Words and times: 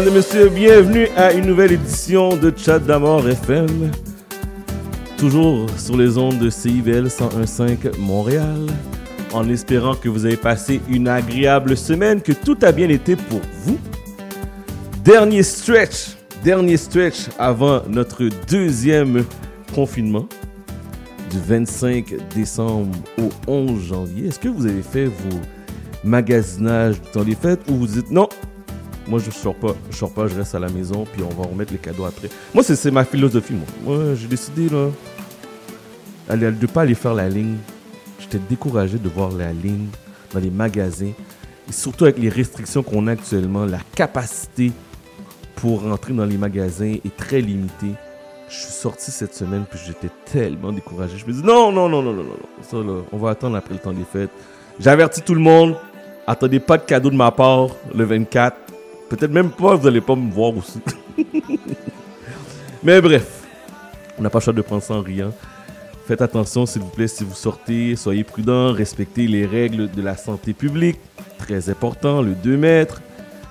Mesdames 0.00 0.14
et 0.14 0.16
messieurs, 0.16 0.48
bienvenue 0.48 1.08
à 1.14 1.30
une 1.34 1.44
nouvelle 1.44 1.72
édition 1.72 2.34
de 2.34 2.50
Chat 2.56 2.78
d'Amour 2.78 3.28
FM. 3.28 3.90
Toujours 5.18 5.66
sur 5.76 5.98
les 5.98 6.16
ondes 6.16 6.38
de 6.38 6.48
CIVL 6.48 7.08
101.5 7.08 7.98
Montréal. 7.98 8.66
En 9.34 9.46
espérant 9.50 9.94
que 9.94 10.08
vous 10.08 10.24
avez 10.24 10.38
passé 10.38 10.80
une 10.88 11.06
agréable 11.06 11.76
semaine, 11.76 12.22
que 12.22 12.32
tout 12.32 12.56
a 12.62 12.72
bien 12.72 12.88
été 12.88 13.14
pour 13.14 13.42
vous. 13.62 13.78
Dernier 15.04 15.42
stretch, 15.42 16.16
dernier 16.42 16.78
stretch 16.78 17.28
avant 17.38 17.82
notre 17.86 18.26
deuxième 18.48 19.22
confinement 19.74 20.26
du 21.30 21.38
25 21.46 22.14
décembre 22.34 22.96
au 23.18 23.28
11 23.46 23.82
janvier. 23.82 24.28
Est-ce 24.28 24.38
que 24.38 24.48
vous 24.48 24.64
avez 24.64 24.82
fait 24.82 25.04
vos 25.04 25.40
magasinages 26.04 26.96
dans 27.12 27.22
les 27.22 27.34
fêtes 27.34 27.60
ou 27.68 27.74
vous 27.74 27.86
dites 27.86 28.10
non, 28.10 28.30
moi 29.10 29.18
je 29.18 29.30
sors 29.32 29.56
pas, 29.56 29.74
je 29.90 29.96
sors 29.96 30.12
pas, 30.12 30.28
je 30.28 30.36
reste 30.36 30.54
à 30.54 30.60
la 30.60 30.68
maison 30.68 31.04
puis 31.12 31.22
on 31.22 31.42
va 31.42 31.48
remettre 31.48 31.72
les 31.72 31.78
cadeaux 31.78 32.04
après. 32.04 32.28
Moi 32.54 32.62
c'est 32.62 32.90
ma 32.92 33.04
philosophie 33.04 33.54
moi. 33.54 33.66
Moi 33.84 34.14
j'ai 34.14 34.28
décidé 34.28 34.68
là 34.68 34.88
aller, 36.28 36.52
de 36.52 36.66
pas 36.66 36.82
aller 36.82 36.94
faire 36.94 37.14
la 37.14 37.28
ligne. 37.28 37.56
J'étais 38.20 38.38
découragé 38.38 38.98
de 38.98 39.08
voir 39.08 39.32
la 39.32 39.52
ligne 39.52 39.88
dans 40.32 40.38
les 40.38 40.50
magasins 40.50 41.12
et 41.68 41.72
surtout 41.72 42.04
avec 42.04 42.18
les 42.18 42.28
restrictions 42.28 42.84
qu'on 42.84 43.08
a 43.08 43.12
actuellement, 43.12 43.66
la 43.66 43.80
capacité 43.96 44.70
pour 45.56 45.82
rentrer 45.82 46.12
dans 46.12 46.24
les 46.24 46.38
magasins 46.38 46.94
est 47.04 47.16
très 47.16 47.40
limitée. 47.40 47.94
Je 48.48 48.56
suis 48.56 48.72
sorti 48.72 49.10
cette 49.10 49.34
semaine 49.34 49.64
puis 49.68 49.80
j'étais 49.84 50.10
tellement 50.24 50.72
découragé. 50.72 51.18
Je 51.18 51.26
me 51.26 51.32
dis 51.32 51.42
non 51.42 51.72
non 51.72 51.88
non 51.88 52.00
non 52.00 52.12
non 52.12 52.22
non, 52.22 52.30
non. 52.30 52.62
Ça, 52.62 52.76
là, 52.76 53.02
on 53.10 53.16
va 53.18 53.30
attendre 53.30 53.56
après 53.56 53.74
le 53.74 53.80
temps 53.80 53.92
des 53.92 54.04
fêtes. 54.04 54.30
J'avertis 54.78 55.22
tout 55.22 55.34
le 55.34 55.40
monde. 55.40 55.76
Attendez 56.28 56.60
pas 56.60 56.78
de 56.78 56.84
cadeau 56.84 57.10
de 57.10 57.16
ma 57.16 57.32
part 57.32 57.70
le 57.92 58.04
24. 58.04 58.56
Peut-être 59.10 59.32
même 59.32 59.50
pas, 59.50 59.74
vous 59.74 59.88
allez 59.88 60.00
pas 60.00 60.14
me 60.14 60.30
voir 60.30 60.56
aussi. 60.56 60.80
Mais 62.82 63.00
bref, 63.00 63.42
on 64.16 64.22
n'a 64.22 64.30
pas 64.30 64.38
le 64.38 64.44
choix 64.44 64.52
de 64.52 64.62
prendre 64.62 64.84
ça 64.84 64.94
en 64.94 65.02
riant. 65.02 65.32
Faites 66.06 66.22
attention, 66.22 66.64
s'il 66.64 66.82
vous 66.82 66.90
plaît, 66.90 67.08
si 67.08 67.24
vous 67.24 67.34
sortez, 67.34 67.96
soyez 67.96 68.22
prudents, 68.22 68.72
respectez 68.72 69.26
les 69.26 69.44
règles 69.46 69.90
de 69.90 70.00
la 70.00 70.16
santé 70.16 70.52
publique. 70.52 70.98
Très 71.38 71.68
important, 71.68 72.22
le 72.22 72.36
2 72.36 72.56
mètres, 72.56 73.02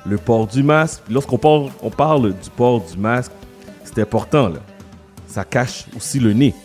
le 0.05 0.17
port 0.17 0.47
du 0.47 0.63
masque. 0.63 1.01
Lorsqu'on 1.09 1.37
parle, 1.37 2.33
du 2.33 2.49
port 2.55 2.81
du 2.81 2.97
masque, 2.97 3.33
c'est 3.83 3.99
important, 3.99 4.47
là. 4.47 4.59
Ça 5.27 5.43
cache 5.43 5.87
aussi 5.95 6.21
le 6.21 6.31
nez. 6.31 6.55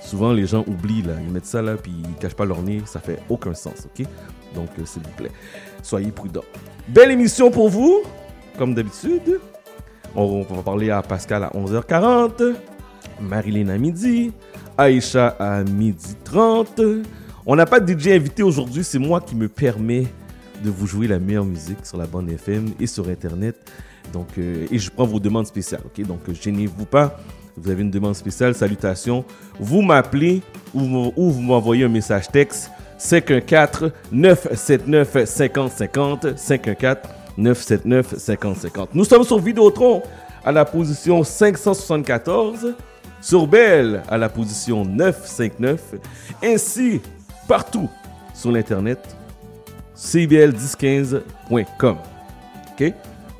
Souvent, 0.00 0.32
les 0.32 0.46
gens 0.46 0.64
oublient, 0.68 1.02
là. 1.02 1.14
Ils 1.20 1.32
mettent 1.32 1.46
ça 1.46 1.62
là, 1.62 1.74
puis 1.74 1.92
ils 1.92 2.14
cachent 2.14 2.36
pas 2.36 2.44
leur 2.44 2.62
nez. 2.62 2.80
Ça 2.86 3.00
fait 3.00 3.18
aucun 3.28 3.54
sens, 3.54 3.86
ok? 3.86 4.06
Donc, 4.54 4.68
euh, 4.78 4.84
s'il 4.84 5.02
vous 5.02 5.10
plaît, 5.16 5.32
soyez 5.82 6.12
prudents. 6.12 6.44
Belle 6.86 7.10
émission 7.10 7.50
pour 7.50 7.68
vous, 7.68 8.02
comme 8.56 8.74
d'habitude. 8.74 9.40
On, 10.14 10.42
va 10.42 10.62
parler 10.62 10.90
à 10.90 11.02
Pascal 11.02 11.44
à 11.44 11.50
11h40, 11.50 12.54
Marilyn 13.20 13.68
à 13.68 13.76
midi, 13.78 14.32
Aïcha 14.78 15.36
à 15.38 15.62
midi 15.62 16.16
30. 16.24 16.80
On 17.44 17.54
n'a 17.54 17.66
pas 17.66 17.80
de 17.80 17.92
DJ 17.98 18.08
invité 18.08 18.42
aujourd'hui, 18.42 18.82
c'est 18.82 18.98
moi 18.98 19.20
qui 19.20 19.34
me 19.36 19.48
permets 19.48 20.06
de 20.64 20.70
vous 20.70 20.86
jouer 20.86 21.06
la 21.06 21.18
meilleure 21.18 21.44
musique 21.44 21.84
sur 21.84 21.98
la 21.98 22.06
bande 22.06 22.30
FM 22.30 22.70
et 22.80 22.86
sur 22.86 23.08
Internet. 23.08 23.56
Donc, 24.12 24.28
euh, 24.38 24.66
et 24.70 24.78
je 24.78 24.90
prends 24.90 25.04
vos 25.06 25.20
demandes 25.20 25.46
spéciales, 25.46 25.82
ok? 25.84 26.06
Donc, 26.06 26.20
euh, 26.28 26.32
gênez-vous 26.34 26.86
pas. 26.86 27.18
Vous 27.56 27.70
avez 27.70 27.82
une 27.82 27.90
demande 27.90 28.14
spéciale, 28.14 28.54
salutations. 28.54 29.24
Vous 29.60 29.82
m'appelez 29.82 30.42
ou, 30.74 30.80
vous- 30.80 31.12
ou 31.16 31.30
vous 31.30 31.42
m'envoyez 31.42 31.84
un 31.84 31.88
message 31.88 32.28
texte 32.28 32.70
514 32.98 33.92
979 34.12 35.24
5050 35.26 36.38
514 36.38 36.98
979 37.36 38.18
5050. 38.18 38.94
Nous 38.94 39.04
sommes 39.04 39.24
sur 39.24 39.38
Vidéotron 39.38 40.02
à 40.44 40.52
la 40.52 40.64
position 40.64 41.24
574, 41.24 42.74
sur 43.20 43.46
Bell 43.46 44.02
à 44.08 44.16
la 44.16 44.28
position 44.28 44.84
959, 44.84 45.94
ainsi 46.42 47.00
partout 47.48 47.90
sur 48.34 48.52
l'internet 48.52 49.16
cbl1015.com. 49.96 51.96
OK? 52.72 52.92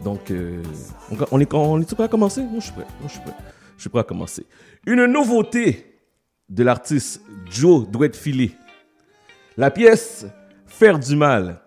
Donc 0.03 0.31
euh, 0.31 0.63
on, 1.31 1.41
est 1.41 1.55
on 1.55 1.81
est 1.81 1.95
prêt 1.95 2.05
à 2.05 2.09
commencer? 2.09 2.43
Moi 2.43 2.59
je 2.59 2.65
suis 2.65 2.73
prêt. 2.73 2.87
Je 3.05 3.09
suis 3.09 3.21
prêt. 3.21 3.35
Je 3.77 3.81
suis 3.83 3.91
prêt 3.91 4.01
à 4.01 4.05
commencer. 4.05 4.47
Une 4.87 5.07
nouveauté 5.07 5.95
de 6.49 6.63
l'artiste 6.63 7.23
Joe 7.51 7.89
Douette-Filé. 7.89 8.53
La 9.57 9.71
pièce 9.71 10.27
Faire 10.67 10.99
du 10.99 11.17
mal. 11.17 11.61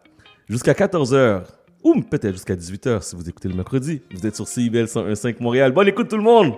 Jusqu'à 0.47 0.73
14h, 0.73 1.43
ou 1.83 2.01
peut-être 2.01 2.33
jusqu'à 2.33 2.55
18h 2.55 3.01
si 3.01 3.15
vous 3.15 3.27
écoutez 3.29 3.47
le 3.49 3.55
mercredi. 3.55 4.01
Vous 4.13 4.25
êtes 4.25 4.35
sur 4.35 4.47
CIBL 4.47 4.85
101.5 4.85 5.41
Montréal. 5.41 5.71
Bonne 5.71 5.87
écoute 5.87 6.09
tout 6.09 6.17
le 6.17 6.23
monde! 6.23 6.53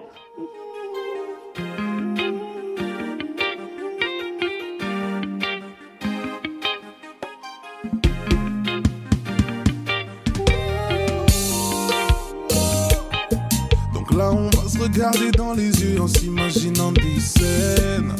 Donc 13.94 14.14
là, 14.16 14.32
on 14.32 14.50
va 14.50 14.68
se 14.68 14.80
regarder 14.80 15.32
dans 15.32 15.54
les 15.54 15.70
yeux 15.84 16.02
en 16.02 16.08
s'imaginant 16.08 16.92
des 16.92 17.20
scènes. 17.20 18.14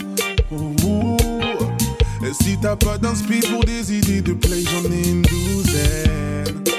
Et 2.24 2.34
si 2.34 2.58
t'as 2.62 2.76
pas 2.76 2.98
d'inspi 2.98 3.40
pour 3.40 3.64
des 3.64 3.98
idées 3.98 4.22
de 4.22 4.34
play, 4.34 4.64
j'en 4.64 4.90
ai 4.92 5.10
une 5.10 5.22
douzaine. 5.24 6.71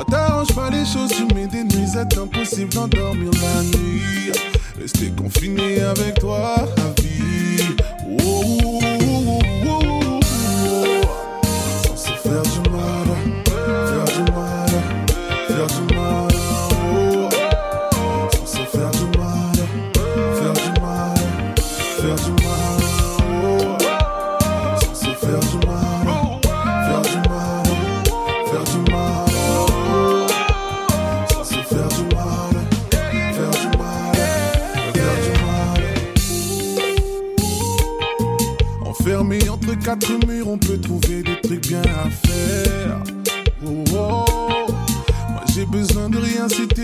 Toi, 0.00 0.06
t'arranges 0.08 0.54
pas 0.54 0.70
les 0.70 0.86
choses, 0.86 1.10
tu 1.10 1.26
mets 1.34 1.46
des 1.46 1.62
nuisettes, 1.62 2.16
impossible 2.16 2.72
d'endormir 2.72 3.30
la 3.32 3.62
nuit. 3.78 4.32
Rester 4.80 5.10
confiné 5.10 5.80
avec 5.80 6.20
toi 6.20 6.54
à 6.54 7.00
vie. 7.02 7.76
Oh, 8.08 8.18
oh, 8.24 8.80
oh, 8.82 8.89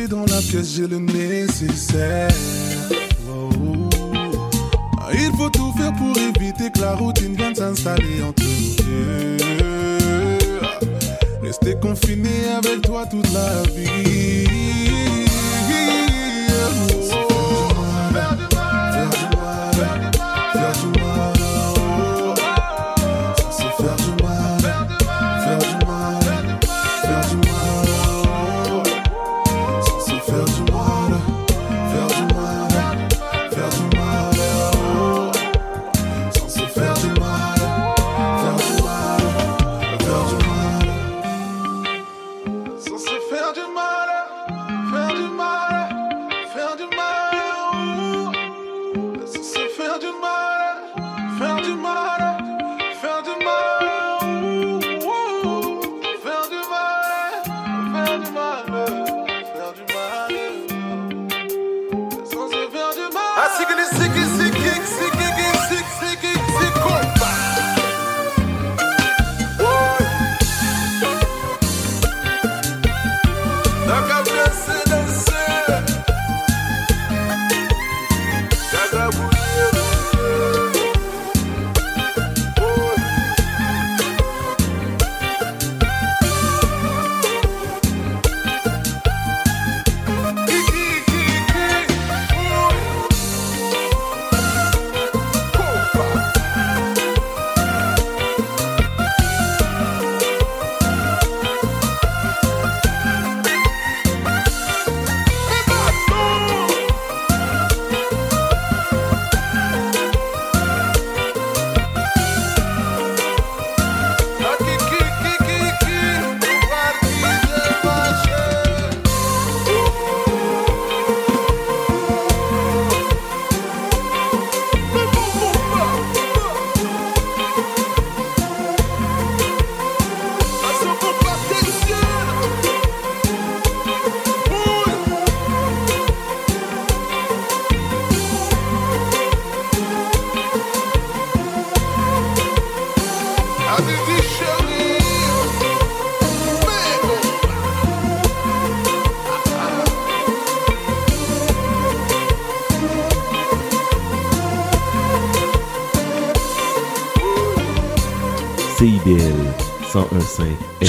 dans 0.08 0.24
la 0.26 0.40
pièce, 0.40 0.74
j'ai 0.76 0.86
le 0.86 0.98
nécessaire. 0.98 2.28
Il 5.12 5.30
faut 5.36 5.50
tout 5.50 5.72
faire 5.78 5.92
pour 5.94 6.16
éviter 6.16 6.70
que 6.70 6.80
la 6.80 6.94
routine 6.94 7.34
vienne 7.34 7.54
s'installer 7.54 8.22
entre 8.22 8.42
nous. 8.42 9.36
Rester 11.42 11.76
confiné 11.80 12.48
avec 12.56 12.82
toi 12.82 13.06
toute 13.06 13.32
la 13.32 13.62
vie. 13.72 15.05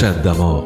Chat 0.08 0.22
d'amour. 0.22 0.57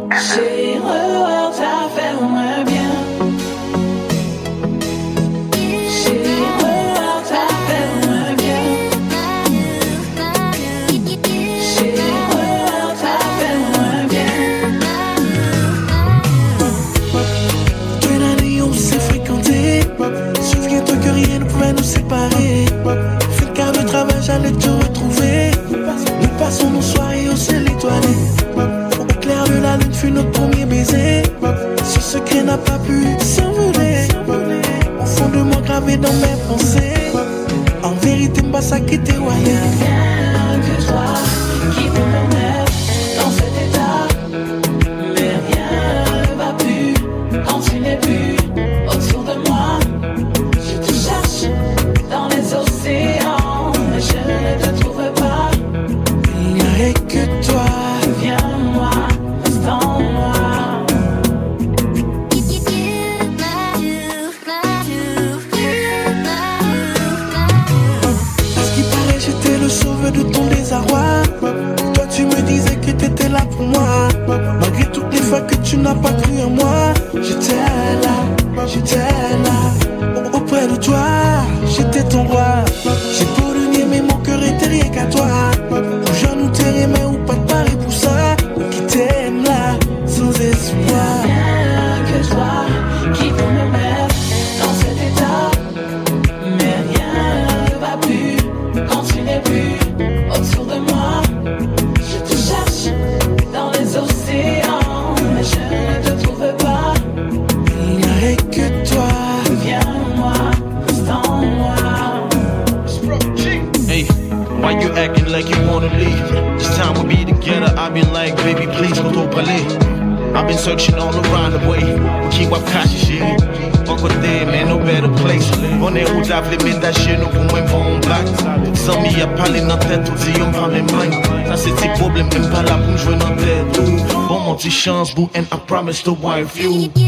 And 135.92 136.08
I 136.08 136.44
promise 136.44 136.94
to 136.94 137.01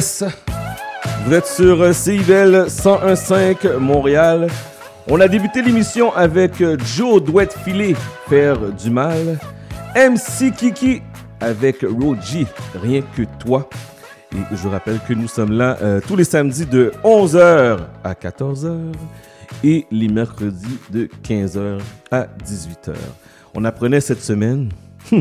Vous 0.00 1.34
êtes 1.34 1.46
sur 1.46 1.94
CIVEL 1.94 2.68
101.5 2.68 3.76
Montréal. 3.76 4.46
On 5.06 5.20
a 5.20 5.28
débuté 5.28 5.60
l'émission 5.60 6.10
avec 6.14 6.54
Joe 6.96 7.22
Douette 7.22 7.52
Filet, 7.52 7.94
Faire 8.26 8.72
du 8.72 8.88
mal. 8.88 9.38
MC 9.94 10.54
Kiki 10.56 11.02
avec 11.38 11.82
Roji, 11.82 12.46
Rien 12.82 13.02
que 13.14 13.24
toi. 13.38 13.68
Et 14.34 14.56
je 14.56 14.68
rappelle 14.68 15.00
que 15.06 15.12
nous 15.12 15.28
sommes 15.28 15.52
là 15.52 15.76
euh, 15.82 16.00
tous 16.00 16.16
les 16.16 16.24
samedis 16.24 16.64
de 16.64 16.92
11h 17.04 17.80
à 18.02 18.14
14h 18.14 18.92
et 19.62 19.86
les 19.90 20.08
mercredis 20.08 20.78
de 20.88 21.10
15h 21.22 21.78
à 22.10 22.26
18h. 22.42 22.94
On 23.54 23.66
apprenait 23.66 24.00
cette 24.00 24.22
semaine, 24.22 24.70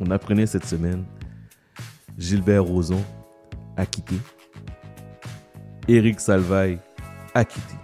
on 0.00 0.10
apprenait 0.10 0.46
cette 0.46 0.66
semaine, 0.66 1.04
Gilbert 2.18 2.64
Rozon 2.64 3.02
a 3.80 3.86
quitté, 3.86 4.16
Éric 5.88 6.20
Salvaille 6.20 6.78
a 7.34 7.44
quitté. 7.44 7.74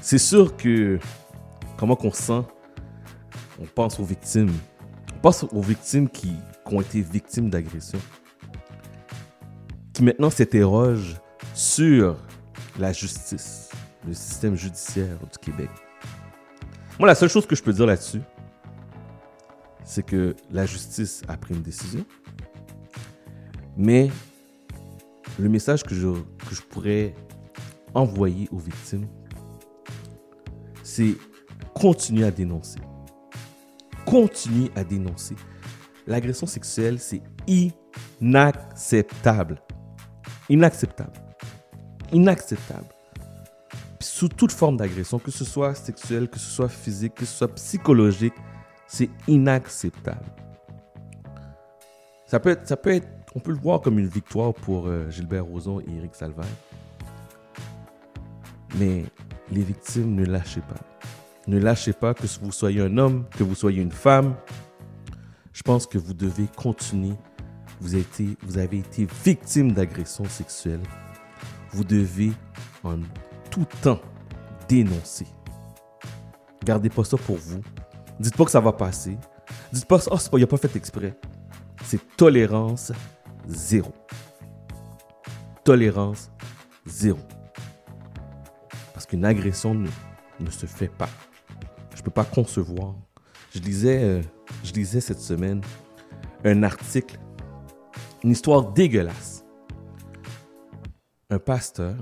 C'est 0.00 0.18
sûr 0.18 0.56
que 0.56 0.98
comment 1.76 1.96
qu'on 1.96 2.12
sent, 2.12 2.42
on 3.60 3.66
pense 3.66 3.98
aux 3.98 4.04
victimes, 4.04 4.52
on 5.16 5.18
pense 5.18 5.44
aux 5.44 5.60
victimes 5.60 6.08
qui, 6.08 6.36
qui 6.66 6.74
ont 6.74 6.80
été 6.80 7.00
victimes 7.00 7.50
d'agression, 7.50 7.98
qui 9.92 10.04
maintenant 10.04 10.30
s'interrogent 10.30 11.20
sur 11.54 12.16
la 12.78 12.92
justice, 12.92 13.70
le 14.06 14.14
système 14.14 14.54
judiciaire 14.54 15.18
du 15.18 15.38
Québec. 15.40 15.70
Moi, 16.98 17.08
la 17.08 17.14
seule 17.14 17.28
chose 17.28 17.46
que 17.46 17.56
je 17.56 17.62
peux 17.62 17.72
dire 17.72 17.86
là-dessus, 17.86 18.22
c'est 19.84 20.04
que 20.04 20.36
la 20.50 20.66
justice 20.66 21.22
a 21.26 21.36
pris 21.36 21.54
une 21.54 21.62
décision. 21.62 22.04
Mais 23.76 24.10
le 25.38 25.48
message 25.48 25.82
que 25.82 25.94
je, 25.94 26.08
que 26.08 26.54
je 26.54 26.62
pourrais 26.62 27.14
envoyer 27.94 28.48
aux 28.52 28.58
victimes, 28.58 29.06
c'est 30.82 31.14
continuer 31.74 32.24
à 32.24 32.30
dénoncer. 32.30 32.80
Continuer 34.04 34.70
à 34.76 34.84
dénoncer. 34.84 35.36
L'agression 36.06 36.46
sexuelle, 36.46 36.98
c'est 36.98 37.22
inacceptable. 38.20 39.62
Inacceptable. 40.48 41.12
Inacceptable. 42.12 42.88
Sous 44.00 44.28
toute 44.28 44.52
forme 44.52 44.76
d'agression, 44.76 45.18
que 45.18 45.30
ce 45.30 45.44
soit 45.44 45.74
sexuelle, 45.74 46.28
que 46.28 46.38
ce 46.38 46.50
soit 46.50 46.68
physique, 46.68 47.14
que 47.14 47.24
ce 47.24 47.38
soit 47.38 47.54
psychologique, 47.54 48.34
c'est 48.86 49.08
inacceptable. 49.28 50.26
Ça 52.26 52.40
peut, 52.40 52.58
ça 52.64 52.76
peut 52.76 52.94
être, 52.94 53.08
on 53.34 53.40
peut 53.40 53.52
le 53.52 53.58
voir 53.58 53.80
comme 53.80 53.98
une 53.98 54.06
victoire 54.06 54.52
pour 54.52 54.86
euh, 54.86 55.10
Gilbert 55.10 55.44
Rozon 55.44 55.80
et 55.80 55.96
Eric 55.96 56.14
Salvaire. 56.14 56.44
Mais 58.78 59.04
les 59.50 59.62
victimes, 59.62 60.14
ne 60.14 60.24
lâchez 60.24 60.60
pas. 60.60 60.80
Ne 61.46 61.58
lâchez 61.58 61.92
pas 61.92 62.14
que 62.14 62.26
vous 62.40 62.52
soyez 62.52 62.80
un 62.80 62.98
homme, 62.98 63.24
que 63.30 63.42
vous 63.42 63.54
soyez 63.54 63.82
une 63.82 63.92
femme. 63.92 64.34
Je 65.52 65.62
pense 65.62 65.86
que 65.86 65.98
vous 65.98 66.14
devez 66.14 66.46
continuer. 66.56 67.14
Vous 67.80 67.94
avez 68.58 68.78
été, 68.78 69.08
victime 69.24 69.72
d'agression 69.72 70.24
sexuelle. 70.24 70.80
Vous 71.72 71.84
devez 71.84 72.32
en 72.84 72.98
tout 73.50 73.66
temps 73.82 74.00
dénoncer. 74.68 75.26
Gardez 76.64 76.90
pas 76.90 77.04
ça 77.04 77.16
pour 77.16 77.36
vous. 77.36 77.60
Dites 78.20 78.36
pas 78.36 78.44
que 78.44 78.50
ça 78.50 78.60
va 78.60 78.72
passer. 78.72 79.16
Dites 79.72 79.86
pas, 79.86 79.98
oh, 80.10 80.38
il 80.38 80.44
a 80.44 80.46
pas 80.46 80.58
fait 80.58 80.76
exprès. 80.76 81.18
C'est 81.84 82.16
tolérance 82.16 82.92
zéro. 83.46 83.92
Tolérance 85.64 86.30
zéro. 86.86 87.20
Parce 88.92 89.06
qu'une 89.06 89.24
agression 89.24 89.74
ne, 89.74 89.88
ne 90.40 90.50
se 90.50 90.66
fait 90.66 90.88
pas. 90.88 91.08
Je 91.94 92.02
peux 92.02 92.10
pas 92.10 92.24
concevoir. 92.24 92.94
Je 93.54 93.60
lisais, 93.60 94.02
euh, 94.02 94.22
je 94.64 94.72
lisais 94.72 95.00
cette 95.00 95.20
semaine 95.20 95.60
un 96.44 96.62
article, 96.62 97.18
une 98.24 98.30
histoire 98.30 98.72
dégueulasse. 98.72 99.44
Un 101.30 101.38
pasteur 101.38 101.94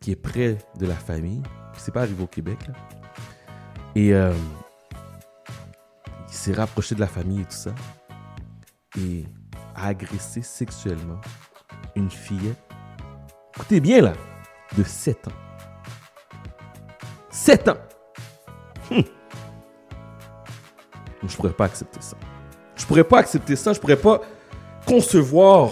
qui 0.00 0.12
est 0.12 0.16
près 0.16 0.58
de 0.78 0.86
la 0.86 0.94
famille, 0.94 1.42
c'est 1.76 1.92
pas 1.92 2.02
arrivé 2.02 2.22
au 2.22 2.28
Québec, 2.28 2.58
et 3.94 4.14
euh, 4.14 4.34
s'est 6.26 6.52
rapproché 6.52 6.94
de 6.94 7.00
la 7.00 7.06
famille 7.08 7.40
et 7.40 7.44
tout 7.44 7.50
ça, 7.50 7.74
et 8.98 9.24
a 9.76 9.88
agressé 9.88 10.42
sexuellement 10.42 11.20
une 11.94 12.10
fillette, 12.10 12.58
écoutez 13.54 13.80
bien 13.80 14.00
là, 14.00 14.12
de 14.76 14.82
7 14.82 15.28
ans. 15.28 15.32
7 17.30 17.68
ans! 17.68 17.76
Hum. 18.90 19.02
Je 21.26 21.36
pourrais 21.36 21.52
pas 21.52 21.64
accepter 21.64 22.00
ça. 22.00 22.16
Je 22.76 22.84
pourrais 22.84 23.04
pas 23.04 23.18
accepter 23.18 23.56
ça, 23.56 23.72
je 23.72 23.80
pourrais 23.80 23.96
pas 23.96 24.20
concevoir 24.86 25.70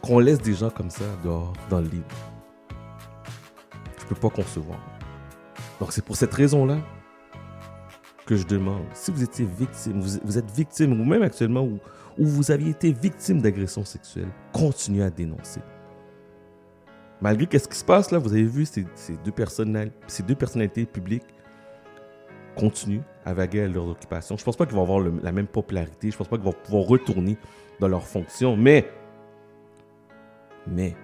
qu'on 0.00 0.18
laisse 0.18 0.40
des 0.40 0.54
gens 0.54 0.70
comme 0.70 0.90
ça 0.90 1.04
dehors, 1.22 1.52
dans 1.70 1.80
le 1.80 1.88
lit. 1.88 2.02
Je 3.98 4.04
peux 4.06 4.14
pas 4.14 4.30
concevoir. 4.30 4.78
Donc 5.80 5.92
c'est 5.92 6.04
pour 6.04 6.16
cette 6.16 6.34
raison-là 6.34 6.78
que 8.26 8.36
je 8.36 8.46
demande, 8.46 8.84
si 8.94 9.10
vous 9.10 9.22
étiez 9.22 9.44
victime, 9.44 10.00
vous, 10.00 10.18
vous 10.22 10.38
êtes 10.38 10.50
victime, 10.50 11.00
ou 11.00 11.04
même 11.04 11.22
actuellement, 11.22 11.62
où, 11.62 11.78
où 12.18 12.26
vous 12.26 12.50
aviez 12.50 12.70
été 12.70 12.92
victime 12.92 13.40
d'agression 13.40 13.84
sexuelle, 13.84 14.28
continuez 14.52 15.04
à 15.04 15.10
dénoncer. 15.10 15.60
Malgré 17.20 17.46
qu'est-ce 17.46 17.68
qui 17.68 17.78
se 17.78 17.84
passe 17.84 18.10
là, 18.10 18.18
vous 18.18 18.32
avez 18.32 18.42
vu 18.42 18.66
ces, 18.66 18.84
deux, 19.24 19.30
personnalités 19.30 20.86
publiques 20.86 21.26
continuent 22.56 23.02
à 23.24 23.32
vaguer 23.32 23.62
à 23.62 23.68
leurs 23.68 23.86
occupations. 23.86 24.36
Je 24.36 24.44
pense 24.44 24.56
pas 24.56 24.66
qu'ils 24.66 24.74
vont 24.74 24.82
avoir 24.82 25.00
la 25.00 25.32
même 25.32 25.46
popularité, 25.46 26.10
je 26.10 26.16
pense 26.16 26.26
pas 26.26 26.36
qu'ils 26.36 26.44
vont 26.44 26.52
pouvoir 26.52 26.84
retourner 26.84 27.38
dans 27.78 27.88
leurs 27.88 28.06
fonctions, 28.06 28.56
mais, 28.56 28.90
mais, 30.66 30.96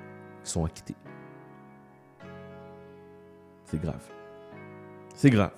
ils 0.44 0.48
sont 0.48 0.64
acquittés. 0.64 0.96
C'est 3.66 3.80
grave. 3.80 4.02
C'est 5.14 5.30
grave. 5.30 5.52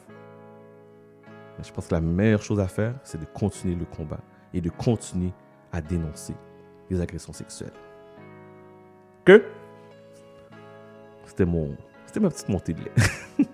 Je 1.63 1.73
pense 1.73 1.87
que 1.87 1.95
la 1.95 2.01
meilleure 2.01 2.43
chose 2.43 2.61
à 2.61 2.69
faire, 2.69 2.95
c'est 3.03 3.21
de 3.21 3.27
continuer 3.27 3.75
le 3.75 3.85
combat 3.85 4.21
et 4.53 4.61
de 4.61 4.71
continuer 4.71 5.33
à 5.73 5.81
dénoncer 5.81 6.35
les 6.91 7.01
agressions 7.01 7.33
sexuelles. 7.33 7.73
Que? 9.25 9.45
C'était 11.27 11.45
mon, 11.45 11.77
c'était 12.07 12.21
ma 12.21 12.31
petite 12.31 12.49
montée 12.49 12.73
de 12.73 12.81
lait. 12.81 12.93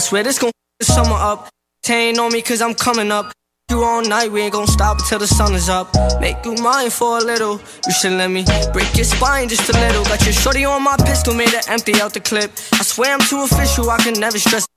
Swear 0.05 0.21
this 0.21 0.37
gon' 0.37 0.51
summer 0.83 1.17
up. 1.17 1.49
Ain't 1.89 2.19
on 2.19 2.31
me 2.31 2.41
cause 2.41 2.61
I'm 2.61 2.75
coming 2.75 3.11
up. 3.11 3.31
You 3.71 3.81
all 3.83 4.03
night, 4.03 4.31
we 4.31 4.41
ain't 4.41 4.53
gon' 4.53 4.67
stop 4.67 4.99
until 4.99 5.17
the 5.17 5.27
sun 5.27 5.55
is 5.55 5.67
up. 5.67 5.87
Make 6.21 6.37
you 6.45 6.53
mine 6.61 6.91
for 6.91 7.17
a 7.17 7.21
little. 7.21 7.59
You 7.87 7.93
should 7.93 8.11
let 8.13 8.29
me 8.29 8.45
break 8.71 8.95
your 8.95 9.05
spine 9.05 9.49
just 9.49 9.67
a 9.67 9.73
little. 9.73 10.03
Got 10.05 10.23
your 10.23 10.33
shorty 10.33 10.63
on 10.63 10.83
my 10.83 10.95
pistol, 10.97 11.33
made 11.33 11.49
her 11.49 11.61
empty 11.69 11.99
out 12.01 12.13
the 12.13 12.19
clip. 12.19 12.51
I 12.73 12.83
swear 12.83 13.13
I'm 13.13 13.19
too 13.21 13.41
official, 13.41 13.89
I 13.89 13.97
can 13.97 14.13
never 14.19 14.37
stress. 14.37 14.67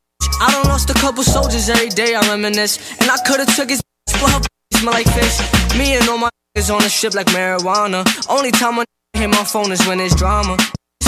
I 0.40 0.50
done 0.50 0.66
lost 0.66 0.88
a 0.88 0.94
couple 0.94 1.22
soldiers 1.22 1.68
every 1.68 1.90
day, 1.90 2.14
I 2.14 2.20
reminisce. 2.28 2.78
And 3.00 3.10
I 3.10 3.16
could've 3.26 3.54
took 3.54 3.68
his 3.68 3.82
but 4.20 4.30
her 4.32 4.40
smell 4.80 4.94
like 4.94 5.08
fish. 5.08 5.36
Me 5.76 5.96
and 5.96 6.08
all 6.08 6.16
my 6.16 6.30
niggas 6.56 6.74
on 6.74 6.82
a 6.82 6.88
ship 6.88 7.12
like 7.12 7.26
marijuana. 7.26 8.00
Only 8.30 8.50
time 8.50 8.78
I 8.78 8.84
hit 9.12 9.28
my 9.28 9.44
phone 9.44 9.72
is 9.72 9.86
when 9.86 10.00
it's 10.00 10.14
drama. 10.14 10.56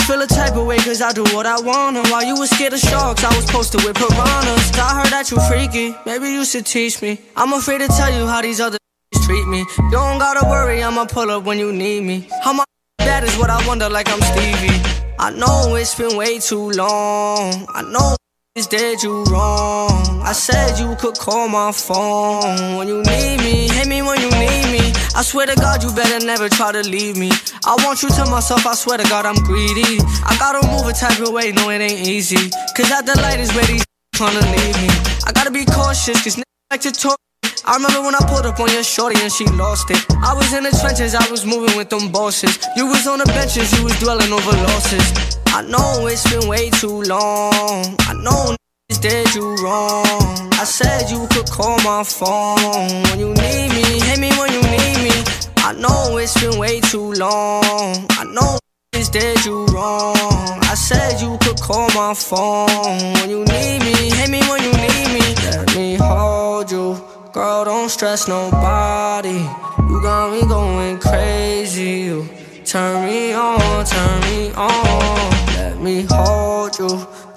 Feel 0.07 0.21
a 0.21 0.27
type 0.27 0.55
of 0.55 0.65
way 0.65 0.77
cause 0.77 1.01
I 1.01 1.13
do 1.13 1.23
what 1.35 1.45
I 1.45 1.59
wanna. 1.61 2.01
While 2.09 2.23
you 2.23 2.35
was 2.35 2.49
scared 2.49 2.73
of 2.73 2.79
sharks, 2.79 3.23
I 3.23 3.35
was 3.35 3.45
posted 3.45 3.83
with 3.83 3.95
piranhas. 3.95 4.71
I 4.77 5.01
heard 5.01 5.11
that 5.11 5.31
you 5.31 5.39
freaky, 5.49 5.95
maybe 6.05 6.29
you 6.29 6.43
should 6.45 6.65
teach 6.65 7.01
me. 7.01 7.19
I'm 7.35 7.53
afraid 7.53 7.79
to 7.79 7.87
tell 7.87 8.11
you 8.11 8.25
how 8.27 8.41
these 8.41 8.59
other 8.59 8.77
treat 9.25 9.47
me. 9.47 9.59
You 9.59 9.91
don't 9.91 10.19
gotta 10.19 10.47
worry, 10.49 10.83
I'ma 10.83 11.05
pull 11.05 11.29
up 11.31 11.43
when 11.43 11.59
you 11.59 11.71
need 11.71 12.03
me. 12.03 12.27
How 12.43 12.53
my 12.53 12.63
that 12.99 13.23
is 13.23 13.37
what 13.37 13.49
I 13.49 13.65
wonder, 13.67 13.89
like 13.89 14.09
I'm 14.09 14.21
Stevie. 14.21 14.81
I 15.19 15.29
know 15.31 15.75
it's 15.75 15.95
been 15.95 16.17
way 16.17 16.39
too 16.39 16.71
long. 16.71 17.67
I 17.69 17.83
know 17.83 18.15
is 18.55 18.67
dead, 18.67 19.03
you 19.03 19.23
wrong. 19.25 20.21
I 20.23 20.33
said 20.33 20.79
you 20.79 20.95
could 20.95 21.17
call 21.17 21.47
my 21.47 21.71
phone 21.71 22.75
when 22.77 22.87
you 22.87 23.03
need 23.03 23.37
me. 23.37 23.69
Hit 23.69 23.87
me 23.87 24.01
when 24.01 24.19
you 24.19 24.31
need 24.31 24.65
me. 24.71 24.93
I 25.15 25.21
swear 25.23 25.45
to 25.45 25.55
God, 25.55 25.83
you 25.83 25.93
better 25.93 26.25
never 26.25 26.49
try 26.49 26.71
to 26.71 26.81
leave 26.81 27.17
me. 27.17 27.31
I 27.63 27.77
want 27.85 28.01
you 28.01 28.09
to 28.09 28.25
myself, 28.25 28.65
I 28.65 28.73
swear 28.73 28.97
to 28.97 29.03
God, 29.07 29.25
I'm 29.25 29.35
greedy. 29.43 30.01
I 30.25 30.35
gotta 30.39 30.65
move 30.65 30.87
a 30.87 30.93
type 30.93 31.19
of 31.19 31.29
way, 31.29 31.51
no, 31.51 31.69
it 31.69 31.79
ain't 31.79 32.07
easy. 32.07 32.49
Cause 32.75 32.89
at 32.91 33.05
the 33.05 33.13
light 33.21 33.39
is 33.39 33.51
trying 34.15 34.33
to 34.33 34.45
leave 34.49 34.77
me. 34.81 34.89
I 35.25 35.31
gotta 35.31 35.51
be 35.51 35.65
cautious, 35.65 36.23
cause 36.23 36.35
niggas 36.37 36.71
like 36.71 36.81
to 36.81 36.91
talk. 36.91 37.17
I 37.65 37.75
remember 37.75 38.01
when 38.01 38.15
I 38.15 38.19
pulled 38.25 38.47
up 38.47 38.59
on 38.59 38.71
your 38.73 38.83
shorty 38.83 39.21
and 39.21 39.31
she 39.31 39.45
lost 39.53 39.91
it. 39.91 40.01
I 40.25 40.33
was 40.33 40.51
in 40.53 40.63
the 40.63 40.71
trenches, 40.81 41.13
I 41.13 41.29
was 41.29 41.45
moving 41.45 41.77
with 41.77 41.89
them 41.89 42.11
bosses. 42.11 42.57
You 42.75 42.87
was 42.87 43.05
on 43.05 43.19
the 43.19 43.25
benches, 43.25 43.71
you 43.77 43.83
was 43.83 43.93
dwelling 43.99 44.33
over 44.33 44.51
losses. 44.65 45.37
I 45.53 45.61
know 45.61 46.07
it's 46.07 46.25
been 46.33 46.49
way 46.49 46.71
too 46.71 47.03
long. 47.05 47.95
I 48.09 48.13
know 48.17 48.57
niggas 48.89 49.01
did 49.01 49.35
you 49.35 49.53
wrong. 49.61 50.49
I 50.57 50.65
said 50.65 51.11
you 51.11 51.27
could 51.29 51.49
call 51.49 51.77
my 51.85 52.03
phone 52.03 53.05
when 53.05 53.19
you 53.19 53.29
need 53.37 53.69
me. 53.69 54.01
Hit 54.01 54.17
me 54.17 54.33
when 54.41 54.51
you 54.51 54.63
need 54.65 54.97
me. 55.05 55.40
I 55.63 55.73
know 55.73 56.17
it's 56.17 56.39
been 56.41 56.57
way 56.59 56.79
too 56.79 57.13
long. 57.13 58.07
I 58.11 58.23
know 58.25 58.57
niggas 58.93 59.11
did 59.11 59.45
you 59.45 59.65
wrong. 59.67 60.15
I 60.63 60.73
said 60.73 61.21
you 61.21 61.37
could 61.41 61.61
call 61.61 61.87
my 61.93 62.13
phone 62.15 62.67
when 63.13 63.29
you 63.29 63.45
need 63.45 63.79
me. 63.79 64.09
Hit 64.09 64.29
me 64.29 64.41
when 64.49 64.63
you 64.63 64.73
need 64.73 65.09
me. 65.13 65.35
Let 65.45 65.75
me 65.75 65.95
hold 65.95 66.71
you. 66.71 66.99
Girl, 67.31 67.63
don't 67.65 67.89
stress 67.89 68.27
nobody. 68.27 69.39
You 69.87 70.01
got 70.01 70.31
me 70.33 70.41
going 70.47 70.97
crazy. 70.97 72.09
You 72.09 72.27
turn 72.65 73.05
me 73.05 73.33
on, 73.33 73.85
turn 73.85 74.21
me 74.21 74.51
on. 74.53 75.29
Let 75.55 75.77
me 75.79 76.05
hold 76.09 76.77
you. 76.79 76.89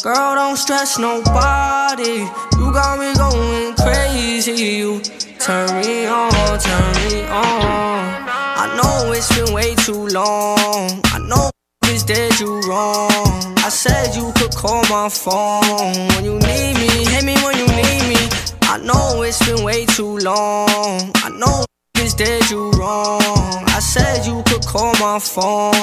Girl, 0.02 0.34
don't 0.34 0.56
stress 0.56 0.98
nobody. 0.98 2.26
You 2.58 2.72
got 2.72 2.98
me 2.98 3.14
going 3.14 3.74
crazy. 3.74 4.52
You 4.52 5.02
turn 5.44 5.68
me 5.76 6.06
on, 6.06 6.30
turn 6.58 6.92
me 7.04 7.20
on. 7.24 8.24
I 8.62 8.64
know 8.78 9.12
it's 9.12 9.28
been 9.36 9.52
way 9.52 9.74
too 9.74 10.06
long. 10.08 11.02
I 11.12 11.18
know 11.28 11.50
it's 11.84 12.02
dead, 12.02 12.40
you 12.40 12.60
wrong. 12.62 13.10
I 13.58 13.68
said 13.68 14.16
you 14.16 14.32
could 14.36 14.54
call 14.54 14.82
my 14.88 15.10
phone 15.10 16.08
when 16.14 16.24
you 16.24 16.38
need 16.38 16.74
me. 16.80 17.04
Hit 17.12 17.24
me 17.24 17.36
when 17.44 17.58
you 17.58 17.66
need 17.66 18.04
me. 18.08 18.22
I 18.62 18.78
know 18.82 19.20
it's 19.20 19.44
been 19.44 19.62
way 19.62 19.84
too 19.84 20.16
long. 20.18 21.12
I 21.16 21.28
know 21.36 21.66
it's 21.96 22.14
dead, 22.14 22.48
you 22.50 22.70
wrong. 22.70 23.20
I 23.68 23.80
said 23.80 24.24
you 24.24 24.42
could 24.46 24.64
call 24.64 24.94
my 24.98 25.18
phone 25.18 25.74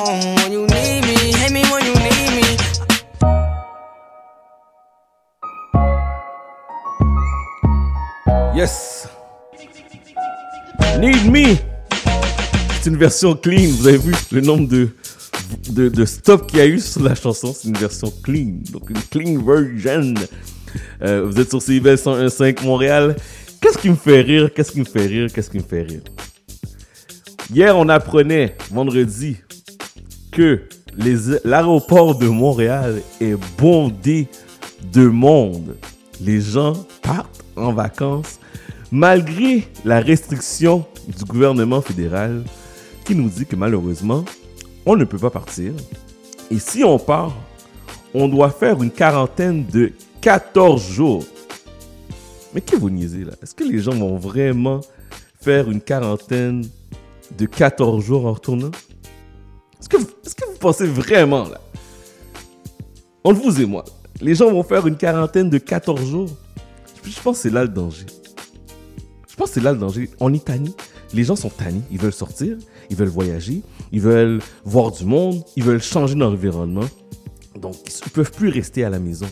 when 0.42 0.52
you 0.52 0.66
need 0.66 1.02
me. 1.02 1.34
Hit 1.38 1.52
me 1.52 1.64
when 1.70 1.86
you 1.86 1.94
need 1.94 2.32
me. 2.34 2.58
Yes. 8.58 9.21
Need 11.00 11.32
Me. 11.32 11.56
C'est 12.82 12.90
une 12.90 12.98
version 12.98 13.36
clean. 13.36 13.70
Vous 13.78 13.88
avez 13.88 13.98
vu 13.98 14.14
le 14.32 14.42
nombre 14.42 14.68
de, 14.68 14.90
de, 15.70 16.06
stops 16.06 16.48
qu'il 16.48 16.60
y 16.60 16.62
a 16.62 16.68
eu 16.68 16.80
sur 16.80 17.04
la 17.04 17.16
chanson. 17.16 17.54
C'est 17.54 17.68
une 17.68 17.78
version 17.78 18.12
clean. 18.24 18.60
Donc 18.72 18.90
une 18.90 19.02
clean 19.10 19.42
version. 19.76 20.14
Euh, 21.02 21.26
vous 21.26 21.40
êtes 21.40 21.50
sur 21.50 21.62
CIBL 21.62 21.96
101.5 21.96 22.64
Montréal. 22.64 23.16
Qu'est-ce 23.62 23.78
qui 23.78 23.90
me 23.90 23.96
fait 23.96 24.22
rire? 24.22 24.50
Qu'est-ce 24.54 24.72
qui 24.72 24.80
me 24.80 24.86
fait 24.86 25.06
rire? 25.06 25.28
Qu'est-ce 25.34 25.50
qui 25.50 25.58
me 25.58 25.64
fait 25.64 25.84
rire? 25.84 26.02
Hier, 27.54 27.78
on 27.78 27.90
apprenait, 27.90 28.56
vendredi, 28.72 29.38
que 30.32 30.62
l'aéroport 31.44 32.18
de 32.18 32.28
Montréal 32.28 33.02
est 33.20 33.36
bondé 33.58 34.28
de 34.94 35.06
monde. 35.08 35.76
Les 36.22 36.40
gens 36.40 36.74
partent 37.02 37.44
en 37.56 37.74
vacances 37.74 38.40
malgré 38.92 39.64
la 39.86 40.00
restriction 40.02 40.86
du 41.08 41.24
gouvernement 41.26 41.82
fédéral 41.82 42.44
qui 43.06 43.16
nous 43.16 43.30
dit 43.30 43.46
que 43.46 43.56
malheureusement, 43.56 44.24
on 44.86 44.96
ne 44.96 45.06
peut 45.06 45.18
pas 45.18 45.30
partir. 45.30 45.74
Et 46.50 46.60
si 46.60 46.84
on 46.84 47.00
part, 47.00 47.34
on 48.14 48.28
doit 48.28 48.50
faire 48.50 48.82
une 48.84 48.92
quarantaine 48.92 49.66
de 49.66 49.94
14 50.20 50.82
jours. 50.92 51.24
Mais 52.54 52.62
que 52.62 52.76
vous 52.76 52.90
niaisez 52.90 53.24
là? 53.24 53.32
Est-ce 53.42 53.56
que 53.56 53.64
les 53.64 53.80
gens 53.80 53.94
vont 53.94 54.18
vraiment 54.18 54.82
faire 55.42 55.72
une 55.72 55.80
quarantaine 55.82 56.66
de 57.38 57.46
14 57.46 58.04
jours 58.04 58.26
en 58.26 58.34
retournant? 58.34 58.72
Est-ce 59.80 59.88
que, 59.88 59.98
vous- 59.98 60.08
pensez 60.60 60.86
vraiment 60.86 61.46
là? 61.48 61.60
Entre 63.24 63.42
vous 63.42 63.62
et 63.62 63.66
moi, 63.66 63.84
les 64.20 64.36
gens 64.36 64.52
vont 64.52 64.64
faire 64.64 64.86
une 64.86 64.98
quarantaine 64.98 65.50
de 65.50 65.58
14 65.58 66.06
jours? 66.08 66.30
Je 67.04 67.20
pense 67.22 67.38
que 67.38 67.44
c'est 67.44 67.50
là 67.50 67.64
le 67.64 67.70
danger. 67.70 68.06
Je 69.32 69.38
pense 69.38 69.48
que 69.48 69.54
c'est 69.56 69.62
là 69.62 69.72
le 69.72 69.78
danger. 69.78 70.10
En 70.20 70.34
Italie, 70.34 70.76
les 71.14 71.24
gens 71.24 71.38
sont 71.38 71.50
tannés. 71.50 71.82
Ils 71.90 71.98
veulent 71.98 72.12
sortir, 72.12 72.58
ils 72.90 72.98
veulent 72.98 73.08
voyager, 73.08 73.62
ils 73.94 74.02
veulent 74.02 74.42
voir 74.66 74.92
du 74.92 75.06
monde, 75.06 75.42
ils 75.56 75.64
veulent 75.64 75.82
changer 75.82 76.16
d'environnement. 76.16 76.88
Donc, 77.58 77.76
ils 77.86 78.08
ne 78.08 78.12
peuvent 78.12 78.32
plus 78.32 78.50
rester 78.50 78.84
à 78.84 78.90
la 78.90 79.00
maison. 79.00 79.28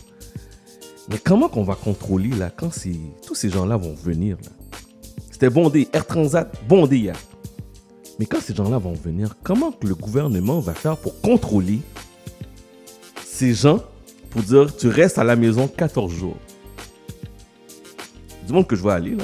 Mais 1.10 1.18
comment 1.18 1.50
qu'on 1.50 1.64
va 1.64 1.76
contrôler 1.76 2.30
là 2.30 2.50
quand 2.50 2.70
tous 3.26 3.36
ces 3.36 3.50
gens-là 3.50 3.76
vont 3.76 3.94
venir 3.94 4.38
là? 4.42 4.52
C'était 5.32 5.50
bondé, 5.50 5.90
Air 5.92 6.06
Transat 6.06 6.50
bondé 6.68 6.98
hier. 6.98 7.18
Mais 8.20 8.26
quand 8.26 8.40
ces 8.40 8.56
gens-là 8.56 8.78
vont 8.78 8.94
venir, 8.94 9.36
comment 9.44 9.72
que 9.74 9.86
le 9.86 9.96
gouvernement 9.96 10.62
va 10.62 10.74
faire 10.74 10.96
pour 10.96 11.20
contrôler 11.20 11.82
ces 13.26 13.54
gens 13.54 13.82
pour 14.30 14.44
dire 14.44 14.74
tu 14.76 14.88
restes 14.88 15.18
à 15.18 15.26
la 15.26 15.36
maison 15.36 15.68
14 15.68 16.14
jours? 16.14 16.38
Du 18.48 18.54
monde 18.54 18.66
que 18.68 18.78
je 18.78 18.82
vois 18.82 18.94
aller 18.94 19.16
là, 19.16 19.24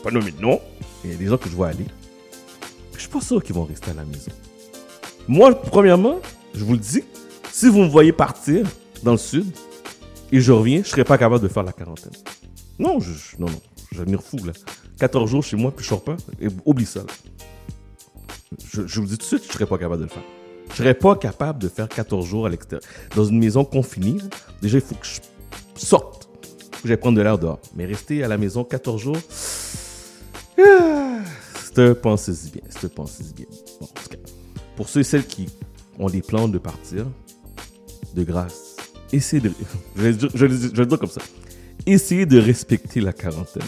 pas 0.00 0.10
nommer 0.10 0.30
de 0.32 0.40
nom, 0.40 0.60
il 1.04 1.10
y 1.10 1.14
a 1.14 1.16
des 1.16 1.26
gens 1.26 1.38
que 1.38 1.48
je 1.48 1.54
vois 1.54 1.68
aller. 1.68 1.86
Je 2.94 3.00
suis 3.00 3.08
pas 3.08 3.20
sûr 3.20 3.42
qu'ils 3.42 3.54
vont 3.54 3.64
rester 3.64 3.90
à 3.90 3.94
la 3.94 4.04
maison. 4.04 4.30
Moi, 5.28 5.54
premièrement, 5.54 6.16
je 6.54 6.64
vous 6.64 6.72
le 6.72 6.78
dis, 6.78 7.02
si 7.52 7.68
vous 7.68 7.80
me 7.80 7.88
voyez 7.88 8.12
partir 8.12 8.66
dans 9.02 9.12
le 9.12 9.18
sud 9.18 9.46
et 10.32 10.40
je 10.40 10.52
reviens, 10.52 10.82
je 10.84 10.88
serai 10.88 11.04
pas 11.04 11.18
capable 11.18 11.42
de 11.42 11.48
faire 11.48 11.62
la 11.62 11.72
quarantaine. 11.72 12.12
Non, 12.78 13.00
je, 13.00 13.10
non, 13.38 13.46
non, 13.46 13.60
je 13.92 14.02
vais 14.02 14.16
fou 14.18 14.38
là. 14.44 14.52
14 14.98 15.30
jours 15.30 15.42
chez 15.42 15.56
moi, 15.56 15.70
puis 15.70 15.84
je 15.84 15.88
sors 15.88 16.02
pas. 16.02 16.16
Oublie 16.64 16.86
ça. 16.86 17.00
là. 17.00 17.06
Je, 18.72 18.86
je 18.86 19.00
vous 19.00 19.06
dis 19.06 19.12
tout 19.16 19.18
de 19.18 19.22
suite, 19.22 19.44
je 19.46 19.52
serais 19.52 19.66
pas 19.66 19.78
capable 19.78 19.98
de 20.02 20.04
le 20.04 20.10
faire. 20.10 20.22
Je 20.70 20.76
serais 20.76 20.94
pas 20.94 21.16
capable 21.16 21.58
de 21.58 21.68
faire 21.68 21.88
14 21.88 22.26
jours 22.26 22.46
à 22.46 22.48
l'extérieur. 22.48 22.82
Dans 23.16 23.24
une 23.24 23.38
maison 23.38 23.64
confinée, 23.64 24.18
déjà, 24.62 24.78
il 24.78 24.84
faut 24.84 24.94
que 24.94 25.06
je 25.06 25.20
sorte. 25.74 26.28
Faut 26.72 26.82
que 26.82 26.88
j'aille 26.88 26.96
prendre 26.96 27.16
de 27.16 27.22
l'air 27.22 27.38
dehors. 27.38 27.58
Mais 27.74 27.86
rester 27.86 28.22
à 28.22 28.28
la 28.28 28.38
maison 28.38 28.62
14 28.62 29.00
jours, 29.00 29.16
un 30.62 31.94
pensez-y 31.94 32.50
bien. 32.50 32.62
Un 32.82 32.88
pensez-y 32.88 33.34
bien. 33.34 33.46
Bon, 33.80 33.86
en 33.86 33.88
tout 33.88 34.08
cas, 34.08 34.16
pour 34.76 34.88
ceux 34.88 35.00
et 35.00 35.04
celles 35.04 35.26
qui 35.26 35.48
ont 35.98 36.08
des 36.08 36.22
plans 36.22 36.48
de 36.48 36.58
partir, 36.58 37.06
de 38.14 38.24
grâce, 38.24 38.76
essayez 39.12 39.42
de. 39.42 39.52
Je 39.96 40.46
vais, 40.46 40.86
dire 40.86 40.98
comme 40.98 41.10
ça. 41.10 41.22
Essayez 41.86 42.26
de 42.26 42.38
respecter 42.38 43.00
la 43.00 43.12
quarantaine 43.12 43.62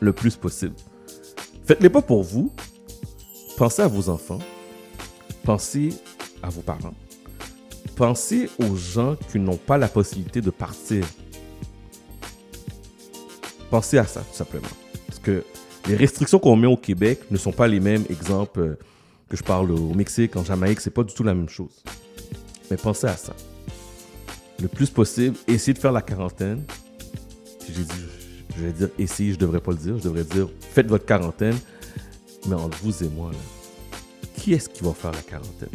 le 0.00 0.12
plus 0.12 0.36
possible. 0.36 0.74
Faites-les 1.64 1.88
pas 1.88 2.02
pour 2.02 2.22
vous. 2.22 2.52
Pensez 3.56 3.82
à 3.82 3.88
vos 3.88 4.08
enfants. 4.08 4.38
Pensez 5.42 5.94
à 6.42 6.50
vos 6.50 6.60
parents. 6.60 6.94
Pensez 7.96 8.50
aux 8.58 8.76
gens 8.76 9.16
qui 9.30 9.38
n'ont 9.38 9.56
pas 9.56 9.78
la 9.78 9.88
possibilité 9.88 10.42
de 10.42 10.50
partir. 10.50 11.06
Pensez 13.70 13.96
à 13.96 14.04
ça, 14.04 14.20
tout 14.20 14.36
simplement. 14.36 14.68
Parce 15.06 15.18
que 15.18 15.42
les 15.88 15.96
restrictions 15.96 16.38
qu'on 16.38 16.56
met 16.56 16.66
au 16.66 16.76
Québec 16.76 17.20
ne 17.30 17.36
sont 17.36 17.52
pas 17.52 17.68
les 17.68 17.80
mêmes. 17.80 18.04
Exemple, 18.10 18.60
euh, 18.60 18.78
que 19.28 19.36
je 19.36 19.42
parle 19.42 19.70
au 19.70 19.94
Mexique, 19.94 20.36
en 20.36 20.44
Jamaïque, 20.44 20.80
c'est 20.80 20.90
pas 20.90 21.04
du 21.04 21.14
tout 21.14 21.22
la 21.22 21.34
même 21.34 21.48
chose. 21.48 21.82
Mais 22.70 22.76
pensez 22.76 23.06
à 23.06 23.16
ça. 23.16 23.34
Le 24.60 24.68
plus 24.68 24.90
possible, 24.90 25.36
essayez 25.46 25.74
de 25.74 25.78
faire 25.78 25.92
la 25.92 26.02
quarantaine. 26.02 26.62
J'ai 27.68 27.82
dit, 27.82 28.02
je 28.56 28.62
vais 28.62 28.72
dire 28.72 28.88
essayez, 28.98 29.32
je 29.32 29.38
devrais 29.38 29.60
pas 29.60 29.72
le 29.72 29.78
dire. 29.78 29.98
Je 29.98 30.04
devrais 30.04 30.24
dire 30.24 30.48
faites 30.60 30.86
votre 30.86 31.04
quarantaine. 31.04 31.56
Mais 32.48 32.54
entre 32.54 32.78
vous 32.82 33.04
et 33.04 33.08
moi, 33.08 33.30
qui 34.36 34.52
est-ce 34.52 34.68
qui 34.68 34.82
va 34.84 34.92
faire 34.92 35.12
la 35.12 35.22
quarantaine? 35.22 35.68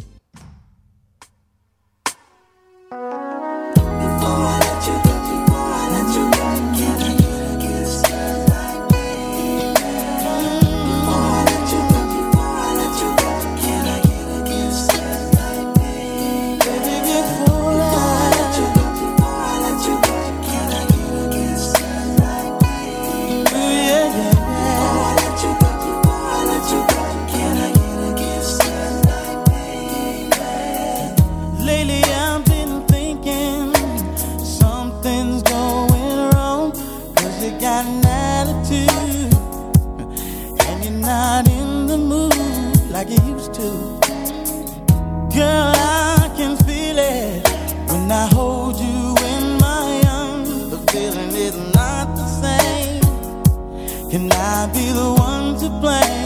to 55.62 55.70
blame. 55.80 56.21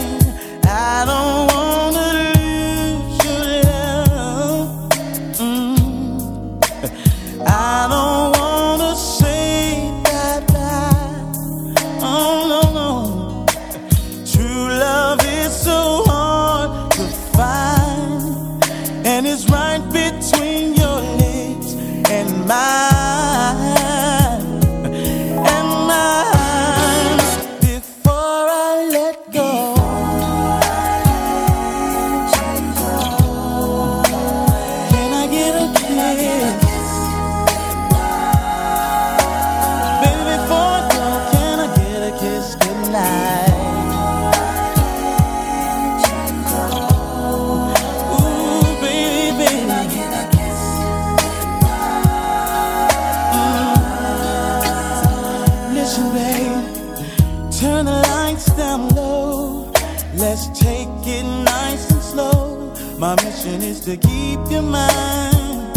your 64.57 64.71
mind. 64.71 65.73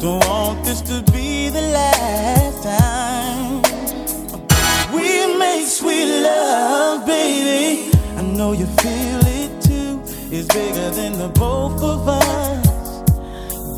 Don't 0.00 0.24
want 0.26 0.64
this 0.64 0.80
to 0.90 0.96
be 1.12 1.50
the 1.50 1.64
last 1.78 2.58
time. 2.64 3.62
We 4.92 5.38
make 5.38 5.66
sweet 5.66 6.08
love, 6.28 7.06
baby. 7.06 7.92
I 8.16 8.22
know 8.22 8.52
you 8.52 8.66
feel 8.82 9.20
it 9.40 9.50
too. 9.62 10.02
It's 10.34 10.48
bigger 10.58 10.90
than 10.98 11.12
the 11.22 11.28
both 11.28 11.80
of 11.82 12.08
us. 12.08 13.02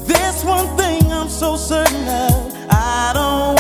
There's 0.09 0.43
one 0.45 0.69
thing 0.79 1.13
I'm 1.13 1.29
so 1.29 1.57
certain 1.57 2.07
of. 2.09 2.35
I 2.71 3.13
don't 3.19 3.60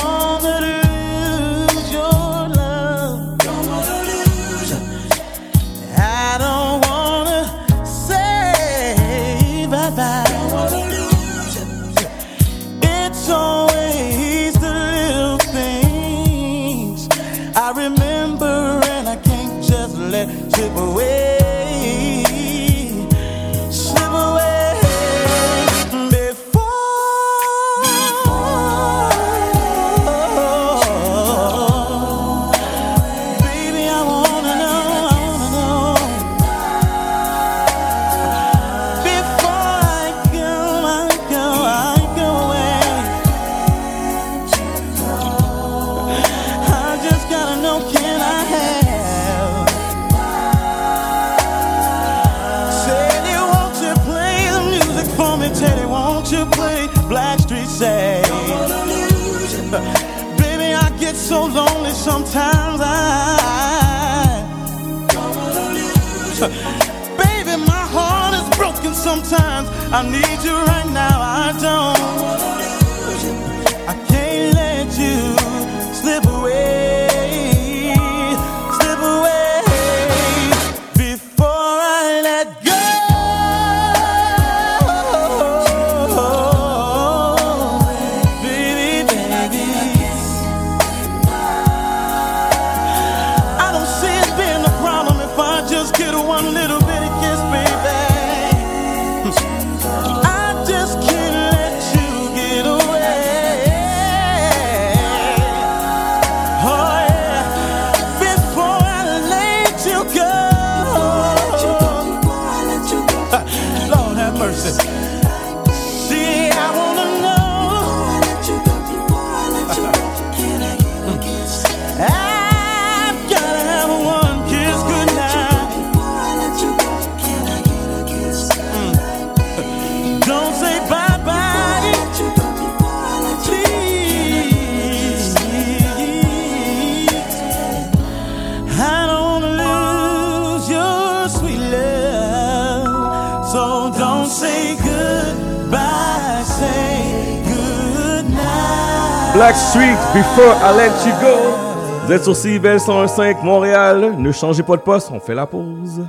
Before 150.20 150.54
I 150.62 150.76
Let 150.76 151.09
You 151.09 151.14
Go. 151.22 152.04
Vous 152.04 152.12
êtes 152.12 152.24
sur 152.24 152.37
CIBL 152.37 152.76
101.5 152.76 153.42
Montréal. 153.42 154.16
Ne 154.18 154.33
changez 154.33 154.62
pas 154.62 154.76
poste, 154.76 155.09
on 155.11 155.18
fait 155.18 155.35
la 155.35 155.46
pause. 155.46 156.06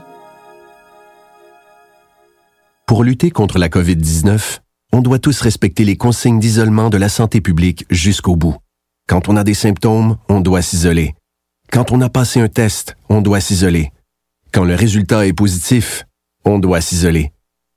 Pour 2.85 3.05
lutter 3.05 3.31
contre 3.31 3.57
la 3.57 3.69
COVID-19, 3.69 4.59
on 4.91 4.99
doit 4.99 5.19
tous 5.19 5.39
respecter 5.39 5.85
les 5.85 5.95
consignes 5.95 6.39
d'isolement 6.39 6.89
de 6.89 6.97
la 6.97 7.07
santé 7.07 7.39
publique 7.39 7.85
jusqu'au 7.89 8.35
bout. 8.35 8.57
Quand 9.07 9.29
on 9.29 9.37
a 9.37 9.45
des 9.45 9.53
symptômes, 9.53 10.17
on 10.27 10.41
doit 10.41 10.61
s'isoler. 10.61 11.15
Quand 11.71 11.93
on 11.93 12.01
a 12.01 12.09
passé 12.09 12.41
un 12.41 12.49
test, 12.49 12.97
on 13.07 13.21
doit 13.21 13.39
s'isoler. 13.39 13.93
Quand 14.51 14.65
le 14.65 14.75
résultat 14.75 15.25
est 15.25 15.31
positif, 15.31 16.03
on 16.43 16.59
doit 16.59 16.81
s'isoler. 16.81 17.31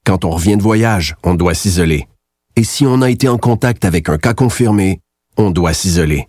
Quand 0.05 0.25
on 0.25 0.31
revient 0.31 0.57
de 0.57 0.63
voyage, 0.63 1.15
on 1.23 1.37
doit 1.37 1.55
s'isoler. 1.55 2.09
Et 2.57 2.65
si 2.65 2.87
on 2.87 3.03
a 3.03 3.11
été 3.11 3.29
en 3.29 3.39
contact 3.39 3.85
avec 3.85 4.09
un 4.09 4.19
cas 4.19 4.35
confirmé, 4.35 5.01
on 5.37 5.51
doit 5.51 5.73
s'isoler. 5.73 6.29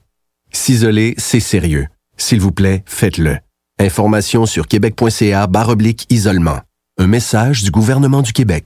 S'isoler, 0.51 1.15
c'est 1.17 1.39
sérieux. 1.39 1.87
S'il 2.17 2.39
vous 2.39 2.51
plaît, 2.51 2.83
faites-le. 2.85 3.37
Information 3.79 4.45
sur 4.45 4.67
québec.ca 4.67 5.47
oblique 5.67 6.05
isolement. 6.09 6.59
Un 6.97 7.07
message 7.07 7.63
du 7.63 7.71
gouvernement 7.71 8.21
du 8.21 8.31
Québec. 8.31 8.65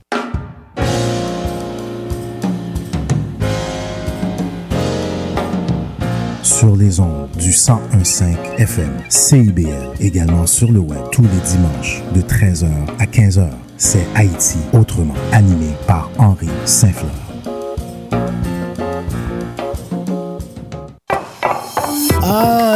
Sur 6.42 6.76
les 6.76 7.00
ondes 7.00 7.30
du 7.38 7.48
1015 7.48 8.36
FM, 8.58 8.90
CIBL, 9.08 9.94
également 9.98 10.46
sur 10.46 10.70
le 10.70 10.78
web 10.78 11.00
tous 11.10 11.22
les 11.22 11.28
dimanches 11.28 12.02
de 12.14 12.20
13h 12.20 12.68
à 12.98 13.06
15h. 13.06 13.48
C'est 13.78 14.06
Haïti 14.14 14.58
autrement, 14.72 15.14
animé 15.32 15.72
par 15.86 16.10
Henri 16.18 16.48
Saint-Fleur. 16.66 17.19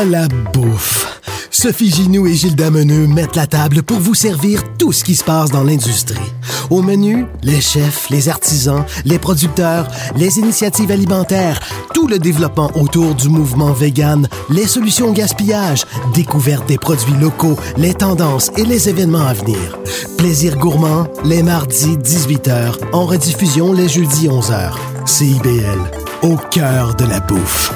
La 0.07 0.29
bouffe! 0.53 1.21
Sophie 1.51 1.91
Ginou 1.91 2.27
et 2.27 2.35
Gilles 2.35 2.57
Dameneux 2.57 3.07
mettent 3.07 3.37
la 3.37 3.47
table 3.47 3.83
pour 3.83 3.99
vous 3.99 4.15
servir 4.15 4.63
tout 4.77 4.93
ce 4.93 5.05
qui 5.05 5.15
se 5.15 5.25
passe 5.25 5.51
dans 5.51 5.63
l'industrie. 5.63 6.33
Au 6.71 6.83
menu, 6.83 7.27
les 7.43 7.61
chefs, 7.61 8.11
les 8.11 8.29
artisans, 8.29 8.85
les 9.05 9.19
producteurs, 9.19 9.89
les 10.17 10.39
initiatives 10.39 10.91
alimentaires, 10.91 11.61
tout 11.95 12.09
le 12.09 12.19
développement 12.19 12.71
autour 12.75 13.15
du 13.15 13.29
mouvement 13.29 13.73
vegan, 13.73 14.29
les 14.51 14.67
solutions 14.67 15.13
gaspillage, 15.13 15.85
découverte 16.13 16.67
des 16.67 16.79
produits 16.79 17.15
locaux, 17.15 17.57
les 17.77 17.95
tendances 17.95 18.51
et 18.57 18.65
les 18.65 18.89
événements 18.89 19.27
à 19.27 19.33
venir. 19.33 19.79
Plaisir 20.19 20.57
gourmand, 20.57 21.07
les 21.25 21.43
mardis 21.43 21.97
18h, 21.97 22.93
en 22.93 23.07
rediffusion 23.07 23.73
les 23.73 23.89
jeudis 23.89 24.29
11h. 24.29 24.73
CIBL, 25.07 25.79
au 26.23 26.37
cœur 26.51 26.95
de 26.97 27.05
la 27.05 27.21
bouffe. 27.21 27.73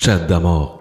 Chat 0.00 0.18
d'amour. 0.18 0.77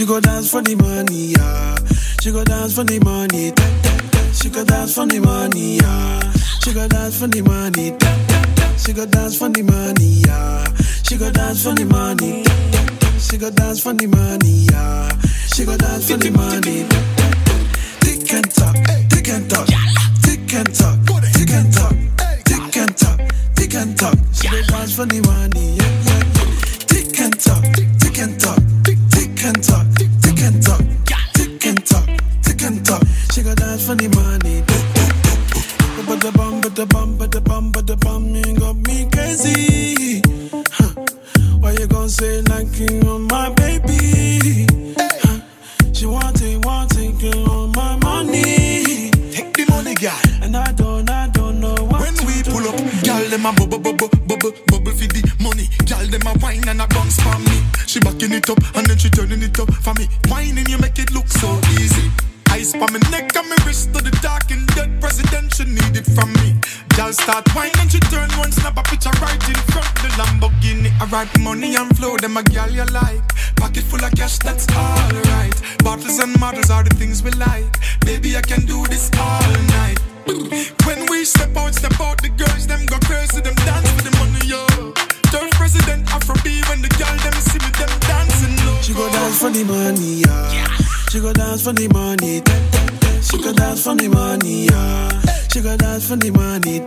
She 0.00 0.06
go 0.06 0.18
dance 0.18 0.50
for 0.50 0.62
the 0.62 0.74
money, 0.76 1.34
yeah. 1.36 1.76
She 2.22 2.32
go 2.32 2.42
dance 2.42 2.74
for 2.74 2.84
the 2.84 2.98
money, 3.04 3.50
da, 3.52 3.68
da, 3.82 3.96
da. 4.10 4.32
She 4.32 4.48
go 4.48 4.64
dance 4.64 4.94
for 4.94 5.04
the 5.06 5.20
money, 5.20 5.76
yeah. 5.76 6.32
She 6.64 6.72
go 6.72 6.88
dance 6.88 7.18
for 7.20 7.26
the 7.28 7.42
money, 7.42 7.90
da, 7.90 8.08
da, 8.26 8.42
da. 8.56 8.76
She 8.76 8.92
go 8.94 9.04
dance 9.04 9.36
for 9.38 9.50
the 9.50 9.62
money, 9.62 10.22
yeah. 10.24 10.64
She 11.04 11.18
go 11.18 11.30
dance 11.30 11.62
for 11.64 11.74
the 11.74 11.84
money, 11.84 12.42
da, 12.44 12.54
da, 12.72 12.84
da. 12.96 13.18
She 13.18 13.36
go 13.36 13.50
dance 13.50 13.82
for 13.82 13.92
the 13.92 14.06
money, 14.06 14.64
yeah. 14.72 15.10
She 15.52 15.64
go 15.66 15.76
dance 15.76 16.10
for 16.10 16.16
the 16.16 16.30
money, 16.30 16.88
da, 16.88 17.00
da, 17.20 17.28
da. 17.44 17.54
Tick 18.00 18.32
and 18.32 18.50
talk, 18.50 18.76
tick 19.12 19.28
and 19.28 19.50
talk, 19.50 19.66
tick 20.24 20.54
and 20.54 20.74
talk, 20.74 20.96
tick 21.36 21.50
and 21.52 21.68
talk, 21.76 21.92
tick 22.48 22.76
and 22.80 22.96
talk 22.96 23.20
tick 23.54 23.74
and 23.74 23.98
talk. 23.98 24.16
She 24.32 24.48
dey 24.48 24.62
dance 24.64 24.96
for 24.96 25.04
the 25.04 25.20
money, 25.28 25.76
yeah, 25.76 25.92
yeah, 26.08 26.24
yeah. 26.40 26.88
Tick 26.88 27.20
and 27.20 27.36
talk, 27.38 27.62
tick 28.00 28.16
and 28.18 28.40
talk, 28.40 28.58
tick 28.84 29.44
and 29.44 29.62
talk, 29.62 29.86
She 33.90 33.96
go 33.96 33.96
dance 33.96 33.96
for 33.96 33.96
the 33.96 34.08
money. 34.16 34.62
But 36.06 36.20
the 36.20 36.32
bum, 36.32 36.60
but 36.60 36.74
the 36.74 36.86
bum, 36.86 37.16
but 37.18 37.32
the 37.32 37.40
bum, 37.40 37.72
but 37.72 37.86
the 37.86 37.96
bum, 37.96 38.34
you 38.34 38.58
got 38.58 38.76
me 38.76 39.08
crazy. 39.10 40.22
Huh. 40.70 40.94
Why 41.58 41.72
you 41.72 41.86
gonna 41.86 42.08
say 42.08 42.40
like 42.42 42.78
you 42.78 43.00
on 43.08 43.22
my 43.22 43.50
baby? 43.50 44.66
Huh. 44.96 45.40
She 45.92 46.06
want 46.06 46.40
it, 46.42 46.64
want 46.64 46.96
it, 46.98 47.18
girl, 47.20 47.50
on 47.50 47.72
my 47.72 47.96
money. 47.96 49.10
Take 49.32 49.54
the 49.54 49.66
money, 49.68 49.94
girl. 49.94 50.18
And 50.42 50.56
I 50.56 50.72
don't, 50.72 51.08
I 51.10 51.28
don't 51.28 51.60
know 51.60 51.74
what 51.74 52.00
When 52.00 52.14
we 52.26 52.42
pull 52.42 52.66
up, 52.68 52.76
gal 53.02 53.24
them 53.28 53.46
a 53.46 53.52
bubble, 53.52 53.78
bubble, 53.78 54.08
bubble, 54.26 54.52
bubble 54.66 54.92
for 54.92 55.06
the 55.06 55.22
money. 55.40 55.68
Gal 55.84 56.06
them 56.06 56.26
a 56.26 56.38
wine 56.38 56.68
and 56.68 56.80
a 56.80 56.86
bounce 56.88 57.20
for 57.20 57.38
me. 57.38 57.62
She 57.86 57.98
backing 58.00 58.32
it 58.32 58.48
up 58.50 58.58
and 58.76 58.86
then 58.86 58.98
she 58.98 59.10
turning 59.10 59.42
it 59.42 59.58
up 59.58 59.72
for 59.82 59.94
me. 59.94 60.06
And 63.52 63.64
wrist 63.66 63.92
to 63.94 64.02
the 64.02 64.10
dark 64.22 64.50
and 64.50 64.66
dead 64.74 65.00
president 65.00 65.54
she 65.54 65.64
need 65.64 65.96
it 65.96 66.06
from 66.06 66.32
me. 66.34 66.54
Gal 66.96 67.12
start 67.12 67.48
whining 67.54 67.72
and 67.80 67.90
she 67.90 68.00
turn 68.12 68.30
one 68.38 68.52
snap 68.52 68.76
a 68.76 68.82
picture 68.82 69.10
right 69.22 69.42
in 69.48 69.60
front 69.72 69.92
the 70.02 70.08
Lamborghini. 70.18 70.90
I 71.00 71.06
write 71.06 71.32
money 71.40 71.76
and 71.76 71.90
flow 71.96 72.16
them 72.16 72.36
a 72.36 72.42
gal 72.42 72.70
you 72.70 72.84
like. 72.86 73.26
Pocket 73.56 73.84
full 73.84 74.04
of 74.04 74.12
cash 74.12 74.38
that's 74.38 74.66
alright. 74.74 75.56
Bottles 75.84 76.18
and 76.18 76.38
models 76.38 76.70
are 76.70 76.84
the 76.84 76.94
things 76.94 77.22
we 77.22 77.30
like. 77.32 77.78
Baby 78.00 78.36
I 78.36 78.42
can 78.42 78.64
do 78.66 78.86
this 78.86 79.10
all 79.18 79.52
night. 79.78 79.98
When 80.86 81.06
we 81.10 81.24
step 81.24 81.56
out, 81.56 81.74
step 81.74 81.98
out, 82.00 82.22
the 82.22 82.28
girls 82.30 82.66
them 82.66 82.86
go 82.86 82.98
crazy, 83.00 83.40
them 83.40 83.54
dance 83.66 83.90
for 83.90 84.02
the 84.02 84.12
money, 84.18 84.46
yo. 84.46 84.62
Turn 85.32 85.50
president 85.50 86.06
Afro 86.12 86.34
B 86.44 86.62
when 86.68 86.82
the 86.82 86.88
girl 86.98 87.16
them 87.24 87.34
see 87.34 87.58
me, 87.58 87.70
them 87.78 87.92
dancing. 88.06 88.56
She 88.82 88.92
go 88.94 89.10
dance 89.10 89.40
for 89.40 89.50
the 89.50 89.64
money, 89.64 90.22
yeah. 90.22 90.68
She 91.10 91.20
go 91.20 91.32
dance 91.32 91.64
for 91.64 91.72
the 91.72 91.88
money, 91.88 92.40
da, 92.40 92.54
da. 92.70 92.99
She 93.22 93.38
go 93.38 93.52
dance 93.52 93.84
for 93.84 93.94
the 93.94 94.08
money, 94.08 94.66
yeah. 94.66 95.20
She 95.52 95.60
go 95.60 95.76
dance 95.76 96.08
for 96.08 96.16
the 96.16 96.30
money. 96.30 96.82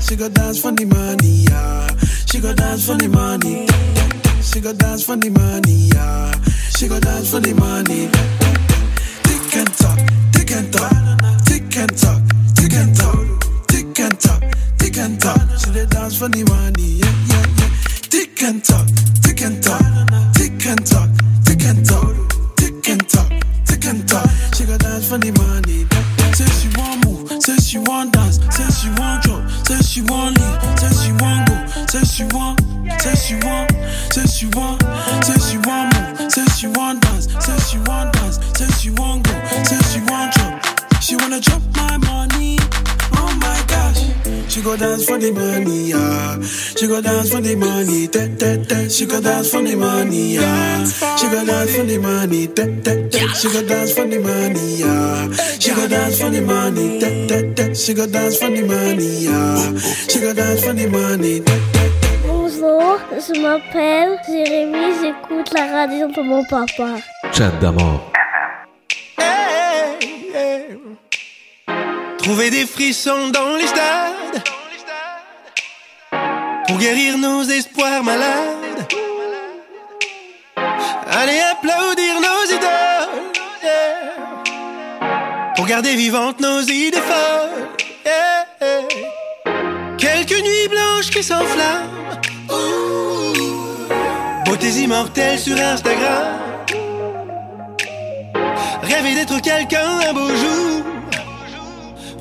She 0.00 0.16
go 0.16 0.28
dance 0.28 0.60
for 0.60 0.72
the 0.72 0.84
money, 0.84 1.44
yeah. 1.48 1.88
She 2.26 2.40
go 2.40 2.52
dance 2.54 2.86
for 2.86 2.96
the 2.96 3.08
money. 3.08 3.66
She 4.42 4.60
go 4.60 4.72
dance 4.72 5.04
for 5.06 5.16
the 5.16 5.30
money, 5.30 5.88
yeah. 5.94 6.32
She 6.76 6.88
go 6.88 7.00
dance 7.00 7.30
for 7.30 7.40
the 7.40 7.54
money. 7.54 8.08
Tick 9.24 9.56
and 9.56 9.72
talk, 9.78 9.98
tick 10.32 10.50
and 10.52 10.72
talk, 10.72 10.92
tick 11.46 11.76
and 11.76 11.96
talk, 11.96 12.22
tick 12.54 12.74
and 12.74 12.94
talk, 12.96 13.24
tick 13.68 13.98
and 13.98 14.20
talk, 14.20 14.42
tick 14.78 14.98
and 14.98 15.20
talk. 15.20 15.40
She 15.58 15.70
dey 15.72 15.86
dance 15.86 16.18
for 16.18 16.28
the 16.28 16.44
money, 16.44 17.00
yeah, 17.00 17.14
yeah, 17.30 17.46
yeah. 17.58 17.70
Tick 18.12 18.42
and 18.42 18.62
talk, 18.64 18.86
tick 19.22 19.40
and 19.42 19.62
talk, 19.62 19.80
She 46.84 46.88
go 46.90 47.00
dance 47.00 47.32
for 47.32 47.40
the 47.40 47.56
money, 47.56 48.08
da, 48.08 48.26
da, 48.26 48.56
da. 48.56 48.88
She 48.90 49.06
go 49.06 49.18
dance 49.18 49.48
for 49.48 49.62
the 49.62 49.74
money, 49.74 50.34
yeah. 50.34 50.84
She 51.16 51.28
go 51.30 51.42
dance 51.42 51.74
for 51.74 51.84
the 51.84 51.96
money, 51.96 52.46
da, 52.46 52.66
da, 52.66 52.94
da. 53.08 53.32
She 53.32 53.48
go 53.48 53.66
dance 53.66 53.94
for 53.94 54.06
the 54.06 54.18
money, 54.18 54.76
yeah. 54.76 55.32
She 55.58 55.72
go 55.72 55.88
dance 55.88 56.20
for 56.20 56.28
the 56.28 56.42
money, 56.42 57.00
da, 57.00 57.08
da, 57.26 57.40
da. 57.54 57.72
She 57.72 57.94
go 57.94 58.06
dance 58.06 58.36
for 58.36 58.50
the 58.50 58.62
money, 58.68 59.24
yeah. 59.24 59.78
She 60.10 60.20
go 60.20 60.34
dance 60.34 60.62
for 60.62 60.74
the 60.74 60.86
money, 60.86 61.40
da, 61.40 61.56
da, 61.72 61.88
da. 61.88 62.08
Bonjour, 62.26 62.98
je 63.16 63.40
m'appelle 63.40 64.18
Jérémy, 64.28 64.92
j'écoute 65.00 65.54
la 65.54 65.64
radio 65.72 66.08
de 66.08 66.20
mon 66.20 66.44
papa. 66.44 66.96
Chat 67.32 67.52
d'amour. 67.62 68.12
Trouver 72.18 72.50
des 72.50 72.66
frissons 72.66 73.30
dans 73.32 73.56
les 73.56 73.68
stades 73.68 74.63
pour 76.66 76.78
guérir 76.78 77.18
nos 77.18 77.42
espoirs 77.44 78.02
malades. 78.02 78.86
Allez 81.10 81.40
applaudir 81.52 82.14
nos 82.20 82.44
idoles 82.56 83.32
pour 85.56 85.66
garder 85.66 85.94
vivantes 85.94 86.40
nos 86.40 86.60
idées 86.62 86.98
folles. 86.98 87.68
Quelques 89.98 90.40
nuits 90.42 90.68
blanches 90.68 91.10
qui 91.10 91.22
s'enflamment. 91.22 91.90
Ouh. 92.50 93.04
fantaisie 94.64 94.86
mortelle 94.86 95.38
sur 95.38 95.60
Instagram. 95.60 96.38
Rêver 98.82 99.14
d'être 99.14 99.40
quelqu'un 99.42 99.98
un 100.08 100.12
beau 100.14 100.28
jour. 100.28 100.93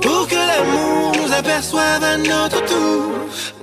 Pour 0.03 0.27
que 0.27 0.35
l'amour 0.35 1.13
nous 1.15 1.31
aperçoive 1.33 2.03
à 2.03 2.17
notre 2.17 2.59
tour. 2.65 3.11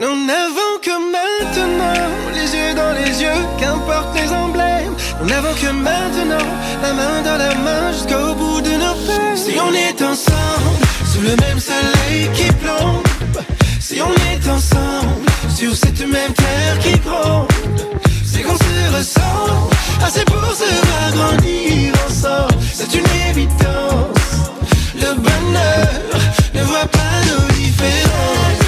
Nous 0.00 0.26
n'avons 0.26 0.72
que 0.82 0.96
maintenant 1.12 2.08
les 2.34 2.48
yeux 2.56 2.74
dans 2.74 2.92
les 2.92 3.22
yeux, 3.22 3.42
qu'importe 3.58 4.14
les 4.14 4.32
emblèmes. 4.32 4.94
Nous 5.20 5.28
n'avons 5.28 5.54
que 5.54 5.70
maintenant 5.70 6.46
la 6.82 6.92
main 6.94 7.22
dans 7.22 7.36
la 7.36 7.54
main 7.56 7.92
jusqu'au 7.92 8.34
bout 8.34 8.62
de 8.62 8.70
nos 8.70 8.94
peines. 9.06 9.36
Si 9.36 9.54
on 9.60 9.72
est 9.74 10.00
ensemble, 10.00 10.80
sous 11.12 11.20
le 11.20 11.36
même 11.36 11.60
soleil 11.60 12.30
qui 12.34 12.50
plombe. 12.52 13.06
Si 13.78 14.00
on 14.00 14.12
est 14.32 14.48
ensemble, 14.48 15.26
sur 15.54 15.74
cette 15.76 16.00
même 16.00 16.32
terre 16.32 16.78
qui 16.82 16.98
gronde. 17.00 17.48
C'est 18.24 18.42
qu'on 18.42 18.56
se 18.56 18.96
ressent, 18.96 19.68
assez 20.02 20.24
pour 20.24 20.54
se 20.54 20.64
agrandir 21.08 21.92
ensemble. 22.06 22.64
C'est 22.72 22.94
une 22.94 23.06
évidence. 23.28 24.19
Le 25.00 25.14
bonheur 25.14 25.88
ne 26.54 26.62
voit 26.62 26.86
pas 26.86 27.16
nos 27.26 27.52
différences. 27.54 28.60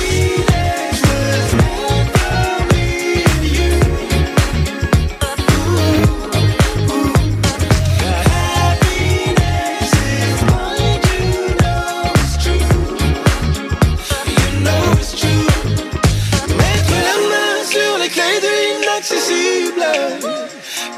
Mettre 16.57 16.97
la 17.09 17.17
main 17.29 17.65
sur 17.69 17.99
les 17.99 18.09
clés 18.09 18.41
de 18.41 18.53
l'inaccessible 18.63 19.85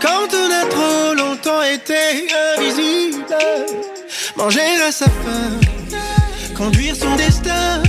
Quand 0.00 0.28
on 0.32 0.50
a 0.50 0.64
trop 0.66 1.14
longtemps 1.14 1.62
été 1.62 2.28
invisible 2.56 3.93
Manger 4.36 4.60
à 4.86 4.90
sa 4.90 5.06
faim 5.06 5.60
Conduire 6.56 6.96
son 6.96 7.14
destin. 7.16 7.82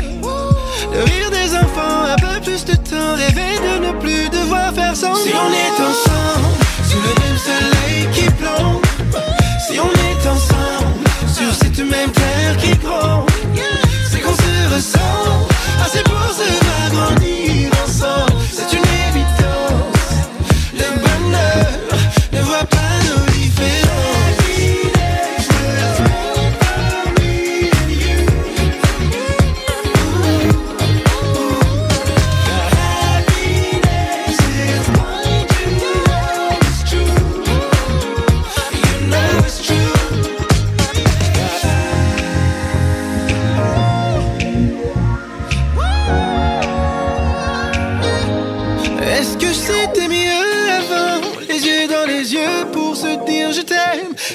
Le 0.93 1.04
rire 1.04 1.32
des 1.32 1.56
enfants 1.56 2.04
Un 2.08 2.16
peu 2.16 2.41
plus 2.41 2.64
de 2.66 2.76
temps. 2.76 3.16
Rêver 3.16 3.58
de 3.60 3.86
ne 3.88 3.91
plus 4.00 4.30
devoir 4.30 4.74
faire 4.74 4.96
semblant. 4.96 5.24
Si 5.24 5.32
on 5.34 5.52
est 5.52 5.82
ensemble 5.89 6.66
Sous 6.88 7.02
le 7.02 7.14
même 7.24 7.38
soleil 7.38 8.08
qui 8.14 8.30
plombe. 8.32 8.86
Si 9.68 9.80
on 9.80 9.91
est 9.91 10.28
ensemble 10.28 11.34
Sur 11.34 11.54
cette 11.54 11.80
même 11.80 12.12
terre 12.12 12.58
qui 12.58 12.76
gronde 12.78 13.34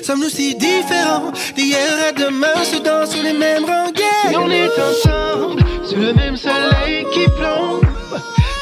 Sommes-nous 0.02 0.30
si 0.30 0.54
différents 0.54 1.32
D'hier 1.56 1.78
à 2.08 2.12
demain 2.12 2.64
se 2.64 2.78
dansent 2.78 3.10
sur 3.10 3.22
les 3.22 3.32
mêmes 3.32 3.64
rengaines? 3.64 4.30
Si 4.30 4.36
on 4.36 4.50
est 4.50 4.68
ensemble 4.68 5.62
Sous 5.84 5.96
le 5.96 6.12
même 6.14 6.36
soleil 6.36 7.06
qui 7.12 7.24
plombe 7.38 7.84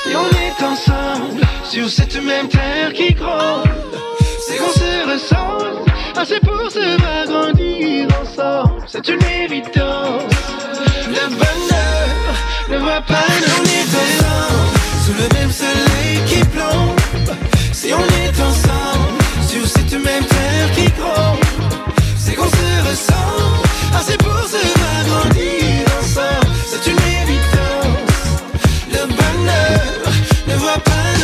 Si 0.02 0.14
on 0.16 0.28
est 0.44 0.64
ensemble 0.64 1.40
Sur 1.64 1.88
cette 1.88 2.20
même 2.22 2.48
terre 2.48 2.92
qui 2.92 3.14
gronde 3.14 3.68
C'est 4.46 4.56
qu'on 4.56 4.72
se 4.72 5.12
ressemble. 5.12 5.84
Assez 6.16 6.40
pour 6.40 6.70
se 6.70 6.80
agrandir 7.22 8.08
ensemble 8.20 8.82
C'est 8.86 9.06
une 9.08 9.22
évidence. 9.44 10.34
Le 11.08 11.28
bonheur 11.28 12.34
ne 12.70 12.78
voit 12.78 13.02
pas 13.02 13.26
nos 13.40 13.64
différences 13.64 15.06
Sous 15.06 15.14
le 15.14 15.38
même 15.38 15.52
soleil 15.52 16.20
qui 16.26 16.44
plombe 16.48 17.36
Si 17.72 17.92
on 17.94 17.98
est 17.98 18.40
ensemble 18.40 19.17
Sur 19.48 19.66
cette 19.66 19.92
même 19.92 20.24
terre 20.24 20.70
qui 20.74 20.84
gronde 20.92 21.38
C'est 22.18 22.34
qu'on 22.34 22.44
se 22.48 22.88
ressent. 22.88 23.52
Assez 23.98 24.16
pour 24.18 24.44
se 24.46 24.56
agrandir 25.00 25.86
ensemble. 25.98 26.54
C'est 26.66 26.90
une 26.90 26.98
évidence. 27.22 28.20
Le 28.92 29.06
bonheur 29.06 30.12
ne 30.48 30.54
voit 30.56 30.78
pas 30.84 31.17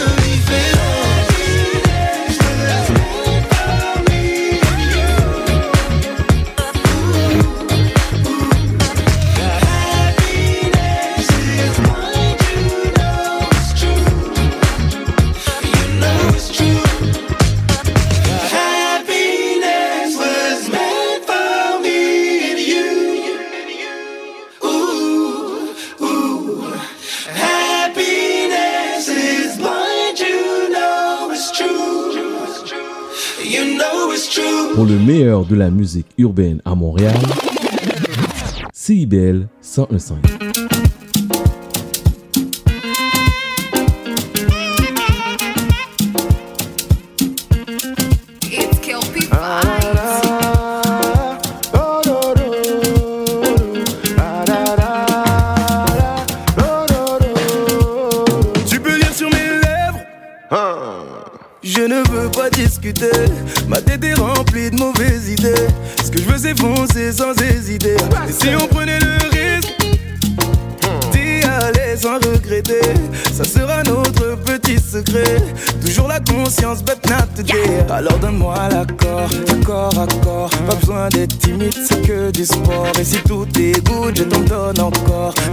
Le 34.87 34.99
meilleur 34.99 35.47
de 35.47 35.55
la 35.55 35.71
musique 35.71 36.09
urbaine 36.19 36.61
à 36.67 36.75
Montréal, 36.75 37.17
CIBL 38.75 39.49
1015. 39.63 40.54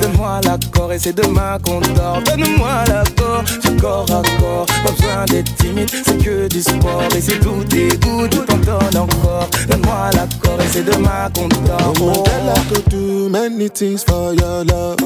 Donne-moi 0.02 0.42
l'accord 0.44 0.92
et 0.92 1.00
c'est 1.00 1.14
demain 1.14 1.58
qu'on 1.64 1.80
dort 1.80 2.22
Donne-moi 2.26 2.84
l'accord, 2.88 3.44
du 3.44 3.76
corps 3.82 4.06
à 4.10 4.22
corps 4.40 4.66
Pas 4.84 4.92
besoin 4.92 5.26
d'être 5.26 5.56
timide, 5.56 5.90
c'est 5.90 6.18
que 6.18 6.48
du 6.48 6.62
sport 6.62 7.04
Et 7.16 7.22
si 7.22 7.32
tout 7.40 7.64
est 7.76 8.04
good, 8.04 8.34
je 8.34 8.40
t'en 8.40 8.58
donne 8.58 8.98
encore 8.98 9.50
Donne-moi 9.70 10.10
l'accord 10.14 10.60
et 10.60 10.68
c'est 10.72 10.84
demain 10.84 11.30
qu'on 11.34 11.48
dort 11.48 11.94
Oh, 12.00 12.24
girl, 12.26 12.50
I 12.50 12.74
could 12.74 12.90
do 12.90 13.30
many 13.30 13.70
things 13.70 14.04
for 14.04 14.34
your 14.34 14.64
love. 14.66 14.98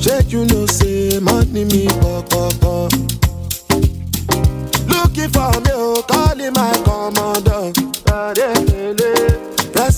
Check, 0.00 0.32
you 0.32 0.44
know, 0.46 0.66
say 0.66 1.18
money 1.20 1.64
me 1.64 1.86
pop 2.00 2.28
pop 2.30 2.52
pop. 2.60 2.92
Looking 4.88 5.30
for 5.30 5.50
me, 5.60 5.70
oh, 5.72 6.04
calling 6.08 6.52
my 6.52 6.72
commander. 6.84 7.72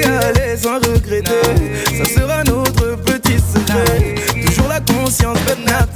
d'y 0.00 0.08
aller 0.08 0.56
sans 0.56 0.76
regretter, 0.76 1.42
ça 1.98 2.04
sera 2.04 2.44
notre 2.44 2.96
petit 3.02 3.38
secret. 3.38 4.14
Toujours 4.46 4.68
la 4.68 4.80
conscience, 4.80 5.38
but 5.46 5.58
not. 5.66 5.90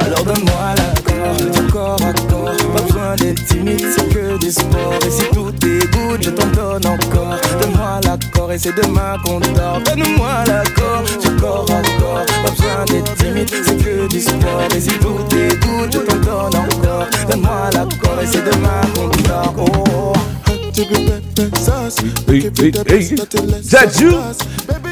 Alors 0.00 0.24
donne-moi 0.24 0.74
l'accord, 0.76 1.70
corps 1.72 1.96
à 2.02 2.12
corps. 2.28 2.56
Pas 2.74 2.82
besoin 2.82 3.16
d'être 3.16 3.44
timide, 3.46 3.84
c'est 3.96 4.08
que 4.08 4.38
du 4.38 4.50
sport. 4.50 4.98
Et 5.06 5.10
si 5.10 5.24
tout 5.32 5.52
est 5.66 5.86
je 6.20 6.30
t'en 6.30 6.46
donne 6.48 6.86
encore. 6.86 7.36
Donne-moi 7.60 8.00
l'accord 8.04 8.52
et 8.52 8.58
c'est 8.58 8.74
demain 8.74 9.16
qu'on 9.24 9.38
dort. 9.38 9.80
Donne-moi 9.84 10.44
l'accord, 10.46 11.02
du 11.22 11.30
corps 11.40 11.66
à 11.70 12.00
corps. 12.00 12.26
Pas 12.44 12.50
besoin 12.50 12.84
d'être 12.86 13.14
timide, 13.16 13.50
c'est 13.50 13.76
que 13.76 14.08
du 14.08 14.20
sport. 14.20 14.68
Et 14.74 14.80
si 14.80 14.90
tout 14.98 15.36
est 15.36 15.92
je 15.92 15.98
t'en 15.98 16.16
donne 16.16 16.56
encore. 16.56 17.06
Donne-moi 17.28 17.70
l'accord 17.72 18.20
et 18.22 18.26
c'est 18.26 18.44
demain 18.44 18.80
qu'on 18.94 19.08
dort. 19.28 20.16
Hey, 20.78 22.50
hey, 22.58 22.72
hey. 22.86 23.16
Jadju 23.62 24.10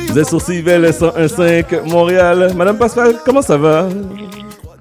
Vous 0.09 0.19
êtes 0.19 0.29
sur 0.29 0.41
CIVL 0.41 0.87
101.5 0.87 1.83
Montréal. 1.91 2.55
Madame 2.57 2.79
Pascal, 2.79 3.17
comment 3.23 3.43
ça 3.43 3.59
va? 3.59 3.87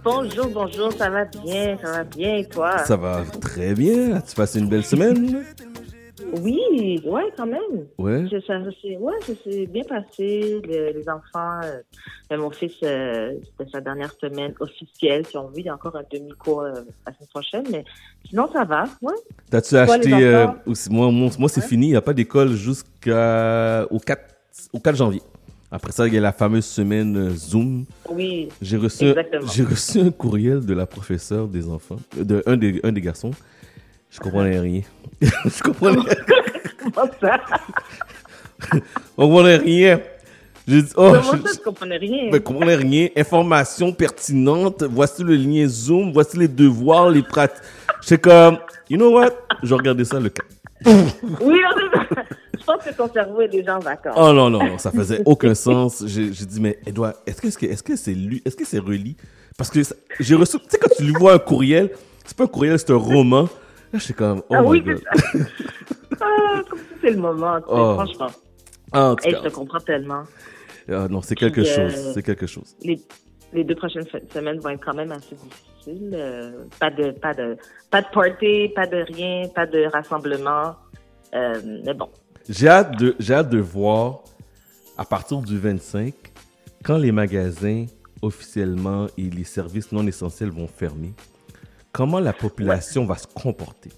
Bonjour, 0.02 0.48
bonjour, 0.48 0.94
ça 0.94 1.10
va 1.10 1.26
bien, 1.26 1.78
ça 1.84 1.92
va 1.92 2.04
bien 2.06 2.38
et 2.38 2.46
toi? 2.46 2.78
Ça 2.86 2.96
va 2.96 3.24
très 3.42 3.74
bien. 3.74 4.16
As-tu 4.16 4.34
passé 4.34 4.60
une 4.60 4.70
belle 4.70 4.86
semaine? 4.86 5.44
Oui, 6.42 7.00
ouais, 7.06 7.24
quand 7.38 7.46
même. 7.46 7.86
Ouais. 7.98 8.26
Je, 8.32 8.40
ça, 8.42 8.60
je- 8.64 8.98
ouais, 8.98 9.14
ça 9.22 9.34
s'est 9.44 9.68
bien 9.68 9.84
passé. 9.84 10.62
Le- 10.68 10.92
les 10.98 11.08
enfants, 11.10 11.60
euh, 11.64 11.82
ben, 12.30 12.38
mon 12.38 12.50
fils, 12.50 12.74
euh, 12.84 13.34
c'était 13.58 13.70
sa 13.72 13.82
dernière 13.82 14.12
semaine 14.20 14.54
officielle, 14.60 15.26
si 15.28 15.38
on 15.38 15.48
veut. 15.48 15.60
Il 15.60 15.66
y 15.66 15.70
a 15.70 15.76
encore 15.76 15.96
un 15.96 16.04
demi-cours 16.12 16.62
euh, 16.62 16.72
la 17.06 17.14
semaine 17.14 17.30
prochaine, 17.30 17.64
mais 17.72 17.84
sinon, 18.28 18.50
ça 18.52 18.64
va, 18.64 18.86
ouais. 19.02 19.14
T'as-tu 19.50 19.76
acheté. 19.78 20.12
euh, 20.14 20.48
aussi- 20.66 20.90
moi, 20.92 21.12
moi, 21.12 21.30
moi, 21.38 21.50
c'est 21.50 21.62
fini. 21.62 21.88
Il 21.88 21.92
n'y 21.92 21.96
a 21.96 22.02
pas 22.02 22.14
d'école 22.14 22.54
jusqu'au 22.54 22.90
4, 23.04 24.36
au 24.72 24.80
4 24.80 24.96
janvier. 24.96 25.22
Après 25.72 25.92
ça, 25.92 26.08
il 26.08 26.14
y 26.14 26.18
a 26.18 26.22
la 26.22 26.32
fameuse 26.32 26.66
semaine 26.66 27.30
Zoom. 27.32 27.86
Oui, 28.10 28.50
J'ai 28.62 28.78
reçu, 28.78 29.06
j'ai 29.56 29.64
reçu 29.64 30.00
un 30.02 30.12
courriel 30.12 30.64
de 30.66 30.74
la 30.76 30.86
professeure 30.86 31.48
des 31.48 31.68
enfants, 31.68 31.98
de 32.16 32.44
un 32.46 32.58
des, 32.58 32.80
un 32.84 32.92
des 32.92 33.02
garçons. 33.02 33.32
Je 34.14 34.20
comprenais 34.20 34.60
rien. 34.60 34.82
je 35.22 35.64
comprenais, 35.64 36.02
Comment 36.78 37.10
ça? 37.20 37.40
je 38.72 38.80
comprenais 39.18 39.56
rien. 39.58 40.02
J'ai 40.68 40.82
dit, 40.84 40.92
oh, 40.96 41.12
Comment 41.16 41.44
je, 41.46 41.52
ça, 41.52 41.60
comprenais 41.64 41.98
rien? 41.98 42.30
je 42.32 42.38
comprenais 42.38 42.76
rien. 42.76 43.08
Information 43.18 43.92
pertinente. 43.92 44.84
Voici 44.84 45.24
le 45.24 45.36
lien 45.36 45.68
Zoom. 45.68 46.14
Voici 46.14 46.38
les 46.38 46.48
devoirs, 46.48 47.10
les 47.10 47.24
pratiques. 47.24 47.64
J'étais 48.02 48.20
comme, 48.20 48.60
you 48.90 48.98
know 48.98 49.12
what? 49.12 49.32
Je 49.64 49.74
regardais 49.74 50.06
ça 50.06 50.20
le 50.20 50.30
cas. 50.30 50.44
Oui, 50.86 51.60
c'est. 51.76 52.60
Je 52.60 52.64
pense 52.66 52.84
que 52.86 52.94
ton 52.94 53.12
cerveau 53.12 53.42
est 53.42 53.48
déjà 53.50 53.76
en 53.76 53.80
vacances. 53.80 54.14
Oh 54.16 54.32
non, 54.32 54.50
non, 54.50 54.64
non, 54.64 54.78
ça 54.78 54.92
faisait 54.92 55.22
aucun 55.26 55.54
sens. 55.56 56.04
J'ai 56.06 56.30
dit, 56.30 56.62
mais 56.62 56.78
Edouard, 56.86 57.14
est-ce 57.26 57.42
que 57.42 57.50
c'est 57.50 57.64
est 57.66 57.88
-ce 57.88 57.96
c'est 57.98 58.14
lu, 58.14 58.42
est-ce 58.46 58.56
que 58.56 58.66
c'est 58.66 58.80
relié? 58.80 59.16
Parce 59.58 59.70
que 59.70 59.80
j'ai 60.20 60.36
reçu, 60.36 60.58
tu 60.60 60.66
sais, 60.70 60.78
quand 60.78 60.96
tu 60.96 61.04
lui 61.04 61.14
vois 61.14 61.34
un 61.34 61.40
courriel, 61.40 61.90
c'est 62.26 62.38
pas 62.38 62.46
un 62.46 62.48
courriel, 62.48 62.80
c'est 62.80 62.92
un 62.92 62.96
roman. 62.96 63.50
Je 63.94 64.00
suis 64.00 64.14
comme, 64.14 64.42
oh 64.50 64.54
ah 64.56 64.62
my 64.62 64.68
oui, 64.68 64.82
god. 64.82 65.02
c'est 65.32 65.38
ça. 65.40 65.46
Ah, 66.22 66.62
comme 66.70 66.80
si 66.80 66.86
c'est 67.02 67.12
le 67.12 67.18
moment, 67.18 67.58
tu 67.62 67.68
sais, 67.68 67.72
Oh. 67.74 67.94
franchement. 67.96 68.28
Ah, 68.92 69.10
en 69.12 69.16
tout 69.16 69.26
Hey, 69.28 69.34
cas. 69.34 69.40
je 69.44 69.50
te 69.50 69.54
comprends 69.54 69.80
tellement. 69.80 70.24
Ah, 70.90 71.08
non, 71.10 71.22
c'est 71.22 71.36
quelque 71.36 71.62
euh, 71.62 71.64
chose, 71.64 72.12
c'est 72.14 72.24
quelque 72.24 72.46
chose. 72.48 72.76
Les, 72.84 73.00
les 73.54 73.64
deux 73.64 73.76
prochaines 73.76 74.06
semaines 74.34 74.60
vont 74.60 74.70
être 74.70 74.84
quand 74.84 74.94
même 74.94 75.12
assez 75.12 75.36
difficiles. 75.36 76.12
euh, 76.14 76.66
pas 76.80 76.90
de 76.90 77.12
pas 77.12 77.34
de 77.34 77.58
pas 77.92 78.02
de 78.02 78.08
party, 78.14 78.70
pas 78.76 78.86
de 78.88 78.98
rien, 78.98 79.48
pas 79.54 79.66
de 79.66 79.86
rassemblement. 79.92 80.76
Euh, 81.34 81.62
mais 81.86 81.94
bon. 81.94 82.10
J'ai 82.50 82.68
hâte 82.68 82.98
de, 83.00 83.16
j'ai 83.20 83.34
hâte 83.34 83.50
de 83.50 83.60
voir, 83.60 84.24
à 84.98 85.06
partir 85.06 85.40
du 85.40 85.58
25, 85.58 86.14
quand 86.84 86.98
les 86.98 87.12
magasins 87.12 87.86
officiellement 88.22 89.08
et 89.18 89.30
les 89.30 89.44
services 89.44 89.92
non 89.92 90.06
essentiels 90.08 90.50
vont 90.52 90.68
fermer, 90.68 91.14
comment 91.94 92.20
la 92.20 92.34
population 92.34 93.06
va 93.06 93.16
se 93.16 93.28
comporter? 93.28 93.92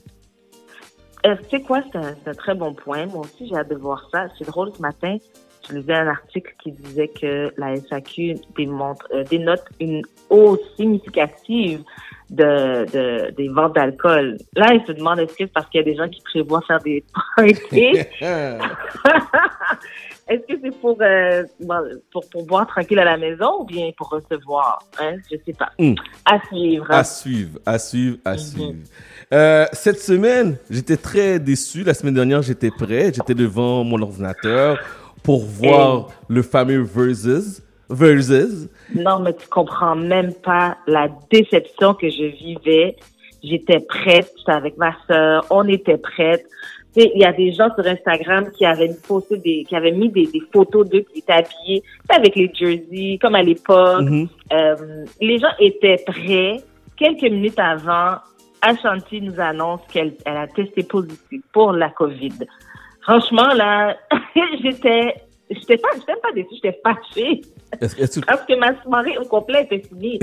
Euh, 1.26 1.36
tu 1.50 1.58
sais 1.58 1.62
quoi, 1.64 1.82
c'est 1.91 1.98
un, 1.98 2.34
très 2.34 2.54
bon 2.54 2.76
point. 2.76 3.08
Moi 3.08 3.22
aussi, 3.22 3.48
j'ai 3.48 3.56
hâte 3.56 3.70
de 3.70 3.76
voir 3.76 4.08
ça. 4.12 4.28
C'est 4.38 4.46
drôle, 4.46 4.72
ce 4.76 4.82
matin, 4.82 5.18
je 5.68 5.76
lisais 5.76 5.93
un 5.93 6.08
article 6.08 6.54
qui 6.62 6.72
disait 6.72 7.08
que 7.08 7.52
la 7.58 7.76
SAQ 7.78 8.36
démontre, 8.56 9.08
euh, 9.12 9.24
dénote 9.24 9.64
une 9.80 10.04
hausse 10.30 10.60
significative 10.76 11.82
de, 12.30 12.86
de, 12.91 13.32
des 13.32 13.48
ventes 13.48 13.74
d'alcool. 13.74 14.38
Là, 14.56 14.74
ils 14.74 14.86
se 14.86 14.91
demandent 14.91 15.20
est-ce 15.20 15.34
que 15.34 15.46
c'est 15.46 15.54
parce 15.54 15.68
qu'il 15.70 15.80
y 15.80 15.82
a 15.82 15.86
des 15.86 15.96
gens 15.96 16.10
qui 16.10 16.22
prévoient 16.22 16.62
faire 16.68 16.82
des 16.82 17.04
parties? 17.36 18.02
est-ce 20.28 20.42
que 20.54 20.60
c'est 20.64 20.76
pour, 20.80 20.98
euh, 21.02 21.44
pour, 22.12 22.24
pour 22.32 22.46
boire 22.46 22.66
tranquille 22.68 22.98
à 23.00 23.06
la 23.06 23.18
maison 23.18 23.62
ou 23.62 23.66
bien 23.66 23.92
pour 23.98 24.10
recevoir? 24.10 24.80
Hein? 25.00 25.18
Je 25.32 25.38
sais 25.46 25.54
pas. 25.54 25.70
Hmm. 25.78 25.94
À 26.26 26.40
suivre. 26.48 26.86
À 26.90 27.04
suivre, 27.04 27.60
à 27.66 27.78
suivre, 27.78 28.16
Mhm. 28.18 28.22
à 28.26 28.38
suivre. 28.38 28.74
Euh, 29.34 29.66
cette 29.74 30.00
semaine, 30.00 30.58
j'étais 30.70 30.98
très 30.98 31.40
déçu. 31.40 31.84
La 31.84 31.94
semaine 31.94 32.16
dernière, 32.16 32.42
j'étais 32.42 32.72
prêt. 32.72 33.12
J'étais 33.14 33.36
devant 33.36 33.84
mon 33.84 34.02
ordinateur 34.02 34.80
pour 35.24 35.44
voir 35.46 36.08
le 36.28 36.42
fameux 36.42 36.82
Versus. 36.82 37.62
Versus. 37.90 38.68
Non, 38.96 39.20
mais 39.20 39.34
tu 39.36 39.48
comprends 39.48 39.96
même 39.96 40.34
pas 40.34 40.78
la 40.88 41.08
déception 41.32 41.94
que 41.94 42.10
je 42.10 42.26
vivais. 42.26 42.96
J'étais 43.44 43.80
prête, 43.80 44.32
j'étais 44.40 44.52
avec 44.54 44.76
ma 44.78 44.96
sœur, 45.08 45.46
on 45.52 45.68
était 45.68 45.98
prête. 46.00 46.44
Il 46.96 47.20
y 47.20 47.26
a 47.26 47.34
des 47.34 47.52
gens 47.52 47.70
sur 47.76 47.86
Instagram 47.86 48.50
qui 48.52 48.66
avaient 48.66 48.89
posté 49.08 49.38
des, 49.38 49.66
qui 49.68 49.76
avaient 49.76 49.91
mis 49.91 50.10
des, 50.10 50.28
des 50.28 50.41
photos 50.54 50.88
d'eux 50.88 51.06
qui 51.12 51.20
étaient 51.20 51.34
habillés 51.34 51.84
avec 52.10 52.36
les 52.36 52.52
jerseys, 52.54 53.18
comme 53.22 53.36
à 53.36 53.43
l'époque. 53.43 54.02
Mhm. 54.02 54.28
Euh, 54.54 55.06
les 55.22 55.39
gens 55.39 55.52
étaient 55.60 56.02
prêts. 56.06 56.62
Quelques 56.96 57.24
minutes 57.24 57.60
avant, 57.60 58.16
Ashanti 58.62 59.22
nous 59.22 59.39
annonce 59.39 59.82
qu'elle 59.91 60.14
elle 60.26 60.38
a 60.38 60.48
testé 60.48 60.84
positif 60.84 61.41
pour 61.52 61.74
la 61.74 61.89
COVID. 61.89 62.34
Franchement, 63.02 63.54
là, 63.54 63.98
j'étais, 64.64 65.16
j'étais 65.50 65.78
pas, 65.78 65.89
j'étais 65.96 66.20
pas 66.22 66.32
déçue, 66.34 66.56
j'étais 66.56 66.80
fâchée. 66.84 67.41
Est-ce 67.82 68.20
Parce 68.22 68.46
que 68.46 68.58
ma 68.58 68.82
soirée 68.82 69.18
au 69.18 69.26
complet 69.26 69.64
était 69.64 69.88
finie. 69.88 70.20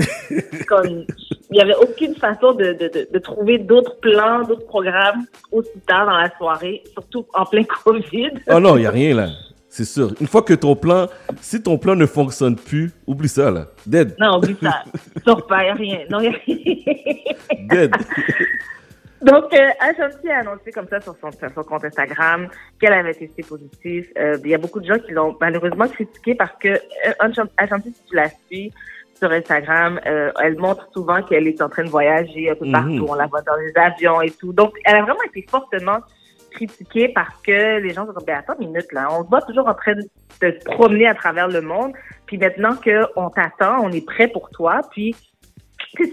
Comme, 0.67 1.05
il 1.49 1.51
n'y 1.51 1.61
avait 1.61 1.75
aucune 1.75 2.15
façon 2.15 2.53
de, 2.53 2.73
de, 2.73 2.87
de, 2.87 3.07
de 3.11 3.19
trouver 3.19 3.59
d'autres 3.59 3.99
plans, 3.99 4.43
d'autres 4.43 4.65
programmes 4.65 5.25
aussi 5.51 5.69
tard 5.87 6.05
dans 6.05 6.17
la 6.17 6.35
soirée, 6.37 6.83
surtout 6.93 7.25
en 7.33 7.45
plein 7.45 7.63
COVID. 7.83 8.31
Oh 8.49 8.59
non, 8.59 8.77
il 8.77 8.81
n'y 8.81 8.85
a 8.85 8.91
rien 8.91 9.15
là. 9.15 9.29
C'est 9.69 9.85
sûr. 9.85 10.13
Une 10.21 10.27
fois 10.27 10.43
que 10.43 10.53
ton 10.53 10.75
plan, 10.75 11.07
si 11.41 11.61
ton 11.61 11.79
plan 11.79 11.95
ne 11.95 12.05
fonctionne 12.05 12.55
plus, 12.55 12.91
oublie 13.07 13.27
ça 13.27 13.49
là. 13.49 13.65
Dead. 13.87 14.15
Non, 14.19 14.37
oublie 14.37 14.55
ça. 14.61 14.83
Sors 15.25 15.47
pas, 15.47 15.63
il 15.63 15.65
n'y 15.65 15.69
a 15.69 15.73
rien. 15.73 15.99
Non, 16.11 16.19
il 16.19 16.29
n'y 16.29 16.35
a 16.35 16.39
rien. 16.45 17.67
Dead. 17.69 17.95
Donc, 19.23 19.53
euh, 19.53 19.69
Ashanti 19.79 20.29
a 20.29 20.39
annoncé 20.39 20.71
comme 20.71 20.87
ça 20.87 20.99
sur 21.01 21.15
son, 21.17 21.31
sur 21.31 21.49
son 21.53 21.63
compte 21.63 21.85
Instagram 21.85 22.47
qu'elle 22.79 22.93
avait 22.93 23.13
testé 23.13 23.41
positif. 23.43 24.07
Euh, 24.17 24.37
Il 24.43 24.49
y 24.49 24.53
a 24.53 24.57
beaucoup 24.57 24.79
de 24.81 24.85
gens 24.85 24.99
qui 24.99 25.11
l'ont 25.13 25.35
malheureusement 25.39 25.87
critiqué 25.87 26.35
parce 26.35 26.53
que 26.59 26.69
euh, 26.69 27.39
Ashanti, 27.57 27.93
si 27.93 28.03
tu 28.09 28.15
la 28.15 28.29
suis 28.29 28.71
sur 29.15 29.31
Instagram, 29.31 29.99
euh, 30.05 30.31
elle 30.41 30.57
montre 30.57 30.89
souvent 30.91 31.21
qu'elle 31.23 31.47
est 31.47 31.61
en 31.61 31.69
train 31.69 31.83
de 31.85 31.89
voyager 31.89 32.49
un 32.49 32.55
peu 32.55 32.65
Mhm. 32.65 32.71
partout. 32.71 33.05
On 33.07 33.15
la 33.15 33.27
voit 33.27 33.41
dans 33.41 33.55
les 33.55 33.71
avions 33.77 34.21
et 34.21 34.31
tout. 34.31 34.51
Donc, 34.51 34.73
elle 34.85 34.95
a 34.97 35.01
vraiment 35.03 35.23
été 35.23 35.45
fortement 35.49 35.99
critiquée 36.51 37.09
parce 37.09 37.35
que 37.41 37.79
les 37.79 37.93
gens 37.93 38.05
se 38.05 38.11
disent, 38.11 38.25
ben 38.27 38.37
attends 38.37 38.53
une 38.59 38.67
minute 38.67 38.91
là, 38.91 39.07
on 39.11 39.23
se 39.23 39.29
voit 39.29 39.41
toujours 39.41 39.67
en 39.67 39.73
train 39.73 39.93
de 39.95 40.01
se 40.41 40.63
promener 40.65 41.07
à 41.07 41.15
travers 41.15 41.47
le 41.47 41.61
monde. 41.61 41.93
Puis 42.27 42.37
maintenant 42.37 42.75
qu'on 42.75 43.29
t'attend, 43.29 43.79
on 43.81 43.91
est 43.91 44.05
prêt 44.05 44.27
pour 44.27 44.49
toi. 44.49 44.81
Puis 44.91 45.15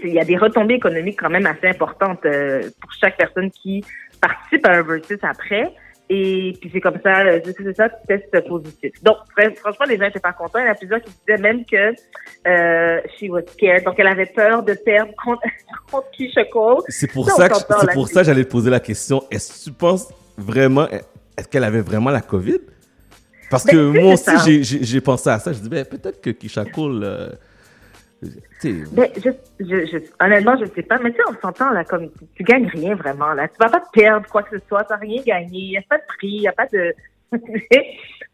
il 0.03 0.13
y 0.13 0.19
a 0.19 0.25
des 0.25 0.37
retombées 0.37 0.75
économiques 0.75 1.19
quand 1.19 1.29
même 1.29 1.45
assez 1.45 1.67
importantes 1.67 2.25
euh, 2.25 2.61
pour 2.81 2.91
chaque 2.93 3.17
personne 3.17 3.49
qui 3.51 3.83
participe 4.21 4.65
à 4.65 4.71
un 4.77 4.81
versus 4.83 5.19
après. 5.23 5.73
Et 6.13 6.53
puis 6.59 6.69
c'est 6.73 6.81
comme 6.81 6.99
ça, 7.01 7.21
euh, 7.21 7.39
c'est 7.45 7.73
ça, 7.77 7.87
tu 7.87 7.95
testes 8.07 8.47
positif. 8.47 8.91
Donc, 9.01 9.15
fr- 9.37 9.55
franchement, 9.55 9.85
les 9.87 9.95
gens 9.97 10.03
n'étaient 10.05 10.19
pas 10.19 10.33
contents. 10.33 10.59
Il 10.59 10.65
y 10.65 10.67
en 10.67 10.71
a 10.71 10.75
plusieurs 10.75 11.01
qui 11.01 11.11
disaient 11.25 11.41
même 11.41 11.63
que 11.63 11.93
euh, 12.47 12.99
she 13.17 13.29
was 13.29 13.41
scared. 13.53 13.85
Donc, 13.85 13.95
elle 13.97 14.07
avait 14.07 14.25
peur 14.25 14.61
de 14.63 14.73
perdre 14.73 15.13
contre, 15.23 15.41
contre 15.91 16.11
Keisha 16.11 16.43
Cole. 16.51 16.81
C'est 16.89 17.11
pour 17.11 17.29
ça 17.29 17.47
que 17.47 17.55
c'est 17.55 17.93
pour 17.93 18.07
ça 18.09 18.23
j'allais 18.23 18.43
te 18.43 18.51
poser 18.51 18.69
la 18.69 18.81
question. 18.81 19.23
Est-ce 19.31 19.59
que 19.65 19.69
tu 19.69 19.75
penses 19.75 20.13
vraiment 20.37 20.87
est-ce 20.89 21.47
qu'elle 21.47 21.63
avait 21.63 21.81
vraiment 21.81 22.09
la 22.09 22.21
Covid? 22.21 22.59
Parce 23.49 23.65
Ben, 23.65 23.71
que 23.73 23.99
moi 24.01 24.13
aussi 24.13 24.63
j'ai- 24.83 25.01
pensé 25.01 25.29
à 25.29 25.39
ça. 25.39 25.53
Je 25.53 25.59
dis 25.59 25.69
ben 25.69 25.85
peut-être 25.85 26.19
que 26.21 26.29
Kisha 26.31 26.65
Cole, 26.65 27.01
euh, 27.03 27.29
Ben, 28.91 29.07
je, 29.17 29.29
je, 29.59 29.85
je, 29.87 29.97
honnêtement, 30.23 30.55
je 30.59 30.65
sais 30.65 30.83
pas. 30.83 30.97
Mais 30.99 31.11
tu 31.11 31.17
sais, 31.17 31.23
on 31.29 31.41
s'entend, 31.41 31.71
là, 31.71 31.83
comme 31.83 32.09
tu, 32.11 32.25
tu 32.35 32.43
gagnes 32.43 32.67
rien 32.67 32.95
vraiment, 32.95 33.33
là. 33.33 33.47
Tu 33.47 33.55
vas 33.59 33.69
pas 33.69 33.83
perdre 33.93 34.27
quoi 34.29 34.43
que 34.43 34.59
ce 34.59 34.65
soit. 34.67 34.83
Tu 34.83 34.91
n'as 34.93 34.99
rien 34.99 35.21
gagné. 35.25 35.59
Il 35.59 35.69
n'y 35.71 35.77
a 35.77 35.81
pas 35.89 35.97
de 35.97 36.03
prix. 36.07 36.27
Il 36.27 36.41
n'y 36.41 36.47
a 36.47 36.53
pas 36.53 36.67
de. 36.67 36.93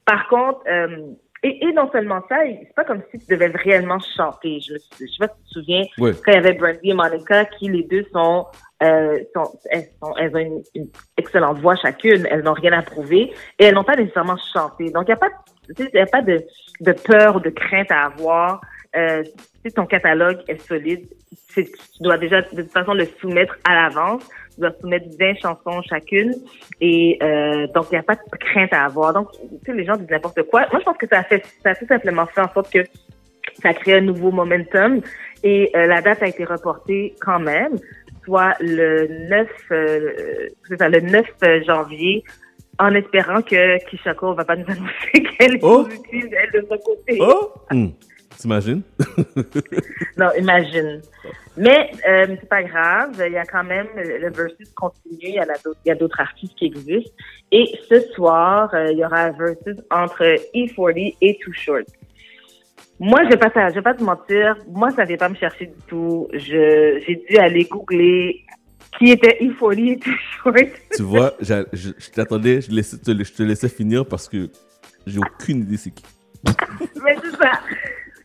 Par 0.06 0.28
contre, 0.30 0.62
euh, 0.70 0.98
Et, 1.44 1.66
et 1.68 1.72
non 1.74 1.90
seulement 1.92 2.22
ça, 2.28 2.38
c'est 2.48 2.74
pas 2.76 2.84
comme 2.84 3.02
si 3.12 3.20
tu 3.20 3.28
devais 3.34 3.48
réellement 3.54 4.00
chanter. 4.18 4.60
Je, 4.60 4.74
je 4.74 5.06
sais 5.06 5.18
pas 5.20 5.28
si 5.28 5.36
tu 5.44 5.44
te 5.44 5.60
souviens, 5.60 5.84
quand 6.26 6.32
il 6.32 6.36
y 6.36 6.38
avait 6.38 6.54
Brandy 6.54 6.90
et 6.90 6.94
Monica, 6.94 7.46
qui 7.46 7.70
les 7.70 7.84
deux 7.84 8.04
sont, 8.12 8.48
euh, 8.82 9.20
sont, 9.36 9.46
elles, 9.70 9.88
sont- 10.02 10.16
elles 10.18 10.36
ont 10.36 10.40
une, 10.40 10.64
une 10.74 10.88
excellente 11.16 11.60
voix 11.60 11.76
chacune, 11.76 12.26
elles 12.32 12.42
n'ont 12.42 12.54
rien 12.54 12.74
à 12.74 12.82
prouver, 12.82 13.32
et 13.60 13.66
elles 13.66 13.76
n'ont 13.76 13.84
pas 13.84 13.96
nécessairement 13.96 14.38
chanté. 14.52 14.90
Donc, 14.90 15.04
il 15.08 15.12
n'y 15.12 15.14
a 15.14 15.18
pas, 15.18 15.30
y 15.94 16.00
a 16.00 16.06
pas 16.08 16.22
de, 16.24 16.42
de 16.82 16.92
peur 16.94 17.36
ou 17.36 17.40
de 17.40 17.52
crainte 17.52 17.92
à 17.92 18.06
avoir. 18.06 18.60
Euh, 18.98 19.24
si 19.66 19.72
ton 19.72 19.86
catalogue 19.86 20.40
est 20.48 20.60
solide, 20.68 21.08
tu 21.54 21.66
dois 22.02 22.18
déjà 22.18 22.42
de 22.42 22.62
toute 22.62 22.72
façon 22.72 22.94
le 22.94 23.06
soumettre 23.20 23.58
à 23.68 23.76
l'avance. 23.76 24.24
Tu 24.56 24.62
dois 24.62 24.72
soumettre 24.80 25.08
20 25.20 25.36
chansons 25.42 25.82
chacune. 25.84 26.34
Et 26.82 27.18
euh, 27.22 27.68
donc, 27.68 27.88
il 27.92 27.96
n'y 27.96 28.00
a 28.00 28.04
pas 28.04 28.16
de 28.16 28.38
crainte 28.40 28.74
à 28.74 28.86
avoir. 28.86 29.14
Donc, 29.14 29.32
tu 29.32 29.40
sais, 29.66 29.74
les 29.74 29.86
gens 29.86 29.96
disent 29.96 30.10
n'importe 30.10 30.44
quoi. 30.44 30.68
Moi, 30.72 30.80
je 30.80 30.86
pense 30.86 30.98
que 30.98 31.08
ça 31.08 31.20
a, 31.20 31.24
fait, 31.24 31.44
ça 31.64 31.72
a 31.72 31.76
tout 31.76 31.88
simplement 31.88 32.26
fait 32.28 32.42
en 32.42 32.52
sorte 32.54 32.72
que 32.72 32.84
ça 33.62 33.70
a 33.70 33.74
créé 33.74 33.96
un 33.96 34.02
nouveau 34.02 34.32
momentum. 34.32 35.02
Et 35.44 35.72
euh, 35.76 35.88
la 35.88 36.02
date 36.02 36.24
a 36.24 36.28
été 36.28 36.44
reportée 36.46 37.16
quand 37.20 37.40
même, 37.40 37.78
soit 38.26 38.54
le 38.60 39.08
9, 39.30 39.48
euh, 39.72 40.50
c'est 40.68 40.78
ça, 40.78 40.90
le 40.90 41.02
9 41.02 41.26
janvier, 41.66 42.24
en 42.80 42.94
espérant 42.94 43.42
que 43.42 43.84
Kishako 43.90 44.34
va 44.34 44.46
pas 44.46 44.56
nous 44.56 44.66
annoncer 44.68 45.12
qu'elle 45.40 45.56
est 45.56 45.60
Oh! 45.64 45.84
positive, 45.84 46.30
elle, 46.32 46.62
de 46.62 46.68
son 46.68 46.78
côté. 46.78 47.18
Oh! 47.22 47.54
T'imagines? 48.40 48.82
Non, 50.18 50.30
imagine. 50.38 51.02
Mais 51.58 51.92
euh, 52.08 52.26
c'est 52.40 52.50
pas 52.50 52.64
grave, 52.64 53.22
il 53.26 53.34
y 53.34 53.38
a 53.38 53.46
quand 53.46 53.64
même 53.64 53.88
le 53.96 54.30
versus 54.32 54.70
continue, 54.76 55.18
il 55.22 55.36
y, 55.36 55.40
en 55.40 55.44
a 55.44 55.58
d'autres- 55.64 55.80
il 55.86 55.90
y 55.90 55.92
a 55.92 55.96
d'autres 55.96 56.20
artistes 56.20 56.54
qui 56.56 56.66
existent. 56.66 57.12
Et 57.52 57.66
ce 57.88 58.00
soir, 58.16 58.72
euh, 58.74 58.92
il 58.92 58.98
y 59.00 59.06
aura 59.06 59.22
un 59.26 59.32
versus 59.32 59.76
entre 59.92 60.24
E40 60.56 61.16
et 61.22 61.38
Too 61.44 61.54
Short. 61.54 61.86
Moi, 63.00 63.20
je 63.26 63.30
vais 63.30 63.38
pas, 63.38 63.52
je 63.70 63.76
vais 63.76 63.82
pas 63.84 63.94
te 63.94 64.04
mentir, 64.04 64.56
moi, 64.68 64.90
ça 64.92 65.04
vient 65.06 65.18
pas 65.18 65.30
me 65.30 65.36
chercher 65.36 65.68
du 65.68 65.80
tout. 65.88 66.28
Je, 66.34 67.00
j'ai 67.06 67.24
dû 67.30 67.38
aller 67.38 67.66
googler 67.66 68.44
qui 68.98 69.12
était 69.12 69.38
E40 69.42 69.92
et 69.94 70.00
Too 70.00 70.12
Short. 70.44 70.56
tu 70.96 71.04
vois, 71.04 71.34
je, 71.40 71.64
je 71.74 72.10
t'attendais, 72.10 72.62
je, 72.62 72.72
laissais 72.72 72.98
te- 72.98 73.24
je 73.24 73.34
te 73.34 73.44
laissais 73.44 73.70
finir 73.70 74.04
parce 74.06 74.28
que 74.28 74.50
j'ai 75.06 75.20
aucune 75.20 75.60
idée 75.60 75.78
c'est 75.78 75.92
qui. 75.92 76.04
Mais 77.04 77.16
c'est 77.24 77.36
ça. 77.38 77.52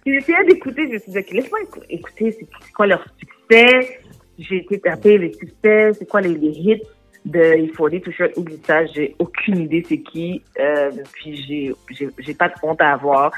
Essayé 0.05 0.44
d'écouter, 0.48 0.88
je 0.88 0.94
me 0.94 0.98
suis 0.98 1.12
dit, 1.12 1.18
ok, 1.18 1.30
laisse-moi 1.30 1.61
écou- 1.62 1.84
écouter, 1.88 2.32
c'est 2.32 2.72
quoi 2.74 2.86
leur 2.86 3.05
succès? 3.18 4.00
J'ai 4.38 4.57
été 4.57 4.80
taper 4.80 5.18
les 5.18 5.32
succès, 5.32 5.92
c'est 5.92 6.09
quoi 6.09 6.20
les, 6.20 6.30
hits 6.32 6.82
de 7.24 7.38
E40 7.38 8.00
Too 8.00 8.11
Short, 8.11 8.32
oublie 8.36 8.61
ça, 8.66 8.84
j'ai 8.86 9.14
aucune 9.20 9.59
idée 9.59 9.84
c'est 9.88 10.00
qui. 10.00 10.42
Euh, 10.59 10.90
puis 11.12 11.74
j'ai, 12.18 12.34
pas 12.34 12.48
de 12.48 12.55
honte 12.64 12.80
à 12.80 12.94
avoir. 12.94 13.30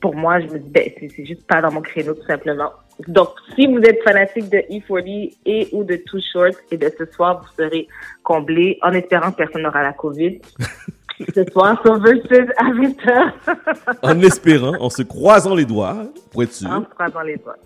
Pour 0.00 0.14
moi, 0.14 0.38
je 0.38 0.46
me 0.46 0.58
dis, 0.58 0.70
ben, 0.70 0.88
c'est 1.00 1.24
juste 1.24 1.46
pas 1.46 1.60
dans 1.60 1.72
mon 1.72 1.80
créneau, 1.80 2.14
tout 2.14 2.26
simplement. 2.26 2.70
Donc, 3.08 3.30
si 3.56 3.66
vous 3.66 3.78
êtes 3.78 4.00
fanatique 4.04 4.48
de 4.50 4.58
E40 4.70 5.34
et 5.46 5.68
ou 5.72 5.82
de 5.82 5.96
Too 5.96 6.20
Short, 6.32 6.54
et 6.70 6.76
de 6.76 6.92
ce 6.96 7.06
soir, 7.06 7.40
vous 7.42 7.64
serez 7.64 7.88
comblé 8.22 8.78
en 8.82 8.92
espérant 8.92 9.32
que 9.32 9.38
personne 9.38 9.62
n'aura 9.62 9.82
la 9.82 9.94
COVID. 9.94 10.40
ce 11.34 11.44
soir, 11.52 11.80
sur 11.84 11.98
Versus 12.00 12.48
à 12.58 12.70
20h. 12.70 13.32
En 14.02 14.20
espérant, 14.20 14.74
en 14.80 14.90
se 14.90 15.02
croisant 15.02 15.54
les 15.54 15.64
doigts, 15.64 15.96
pour 16.32 16.42
être 16.42 16.52
sûr. 16.52 16.70
En 16.70 16.80
se 16.80 16.86
croisant 16.86 17.20
les 17.22 17.36
doigts. 17.36 17.56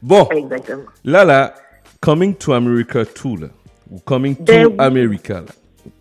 Bon, 0.00 0.28
Exactement. 0.30 0.82
là, 1.04 1.24
là, 1.24 1.54
Coming 2.00 2.34
to 2.34 2.52
America 2.52 3.04
2, 3.04 3.42
là, 3.42 3.46
ou 3.90 3.98
Coming 4.00 4.36
to 4.36 4.42
Ben 4.44 4.66
oui. 4.66 4.74
America, 4.78 5.34
là. 5.34 5.46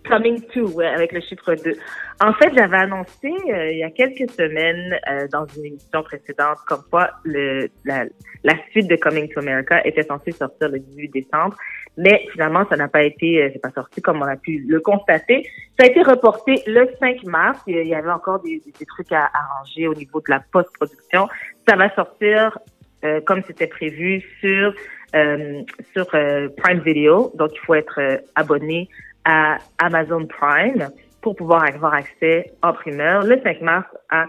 Coming 0.08 0.42
to, 0.54 0.80
avec 0.82 1.12
le 1.12 1.22
chiffre 1.22 1.56
2. 1.56 1.74
En 2.22 2.34
fait, 2.34 2.52
j'avais 2.56 2.78
annoncé 2.78 3.30
euh, 3.50 3.72
il 3.72 3.78
y 3.78 3.84
a 3.84 3.90
quelques 3.92 4.30
semaines 4.32 5.00
euh, 5.10 5.28
dans 5.32 5.46
une 5.46 5.66
émission 5.66 6.04
précédente 6.04 6.58
comme 6.68 6.84
quoi 6.90 7.12
le, 7.24 7.70
la, 7.86 8.06
la 8.44 8.54
suite 8.72 8.88
de 8.88 8.96
Coming 8.96 9.30
to 9.30 9.40
America 9.40 9.80
était 9.86 10.04
censée 10.04 10.32
sortir 10.32 10.70
le 10.70 10.80
18 10.80 11.10
décembre, 11.10 11.56
mais 11.98 12.26
finalement, 12.32 12.66
ça 12.70 12.76
n'a 12.78 12.88
pas 12.88 13.04
été, 13.04 13.42
euh, 13.44 13.50
c'est 13.54 13.62
pas 13.62 13.72
sorti 13.72 14.02
comme 14.02 14.22
on 14.22 14.26
a 14.28 14.36
pu 14.38 14.66
le 14.68 14.80
constater. 14.80 15.48
Ça 15.80 15.86
a 15.86 15.90
été 15.90 16.02
reporté 16.04 16.62
le 16.68 16.90
5 17.00 17.24
mars. 17.24 17.60
Il 17.68 17.88
y 17.88 17.96
avait 17.96 18.12
encore 18.12 18.42
des, 18.42 18.62
des- 18.66 18.86
trucs 18.86 19.12
à 19.12 19.30
arranger 19.34 19.88
au 19.88 19.94
niveau 19.94 20.20
de 20.20 20.30
la 20.30 20.42
post-production. 20.52 21.28
Ça 21.68 21.76
va 21.76 21.94
sortir 21.96 22.58
euh, 23.04 23.20
comme 23.22 23.42
c'était 23.48 23.68
prévu 23.68 24.22
sur 24.40 24.74
euh, 25.16 25.62
sur 25.94 26.08
euh, 26.14 26.48
Prime 26.58 26.80
Video. 26.80 27.32
Donc, 27.36 27.50
il 27.54 27.60
faut 27.66 27.74
être 27.76 28.00
abonné 28.36 28.88
à 29.26 29.58
Amazon 29.80 30.26
Prime 30.28 30.90
pour 31.22 31.36
pouvoir 31.36 31.64
avoir 31.66 31.94
accès 31.94 32.52
en 32.62 32.74
primeur 32.74 33.24
le 33.24 33.40
5 33.44 33.62
mars 33.62 33.88
à, 34.10 34.24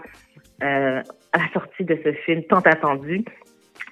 euh, 0.63 1.01
à 1.31 1.37
la 1.37 1.51
sortie 1.53 1.83
de 1.83 1.97
ce 2.03 2.13
film 2.25 2.43
tant 2.43 2.59
attendu. 2.59 3.23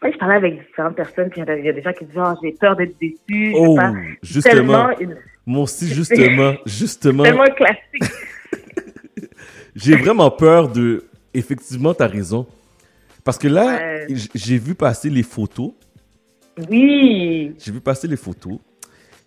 Je 0.04 0.18
parlais 0.18 0.36
avec 0.36 0.60
différentes 0.68 0.95
personnes, 0.95 1.30
puis 1.30 1.41
il 1.45 1.64
y 1.66 1.70
a- 1.70 1.74
des 1.74 1.82
gens 1.82 1.93
qui 1.93 2.06
disent 2.06 2.18
oh, 2.18 2.34
j'ai 2.43 2.52
peur 2.60 2.76
d'être 2.76 2.95
déçu. 2.99 3.54
Oh, 3.56 3.78
justement. 4.24 4.89
Une- 4.99 5.18
Moi 5.45 5.64
aussi, 5.64 5.88
justement, 5.88 6.54
justement. 6.66 7.24
tellement 7.24 7.45
classique. 7.56 8.04
J'ai 9.76 9.95
vraiment 9.95 10.30
peur 10.30 10.68
de. 10.70 11.06
Effectivement, 11.34 11.93
t'as 11.93 12.08
raison. 12.08 12.45
Parce 13.24 13.38
que 13.38 13.47
là, 13.47 14.06
j'ai 14.36 14.58
vu 14.58 14.76
passer 14.76 15.10
les 15.10 15.24
photos. 15.24 15.72
Oui. 16.70 17.56
J'ai 17.58 17.72
vu 17.72 17.80
passer 17.80 18.08
les 18.08 18.18
photos. 18.18 18.60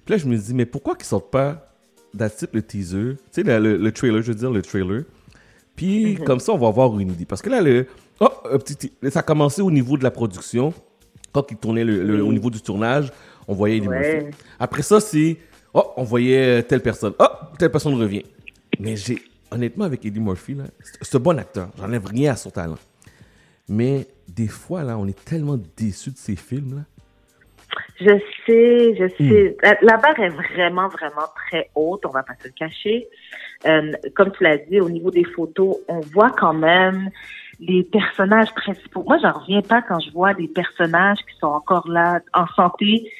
Puis 0.04 0.12
là, 0.12 0.18
je 0.18 0.26
me 0.26 0.36
dis, 0.36 0.54
mais 0.54 0.66
pourquoi 0.66 0.94
qu'ils 0.96 1.06
sortent 1.06 1.30
pas 1.30 1.70
it, 2.14 2.48
le 2.52 2.62
teaser, 2.62 3.14
tu 3.14 3.18
sais, 3.30 3.42
le, 3.42 3.58
le- 3.58 3.76
le 3.76 3.92
trailer, 3.92 4.22
je 4.22 4.28
veux 4.32 4.38
dire, 4.38 4.50
le 4.50 4.62
trailer. 4.62 5.02
Puis 5.76 6.14
Mhm. 6.16 6.24
comme 6.24 6.40
ça, 6.40 6.52
on 6.52 6.58
va 6.58 6.68
avoir 6.68 6.98
une 7.00 7.10
idée. 7.10 7.24
Parce 7.24 7.42
que 7.42 7.50
là, 7.50 7.60
le, 7.60 7.86
oh, 8.20 8.28
un 8.50 8.58
petit, 8.58 8.92
ça 9.10 9.20
a 9.20 9.22
commencé 9.22 9.62
au 9.62 9.70
niveau 9.70 9.96
de 9.96 10.04
la 10.04 10.10
production. 10.10 10.72
Quand 11.32 11.50
ils 11.50 11.56
tournaient 11.56 11.84
le, 11.84 12.04
le- 12.04 12.22
au 12.24 12.32
niveau 12.32 12.50
du 12.50 12.60
tournage, 12.60 13.12
on 13.48 13.54
voyait 13.54 13.78
Eddie 13.78 13.88
Ouais. 13.88 14.22
Murphy. 14.22 14.36
Après 14.60 14.82
ça, 14.82 15.00
c'est, 15.00 15.36
oh, 15.72 15.82
on 15.96 16.04
voyait 16.04 16.62
telle 16.62 16.80
personne. 16.80 17.12
Oh, 17.18 17.24
telle 17.58 17.72
personne 17.72 17.94
revient. 17.94 18.22
Mais 18.78 18.94
j'ai, 18.96 19.18
honnêtement, 19.50 19.84
avec 19.84 20.04
Eddie 20.06 20.20
Murphy, 20.20 20.56
c'est 21.02 21.16
un 21.16 21.20
bon 21.20 21.36
acteur. 21.38 21.70
J'enlève 21.76 22.06
rien 22.06 22.32
à 22.32 22.36
son 22.36 22.50
talent. 22.50 22.78
Mais 23.68 24.06
des 24.28 24.46
fois, 24.48 24.84
là, 24.84 24.96
on 24.98 25.06
est 25.08 25.24
tellement 25.24 25.58
déçus 25.76 26.10
de 26.10 26.18
ces 26.18 26.36
films, 26.36 26.76
là. 26.76 26.82
Je 28.00 28.18
sais, 28.46 28.94
je 28.98 29.04
Hmm. 29.22 29.28
sais. 29.30 29.56
La, 29.62 29.76
la 29.82 29.96
barre 29.98 30.18
est 30.20 30.28
vraiment, 30.30 30.88
vraiment 30.88 31.26
très 31.48 31.70
haute, 31.74 32.04
on 32.06 32.10
va 32.10 32.22
pas 32.22 32.34
se 32.40 32.48
le 32.48 32.54
cacher. 32.58 33.08
Euh, 33.66 33.92
comme 34.14 34.30
tu 34.32 34.42
l'as 34.44 34.58
dit, 34.58 34.80
au 34.80 34.88
niveau 34.90 35.10
des 35.10 35.24
photos, 35.24 35.76
on 35.88 36.00
voit 36.00 36.30
quand 36.30 36.54
même 36.54 37.10
les 37.60 37.82
personnages 37.84 38.52
principaux. 38.54 39.04
Moi, 39.06 39.18
j'en 39.22 39.32
reviens 39.32 39.62
pas 39.62 39.80
quand 39.82 40.00
je 40.00 40.10
vois 40.10 40.34
des 40.34 40.48
personnages 40.48 41.18
qui 41.18 41.38
sont 41.38 41.46
encore 41.46 41.88
là, 41.88 42.20
en 42.34 42.46
santé. 42.56 43.10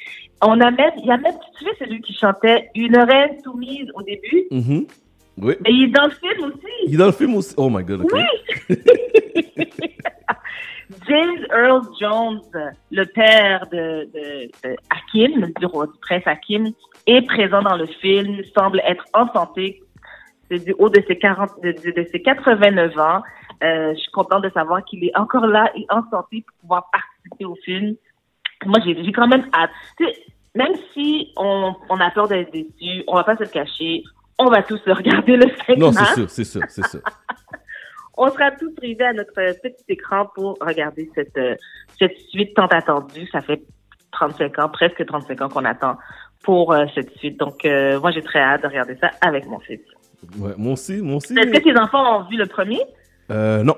On 0.41 0.59
a 0.59 0.69
même, 0.71 0.91
il 0.97 1.05
y 1.05 1.11
a 1.11 1.17
même, 1.17 1.33
tu 1.57 1.63
sais, 1.65 1.71
celui 1.79 2.01
qui 2.01 2.13
chantait 2.13 2.69
Une 2.75 2.97
reine 2.97 3.41
soumise 3.43 3.89
au 3.95 4.01
début. 4.03 4.43
Mhm. 4.51 4.85
Oui. 5.37 5.53
Mais 5.63 5.69
il 5.71 5.83
est 5.85 5.87
dans 5.87 6.03
le 6.05 6.11
film 6.11 6.45
aussi. 6.49 6.73
Il 6.87 6.93
est 6.93 6.97
dans 6.97 7.05
le 7.07 7.11
film 7.11 7.35
aussi. 7.35 7.53
Oh 7.57 7.69
my 7.69 7.83
god. 7.83 8.05
Oui. 8.11 8.75
James 11.07 11.45
Earl 11.51 11.81
Jones, 11.99 12.41
le 12.91 13.05
père 13.05 13.67
de, 13.71 14.07
de, 14.13 14.51
de 14.63 14.75
Hakim, 14.89 15.51
du 15.59 15.65
roi 15.65 15.87
du 15.87 15.93
prince 16.01 16.23
Hakim, 16.25 16.71
est 17.07 17.21
présent 17.25 17.61
dans 17.61 17.75
le 17.77 17.85
film, 17.87 18.41
semble 18.57 18.79
être 18.85 19.03
en 19.13 19.27
santé. 19.33 19.81
C'est 20.49 20.63
du 20.63 20.75
haut 20.77 20.89
de 20.89 21.01
ses 21.07 21.17
40, 21.17 21.49
de, 21.63 21.71
de- 21.71 22.07
ses 22.11 22.21
89 22.21 22.97
ans. 22.99 23.21
Euh, 23.63 23.93
je 23.95 23.99
suis 23.99 24.11
contente 24.11 24.43
de 24.43 24.49
savoir 24.49 24.83
qu'il 24.85 25.03
est 25.05 25.17
encore 25.17 25.47
là 25.47 25.71
et 25.75 25.85
en 25.89 26.03
santé 26.11 26.43
pour 26.47 26.57
pouvoir 26.61 26.89
participer 26.91 27.45
au 27.45 27.55
film. 27.63 27.95
Moi, 28.65 28.79
j'ai 28.85 29.11
quand 29.11 29.27
même 29.27 29.47
hâte. 29.53 29.71
Tu 29.97 30.05
sais, 30.05 30.13
même 30.53 30.73
si 30.93 31.31
on, 31.37 31.73
on 31.89 31.99
a 31.99 32.11
peur 32.11 32.27
d'être 32.27 32.51
déçu, 32.51 33.03
on 33.07 33.15
va 33.15 33.23
pas 33.23 33.35
se 33.37 33.43
le 33.43 33.49
cacher. 33.49 34.03
On 34.37 34.45
va 34.49 34.61
tous 34.63 34.79
le 34.85 34.93
regarder 34.93 35.37
le 35.37 35.49
5 35.65 35.77
Non, 35.77 35.91
c'est 35.91 36.13
sûr, 36.13 36.29
c'est 36.29 36.43
sûr, 36.43 36.61
c'est 36.67 36.85
sûr. 36.87 36.99
on 38.17 38.29
sera 38.29 38.51
tous 38.51 38.71
privés 38.75 39.05
à 39.05 39.13
notre 39.13 39.33
petit 39.33 39.83
écran 39.89 40.27
pour 40.35 40.57
regarder 40.61 41.09
cette, 41.15 41.37
euh, 41.37 41.55
cette 41.99 42.17
suite 42.29 42.53
tant 42.55 42.67
attendue. 42.67 43.27
Ça 43.31 43.41
fait 43.41 43.61
35 44.11 44.59
ans, 44.59 44.69
presque 44.69 45.05
35 45.05 45.41
ans 45.41 45.49
qu'on 45.49 45.65
attend 45.65 45.97
pour 46.43 46.73
euh, 46.73 46.85
cette 46.95 47.11
suite. 47.17 47.39
Donc, 47.39 47.65
euh, 47.65 47.99
moi, 47.99 48.11
j'ai 48.11 48.21
très 48.21 48.39
hâte 48.39 48.63
de 48.63 48.67
regarder 48.67 48.95
ça 49.01 49.11
avec 49.21 49.45
mon 49.47 49.59
fils. 49.59 49.79
Ouais, 50.37 50.53
moi 50.57 50.73
aussi, 50.73 51.01
moi 51.01 51.17
aussi. 51.17 51.33
Est-ce 51.37 51.49
que 51.51 51.63
tes 51.63 51.77
enfants 51.79 52.19
ont 52.21 52.29
vu 52.29 52.37
le 52.37 52.45
premier? 52.45 52.79
Euh, 53.31 53.63
non. 53.63 53.75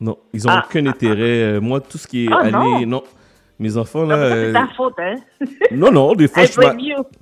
Non, 0.00 0.18
ils 0.32 0.46
ont 0.46 0.50
Ah. 0.50 0.64
aucun 0.68 0.84
intérêt. 0.86 1.60
Moi, 1.60 1.80
tout 1.80 1.96
ce 1.98 2.06
qui 2.06 2.26
est 2.26 2.28
Ah, 2.32 2.38
année, 2.40 2.84
non. 2.84 2.98
non. 2.98 3.02
Mes 3.60 3.76
enfants, 3.76 4.04
là. 4.04 4.30
C'est 4.30 4.52
ta 4.52 4.66
faute, 4.76 4.94
hein? 4.98 5.14
Non, 5.70 5.90
non, 5.92 6.14
des 6.14 6.26
fois, 6.28 6.44
je. 6.44 6.60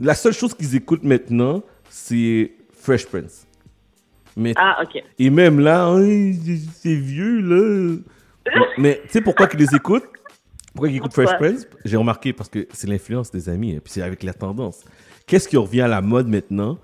La 0.00 0.14
seule 0.14 0.32
chose 0.32 0.54
qu'ils 0.54 0.74
écoutent 0.74 1.04
maintenant, 1.04 1.62
c'est 1.90 2.52
Fresh 2.72 3.06
Prince. 3.06 3.46
Mais, 4.36 4.52
Ah, 4.56 4.82
OK. 4.82 5.02
Et 5.18 5.30
même 5.30 5.60
là, 5.60 5.94
Hey, 5.98 6.34
c'est 6.74 6.94
vieux, 6.94 7.40
là. 7.40 7.96
Mais 8.78 9.00
tu 9.04 9.10
sais 9.10 9.20
pourquoi 9.20 9.46
qu'ils 9.46 9.60
les 9.60 9.74
écoutent? 9.74 10.04
Pourquoi 10.74 10.88
ils 10.88 10.96
écoutent 10.96 11.12
Fresh? 11.12 11.36
Prince? 11.38 11.66
J'ai 11.84 11.96
remarqué 11.96 12.32
parce 12.32 12.48
que 12.48 12.66
c'est 12.72 12.88
l'influence 12.88 13.30
des 13.30 13.48
amis, 13.48 13.74
et 13.74 13.80
puis 13.80 13.92
c'est 13.92 14.02
avec 14.02 14.22
la 14.22 14.32
tendance. 14.32 14.84
Qu'est-ce 15.26 15.46
qui 15.48 15.56
revient 15.56 15.82
à 15.82 15.88
la 15.88 16.00
mode 16.00 16.28
maintenant? 16.28 16.78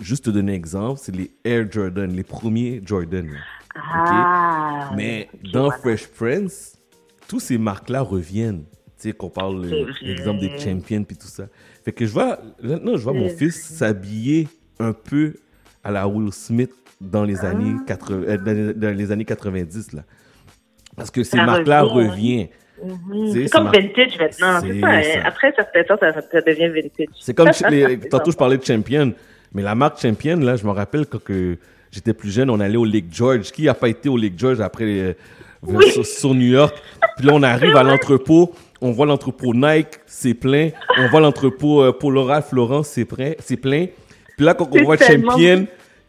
Juste 0.00 0.26
te 0.26 0.30
donner 0.30 0.52
un 0.52 0.54
exemple, 0.54 1.00
c'est 1.02 1.14
les 1.14 1.32
Air 1.44 1.66
Jordan, 1.70 2.10
les 2.14 2.22
premiers 2.22 2.80
Jordan. 2.84 3.28
Ah, 3.74 4.92
Mais 4.96 5.28
dans 5.52 5.64
voilà. 5.64 5.78
Fresh 5.78 6.06
Prince, 6.08 6.78
tous 7.26 7.40
ces 7.40 7.58
marques-là 7.58 8.02
reviennent. 8.02 8.64
Tu 9.00 9.08
sais, 9.08 9.12
qu'on 9.12 9.30
parle, 9.30 9.64
euh, 9.64 9.86
l'exemple 10.02 10.40
des 10.40 10.56
champions 10.58 11.04
puis 11.04 11.16
tout 11.16 11.26
ça. 11.28 11.46
Fait 11.84 11.92
que 11.92 12.06
je 12.06 12.12
vois, 12.12 12.38
maintenant, 12.62 12.96
je 12.96 13.02
vois 13.02 13.12
mon 13.12 13.28
fils 13.28 13.60
s'habiller 13.60 14.48
un 14.78 14.92
peu 14.92 15.34
à 15.84 15.90
la 15.90 16.06
Will 16.08 16.32
Smith 16.32 16.72
dans 17.00 17.24
les 17.24 17.44
Ah. 17.44 17.50
années 17.50 17.74
80, 17.86 18.22
euh, 18.28 18.36
dans, 18.38 18.52
les- 18.52 18.74
dans 18.74 18.96
les 18.96 19.12
années 19.12 19.24
90, 19.24 19.92
là. 19.92 20.02
Parce 20.96 21.10
que 21.10 21.22
ces 21.22 21.36
marques-là 21.36 21.82
reviennent. 21.82 22.48
Mhm. 22.84 23.32
C'est 23.32 23.48
comme 23.50 23.66
vintage 23.72 24.18
maintenant. 24.18 24.60
C'est 24.60 24.72
C'est 24.72 24.80
ça. 24.80 24.86
hein. 24.88 25.02
ça. 25.02 25.26
Après, 25.26 25.52
ça 25.56 25.64
temps, 25.84 25.96
ça, 26.00 26.12
ça 26.32 26.40
devient 26.40 26.68
vintage. 26.68 27.06
C'est 27.20 27.34
comme 27.34 27.50
les, 27.70 27.98
tantôt 28.00 28.30
je 28.30 28.36
parlais 28.36 28.56
de 28.56 28.64
Champion, 28.64 29.12
mais 29.52 29.62
la 29.62 29.74
marque 29.74 30.00
Champion 30.00 30.36
là, 30.38 30.56
je 30.56 30.64
me 30.64 30.70
rappelle 30.70 31.06
quand 31.06 31.22
que 31.22 31.56
j'étais 31.90 32.14
plus 32.14 32.30
jeune, 32.30 32.50
on 32.50 32.60
allait 32.60 32.76
au 32.76 32.84
Lake 32.84 33.06
George. 33.10 33.50
Qui 33.52 33.68
a 33.68 33.74
pas 33.74 33.88
été 33.88 34.08
au 34.08 34.16
Lake 34.16 34.38
George 34.38 34.60
après 34.60 34.84
euh, 34.84 35.12
Oui. 35.62 35.90
sur, 35.90 36.06
sur 36.06 36.34
New 36.34 36.46
York? 36.52 36.76
Puis 37.16 37.26
là 37.26 37.32
on 37.34 37.42
arrive 37.42 37.74
à 37.76 37.82
l'entrepôt, 37.82 38.52
on 38.80 38.92
voit 38.92 39.06
l'entrepôt 39.06 39.52
Nike, 39.54 39.98
c'est 40.06 40.34
plein. 40.34 40.70
On 40.98 41.08
voit 41.08 41.20
l'entrepôt 41.20 41.82
euh, 41.82 41.92
c'est 42.84 43.04
plein, 43.04 43.32
c'est 43.40 43.56
plein. 43.56 43.86
Puis 44.38 44.46
là 44.46 44.54
quand 44.54 44.68
on 44.72 44.82
voit 44.84 44.96
tellement- 44.96 45.32
Champion, 45.32 45.66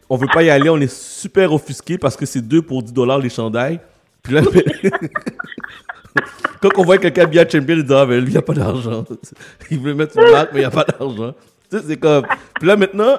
on 0.08 0.16
veut 0.16 0.28
pas 0.32 0.42
y 0.44 0.48
aller, 0.50 0.70
on 0.70 0.78
est 0.80 0.90
super 0.90 1.52
offusqué 1.52 1.98
parce 1.98 2.16
que 2.16 2.24
c'est 2.24 2.40
deux 2.40 2.62
pour 2.62 2.82
10 2.82 2.92
dollars 2.94 3.18
les 3.18 3.28
chandails. 3.28 3.80
Puis 4.22 4.32
là 4.34 4.42
quand 6.62 6.68
on 6.76 6.82
voit 6.84 6.98
quelqu'un 6.98 7.26
bien 7.26 7.44
Champion, 7.48 7.76
il 7.76 7.84
dit 7.84 7.94
ah 7.94 8.06
ben 8.06 8.22
lui 8.24 8.32
il 8.32 8.38
a 8.38 8.42
pas 8.42 8.54
d'argent. 8.54 9.04
Il 9.70 9.78
veut 9.80 9.94
mettre 9.94 10.18
une 10.18 10.30
marque 10.30 10.52
mais 10.52 10.60
il 10.60 10.64
a 10.64 10.70
pas 10.70 10.84
d'argent. 10.84 11.34
Tu 11.70 11.78
sais, 11.78 11.84
c'est 11.86 11.96
comme. 11.96 12.24
Puis 12.58 12.68
là 12.68 12.76
maintenant, 12.76 13.18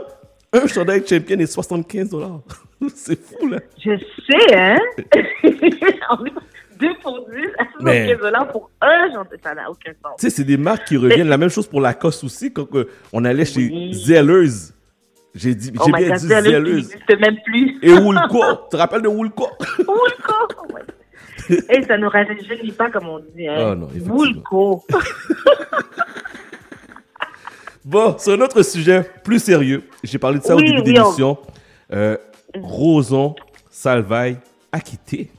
un 0.53 0.68
chandail 0.68 1.03
Champion 1.07 1.39
est 1.39 1.45
75 1.45 2.09
dollars. 2.09 2.41
c'est 2.95 3.20
fou 3.20 3.47
là. 3.47 3.59
Je 3.84 3.91
sais, 4.28 4.55
hein? 4.55 4.78
On 6.12 6.26
est 6.26 6.32
deux 6.80 6.93
pour 7.03 7.26
10 7.30 7.36
à 7.59 7.64
75 7.74 7.84
Mais- 7.84 8.16
dollars 8.16 8.47
pour 8.49 8.70
un, 8.82 9.09
sais, 9.12 9.38
ça 9.43 9.53
n'a 9.55 9.70
aucun 9.70 9.91
sens. 10.03 10.14
Tu 10.20 10.30
sais, 10.30 10.30
c'est 10.30 10.43
des 10.43 10.57
marques 10.57 10.88
qui 10.88 10.97
reviennent. 10.97 11.30
La 11.30 11.38
même 11.38 11.49
chose 11.49 11.68
pour 11.68 11.82
Lacoste 11.82 12.24
aussi. 12.24 12.51
Quand 12.53 12.68
euh, 12.76 12.88
on 13.14 13.24
allait 13.26 13.45
chez 13.45 13.91
Zellers, 13.93 14.72
j'ai 15.34 15.55
dit, 15.55 15.71
Oh 15.79 15.84
j'ai 15.86 15.91
bien 15.91 16.17
dit 16.17 16.27
n'existe 16.27 17.19
même 17.19 17.38
plus. 17.45 17.79
Et 17.82 17.93
Woolco. 17.93 18.39
tu 18.63 18.69
te 18.71 18.75
rappelles 18.77 19.01
de 19.01 19.07
Woolco? 19.07 19.47
Woolco! 19.79 20.34
Oh 20.59 20.65
my- 20.73 21.57
Et 21.69 21.84
ça 21.84 21.97
nous 21.97 22.09
rajeunit 22.09 22.71
pas, 22.71 22.89
comme 22.89 23.07
on 23.07 23.19
dit. 23.19 23.47
Hein? 23.47 23.71
Ah 23.71 23.75
non. 23.75 23.88
Woolco. 24.07 24.84
Bon, 27.84 28.15
sur 28.19 28.34
un 28.34 28.41
autre 28.41 28.61
sujet 28.61 29.03
plus 29.23 29.39
sérieux, 29.43 29.84
j'ai 30.03 30.19
parlé 30.19 30.38
de 30.38 30.43
ça 30.43 30.55
Oui, 30.55 30.61
au 30.61 30.65
début 30.67 30.89
oui, 30.91 30.93
d'émission. 30.93 31.38
Euh, 31.91 32.15
Roson 32.61 33.36
Salvaille 33.71 34.38
acquitté. 34.71 35.32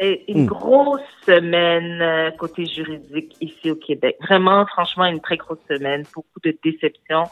Et 0.00 0.30
une 0.30 0.44
Hmm. 0.44 0.46
grosse 0.46 1.00
semaine 1.26 2.00
euh, 2.00 2.30
côté 2.32 2.66
juridique 2.66 3.36
ici 3.40 3.70
au 3.70 3.74
Québec. 3.74 4.16
Vraiment, 4.20 4.64
franchement, 4.66 5.06
une 5.06 5.20
très 5.20 5.36
grosse 5.36 5.58
semaine. 5.68 6.04
Beaucoup 6.14 6.40
de 6.44 6.56
déceptions 6.62 7.24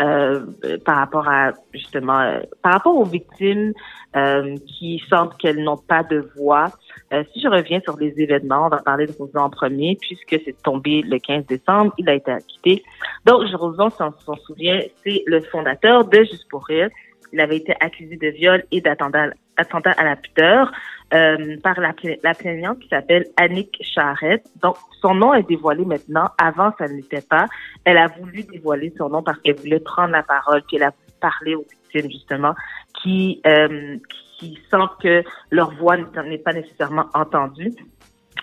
euh, 0.00 0.46
euh, 0.64 0.78
par 0.78 0.96
rapport 0.96 1.28
à 1.28 1.52
justement 1.74 2.20
euh, 2.20 2.40
par 2.62 2.72
rapport 2.72 2.96
aux 2.96 3.04
victimes 3.04 3.74
euh, 4.16 4.56
qui 4.66 5.02
sentent 5.10 5.36
qu'elles 5.36 5.62
n'ont 5.62 5.76
pas 5.76 6.02
de 6.04 6.26
voix. 6.36 6.68
Euh, 7.12 7.22
si 7.32 7.40
je 7.42 7.48
reviens 7.48 7.80
sur 7.80 7.96
les 7.98 8.18
événements, 8.18 8.66
on 8.66 8.70
va 8.70 8.78
parler 8.78 9.06
de 9.06 9.12
Roson 9.12 9.40
en 9.40 9.50
premier, 9.50 9.98
puisque 10.00 10.40
c'est 10.44 10.62
tombé 10.62 11.02
le 11.02 11.18
15 11.18 11.44
décembre, 11.46 11.92
il 11.98 12.08
a 12.08 12.14
été 12.14 12.30
acquitté. 12.30 12.82
Donc, 13.26 13.42
Roson, 13.52 13.90
si 13.90 14.02
on 14.02 14.12
s'en 14.20 14.36
souvient, 14.36 14.80
c'est 15.04 15.22
le 15.26 15.40
fondateur 15.42 16.06
de 16.06 16.18
Juste 16.18 16.48
pour 16.48 16.64
rire. 16.64 16.88
Il 17.32 17.40
avait 17.40 17.56
été 17.56 17.74
accusé 17.80 18.16
de 18.16 18.28
viol 18.28 18.64
et 18.70 18.80
d'attentat 18.80 19.30
attentat 19.56 19.92
à 19.92 20.04
la 20.04 20.16
pudeur 20.16 20.70
euh, 21.14 21.56
par 21.62 21.80
la, 21.80 21.92
pla- 21.92 22.16
la 22.22 22.34
plaignante 22.34 22.78
qui 22.80 22.88
s'appelle 22.88 23.26
Annick 23.36 23.76
Charette. 23.82 24.44
Donc, 24.62 24.76
son 25.00 25.14
nom 25.14 25.34
est 25.34 25.48
dévoilé 25.48 25.84
maintenant. 25.84 26.28
Avant, 26.38 26.72
ça 26.78 26.88
ne 26.88 26.94
l'était 26.94 27.22
pas. 27.22 27.46
Elle 27.84 27.98
a 27.98 28.08
voulu 28.08 28.42
dévoiler 28.42 28.92
son 28.98 29.08
nom 29.08 29.22
parce 29.22 29.38
qu'elle 29.40 29.56
voulait 29.56 29.80
prendre 29.80 30.12
la 30.12 30.22
parole, 30.22 30.62
puis 30.66 30.76
elle 30.76 30.84
a 30.84 30.92
parler 31.20 31.54
aux 31.54 31.64
victimes, 31.70 32.10
justement, 32.10 32.54
qui, 33.00 33.40
euh, 33.46 33.96
qui 34.38 34.58
sentent 34.70 34.98
que 35.02 35.22
leur 35.50 35.74
voix 35.76 35.96
n'est 35.96 36.38
pas 36.38 36.52
nécessairement 36.52 37.06
entendue. 37.14 37.72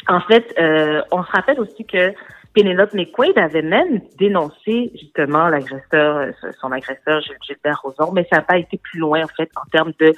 En 0.08 0.22
fait, 0.22 0.54
euh, 0.60 1.02
on 1.12 1.24
se 1.24 1.32
rappelle 1.32 1.60
aussi 1.60 1.86
que 1.86 2.14
Pénélope 2.54 2.94
McQuaid 2.94 3.38
avait 3.38 3.62
même 3.62 4.02
dénoncé 4.18 4.92
justement 5.00 5.48
l'agresseur, 5.48 6.18
euh, 6.18 6.32
son 6.60 6.72
agresseur 6.72 7.22
Gilbert 7.46 7.82
Rozon, 7.84 8.12
mais 8.14 8.28
ça 8.32 8.38
n'a 8.38 8.42
pas 8.44 8.58
été 8.58 8.78
plus 8.78 9.00
loin 9.00 9.24
en 9.24 9.28
fait 9.28 9.50
en 9.56 9.66
termes 9.72 9.94
de 10.00 10.14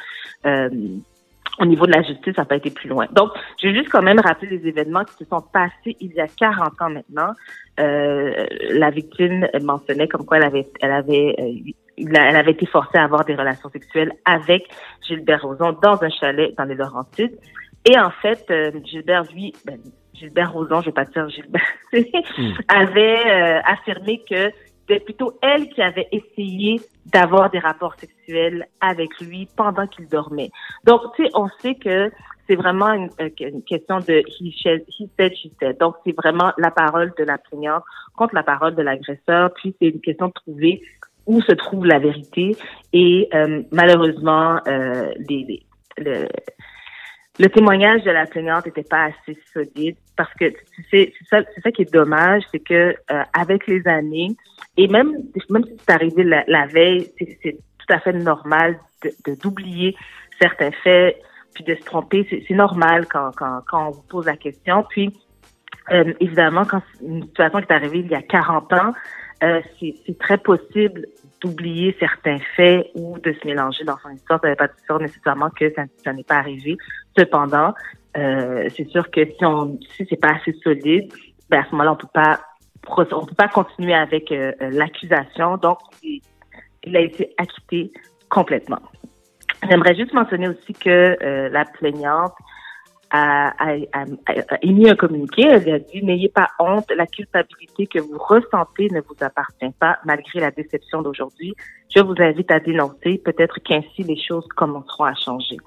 euh, 0.46 0.70
au 1.60 1.66
niveau 1.66 1.86
de 1.86 1.92
la 1.92 2.02
justice, 2.02 2.34
ça 2.36 2.42
n'a 2.42 2.46
pas 2.46 2.58
été 2.58 2.70
plus 2.70 2.90
loin. 2.90 3.08
Donc, 3.12 3.32
je 3.62 3.68
vais 3.68 3.76
juste 3.76 3.90
quand 3.90 4.02
même 4.02 4.20
rappeler 4.20 4.58
les 4.58 4.68
événements 4.68 5.04
qui 5.04 5.14
se 5.14 5.26
sont 5.26 5.42
passés 5.42 5.96
il 6.00 6.14
y 6.14 6.20
a 6.20 6.28
40 6.28 6.82
ans 6.82 6.90
maintenant. 6.90 7.32
Euh, 7.80 8.46
la 8.72 8.90
victime 8.90 9.48
mentionnait 9.62 10.08
comme 10.08 10.26
quoi 10.26 10.38
elle 10.38 10.44
avait, 10.44 10.68
elle 10.82 10.92
avait, 10.92 11.36
euh, 11.40 11.72
elle 11.98 12.36
avait 12.36 12.52
été 12.52 12.66
forcée 12.66 12.98
à 12.98 13.04
avoir 13.04 13.26
des 13.26 13.36
relations 13.36 13.70
sexuelles 13.70 14.12
avec 14.26 14.68
Gilbert 15.08 15.42
Rozon 15.42 15.78
dans 15.82 16.02
un 16.04 16.10
chalet 16.10 16.54
dans 16.58 16.66
les 16.66 16.76
Laurentides. 16.76 17.38
Et 17.86 17.98
en 18.00 18.10
fait, 18.10 18.46
euh, 18.50 18.72
Gilbert, 18.84 19.24
lui, 19.34 19.54
ben, 19.66 19.78
Gilbert 20.14 20.54
Rozon, 20.54 20.82
je 20.82 20.88
vais 20.88 20.92
pas 20.92 21.06
dire 21.06 21.30
Gilbert, 21.30 21.62
avait 22.68 23.28
euh, 23.28 23.62
affirmé 23.64 24.24
que 24.30 24.52
c'était 24.88 25.00
plutôt 25.04 25.38
elle 25.42 25.70
qui 25.70 25.82
avait 25.82 26.08
essayé 26.12 26.80
d'avoir 27.08 27.50
des 27.50 27.60
rapports 27.60 27.96
sexuels 27.96 28.68
avec 28.82 29.20
lui 29.20 29.48
pendant 29.56 29.88
qu'il 29.88 30.08
dormait. 30.08 30.52
Donc, 30.84 31.02
tu 31.16 31.24
sais, 31.24 31.32
on 31.34 31.48
sait 31.60 31.76
que 31.76 32.12
c'est 32.48 32.56
vraiment 32.56 32.92
une, 32.94 33.10
euh, 33.20 33.30
une 33.40 33.64
question 33.64 34.00
de 34.00 34.22
he 34.40 34.54
said, 34.62 34.84
he 35.00 35.10
said, 35.18 35.34
she 35.36 35.50
said. 35.60 35.78
Donc, 35.80 35.96
c'est 36.06 36.16
vraiment 36.16 36.52
la 36.58 36.70
parole 36.72 37.12
de 37.18 37.24
la 37.24 37.38
plaignante 37.38 37.84
contre 38.16 38.36
la 38.36 38.44
parole 38.44 38.76
de 38.76 38.82
l'agresseur. 38.84 39.52
Puis, 39.56 39.76
c'est 39.82 39.88
une 39.88 40.02
question 40.02 40.28
de 40.28 40.34
trouver 40.34 40.82
où 41.26 41.42
se 41.42 41.54
trouve 41.54 41.86
la 41.86 41.98
vérité. 41.98 42.56
Et 42.94 43.28
euh, 43.34 43.64
malheureusement, 43.72 44.60
euh, 44.68 45.12
les, 45.28 45.44
les- 45.48 45.66
le, 45.98 46.28
le 47.38 47.50
témoignage 47.50 48.04
de 48.04 48.12
la 48.12 48.26
plaignante 48.26 48.66
n'était 48.66 48.84
pas 48.84 49.06
assez 49.06 49.38
solide 49.54 49.98
parce 50.16 50.34
que 50.36 50.54
c'est 50.90 51.14
ça, 51.30 51.42
ça 51.64 51.72
qui 51.72 51.82
est 51.82 51.94
dommage, 51.94 52.44
c'est 52.52 52.60
que 52.60 52.96
euh, 53.12 53.24
avec 53.34 53.68
les 53.68 53.86
années 53.88 54.36
et 54.78 54.88
même 54.88 55.12
même 55.50 55.64
si 55.66 55.76
c'est 55.80 55.94
arrivé 55.94 56.24
la, 56.24 56.66
veille, 56.68 57.12
c'est, 57.18 57.58
tout 57.78 57.94
à 57.94 58.00
fait 58.00 58.14
normal 58.14 58.80
de, 59.04 59.12
de- 59.26 59.36
d'oublier 59.40 59.96
certains 60.40 60.72
faits 60.84 61.18
puis 61.54 61.64
de 61.64 61.76
se 61.76 61.84
tromper. 61.84 62.28
C'est, 62.30 62.54
normal 62.54 63.06
quand, 63.08 63.32
quand 63.36 63.62
quand 63.68 63.88
on 63.88 63.92
vous 63.92 64.04
pose 64.04 64.26
la 64.26 64.38
question. 64.38 64.86
Puis 64.90 65.14
euh, 65.92 66.14
évidemment, 66.20 66.66
quand 66.66 66.82
une 67.02 67.24
situation 67.24 67.60
qui 67.60 67.66
est 67.66 67.74
arrivée 67.74 68.00
il 68.00 68.12
y 68.12 68.16
a 68.16 68.22
40 68.22 68.74
ans, 68.74 68.94
euh, 69.44 69.62
c'est, 69.80 70.18
très 70.18 70.38
possible 70.38 71.08
d'oublier 71.42 71.96
certains 72.00 72.40
faits 72.56 72.88
ou 72.96 73.20
de 73.20 73.34
se 73.34 73.46
mélanger 73.46 73.84
dans 73.84 73.98
son 73.98 74.10
histoire. 74.10 74.40
Ça 74.42 74.48
ne 74.48 74.52
veut 74.54 74.56
pas 74.56 74.68
dire 74.68 75.00
nécessairement 75.00 75.50
que 75.50 75.72
ça 76.04 76.14
n'est 76.14 76.24
pas 76.24 76.38
arrivé. 76.38 76.78
Cependant, 77.18 77.74
euh, 78.18 78.68
c'est 78.76 78.88
sûr 78.90 79.10
que 79.12 79.26
si 79.26 79.46
on 79.46 79.78
si 79.96 80.06
c'est 80.10 80.20
pas 80.20 80.34
assez 80.36 80.54
solide, 80.64 81.12
ben 81.50 81.62
à 81.62 81.66
ce 81.66 81.72
moment-là, 81.72 81.94
on 81.94 81.96
peut 81.96 82.08
pas 82.14 82.40
on 82.88 83.26
peut 83.26 83.36
pas 83.36 83.48
continuer 83.48 83.94
avec 83.96 84.32
euh, 84.32 84.52
l'accusation. 84.60 85.58
Donc, 85.58 85.80
il, 86.04 86.22
a 86.96 87.00
été 87.00 87.34
acquitté 87.38 87.92
complètement. 88.30 88.80
J'aimerais 89.68 89.96
juste 89.96 90.14
mentionner 90.14 90.50
aussi 90.50 90.74
que 90.74 91.18
euh, 91.24 91.50
la 91.50 91.66
plaignante 91.66 92.34
a, 93.10 93.50
a, 93.58 93.76
a- 93.94 94.04
a 94.56 94.58
émis 94.62 94.88
un 94.90 94.96
communiqué. 94.96 95.44
Elle 95.44 95.70
a 95.74 95.80
dit 95.80 96.04
N'ayez 96.04 96.30
pas 96.30 96.50
honte, 96.60 96.92
la 96.96 97.08
culpabilité 97.08 97.88
que 97.88 98.00
vous 98.00 98.18
ressentez 98.20 98.90
ne 98.92 99.02
vous 99.02 99.16
appartient 99.22 99.72
pas, 99.80 99.98
malgré 100.06 100.40
la 100.40 100.52
déception 100.52 101.02
d'aujourd'hui. 101.02 101.56
Je 101.96 102.02
vous 102.02 102.16
invite 102.20 102.52
à 102.52 102.60
dénoncer. 102.60 103.20
Peut-être 103.24 103.60
qu'ainsi 103.64 104.04
les 104.04 104.18
choses 104.22 104.48
commenceront 104.56 105.06
à 105.06 105.16
changer. 105.16 105.58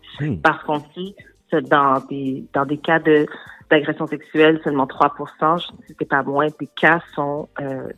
Parce 0.43 0.63
qu'on 0.65 0.79
sait 0.81 1.15
dans 1.53 2.01
des 2.09 2.45
dans 2.53 2.65
des 2.65 2.79
cas 2.79 2.99
de 2.99 3.27
d'agression 3.71 4.07
sexuelle, 4.07 4.61
seulement 4.65 4.87
3 4.87 5.15
je 5.19 5.45
ne 5.45 5.59
sais 5.99 6.05
pas 6.07 6.23
moins, 6.23 6.49
des 6.59 6.69
cas 6.81 7.01
sont 7.15 7.49
euh, 7.61 7.89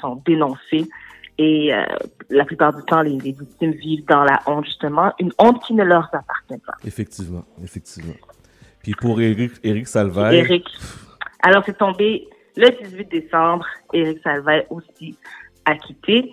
sont 0.00 0.22
dénoncés. 0.24 0.88
Et 1.40 1.72
euh, 1.72 1.84
la 2.30 2.44
plupart 2.44 2.74
du 2.74 2.82
temps, 2.82 3.02
les, 3.02 3.16
les 3.18 3.32
victimes 3.32 3.70
vivent 3.72 4.04
dans 4.06 4.24
la 4.24 4.40
honte, 4.46 4.64
justement, 4.64 5.12
une 5.20 5.30
honte 5.38 5.62
qui 5.62 5.74
ne 5.74 5.84
leur 5.84 6.06
appartient 6.06 6.58
pas. 6.66 6.72
Effectivement, 6.84 7.44
effectivement. 7.62 8.14
Puis 8.82 8.92
pour 8.94 9.20
Eric, 9.20 9.52
Eric 9.62 9.86
Salvaille, 9.86 10.38
Eric. 10.38 10.66
Alors, 11.42 11.62
c'est 11.64 11.78
tombé 11.78 12.28
le 12.56 12.70
18 12.84 13.08
décembre. 13.10 13.66
Eric 13.92 14.18
Salvaille 14.24 14.66
aussi 14.70 15.16
acquitté. 15.64 16.32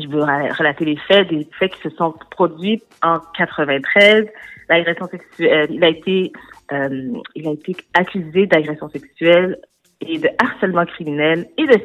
Je 0.00 0.06
veux 0.06 0.22
relater 0.22 0.84
les 0.84 0.96
faits, 0.96 1.28
des 1.28 1.46
faits 1.58 1.74
qui 1.74 1.82
se 1.82 1.90
sont 1.90 2.14
produits 2.30 2.82
en 3.02 3.18
93. 3.36 4.26
L'agression 4.72 5.06
sexuelle, 5.08 5.68
il 5.70 5.84
a 5.84 5.88
été, 5.88 6.32
euh, 6.72 7.12
il 7.34 7.46
a 7.46 7.52
été 7.52 7.76
accusé 7.92 8.46
d'agression 8.46 8.88
sexuelle 8.88 9.58
et 10.00 10.18
de 10.18 10.30
harcèlement 10.38 10.86
criminel 10.86 11.46
et 11.58 11.66
de 11.66 11.78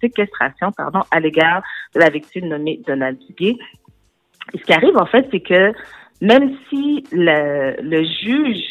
séquestration, 0.00 0.72
pardon, 0.76 1.00
à 1.10 1.18
l'égard 1.18 1.62
de 1.96 2.00
la 2.00 2.08
victime 2.08 2.46
nommée 2.46 2.80
Donald 2.86 3.18
Duguay. 3.18 3.56
Ce 4.54 4.62
qui 4.62 4.72
arrive, 4.72 4.96
en 4.96 5.06
fait, 5.06 5.26
c'est 5.32 5.40
que 5.40 5.72
même 6.20 6.56
si 6.68 7.04
le, 7.10 8.04
juge 8.22 8.62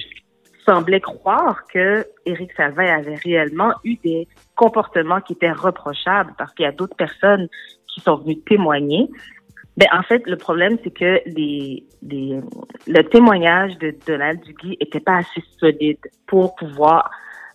semblait 0.65 1.01
croire 1.01 1.65
que 1.71 2.05
Éric 2.25 2.53
Salvaille 2.53 2.89
avait 2.89 3.15
réellement 3.15 3.73
eu 3.83 3.95
des 3.97 4.27
comportements 4.55 5.19
qui 5.19 5.33
étaient 5.33 5.51
reprochables 5.51 6.33
parce 6.37 6.53
qu'il 6.53 6.63
y 6.63 6.67
a 6.67 6.71
d'autres 6.71 6.95
personnes 6.95 7.49
qui 7.93 7.99
sont 8.01 8.15
venues 8.17 8.39
témoigner. 8.39 9.09
Ben, 9.77 9.87
en 9.93 10.01
fait, 10.01 10.25
le 10.25 10.37
problème, 10.37 10.77
c'est 10.83 10.91
que 10.91 11.21
les, 11.27 11.85
les, 12.01 12.41
le 12.87 13.01
témoignage 13.03 13.77
de 13.77 13.95
Donald 14.07 14.41
Duguay 14.41 14.75
était 14.79 14.99
pas 14.99 15.17
assez 15.17 15.43
solide 15.59 15.99
pour 16.25 16.55
pouvoir, 16.55 17.11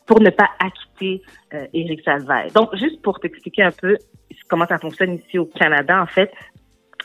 pour 0.06 0.20
ne 0.20 0.30
pas 0.30 0.48
acquitter 0.60 1.22
euh, 1.52 1.66
Éric 1.74 2.02
Salvaille. 2.04 2.52
Donc, 2.52 2.74
juste 2.76 3.02
pour 3.02 3.18
t'expliquer 3.18 3.64
un 3.64 3.72
peu 3.72 3.96
comment 4.48 4.66
ça 4.66 4.78
fonctionne 4.78 5.14
ici 5.14 5.36
au 5.38 5.46
Canada, 5.46 6.00
en 6.00 6.06
fait, 6.06 6.30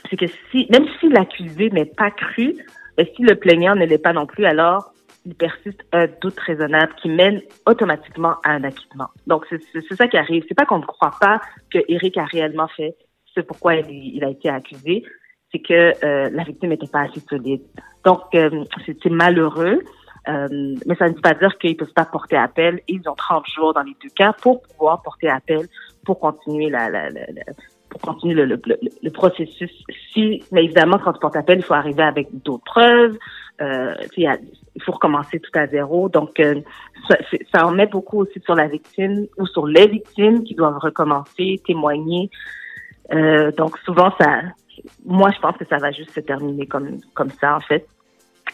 c'est 0.08 0.16
que 0.16 0.26
si, 0.50 0.68
même 0.70 0.86
si 1.00 1.08
l'accusé 1.08 1.70
n'est 1.70 1.84
pas 1.84 2.12
cru, 2.12 2.54
et 2.96 3.12
si 3.16 3.22
le 3.22 3.34
plaignant 3.34 3.74
ne 3.74 3.86
l'est 3.86 3.98
pas 3.98 4.12
non 4.12 4.26
plus, 4.26 4.44
alors 4.44 4.92
il 5.26 5.34
persiste 5.34 5.84
un 5.92 6.06
doute 6.20 6.38
raisonnable 6.38 6.94
qui 7.02 7.08
mène 7.08 7.42
automatiquement 7.66 8.36
à 8.44 8.52
un 8.52 8.64
acquittement. 8.64 9.08
Donc, 9.26 9.46
c'est 9.50 9.94
ça 9.96 10.06
qui 10.06 10.16
arrive. 10.16 10.44
C'est 10.48 10.54
pas 10.54 10.64
qu'on 10.64 10.78
ne 10.78 10.86
croit 10.86 11.14
pas 11.20 11.40
que 11.70 11.78
Eric 11.88 12.16
a 12.16 12.24
réellement 12.24 12.68
fait 12.68 12.94
pourquoi 13.42 13.76
il, 13.76 14.24
a 14.24 14.30
été 14.30 14.48
accusé, 14.48 15.04
c'est 15.52 15.60
que 15.60 15.92
euh, 16.04 16.30
la 16.30 16.44
victime 16.44 16.70
n'était 16.70 16.86
pas 16.86 17.02
assez 17.02 17.20
solide. 17.20 17.62
Donc, 18.04 18.22
euh, 18.34 18.64
c'est 18.86 19.10
malheureux, 19.10 19.80
euh, 20.28 20.74
mais 20.86 20.94
ça 20.96 21.08
ne 21.08 21.14
veut 21.14 21.20
pas 21.20 21.34
dire 21.34 21.56
qu'ils 21.58 21.70
ne 21.70 21.76
peuvent 21.76 21.92
pas 21.94 22.04
porter 22.04 22.36
appel. 22.36 22.80
Ils 22.86 23.08
ont 23.08 23.14
30 23.14 23.44
jours 23.46 23.72
dans 23.72 23.82
les 23.82 23.96
deux 24.02 24.10
cas 24.14 24.34
pour 24.34 24.62
pouvoir 24.62 25.02
porter 25.02 25.28
appel, 25.28 25.66
pour 26.04 26.20
continuer 26.20 26.68
le, 26.68 29.10
processus. 29.10 29.72
Si, 30.12 30.42
mais 30.52 30.64
évidemment, 30.64 30.98
quand 30.98 31.14
tu 31.14 31.20
portes 31.20 31.36
appel, 31.36 31.58
il 31.58 31.64
faut 31.64 31.74
arriver 31.74 32.02
avec 32.02 32.28
d'autres 32.44 32.64
preuves. 32.64 33.16
Euh, 33.60 33.94
il 34.16 34.82
faut 34.82 34.92
recommencer 34.92 35.40
tout 35.40 35.50
à 35.54 35.66
zéro. 35.66 36.08
Donc, 36.08 36.40
ça, 37.52 37.66
en 37.66 37.72
met 37.72 37.86
beaucoup 37.86 38.18
aussi 38.18 38.40
sur 38.44 38.54
la 38.54 38.68
victime 38.68 39.26
ou 39.38 39.46
sur 39.46 39.66
les 39.66 39.86
victimes 39.86 40.44
qui 40.44 40.54
doivent 40.54 40.78
recommencer, 40.78 41.60
témoigner. 41.66 42.30
Euh, 43.12 43.52
donc, 43.52 43.78
souvent, 43.78 44.12
ça, 44.20 44.42
moi, 45.04 45.30
je 45.34 45.40
pense 45.40 45.56
que 45.56 45.64
ça 45.66 45.78
va 45.78 45.90
juste 45.92 46.12
se 46.14 46.20
terminer 46.20 46.66
comme, 46.66 47.00
comme 47.14 47.30
ça, 47.40 47.56
en 47.56 47.60
fait. 47.60 47.86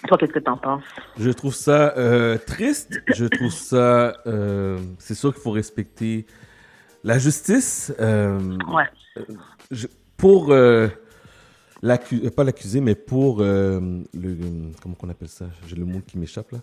Toi, 0.09 0.19
qu'est-ce 0.19 0.33
que 0.33 0.39
t'en 0.41 0.57
penses? 0.57 0.83
Je 1.19 1.31
trouve 1.31 1.55
ça 1.55 1.97
euh, 1.97 2.37
triste. 2.37 3.01
Je 3.15 3.25
trouve 3.27 3.53
ça... 3.53 4.15
Euh, 4.27 4.79
c'est 4.99 5.15
sûr 5.15 5.33
qu'il 5.33 5.43
faut 5.43 5.53
respecter 5.53 6.27
la 7.05 7.19
justice. 7.19 7.95
Euh, 8.01 8.39
ouais. 8.69 9.27
Je, 9.71 9.87
pour 10.17 10.51
euh, 10.51 10.89
l'accusé, 11.83 12.31
pas 12.31 12.45
l'accusé, 12.45 12.81
mais 12.81 12.95
pour 12.95 13.41
le... 13.41 14.01
Comment 14.83 14.95
qu'on 14.95 15.09
appelle 15.09 15.29
ça? 15.29 15.47
J'ai 15.67 15.77
le 15.77 15.85
mot 15.85 16.01
qui 16.07 16.19
m'échappe, 16.19 16.53
là. 16.53 16.59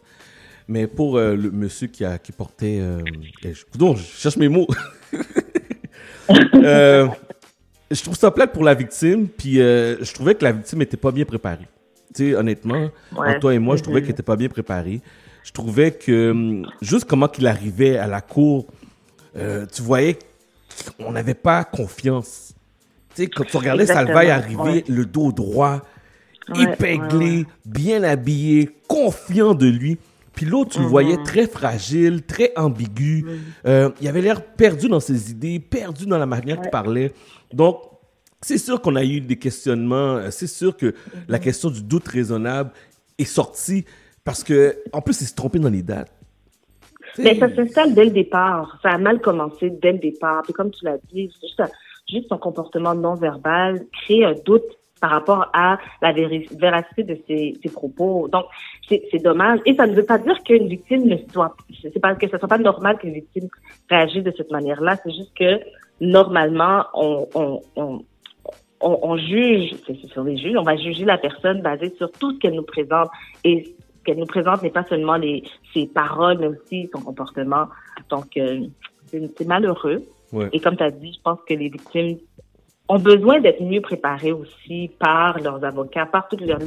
Mais 0.68 0.88
pour 0.88 1.18
le 1.18 1.52
monsieur 1.52 1.88
qui, 1.88 2.06
a, 2.06 2.18
qui 2.18 2.32
portait... 2.32 2.80
Eh, 3.44 3.54
je, 3.54 3.66
donc, 3.78 3.98
je 3.98 4.04
cherche 4.04 4.38
mes 4.38 4.50
mots. 4.50 4.68
je 7.92 8.02
trouve 8.02 8.16
ça 8.18 8.32
plate 8.32 8.54
pour 8.54 8.64
la 8.64 8.74
victime, 8.74 9.28
puis 9.28 9.62
euh, 9.62 10.04
je 10.04 10.14
trouvais 10.14 10.36
que 10.36 10.44
la 10.44 10.52
victime 10.52 10.82
était 10.82 10.98
pas 10.98 11.12
bien 11.12 11.26
préparée. 11.26 11.68
Tu 12.16 12.32
sais, 12.32 12.36
honnêtement, 12.36 12.90
ouais. 13.18 13.40
toi 13.40 13.54
et 13.54 13.60
moi, 13.60 13.76
je 13.78 13.84
trouvais 13.84 14.00
mm 14.00 14.04
-hmm. 14.04 14.06
qu'elle 14.06 14.14
était 14.14 14.24
pas 14.24 14.36
bien 14.36 14.50
préparée. 14.50 15.02
Je 15.44 15.52
trouvais 15.52 15.92
que 15.92 16.32
hum, 16.32 16.68
juste 16.82 17.06
comment 17.06 17.28
qu'il 17.28 17.48
arrivait 17.48 17.98
à 17.98 18.08
la 18.08 18.22
cour, 18.22 18.68
euh, 19.38 19.66
tu 19.74 19.82
voyais 19.82 20.18
qu'on 20.98 21.12
n'avait 21.12 21.34
pas 21.50 21.64
confiance. 21.64 22.54
Tu 23.16 23.24
sais, 23.24 23.28
quand 23.28 23.46
tu 23.46 23.58
regardais 23.58 23.86
Salvaille 23.86 24.30
arriver, 24.30 24.76
ouais. 24.78 24.84
le 24.88 25.06
dos 25.06 25.32
droit, 25.32 25.82
Ouais, 26.50 26.64
épinglé, 26.64 27.46
bien 27.66 28.04
habillé, 28.04 28.70
confiant 28.88 29.54
de 29.54 29.68
lui. 29.68 29.98
Puis 30.34 30.46
l'autre, 30.46 30.72
tu 30.72 30.78
le 30.80 30.86
Mhm. 30.86 30.90
voyais 30.90 31.18
très 31.24 31.46
fragile, 31.48 32.24
très 32.24 32.52
ambigu. 32.56 33.26
Euh, 33.66 33.90
il 34.02 34.08
avait 34.08 34.22
l'air 34.22 34.42
perdu 34.44 34.88
dans 34.88 35.00
ses 35.00 35.32
idées, 35.32 35.60
perdu 35.60 36.06
dans 36.06 36.18
la 36.18 36.26
manière 36.26 36.60
qu'il 36.62 36.70
parlait. 36.72 37.12
Donc, 37.54 37.82
c'est 38.42 38.58
sûr 38.58 38.82
qu'on 38.82 38.96
a 38.96 39.04
eu 39.04 39.22
des 39.22 39.36
questionnements. 39.38 40.16
Euh, 40.18 40.32
C'est 40.32 40.48
sûr 40.48 40.76
que 40.76 40.96
la 41.28 41.38
question 41.38 41.70
du 41.70 41.84
doute 41.84 42.08
raisonnable 42.08 42.72
est 43.20 43.26
sortie 43.26 43.86
parce 44.24 44.44
que, 44.44 44.78
en 44.94 45.02
plus, 45.02 45.20
il 45.22 45.28
se 45.28 45.36
trompait 45.36 45.60
dans 45.60 45.70
les 45.70 45.84
dates. 45.84 46.12
Mais 47.20 47.38
ça 47.38 47.54
s'installe 47.54 47.94
dès 47.94 48.06
le 48.06 48.12
départ. 48.12 48.80
Ça 48.82 48.92
a 48.92 48.98
mal 48.98 49.20
commencé 49.20 49.70
dès 49.70 49.92
le 49.92 50.00
départ. 50.00 50.44
Puis 50.44 50.54
comme 50.54 50.72
tu 50.72 50.86
l'as 50.86 50.98
dit, 51.14 51.30
juste, 51.42 51.62
juste 52.10 52.30
son 52.30 52.38
comportement 52.38 52.96
non 52.96 53.16
verbal 53.16 53.86
crée 54.06 54.24
un 54.24 54.34
doute 54.46 54.64
par 55.02 55.10
rapport 55.10 55.50
à 55.52 55.80
la 56.02 56.14
véracité 56.14 57.04
de 57.04 57.18
ses, 57.28 57.58
ses 57.62 57.70
propos. 57.70 58.30
Donc, 58.32 58.46
c'est 58.88 59.22
dommage. 59.22 59.60
Et 59.66 59.74
ça 59.74 59.88
ne 59.88 59.96
veut 59.96 60.06
pas 60.06 60.20
dire 60.20 60.42
qu'une 60.44 60.68
victime 60.68 61.06
ne 61.06 61.18
soit, 61.34 61.56
c'est 61.82 62.00
pas 62.00 62.16
que 62.16 62.30
ce 62.30 62.38
soit 62.38 62.48
pas 62.48 62.60
normal 62.60 62.98
qu'une 63.00 63.14
victime 63.14 63.50
réagisse 63.90 64.24
de 64.24 64.32
cette 64.38 64.52
manière-là. 64.52 64.98
C'est 65.04 65.12
juste 65.12 65.34
que, 65.36 65.60
normalement, 66.00 66.86
on, 66.94 67.28
on, 67.34 67.62
on, 67.76 68.00
on, 68.80 69.18
juge, 69.18 69.74
c'est 69.88 69.96
sur 70.08 70.24
les 70.24 70.38
juges, 70.38 70.56
on 70.56 70.64
va 70.64 70.78
juger 70.78 71.04
la 71.04 71.18
personne 71.18 71.62
basée 71.62 71.94
sur 71.98 72.12
tout 72.12 72.34
ce 72.34 72.40
qu'elle 72.40 72.56
nous 72.56 72.64
présente. 72.64 73.10
Et 73.44 73.64
ce 73.64 74.04
qu'elle 74.06 74.20
nous 74.20 74.28
présente 74.28 74.62
n'est 74.62 74.70
pas 74.70 74.84
seulement 74.84 75.18
les, 75.18 75.44
ses 75.74 75.88
paroles, 75.88 76.38
mais 76.40 76.48
aussi 76.48 76.90
son 76.94 77.02
comportement. 77.02 77.66
Donc, 78.10 78.38
euh, 78.38 78.62
c'est 79.08 79.32
c'est 79.36 79.48
malheureux. 79.48 80.04
Ouais. 80.32 80.50
Et 80.54 80.60
comme 80.60 80.78
tu 80.78 80.84
as 80.84 80.92
dit, 80.92 81.14
je 81.14 81.22
pense 81.22 81.40
que 81.48 81.56
les 81.56 81.70
victimes 81.70 82.18
ont 82.92 83.00
besoin 83.00 83.40
d'être 83.40 83.64
mieux 83.64 83.82
préparées 83.82 84.34
aussi 84.34 84.92
par 85.00 85.40
leurs 85.40 85.64
avocats, 85.64 86.06
par 86.06 86.28
toute 86.28 86.42
leur, 86.42 86.60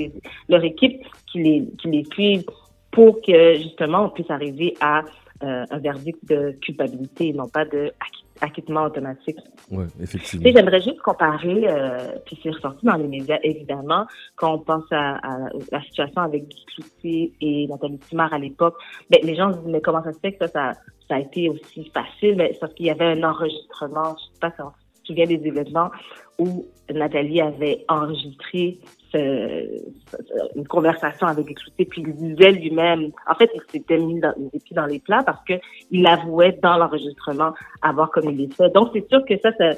leur 0.49 0.65
équipe 0.65 1.03
qui 1.31 1.43
les, 1.43 1.69
qui 1.79 1.89
les 1.89 2.05
suivent 2.05 2.47
pour 2.91 3.21
que 3.21 3.57
justement 3.57 4.05
on 4.07 4.09
puisse 4.09 4.31
arriver 4.31 4.75
à 4.81 5.03
euh, 5.43 5.65
un 5.71 5.79
verdict 5.79 6.19
de 6.27 6.53
culpabilité 6.63 7.29
et 7.29 7.33
non 7.35 7.49
pas 7.49 7.67
de 7.67 7.93
acqui- 8.01 8.25
acquittement 8.41 8.85
automatique. 8.85 9.37
Tu 9.69 9.77
effectivement. 10.03 10.51
j'aimerais 10.55 10.81
juste 10.81 11.01
comparer, 11.03 11.69
euh, 11.69 12.13
puis 12.25 12.39
c'est 12.43 12.51
ressorti 12.51 12.87
dans 12.87 12.97
les 12.97 13.09
médias 13.09 13.39
évidemment, 13.43 14.07
quand 14.37 14.55
on 14.55 14.59
pense 14.61 14.85
à, 14.93 15.17
à 15.17 15.39
la 15.73 15.83
situation 15.83 16.23
avec 16.23 16.49
Guy 16.49 16.65
Cloutier 16.75 17.33
et 17.43 17.67
Nathalie 17.67 18.01
Simard 18.09 18.33
à 18.33 18.39
l'époque, 18.39 18.77
ben, 19.11 19.21
les 19.23 19.35
gens 19.35 19.53
se 19.53 19.59
disent 19.59 19.73
mais 19.73 19.83
comment 19.83 20.03
ça 20.03 20.13
se 20.13 20.21
fait 20.21 20.33
que 20.33 20.47
ça, 20.47 20.49
ça, 20.49 20.73
ça 21.09 21.17
a 21.17 21.21
été 21.21 21.51
aussi 21.51 21.91
facile? 21.93 22.37
Ben, 22.37 22.51
sauf 22.59 22.73
qu'il 22.75 22.87
y 22.87 22.91
avait 22.91 23.11
un 23.17 23.23
enregistrement, 23.25 24.17
je 24.17 24.25
sais 24.33 24.41
pas 24.41 24.53
si 24.53 24.63
on 24.63 24.71
se 25.05 25.09
souvient 25.09 25.27
des 25.27 25.47
événements 25.47 25.91
où 26.39 26.67
Nathalie 26.93 27.41
avait 27.41 27.85
enregistré 27.89 28.79
une 29.15 30.67
conversation 30.67 31.27
avec 31.27 31.47
Cloutier, 31.47 31.85
puis 31.85 32.03
il 32.05 32.15
disait 32.15 32.51
lui-même, 32.51 33.13
en 33.31 33.35
fait, 33.37 33.49
il 33.55 33.61
s'était 33.71 33.99
mis 33.99 34.19
dans, 34.19 34.35
les 34.37 34.59
pieds 34.59 34.75
dans 34.75 34.87
les 34.87 34.99
plats 34.99 35.23
parce 35.23 35.43
que 35.45 35.55
il 35.93 36.05
avouait 36.07 36.59
dans 36.63 36.77
l'enregistrement 36.77 37.53
avoir 37.83 38.11
commis 38.11 38.35
les 38.35 38.49
faits. 38.49 38.75
Donc, 38.75 38.91
c'est 38.93 39.09
sûr 39.09 39.25
que 39.25 39.39
ça, 39.39 39.53
ça 39.57 39.75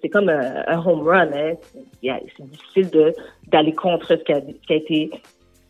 c'est 0.00 0.08
comme 0.08 0.28
un, 0.28 0.78
home 0.78 1.06
run. 1.06 1.30
Hein. 1.34 1.54
C'est 2.02 2.50
difficile 2.50 3.12
d'aller 3.48 3.72
contre 3.72 4.16
ce 4.16 4.22
qui 4.22 4.32
a, 4.32 4.40
qui 4.40 4.72
a 4.72 4.76
été 4.76 5.10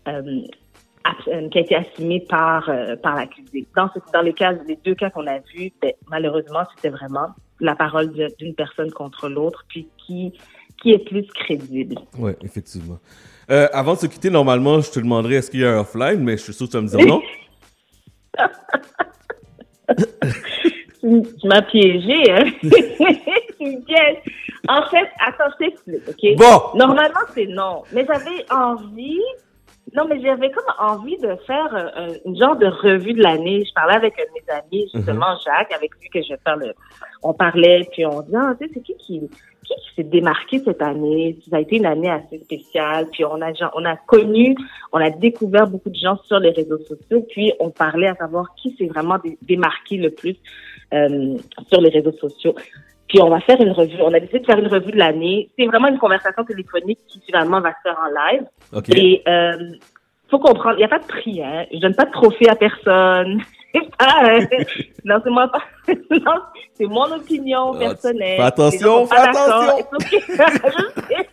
euh, 0.08 0.42
qui 1.50 1.58
a 1.58 1.60
été 1.60 1.76
assumé 1.76 2.20
par 2.20 2.68
euh, 2.68 2.96
par 2.96 3.14
l'accusé. 3.16 3.66
Dans 3.76 3.88
ce- 3.94 4.00
dans 4.12 4.22
les 4.22 4.32
cas, 4.32 4.52
les 4.66 4.76
deux 4.84 4.94
cas 4.94 5.10
qu'on 5.10 5.26
a 5.26 5.38
vus, 5.54 5.72
ben, 5.82 5.92
malheureusement, 6.08 6.62
c'était 6.74 6.88
vraiment 6.88 7.28
la 7.60 7.74
parole 7.76 8.10
d'une 8.38 8.54
personne 8.54 8.90
contre 8.90 9.28
l'autre, 9.28 9.64
puis 9.68 9.86
qui 9.98 10.32
qui 10.82 10.92
est 10.92 10.98
plus 10.98 11.26
crédible. 11.28 11.96
Ouais, 12.18 12.36
effectivement. 12.42 12.98
Euh, 13.50 13.68
avant 13.72 13.94
de 13.94 13.98
se 13.98 14.06
quitter, 14.06 14.30
normalement, 14.30 14.80
je 14.80 14.90
te 14.90 14.98
demanderais 15.00 15.34
est-ce 15.36 15.50
qu'il 15.50 15.60
y 15.60 15.64
a 15.66 15.76
un 15.76 15.80
offline, 15.80 16.20
mais 16.22 16.36
je 16.36 16.42
suis 16.44 16.54
sûr 16.54 16.66
que 16.66 16.72
tu 16.72 16.76
vas 16.78 16.82
me 16.82 16.88
dire 16.88 17.06
non. 17.06 17.22
tu 21.00 21.46
m'as 21.46 21.62
piégé, 21.62 22.30
hein? 22.30 22.44
pièges. 23.58 24.22
En 24.68 24.82
fait, 24.88 25.08
attends, 25.20 25.50
je 25.60 25.66
t'explique, 25.66 26.02
OK? 26.08 26.36
Bon. 26.38 26.78
Normalement, 26.78 27.20
c'est 27.34 27.46
non. 27.46 27.82
Mais 27.92 28.06
j'avais 28.06 28.44
envie... 28.50 29.20
Non, 29.92 30.06
mais 30.08 30.20
j'avais 30.20 30.50
comme 30.50 30.64
envie 30.78 31.18
de 31.18 31.36
faire 31.46 31.74
euh, 31.74 31.88
un- 32.08 32.14
une 32.24 32.36
genre 32.38 32.56
de 32.56 32.66
revue 32.66 33.12
de 33.12 33.22
l'année. 33.22 33.64
Je 33.66 33.72
parlais 33.74 33.94
avec 33.94 34.14
un 34.18 34.24
de 34.24 34.28
mes 34.34 34.52
amis, 34.52 34.90
justement, 34.94 35.36
Jacques, 35.44 35.72
avec 35.72 35.90
lui 36.00 36.08
que 36.08 36.22
je 36.22 36.30
vais 36.30 36.40
faire 36.42 36.56
le... 36.56 36.72
On 37.22 37.32
parlait, 37.34 37.86
puis 37.92 38.04
on 38.06 38.22
dit, 38.22 38.32
ah, 38.34 38.54
tu 38.60 38.66
sais, 38.66 38.72
c'est 38.74 38.82
qui 38.82 38.96
qui, 38.96 39.20
qui, 39.20 39.74
qui 39.74 39.94
s'est 39.94 40.02
démarqué 40.04 40.58
cette 40.60 40.82
année? 40.82 41.38
Ça 41.48 41.56
a 41.56 41.60
été 41.60 41.76
une 41.76 41.86
année 41.86 42.10
assez 42.10 42.38
spéciale. 42.40 43.08
Puis 43.12 43.24
on 43.24 43.40
a, 43.40 43.52
genre- 43.52 43.72
on 43.76 43.84
a 43.84 43.94
connu, 43.96 44.56
on 44.92 44.98
a 44.98 45.10
découvert 45.10 45.66
beaucoup 45.66 45.90
de 45.90 45.96
gens 45.96 46.16
sur 46.24 46.38
les 46.40 46.50
réseaux 46.50 46.78
sociaux. 46.78 47.24
Puis 47.30 47.52
on 47.60 47.70
parlait 47.70 48.08
à 48.08 48.14
savoir 48.14 48.54
qui 48.56 48.74
s'est 48.76 48.86
vraiment 48.86 49.18
dé- 49.18 49.38
démarqué 49.42 49.96
le 49.98 50.10
plus 50.10 50.36
euh, 50.92 51.36
sur 51.70 51.80
les 51.80 51.90
réseaux 51.90 52.12
sociaux. 52.12 52.54
Puis 53.14 53.22
on 53.22 53.30
va 53.30 53.38
faire 53.38 53.60
une 53.60 53.70
revue. 53.70 53.94
On 54.02 54.12
a 54.12 54.18
décidé 54.18 54.40
de 54.40 54.44
faire 54.44 54.58
une 54.58 54.66
revue 54.66 54.90
de 54.90 54.96
l'année. 54.96 55.48
C'est 55.56 55.66
vraiment 55.66 55.86
une 55.86 55.98
conversation 55.98 56.44
téléphonique 56.44 56.98
qui 57.06 57.20
finalement 57.24 57.60
va 57.60 57.70
se 57.70 57.76
faire 57.84 57.96
en 57.96 58.08
live. 58.08 58.42
OK. 58.72 58.88
Et 58.88 59.22
euh, 59.28 59.56
faut 60.28 60.40
comprendre, 60.40 60.74
il 60.74 60.78
n'y 60.78 60.84
a 60.84 60.88
pas 60.88 60.98
de 60.98 61.06
prix. 61.06 61.40
Hein. 61.40 61.64
Je 61.72 61.78
donne 61.78 61.94
pas 61.94 62.06
de 62.06 62.10
trophée 62.10 62.48
à 62.48 62.56
personne. 62.56 63.40
Pas, 63.98 64.22
euh, 64.24 64.40
non, 65.04 65.16
c'est 65.24 65.30
moi 65.30 65.48
pas. 65.48 65.64
non, 66.10 66.40
c'est 66.74 66.86
mon 66.86 67.12
opinion 67.12 67.74
personnelle. 67.76 68.36
fais 68.36 68.42
attention, 68.42 69.04
fais 69.06 69.16
attention. 69.16 69.84
Okay. 69.94 70.20
Je 70.28 71.02
sais. 71.02 71.28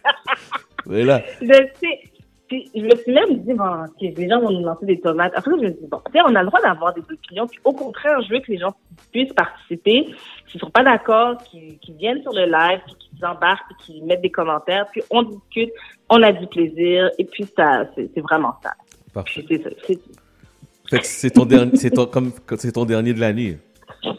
Voilà. 0.88 1.22
Je 1.40 1.48
sais. 1.48 2.11
Puis 2.52 2.70
je 2.76 2.82
me 2.82 2.94
suis 2.98 3.14
même 3.14 3.38
dit, 3.46 3.54
bon, 3.54 3.86
les 4.02 4.28
gens 4.28 4.42
vont 4.42 4.52
nous 4.52 4.66
lancer 4.66 4.86
des 4.86 5.00
tomates. 5.00 5.32
Après, 5.38 5.52
je 5.52 5.68
me 5.68 5.70
dit, 5.70 5.88
bon, 5.90 6.02
on 6.14 6.36
a 6.36 6.42
le 6.42 6.48
droit 6.48 6.62
d'avoir 6.62 6.94
des 6.94 7.00
opinions. 7.00 7.48
Puis 7.48 7.62
au 7.64 7.72
contraire, 7.72 8.22
je 8.24 8.34
veux 8.34 8.42
que 8.42 8.52
les 8.52 8.58
gens 8.58 8.76
puissent 9.14 9.32
participer. 9.32 10.14
S'ils 10.50 10.60
sont 10.60 10.70
pas 10.70 10.84
d'accord, 10.84 11.42
qu'ils 11.46 11.80
viennent 11.98 12.22
sur 12.22 12.34
le 12.34 12.44
live, 12.48 12.82
puis 12.86 12.96
qu'ils 13.00 13.26
embarquent, 13.26 13.64
puis 13.70 13.86
qu'ils 13.86 14.04
mettent 14.04 14.22
des 14.22 14.32
commentaires. 14.32 14.86
Puis 14.92 15.02
on 15.10 15.24
discute, 15.24 15.72
on 16.10 16.22
a 16.22 16.34
du 16.34 16.46
plaisir. 16.48 17.10
Et 17.18 17.24
puis 17.24 17.48
ça, 17.56 17.86
c'est 17.96 18.20
vraiment 18.20 18.54
ça. 18.62 18.74
Parfait. 19.14 19.46
C'est 19.48 19.64
ça. 19.64 19.70
c'est. 19.88 21.22
Fait 21.22 21.30
ton 21.30 21.46
dernier, 21.46 21.78
c'est 21.78 21.92
ton, 21.92 22.06
comme, 22.06 22.34
ton 22.74 22.84
dernier 22.84 23.14
de 23.14 23.22
l'année. 23.22 23.60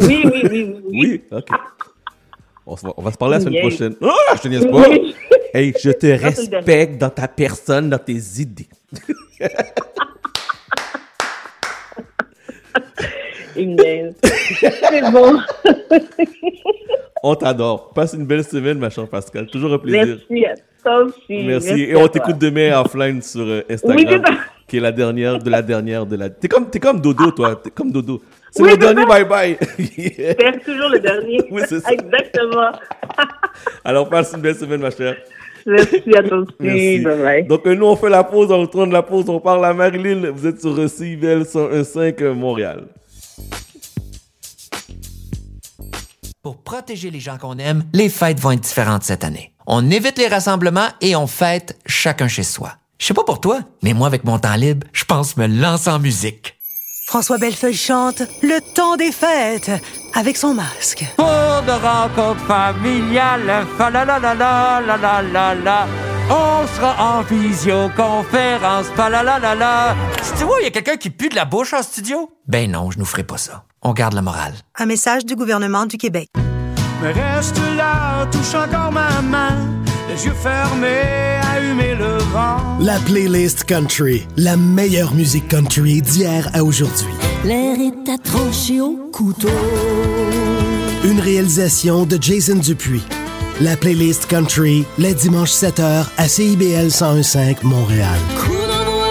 Oui, 0.00 0.22
oui, 0.24 0.42
oui, 0.42 0.50
oui. 0.50 0.76
oui. 0.84 0.90
Oui, 0.92 1.22
ok. 1.30 1.48
On 2.66 2.76
se 2.76 2.86
va, 2.86 2.94
on 2.96 3.02
va 3.02 3.12
se 3.12 3.18
parler 3.18 3.36
la 3.36 3.40
semaine 3.40 3.60
prochaine. 3.60 3.94
Ah, 4.02 4.34
je 4.36 4.40
te 4.40 4.48
niaise 4.48 4.66
pas. 4.66 4.88
Oui. 4.88 5.14
Hey, 5.56 5.72
je 5.80 5.90
te 5.90 6.06
respecte 6.06 6.98
dans 6.98 7.10
ta 7.10 7.28
personne, 7.28 7.88
dans 7.88 7.98
tes 7.98 8.18
idées. 8.40 8.66
C'est 13.54 15.10
bon. 15.12 15.38
On 17.22 17.34
t'adore. 17.36 17.90
Passe 17.90 18.14
une 18.14 18.26
belle 18.26 18.44
semaine, 18.44 18.78
ma 18.78 18.90
chère 18.90 19.06
Pascal. 19.06 19.46
Toujours 19.46 19.72
un 19.74 19.78
plaisir. 19.78 20.18
Merci 20.28 20.46
à 20.46 20.54
toi 20.82 21.04
aussi. 21.04 21.44
Merci. 21.44 21.82
Et 21.82 21.94
à 21.94 21.98
on 21.98 22.08
t'écoute 22.08 22.38
demain 22.38 22.80
offline 22.80 23.22
sur 23.22 23.42
euh, 23.42 23.62
Oui, 23.68 23.74
Instagram, 23.74 24.22
ça. 24.26 24.34
Qui 24.66 24.76
est 24.78 24.80
la 24.80 24.92
dernière 24.92 25.38
de 25.38 25.50
la 25.50 25.62
dernière 25.62 26.06
de 26.06 26.16
la. 26.16 26.30
T'es 26.30 26.48
comme, 26.48 26.70
t'es 26.70 26.80
comme 26.80 27.00
Dodo, 27.00 27.30
toi. 27.30 27.56
T'es 27.62 27.70
comme 27.70 27.90
Dodo. 27.92 28.22
C'est 28.50 28.62
Oui, 28.62 28.70
le 28.70 28.76
dernier 28.76 29.02
ça. 29.02 29.08
bye 29.08 29.24
bye. 29.24 29.58
C'est 29.78 30.64
toujours 30.64 30.88
le 30.90 31.00
dernier. 31.00 31.42
Oui, 31.50 31.62
c'est 31.68 31.80
ça. 31.80 31.90
Exactement. 31.92 32.70
Alors, 33.84 34.08
passe 34.08 34.32
une 34.34 34.40
belle 34.42 34.54
semaine, 34.54 34.80
ma 34.80 34.90
chère. 34.90 35.16
Merci 35.66 36.02
à 36.16 36.22
toi 36.22 36.38
aussi. 36.38 36.52
Merci. 36.60 36.98
Bye 37.00 37.22
bye. 37.22 37.44
Donc, 37.46 37.66
euh, 37.66 37.74
nous, 37.74 37.86
on 37.86 37.96
fait 37.96 38.10
la 38.10 38.22
pause. 38.22 38.50
On 38.52 38.60
retourne 38.60 38.90
de 38.90 38.94
la 38.94 39.02
pause. 39.02 39.28
On 39.28 39.40
parle 39.40 39.64
à 39.64 39.74
Marilyn. 39.74 40.30
Vous 40.30 40.46
êtes 40.46 40.60
sur 40.60 40.76
CIBL 40.88 41.42
101.5 41.42 42.22
euh, 42.22 42.34
Montréal. 42.34 42.84
Pour 46.42 46.58
protéger 46.62 47.10
les 47.10 47.20
gens 47.20 47.38
qu'on 47.38 47.56
aime, 47.58 47.84
les 47.94 48.08
fêtes 48.10 48.38
vont 48.38 48.50
être 48.52 48.60
différentes 48.60 49.02
cette 49.02 49.24
année. 49.24 49.52
On 49.66 49.90
évite 49.90 50.18
les 50.18 50.28
rassemblements 50.28 50.88
et 51.00 51.16
on 51.16 51.26
fête 51.26 51.78
chacun 51.86 52.28
chez 52.28 52.42
soi. 52.42 52.72
Je 52.98 53.06
sais 53.06 53.14
pas 53.14 53.24
pour 53.24 53.40
toi, 53.40 53.60
mais 53.82 53.92
moi, 53.92 54.06
avec 54.06 54.24
mon 54.24 54.38
temps 54.38 54.54
libre, 54.54 54.86
je 54.92 55.04
pense 55.04 55.36
me 55.36 55.46
lancer 55.46 55.90
en 55.90 55.98
musique. 55.98 56.56
François 57.06 57.36
Bellefeuille 57.38 57.74
chante 57.74 58.22
Le 58.42 58.60
temps 58.74 58.96
des 58.96 59.12
fêtes 59.12 59.70
avec 60.14 60.36
son 60.36 60.54
masque. 60.54 61.04
Pour 61.16 61.26
de 61.26 61.72
rencontres 61.72 62.44
familiales, 62.46 63.66
fa 63.76 63.90
la 63.90 64.04
la 64.04 64.18
la 64.18 64.34
la 64.34 64.80
la 64.80 64.96
la 64.96 65.22
la 65.22 65.54
la. 65.54 65.86
On 66.30 66.66
sera 66.66 67.18
en 67.18 67.22
visioconférence, 67.22 68.86
fa 68.96 69.10
la 69.10 69.22
la 69.22 69.38
la 69.38 69.54
la. 69.54 69.96
Tu 70.38 70.44
vois, 70.44 70.56
il 70.60 70.64
y 70.64 70.68
a 70.68 70.70
quelqu'un 70.70 70.96
qui 70.96 71.10
pue 71.10 71.28
de 71.28 71.34
la 71.34 71.44
bouche 71.44 71.74
en 71.74 71.82
studio? 71.82 72.30
Ben 72.48 72.70
non, 72.70 72.90
je 72.90 72.98
nous 72.98 73.04
ferai 73.04 73.22
pas 73.24 73.36
ça. 73.36 73.64
On 73.82 73.92
garde 73.92 74.14
la 74.14 74.22
morale. 74.22 74.54
Un 74.78 74.86
message 74.86 75.26
du 75.26 75.36
gouvernement 75.36 75.84
du 75.84 75.98
Québec. 75.98 76.30
Mais 77.02 77.12
reste 77.12 77.60
là, 77.76 78.24
touche 78.32 78.54
encore 78.54 78.90
ma 78.90 79.20
main, 79.20 79.58
les 80.14 80.26
yeux 80.26 80.34
fermés, 80.34 81.40
à 81.42 81.60
humer 81.60 81.94
le 81.94 82.18
vent. 82.32 82.78
La 82.80 82.98
playlist 83.00 83.64
country, 83.64 84.26
la 84.36 84.56
meilleure 84.56 85.14
musique 85.14 85.48
country 85.48 86.02
d'hier 86.02 86.48
à 86.52 86.62
aujourd'hui. 86.62 87.12
L'air 87.44 87.76
est 87.80 88.10
à 88.10 88.18
trancher 88.18 88.80
au 88.80 88.96
couteau. 89.12 89.48
Une 91.04 91.20
réalisation 91.20 92.04
de 92.06 92.18
Jason 92.20 92.56
Dupuis. 92.56 93.02
La 93.60 93.76
playlist 93.76 94.26
country, 94.26 94.84
les 94.98 95.14
dimanches 95.14 95.52
7h 95.52 96.06
à 96.16 96.28
CIBL 96.28 96.90
1015 96.90 97.62
Montréal. 97.62 98.18
Coup 98.38 98.52
d'envoi 98.52 99.06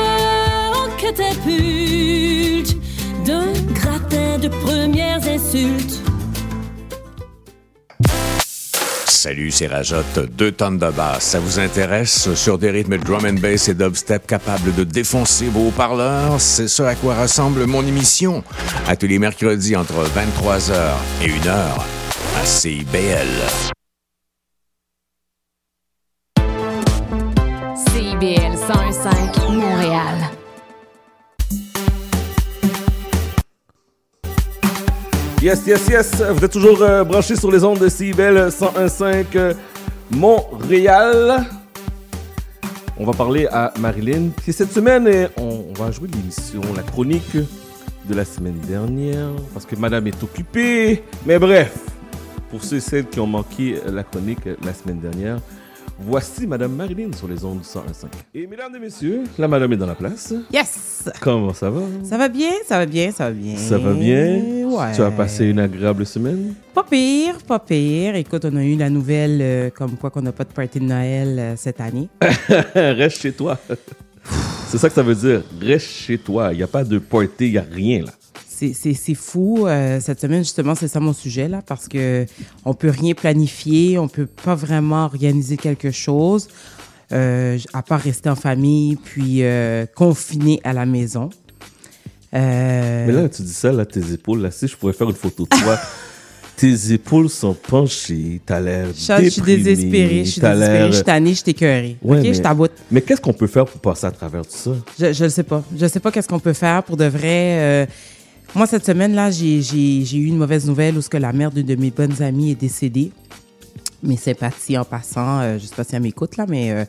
en 0.73 1.01
catapulte 1.01 2.77
d'un 3.25 3.51
gratin 3.73 4.37
de 4.41 4.47
premières 4.47 5.27
insultes. 5.27 6.01
Salut, 9.23 9.51
c'est 9.51 9.67
Rajot, 9.67 10.03
deux 10.33 10.51
tonnes 10.51 10.79
de 10.79 10.91
basse. 10.91 11.23
Ça 11.23 11.39
vous 11.39 11.57
intéresse? 11.57 12.33
Sur 12.35 12.57
des 12.57 12.71
rythmes 12.71 12.97
drum 12.97 13.25
and 13.25 13.39
bass 13.39 13.69
et 13.69 13.73
dubstep 13.73 14.27
capables 14.27 14.75
de 14.75 14.83
défoncer 14.83 15.45
vos 15.45 15.71
parleurs, 15.71 16.41
c'est 16.41 16.67
ce 16.67 16.83
à 16.83 16.93
quoi 16.93 17.15
ressemble 17.15 17.65
mon 17.65 17.87
émission. 17.87 18.43
À 18.85 18.97
tous 18.97 19.07
les 19.07 19.19
mercredis 19.19 19.77
entre 19.77 19.93
23h 19.93 20.73
et 21.21 21.29
1h 21.29 21.55
à 22.37 22.45
CIBL. 22.45 23.29
CIBL 27.93 28.57
101.5 28.57 29.53
Montréal. 29.53 30.42
Yes, 35.43 35.67
yes, 35.67 35.89
yes. 35.89 36.11
Vous 36.21 36.45
êtes 36.45 36.53
toujours 36.53 36.81
euh, 36.81 37.03
branchés 37.03 37.35
sur 37.35 37.51
les 37.51 37.65
ondes 37.65 37.79
de 37.79 37.89
CIBEL 37.89 38.47
101.5 38.47 39.25
euh, 39.35 39.53
Montréal. 40.09 41.45
On 42.97 43.05
va 43.05 43.11
parler 43.11 43.47
à 43.47 43.73
Marilyn. 43.77 44.29
Cette 44.49 44.71
semaine, 44.71 45.27
on, 45.35 45.65
on 45.69 45.73
va 45.73 45.91
jouer 45.91 46.07
l'émission, 46.07 46.61
la 46.77 46.81
chronique 46.81 47.35
de 47.35 48.15
la 48.15 48.23
semaine 48.23 48.57
dernière, 48.69 49.31
parce 49.53 49.65
que 49.65 49.75
Madame 49.75 50.07
est 50.07 50.23
occupée. 50.23 51.03
Mais 51.25 51.37
bref, 51.37 51.77
pour 52.49 52.63
ceux 52.63 52.77
et 52.77 52.79
celles 52.79 53.09
qui 53.09 53.19
ont 53.19 53.27
manqué 53.27 53.81
la 53.85 54.05
chronique 54.05 54.45
la 54.63 54.73
semaine 54.73 55.01
dernière, 55.01 55.39
voici 56.05 56.45
Madame 56.47 56.75
Marilyn 56.75 57.11
sur 57.13 57.27
les 57.27 57.43
ondes 57.43 57.59
du 57.59 57.65
101.5. 57.65 58.07
Et 58.33 58.47
mesdames 58.47 58.75
et 58.75 58.79
messieurs, 58.79 59.23
la 59.37 59.47
Madame 59.47 59.73
est 59.73 59.77
dans 59.77 59.85
la 59.85 59.95
place. 59.95 60.33
Yes! 60.51 61.09
Comment 61.21 61.53
ça 61.53 61.69
va? 61.69 61.81
Ça 62.03 62.17
va 62.17 62.27
bien, 62.27 62.51
ça 62.65 62.77
va 62.77 62.85
bien, 62.85 63.11
ça 63.11 63.25
va 63.25 63.31
bien. 63.31 63.57
Ça 63.57 63.77
va 63.77 63.93
bien? 63.93 64.67
Ouais. 64.67 64.91
Tu 64.93 65.01
as 65.01 65.11
passé 65.11 65.45
une 65.45 65.59
agréable 65.59 66.05
semaine? 66.05 66.53
Pas 66.73 66.83
pire, 66.83 67.37
pas 67.47 67.59
pire. 67.59 68.15
Écoute, 68.15 68.45
on 68.45 68.55
a 68.55 68.63
eu 68.63 68.75
la 68.75 68.89
nouvelle 68.89 69.39
euh, 69.41 69.69
comme 69.69 69.95
quoi 69.97 70.09
qu'on 70.09 70.21
n'a 70.21 70.31
pas 70.31 70.43
de 70.43 70.53
party 70.53 70.79
de 70.79 70.85
Noël 70.85 71.39
euh, 71.39 71.53
cette 71.55 71.79
année. 71.79 72.09
Reste 72.75 73.21
chez 73.21 73.31
toi. 73.31 73.57
C'est 74.67 74.77
ça 74.77 74.89
que 74.89 74.95
ça 74.95 75.03
veut 75.03 75.15
dire. 75.15 75.43
Reste 75.61 75.87
chez 75.87 76.17
toi. 76.17 76.51
Il 76.51 76.57
n'y 76.57 76.63
a 76.63 76.67
pas 76.67 76.83
de 76.83 76.97
party, 76.97 77.47
il 77.47 77.51
n'y 77.51 77.57
a 77.57 77.65
rien 77.69 78.03
là. 78.05 78.11
C'est- 78.55 79.13
fou. 79.15 79.65
euh, 79.67 79.99
cette 80.01 80.21
semaine, 80.21 80.43
justement, 80.43 80.75
c'est 80.75 80.87
ça 80.87 80.99
mon 80.99 81.13
sujet, 81.13 81.47
là, 81.47 81.61
parce 81.65 81.87
que 81.87 82.25
on 82.65 82.73
peut 82.73 82.89
rien 82.89 83.13
planifier, 83.13 83.97
on 83.97 84.07
peut 84.07 84.25
pas 84.27 84.55
vraiment 84.55 85.05
organiser 85.05 85.57
quelque 85.57 85.91
chose, 85.91 86.47
euh, 87.11 87.57
à 87.73 87.81
part 87.81 87.99
rester 88.01 88.29
en 88.29 88.35
famille, 88.35 88.95
puis 88.95 89.43
euh, 89.43 89.85
confiné 89.95 90.59
à 90.63 90.73
la 90.73 90.85
maison. 90.85 91.29
Euh, 92.33 93.05
Mais 93.07 93.13
là, 93.13 93.29
tu 93.29 93.41
dis 93.43 93.53
ça, 93.53 93.71
là, 93.71 93.85
tes 93.85 94.11
épaules, 94.13 94.41
là, 94.41 94.51
si 94.51 94.67
je 94.67 94.75
pourrais 94.75 94.93
faire 94.93 95.09
une 95.09 95.15
photo 95.15 95.43
de 95.43 95.49
toi, 95.61 95.77
tes 96.55 96.93
épaules 96.93 97.29
sont 97.29 97.53
penchées, 97.53 98.41
t'as 98.45 98.59
l'air 98.59 98.87
je 98.95 99.29
suis 99.29 99.41
désespérée, 99.41 100.25
je 100.25 100.31
suis 100.31 100.41
désespérée, 100.41 100.87
je 100.87 100.95
suis 100.95 101.03
tannée, 101.03 101.29
je 101.33 101.41
suis 101.41 101.51
écœurée. 101.51 101.97
Ouais, 102.01 102.17
ok, 102.19 102.23
mais, 102.23 102.33
je 102.33 102.41
t'aboute. 102.41 102.71
mais 102.91 103.01
qu'est-ce 103.01 103.21
qu'on 103.21 103.33
peut 103.33 103.47
faire 103.47 103.65
pour 103.65 103.79
passer 103.81 104.05
à 104.07 104.11
travers 104.11 104.41
tout 104.43 104.55
ça? 104.55 104.71
Je, 104.99 105.23
le 105.23 105.29
sais 105.29 105.43
pas. 105.43 105.63
Je 105.75 105.85
sais 105.87 105.99
pas 105.99 106.11
qu'est-ce 106.11 106.27
qu'on 106.27 106.39
peut 106.39 106.53
faire 106.53 106.83
pour 106.83 106.97
de 106.97 107.05
vrai. 107.05 107.57
euh, 107.59 107.85
moi, 108.55 108.67
cette 108.67 108.85
semaine-là, 108.85 109.31
j'ai 109.31 110.17
eu 110.17 110.25
une 110.25 110.37
mauvaise 110.37 110.67
nouvelle 110.67 110.97
où 110.97 111.01
ce 111.01 111.09
que 111.09 111.17
la 111.17 111.33
mère 111.33 111.51
d'une 111.51 111.65
de 111.65 111.75
mes 111.75 111.91
bonnes 111.91 112.21
amies 112.21 112.51
est 112.51 112.59
décédée. 112.59 113.11
Mes 114.03 114.17
sympathies 114.17 114.77
en 114.77 114.85
passant. 114.85 115.39
euh, 115.39 115.57
je 115.57 115.65
sais 115.65 115.75
pas 115.75 115.83
si 115.83 115.95
elle 115.95 116.01
m'écoute, 116.01 116.37
là, 116.37 116.45
mais 116.47 116.71
euh, 116.71 116.85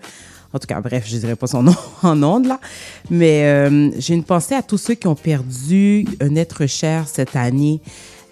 en 0.53 0.59
tout 0.59 0.67
cas, 0.67 0.81
bref, 0.81 1.05
je 1.07 1.17
dirais 1.17 1.37
pas 1.37 1.47
son 1.47 1.63
nom 1.65 1.75
en 2.03 2.23
ondes, 2.23 2.47
là. 2.47 2.61
Mais 3.11 3.45
euh, 3.45 3.91
j'ai 3.99 4.15
une 4.15 4.25
pensée 4.25 4.55
à 4.55 4.63
tous 4.63 4.79
ceux 4.79 4.95
qui 4.95 5.07
ont 5.07 5.15
perdu 5.15 6.07
un 6.21 6.37
être 6.37 6.67
cher 6.67 7.09
cette 7.09 7.35
année, 7.35 7.81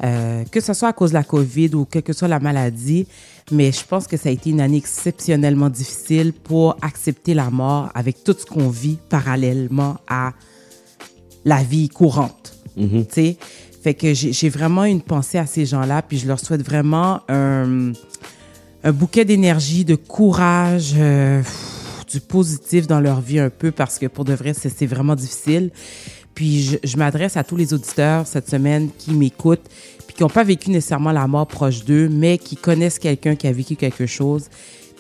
euh, 0.05 0.45
que 0.51 0.61
ce 0.61 0.73
soit 0.73 0.89
à 0.89 0.93
cause 0.93 1.11
de 1.11 1.15
la 1.15 1.25
COVID 1.25 1.75
ou 1.75 1.85
quelle 1.85 2.03
que 2.03 2.13
soit 2.13 2.29
la 2.29 2.41
maladie. 2.41 3.07
Mais 3.51 3.73
je 3.73 3.85
pense 3.85 4.07
que 4.07 4.17
ça 4.17 4.29
a 4.29 4.33
été 4.33 4.51
une 4.51 4.61
année 4.61 4.77
exceptionnellement 4.77 5.69
difficile 5.69 6.33
pour 6.33 6.77
accepter 6.81 7.35
la 7.35 7.51
mort 7.51 7.91
avec 7.95 8.23
tout 8.23 8.37
ce 8.39 8.47
qu'on 8.47 8.69
vit 8.69 8.99
parallèlement 9.09 9.97
à 10.07 10.33
la 11.45 11.63
vie 11.63 11.89
courante. 11.89 12.52
Sais? 13.11 13.37
Fait 13.83 13.95
que 13.95 14.15
j'ai 14.15 14.49
vraiment 14.49 14.85
une 14.85 15.03
pensée 15.03 15.39
à 15.39 15.47
ces 15.47 15.67
gens-là, 15.67 16.03
puis 16.03 16.17
je 16.17 16.29
leur 16.29 16.39
souhaite 16.39 16.65
vraiment 16.65 17.21
un, 17.29 17.93
bouquet 18.93 19.25
d'énergie, 19.25 19.85
de 19.85 19.97
courage, 19.97 20.95
euh, 20.97 21.43
du 22.09 22.21
positif 22.21 22.87
dans 22.87 23.01
leur 23.01 23.21
vie 23.21 23.41
un 23.41 23.51
peu, 23.51 23.73
parce 23.73 23.99
que 23.99 24.07
pour 24.07 24.25
de 24.25 24.35
vrai, 24.35 24.55
c'est 24.55 24.69
c'est 24.69 24.87
vraiment 24.87 25.17
difficile. 25.17 25.71
Puis 26.35 26.63
je, 26.63 26.77
je 26.85 26.97
m'adresse 26.97 27.37
à 27.37 27.43
tous 27.43 27.57
les 27.57 27.75
auditeurs 27.75 28.27
cette 28.27 28.49
semaine 28.49 28.89
qui 28.97 29.11
m'écoutent, 29.15 29.69
puis 30.07 30.15
qui 30.15 30.23
n'ont 30.23 30.29
pas 30.29 30.45
vécu 30.45 30.71
nécessairement 30.71 31.13
la 31.13 31.27
mort 31.27 31.49
proche 31.49 31.85
d'eux, 31.85 32.09
mais 32.09 32.39
qui 32.39 32.55
connaissent 32.55 33.01
quelqu'un 33.01 33.35
qui 33.35 33.49
a 33.49 33.53
vécu 33.53 33.75
quelque 33.75 34.07
chose, 34.07 34.49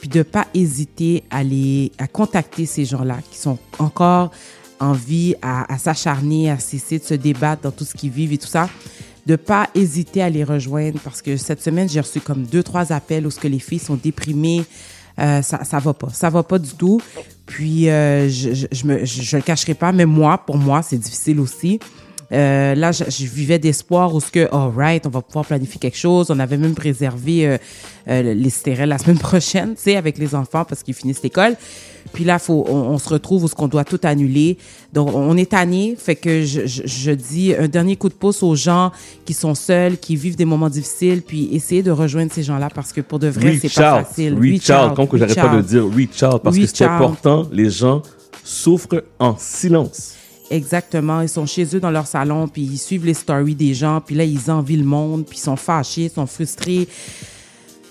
puis 0.01 0.09
de 0.09 0.25
pas 0.25 0.49
hésiter 0.55 1.23
à 1.31 1.45
les 1.45 1.93
à 1.99 2.09
contacter 2.09 2.67
ces 2.67 2.85
gens-là 2.85 3.19
qui 3.31 3.39
sont 3.39 3.59
encore 3.79 4.33
en 4.83 4.93
vie 4.93 5.37
à, 5.43 5.79
s'acharner, 5.79 6.51
à 6.51 6.59
cesser 6.59 6.99
de 6.99 7.05
se 7.05 7.15
débattre 7.15 7.63
dans 7.63 7.71
tout 7.71 7.85
ce 7.85 7.95
qu'ils 7.95 8.11
vivent 8.11 8.33
et 8.33 8.39
tout 8.39 8.49
ça, 8.49 8.69
de 9.27 9.37
pas 9.37 9.69
hésiter 9.75 10.23
à 10.23 10.29
les 10.29 10.43
rejoindre 10.43 10.99
parce 11.05 11.23
que 11.23 11.37
cette 11.37 11.63
semaine 11.63 11.89
j'ai 11.89 12.01
reçu 12.01 12.21
comme 12.21 12.43
deux 12.45 12.65
trois 12.65 12.93
appels 12.93 13.25
où 13.25 13.31
ce 13.31 13.39
que 13.39 13.47
les 13.47 13.61
filles 13.61 13.79
sont 13.79 13.95
déprimées, 13.95 14.65
euh, 15.21 15.41
ça 15.43 15.63
ça 15.63 15.79
va 15.79 15.95
pas, 15.95 16.09
ça 16.11 16.31
va 16.31 16.43
pas 16.43 16.59
du 16.59 16.73
tout. 16.75 17.01
Puis, 17.47 17.89
euh, 17.89 18.29
je, 18.29 18.67
je 18.73 19.37
le 19.37 19.43
cacherai 19.43 19.75
pas, 19.75 19.93
mais 19.93 20.07
moi, 20.07 20.39
pour 20.39 20.57
moi, 20.57 20.81
c'est 20.83 20.97
difficile 20.97 21.39
aussi. 21.41 21.81
Euh, 22.33 22.75
là, 22.75 22.93
je, 22.93 23.05
je 23.09 23.27
vivais 23.27 23.59
d'espoir 23.59 24.15
où 24.15 24.21
ce 24.21 24.31
que, 24.31 24.49
all 24.53 24.73
right, 24.75 25.07
on 25.07 25.11
va 25.11 25.21
pouvoir 25.21 25.45
planifier 25.45 25.79
quelque 25.79 25.99
chose. 25.99 26.31
On 26.31 26.39
avait 26.39 26.57
même 26.57 26.75
réservé 26.79 27.47
euh, 27.47 27.59
euh, 28.09 28.35
les 28.35 28.51
stérelles 28.51 28.89
la 28.89 28.99
semaine 28.99 29.19
prochaine, 29.31 29.75
tu 29.75 29.83
sais, 29.83 29.97
avec 29.97 30.19
les 30.19 30.35
enfants 30.35 30.65
parce 30.65 30.83
qu'ils 30.83 30.95
finissent 30.95 31.23
l'école. 31.23 31.57
Puis 32.13 32.25
là, 32.25 32.39
faut, 32.39 32.65
on, 32.69 32.75
on 32.75 32.99
se 32.99 33.09
retrouve 33.09 33.45
où 33.45 33.49
ce 33.49 33.55
qu'on 33.55 33.69
doit 33.69 33.85
tout 33.85 34.01
annuler. 34.03 34.57
Donc, 34.93 35.15
on 35.15 35.37
est 35.37 35.51
tanné. 35.51 35.95
Fait 35.99 36.17
que 36.17 36.43
je, 36.43 36.67
je, 36.67 36.83
je 36.87 37.11
dis 37.11 37.55
un 37.55 37.69
dernier 37.69 37.97
coup 37.97 38.09
de 38.09 38.15
pouce 38.15 38.43
aux 38.43 38.57
gens 38.57 38.93
qui 39.25 39.35
sont 39.35 39.55
seuls, 39.55 39.99
qui 39.99 40.17
vivent 40.17 40.37
des 40.37 40.45
moments 40.45 40.71
difficiles, 40.71 41.23
puis 41.23 41.55
essayer 41.55 41.83
de 41.83 41.91
rejoindre 41.91 42.33
ces 42.33 42.43
gens-là 42.43 42.71
parce 42.75 42.93
que 42.93 43.03
pour 43.03 43.19
de 43.19 43.29
vrai, 43.29 43.59
c'est 43.61 43.73
pas 43.73 44.01
out. 44.01 44.07
facile. 44.07 44.39
Reach 44.39 44.71
out. 44.71 44.95
Comme 44.97 45.07
que 45.07 45.19
j'arrête 45.19 45.37
pas 45.37 45.49
de 45.49 45.59
out. 45.59 45.67
dire 45.67 45.85
reach 45.87 46.23
out 46.23 46.43
parce 46.43 46.57
que 46.57 46.67
c'est 46.67 46.85
out. 46.85 46.91
important. 46.91 47.47
Les 47.53 47.71
gens 47.71 48.03
souffrent 48.43 49.05
en 49.19 49.37
silence. 49.39 50.15
Exactement. 50.53 51.23
Ils 51.23 51.29
sont 51.29 51.47
chez 51.47 51.67
eux 51.75 51.81
dans 51.81 51.91
leur 51.91 52.07
salon, 52.07 52.47
puis 52.47 52.63
ils 52.63 52.79
suivent 52.79 53.07
les 53.07 53.15
stories 53.15 53.55
des 53.55 53.73
gens, 53.75 54.01
puis 54.05 54.15
là, 54.15 54.25
ils 54.25 54.51
envient 54.51 54.77
le 54.77 54.85
monde, 54.85 55.25
puis 55.27 55.39
ils 55.39 55.43
sont 55.43 55.57
fâchés, 55.57 56.03
ils 56.05 56.11
sont 56.11 56.27
frustrés. 56.27 56.87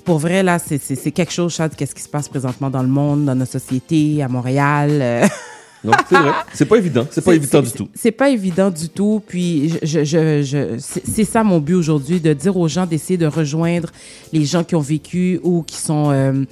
Pour 0.06 0.20
vrai, 0.20 0.44
là, 0.44 0.58
c'est- 0.60 1.12
quelque 1.12 1.32
chose, 1.32 1.54
Chad, 1.54 1.76
qu'est-ce 1.76 1.94
qui 1.96 2.02
se 2.02 2.10
passe 2.10 2.28
présentement 2.30 2.70
dans 2.70 2.82
le 2.82 2.88
monde, 2.88 3.26
dans 3.26 3.36
notre 3.36 3.52
société, 3.52 4.22
à 4.24 4.28
Montréal. 4.28 4.90
euh. 5.02 5.28
Non, 5.84 5.94
c'est 6.08 6.16
vrai. 6.16 6.32
C'est 6.54 6.66
pas 6.66 6.78
évident. 6.78 7.08
C'est 7.10 7.24
pas 7.26 7.34
évident 7.34 7.62
du 7.64 7.72
tout. 7.72 7.90
C'est 7.96 8.12
pas 8.12 8.30
évident 8.30 8.70
du 8.70 8.88
tout. 8.90 9.20
Puis, 9.28 9.74
je, 9.82 10.04
je, 10.04 10.44
je, 10.44 10.78
c'est 10.78 11.02
c'est 11.08 11.24
ça 11.24 11.44
mon 11.44 11.58
but 11.60 11.74
aujourd'hui, 11.74 12.20
de 12.20 12.34
dire 12.34 12.56
aux 12.56 12.68
gens 12.68 12.86
d'essayer 12.86 13.18
de 13.18 13.26
rejoindre 13.26 13.90
les 14.32 14.46
gens 14.46 14.64
qui 14.64 14.76
ont 14.76 14.80
vécu 14.82 15.40
ou 15.42 15.64
qui 15.64 15.78
sont, 15.78 16.12
euh, 16.12 16.44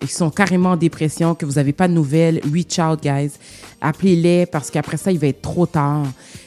qui 0.00 0.12
sont 0.12 0.30
carrément 0.30 0.70
en 0.70 0.76
dépression, 0.76 1.34
que 1.34 1.44
vous 1.44 1.54
n'avez 1.54 1.72
pas 1.72 1.88
de 1.88 1.92
nouvelles. 1.92 2.40
Reach 2.52 2.78
out, 2.78 3.02
guys. 3.02 3.32
Appelez-les 3.80 4.46
parce 4.46 4.70
qu'après 4.70 4.96
ça, 4.96 5.10
il 5.10 5.18
va 5.18 5.28
être 5.28 5.42
trop 5.42 5.66
tard. 5.66 6.06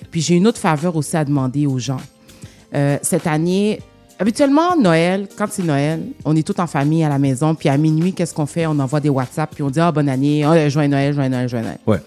Puis, 0.10 0.22
j'ai 0.22 0.36
une 0.36 0.48
autre 0.48 0.60
faveur 0.60 0.96
aussi 0.96 1.16
à 1.18 1.26
demander 1.26 1.66
aux 1.66 1.80
gens. 1.80 2.02
Euh, 2.74 2.98
cette 3.02 3.28
année, 3.28 3.80
habituellement, 4.20 4.76
Noël, 4.78 5.28
quand 5.38 5.48
c'est 5.50 5.64
Noël, 5.64 6.02
on 6.26 6.36
est 6.36 6.46
tout 6.46 6.60
en 6.62 6.68
famille 6.68 7.04
à 7.04 7.10
la 7.10 7.20
maison. 7.20 7.56
Puis 7.56 7.70
à 7.70 7.78
minuit, 7.78 8.14
qu'est-ce 8.14 8.34
qu'on 8.34 8.46
fait? 8.46 8.66
On 8.66 8.80
envoie 8.80 9.00
des 9.00 9.10
WhatsApp, 9.10 9.52
puis 9.54 9.64
on 9.64 9.70
dit 9.70 9.80
Ah, 9.80 9.92
bonne 9.92 10.10
année, 10.10 10.46
oh, 10.46 10.70
joyeux 10.70 10.90
Noël, 10.90 11.14
joyeux 11.14 11.30
Noël, 11.30 11.50
joyeux 11.50 11.66
Noël. 11.66 11.80
Ouais. 11.86 12.00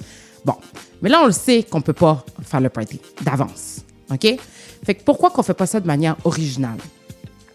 Bon. 0.44 0.54
Mais 1.02 1.10
là, 1.10 1.20
on 1.22 1.26
le 1.26 1.32
sait 1.32 1.62
qu'on 1.62 1.80
peut 1.80 1.92
pas 1.92 2.24
faire 2.42 2.60
le 2.60 2.70
party 2.70 3.00
d'avance. 3.22 3.80
OK? 4.10 4.36
Fait 4.84 4.94
que 4.94 5.02
pourquoi 5.02 5.30
qu'on 5.30 5.42
fait 5.42 5.54
pas 5.54 5.66
ça 5.66 5.80
de 5.80 5.86
manière 5.86 6.16
originale? 6.24 6.78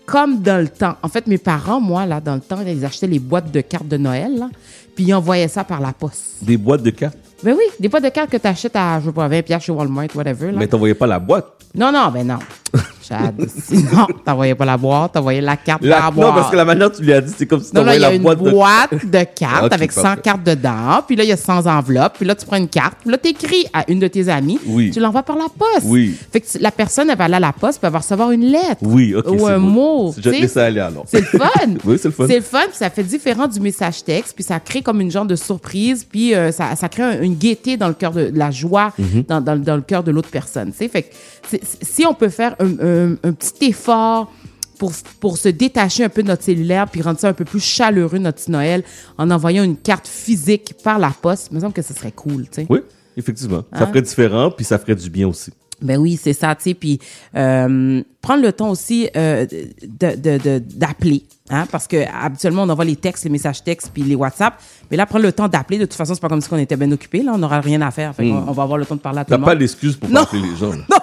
Comme 0.10 0.42
dans 0.42 0.60
le 0.60 0.68
temps. 0.68 0.96
En 1.04 1.08
fait, 1.08 1.28
mes 1.28 1.38
parents, 1.38 1.80
moi, 1.80 2.06
là, 2.08 2.20
dans 2.20 2.34
le 2.34 2.42
temps, 2.42 2.62
ils 2.66 2.84
achetaient 2.84 3.08
les 3.08 3.20
boîtes 3.20 3.52
de 3.52 3.62
cartes 3.62 3.88
de 3.88 3.98
Noël, 3.98 4.40
là, 4.40 4.50
puis 4.96 5.06
ils 5.06 5.14
envoyaient 5.14 5.48
ça 5.48 5.64
par 5.64 5.80
la 5.80 5.94
poste. 5.94 6.38
Des 6.42 6.58
boîtes 6.58 6.82
de 6.82 6.90
cartes? 6.90 7.18
Ben 7.44 7.56
oui, 7.56 7.64
des 7.80 7.90
boîtes 7.90 8.04
de 8.04 8.10
cartes 8.10 8.32
que 8.32 8.38
tu 8.38 8.48
achètes 8.48 8.76
à, 8.76 9.00
je 9.00 9.06
sais 9.06 9.12
pas, 9.12 9.28
20 9.28 9.44
piastres 9.44 9.68
chez 9.68 9.72
Walmart, 9.72 10.08
whatever. 10.16 10.52
Là. 10.52 10.58
Mais 10.58 10.68
t'envoyais 10.68 10.96
pas 10.96 11.06
la 11.06 11.20
boîte? 11.20 11.46
Non, 11.76 11.92
non, 11.92 12.10
ben 12.12 12.26
non. 12.26 12.40
Chad, 13.10 13.36
sinon, 13.66 14.06
t'envoyais 14.24 14.54
pas 14.56 14.66
la 14.66 14.78
boîte, 14.78 15.14
t'envoyais 15.14 15.42
la 15.42 15.58
carte 15.58 15.82
La- 15.84 15.98
la 16.00 16.06
non, 16.06 16.12
boîte. 16.12 16.36
parce 16.36 16.52
que 16.52 16.56
la 16.56 16.66
manière 16.66 16.90
dont 16.90 16.96
tu 16.96 17.02
lui 17.04 17.12
as 17.14 17.22
dit, 17.22 17.34
c'est 17.36 17.48
comme 17.48 17.60
si 17.62 17.74
Non, 17.76 17.82
là, 17.84 17.94
t'envoyais 17.94 17.98
il 17.98 18.02
y 18.02 18.06
a 18.06 18.10
la 18.10 18.16
une 18.16 18.22
boîte 18.22 18.38
boîte, 18.40 18.92
de... 19.06 19.18
de, 19.20 19.26
cartes 19.36 19.74
avec 19.74 19.92
100 19.92 20.02
parfait. 20.04 20.22
cartes 20.22 20.44
dedans. 20.44 21.02
Puis 21.08 21.16
là, 21.16 21.24
il 21.24 21.30
y 21.30 21.32
a 21.32 21.38
100 21.38 21.66
enveloppes. 21.66 22.14
Puis 22.18 22.26
là, 22.26 22.36
tu 22.36 22.46
prends 22.46 22.58
une 22.58 22.68
carte. 22.68 22.98
Puis 23.02 23.10
là, 23.12 23.18
tu 23.18 23.30
écris 23.30 23.66
à 23.74 23.84
une 23.90 24.00
de 24.00 24.08
tes 24.08 24.30
amies. 24.30 24.60
Oui. 24.68 24.92
Tu 24.92 25.00
l'envoies 25.00 25.24
par 25.24 25.38
la 25.38 25.46
poste. 25.58 25.86
Oui. 25.86 26.16
Fait 26.32 26.40
que 26.42 26.46
la 26.60 26.72
personne, 26.72 27.10
elle 27.10 27.18
va 27.18 27.24
aller 27.26 27.36
à 27.36 27.40
la 27.40 27.52
poste, 27.54 27.80
puis 27.80 27.88
elle 27.88 27.94
va 27.94 28.00
recevoir 28.00 28.32
une 28.32 28.46
lettre. 28.46 28.78
Oui, 28.84 29.16
ok. 29.16 29.26
Ou 29.28 29.48
un 29.48 29.58
beau. 29.60 29.66
mot. 29.66 30.14
Je 30.18 30.30
vais 30.30 30.38
te 30.38 30.42
laisser 30.44 30.60
aller 30.60 30.80
alors. 30.80 31.06
C'est 31.08 31.22
le 31.22 31.26
fun. 31.40 31.48
oui, 31.86 31.98
c'est 31.98 32.10
le 32.10 32.12
fun. 32.14 32.26
C'est 32.28 32.36
le 32.38 32.42
fun, 32.42 32.60
puis 32.68 32.78
ça 32.78 32.90
fait 32.90 33.04
différent 33.04 33.48
du 33.48 33.60
message 33.60 34.04
texte, 34.04 34.34
puis 34.36 34.44
ça 34.44 34.60
crée 34.60 34.82
comme 34.82 35.02
une 35.02 35.10
genre 35.12 35.26
de 35.26 35.36
surprise, 35.36 36.06
puis 36.10 36.36
euh, 36.36 36.52
ça, 36.52 36.76
ça 36.76 36.90
crée 36.90 37.04
un- 37.04 37.22
une 37.22 37.36
gaieté 37.36 37.78
dans 37.78 37.88
le 37.88 37.94
cœur 37.94 38.12
de, 38.12 38.30
de 38.30 38.38
la 38.38 38.52
joie, 38.52 38.92
Mhm. 38.98 39.24
dans, 39.28 39.42
dans, 39.42 39.58
dans 39.60 39.76
le 39.76 39.82
cœur 39.82 40.04
de 40.04 40.12
l'autre 40.12 40.30
personne. 40.30 40.72
Fait 40.74 40.90
que 40.90 41.58
si 41.82 42.06
on 42.06 42.14
peut 42.14 42.30
faire 42.30 42.56
un, 42.60 42.68
un- 42.86 42.99
un 43.24 43.32
petit 43.34 43.66
effort 43.70 44.32
pour, 44.78 44.92
pour 45.20 45.38
se 45.38 45.50
détacher 45.50 46.04
un 46.06 46.10
peu 46.10 46.24
de 46.24 46.28
notre 46.30 46.44
cellulaire, 46.44 46.88
puis 46.90 47.02
rendre 47.02 47.20
ça 47.20 47.28
un 47.28 47.34
peu 47.34 47.44
plus 47.46 47.60
chaleureux, 47.64 48.18
notre 48.18 48.38
petit 48.42 48.52
Noël, 48.52 48.84
en 49.18 49.30
envoyant 49.30 49.64
une 49.64 49.76
carte 49.78 50.08
physique 50.08 50.74
par 50.84 51.00
la 51.00 51.10
poste, 51.12 51.50
il 51.52 51.56
me 51.56 51.60
semble 51.62 51.74
que 51.74 51.82
ce 51.82 51.94
serait 51.94 52.14
cool. 52.14 52.44
tu 52.44 52.62
sais. 52.62 52.68
Oui, 52.70 52.80
effectivement. 53.18 53.64
Ça 53.74 53.84
Hein? 53.84 53.88
ferait 53.88 54.02
différent, 54.02 54.52
puis 54.52 54.64
ça 54.66 54.78
ferait 54.80 54.96
du 54.96 55.10
bien 55.10 55.28
aussi. 55.28 55.52
Ben 55.82 55.98
oui, 55.98 56.20
c'est 56.22 56.34
ça, 56.34 56.56
tu 56.56 56.64
sais. 56.64 56.74
Puis 56.74 57.00
euh, 57.38 58.02
prendre 58.22 58.42
le 58.44 58.52
temps 58.52 58.70
aussi 58.70 59.10
euh, 59.16 59.46
de- 59.46 60.60
d'appeler, 60.60 61.24
hein, 61.50 61.66
parce 61.72 61.88
que 61.88 61.98
habituellement 62.14 62.64
on 62.64 62.70
envoie 62.70 62.84
les 62.84 62.98
textes, 62.98 63.24
les 63.24 63.30
messages 63.30 63.64
textes, 63.64 63.92
puis 63.94 64.04
les 64.04 64.16
WhatsApp. 64.16 64.56
Mais 64.92 64.98
là, 64.98 65.06
prendre 65.06 65.24
le 65.24 65.32
temps 65.32 65.48
d'appeler. 65.48 65.78
De 65.78 65.86
toute 65.86 65.94
façon, 65.94 66.14
c'est 66.16 66.20
pas 66.22 66.28
comme 66.28 66.42
si 66.42 66.52
on 66.52 66.58
était 66.58 66.76
bien 66.76 66.92
occupé. 66.92 67.22
Là, 67.24 67.32
on 67.34 67.38
n'aura 67.38 67.62
rien 67.62 67.82
à 67.82 67.92
faire. 67.92 68.14
Fait 68.14 68.26
Mm. 68.26 68.30
qu'on- 68.46 68.50
on 68.50 68.54
va 68.54 68.64
avoir 68.64 68.78
le 68.78 68.86
temps 68.86 68.96
de 68.96 69.00
parler 69.02 69.20
à 69.20 69.24
tout 69.26 69.30
T'as 69.30 69.38
le 69.38 69.44
pas 69.44 69.52
monde. 69.52 69.60
d'excuse 69.60 69.96
pour 69.96 70.10
Non. 70.10 70.16
pas 70.16 70.22
appeler 70.24 70.42
les 70.50 70.56
gens. 70.58 70.72
là. 70.72 70.78
Non. 70.90 70.98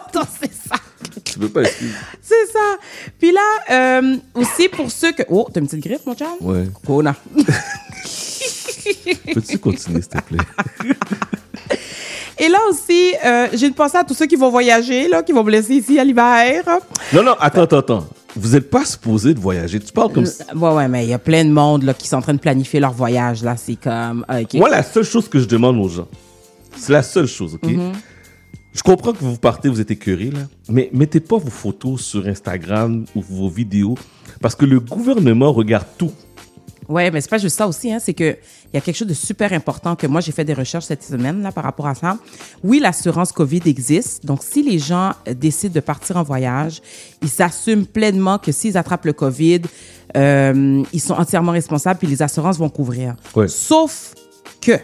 Tu 1.37 1.41
peux 1.41 1.49
pas 1.51 1.63
excuse. 1.69 1.93
C'est 2.23 2.47
ça. 2.51 2.79
Puis 3.19 3.31
là, 3.31 3.41
euh, 4.01 4.17
aussi 4.35 4.71
pour 4.71 4.91
ceux 4.91 5.13
que. 5.13 5.23
Oh, 5.29 5.47
t'as 5.53 5.61
une 5.61 5.67
petite 5.67 5.85
griffe, 5.85 6.07
mon 6.07 6.15
chum? 6.15 6.29
Ouais. 6.41 6.65
Kona. 6.87 7.15
Peux-tu 9.35 9.59
continuer, 9.59 10.01
s'il 10.01 10.11
te 10.11 10.23
plaît? 10.23 10.39
Et 12.39 12.49
là 12.49 12.59
aussi, 12.71 13.13
euh, 13.25 13.49
j'ai 13.53 13.67
une 13.67 13.75
pensée 13.75 13.99
à 13.99 14.05
tous 14.05 14.15
ceux 14.15 14.25
qui 14.27 14.37
vont 14.37 14.51
voyager, 14.51 15.09
là, 15.09 15.23
qui 15.23 15.33
vont 15.33 15.45
me 15.45 15.51
laisser 15.51 15.75
ici 15.75 15.99
à 15.99 16.05
l'hiver. 16.05 16.63
Non, 17.13 17.23
non, 17.23 17.35
attends, 17.39 17.63
attends, 17.63 17.79
attends. 17.79 18.07
Vous 18.35 18.51
n'êtes 18.51 18.71
pas 18.71 18.85
supposé 18.87 19.35
de 19.35 19.41
voyager. 19.41 19.79
Tu 19.79 19.93
parles 19.93 20.13
comme 20.13 20.25
si... 20.27 20.41
Euh, 20.43 20.55
Ouais, 20.59 20.73
ouais, 20.75 20.89
mais 20.89 21.05
il 21.05 21.11
y 21.11 21.15
a 21.15 21.19
plein 21.19 21.45
de 21.45 21.51
monde 21.51 21.83
là, 21.83 21.93
qui 21.93 22.09
sont 22.09 22.17
en 22.17 22.23
train 22.23 22.35
de 22.35 22.39
planifier 22.39 22.81
leur 22.81 22.93
voyage. 22.93 23.43
Là, 23.43 23.57
c'est 23.59 23.77
comme. 23.77 24.25
Moi, 24.55 24.71
la 24.71 24.83
seule 24.83 25.05
chose 25.05 25.29
que 25.29 25.39
je 25.39 25.47
demande 25.47 25.77
aux 25.79 25.89
gens, 25.89 26.09
c'est 26.77 26.93
la 26.93 27.03
seule 27.03 27.27
chose, 27.27 27.55
OK? 27.55 27.71
Mhm. 27.71 27.93
Je 28.77 28.83
comprends 28.83 29.15
que 29.15 29.25
vous 29.25 29.39
partez, 29.39 29.71
vous 29.71 29.81
êtes 29.81 29.91
écœurés, 29.91 30.31
là, 30.31 30.41
mais 30.69 30.91
mettez 30.93 31.21
pas 31.21 31.39
vos 31.39 31.49
photos 31.49 32.03
sur 32.03 32.27
Instagram 32.27 33.07
ou 33.15 33.23
vos 33.23 33.49
vidéos 33.49 33.95
parce 34.43 34.55
que 34.55 34.67
le 34.67 34.81
gouvernement 34.81 35.51
regarde 35.51 35.87
tout. 35.97 36.13
Ouais, 36.87 37.11
mais 37.11 37.23
c'est 37.23 37.31
pas 37.31 37.39
juste 37.39 37.57
ça 37.57 37.67
aussi, 37.67 37.91
hein, 37.91 37.99
c'est 37.99 38.13
que 38.13 38.37
il 38.67 38.75
y 38.75 38.77
a 38.77 38.83
quelque 38.83 38.97
chose 38.97 39.09
de 39.09 39.15
super 39.15 39.55
important 39.55 39.97
que 39.97 40.07
moi 40.07 40.21
j'ai 40.21 40.31
fait 40.31 40.45
des 40.45 40.53
recherches 40.53 40.85
cette 40.85 41.03
semaine 41.03 41.41
là 41.41 41.53
par 41.53 41.65
rapport 41.65 41.87
à 41.87 41.95
ça. 41.95 42.19
Oui, 42.63 42.79
l'assurance 42.79 43.33
Covid 43.33 43.63
existe, 43.65 44.27
donc 44.27 44.43
si 44.43 44.63
les 44.63 44.79
gens 44.79 45.13
euh, 45.27 45.33
décident 45.33 45.73
de 45.73 45.81
partir 45.81 46.19
en 46.19 46.23
voyage, 46.23 46.83
ils 47.23 47.31
s'assument 47.31 47.87
pleinement 47.87 48.39
que 48.39 48.53
s'ils 48.53 48.77
attrapent 48.77 49.07
le 49.07 49.15
Covid, 49.15 49.63
euh, 50.19 50.83
ils 50.93 51.01
sont 51.01 51.15
entièrement 51.15 51.53
responsables 51.53 51.99
puis 51.99 52.09
les 52.09 52.21
assurances 52.21 52.59
vont 52.59 52.69
couvrir. 52.69 53.17
Ouais. 53.35 53.49
Sauf 53.49 54.13
que 54.61 54.79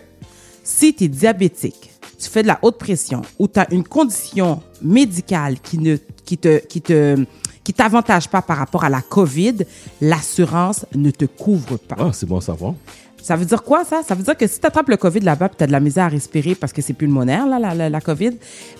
si 0.64 0.94
tu 0.94 1.04
es 1.04 1.08
diabétique, 1.08 1.91
tu 2.22 2.30
fais 2.30 2.42
de 2.42 2.48
la 2.48 2.58
haute 2.62 2.78
pression 2.78 3.22
ou 3.38 3.48
tu 3.48 3.58
as 3.58 3.72
une 3.72 3.84
condition 3.84 4.62
médicale 4.80 5.60
qui 5.60 5.78
ne 5.78 5.96
qui 6.24 6.38
te 6.38 6.58
qui 6.66 6.80
te 6.80 7.24
qui 7.64 7.72
t'avantage 7.72 8.28
pas 8.28 8.42
par 8.42 8.56
rapport 8.56 8.84
à 8.84 8.88
la 8.88 9.00
COVID, 9.00 9.58
l'assurance 10.00 10.84
ne 10.94 11.10
te 11.10 11.24
couvre 11.24 11.76
pas. 11.76 11.96
Ah, 11.98 12.10
c'est 12.12 12.26
bon 12.26 12.38
à 12.38 12.40
savoir. 12.40 12.74
Ça 13.22 13.36
veut 13.36 13.44
dire 13.44 13.62
quoi, 13.62 13.84
ça? 13.84 14.02
Ça 14.02 14.16
veut 14.16 14.24
dire 14.24 14.36
que 14.36 14.48
si 14.48 14.58
tu 14.58 14.66
attrapes 14.66 14.88
le 14.88 14.96
COVID 14.96 15.20
là-bas 15.20 15.46
et 15.46 15.56
tu 15.56 15.62
as 15.62 15.68
de 15.68 15.72
la 15.72 15.78
misère 15.78 16.06
à 16.06 16.08
respirer 16.08 16.56
parce 16.56 16.72
que 16.72 16.82
c'est 16.82 16.92
pulmonaire, 16.92 17.46
là, 17.46 17.60
la, 17.60 17.72
la, 17.72 17.88
la 17.88 18.00
COVID, 18.00 18.32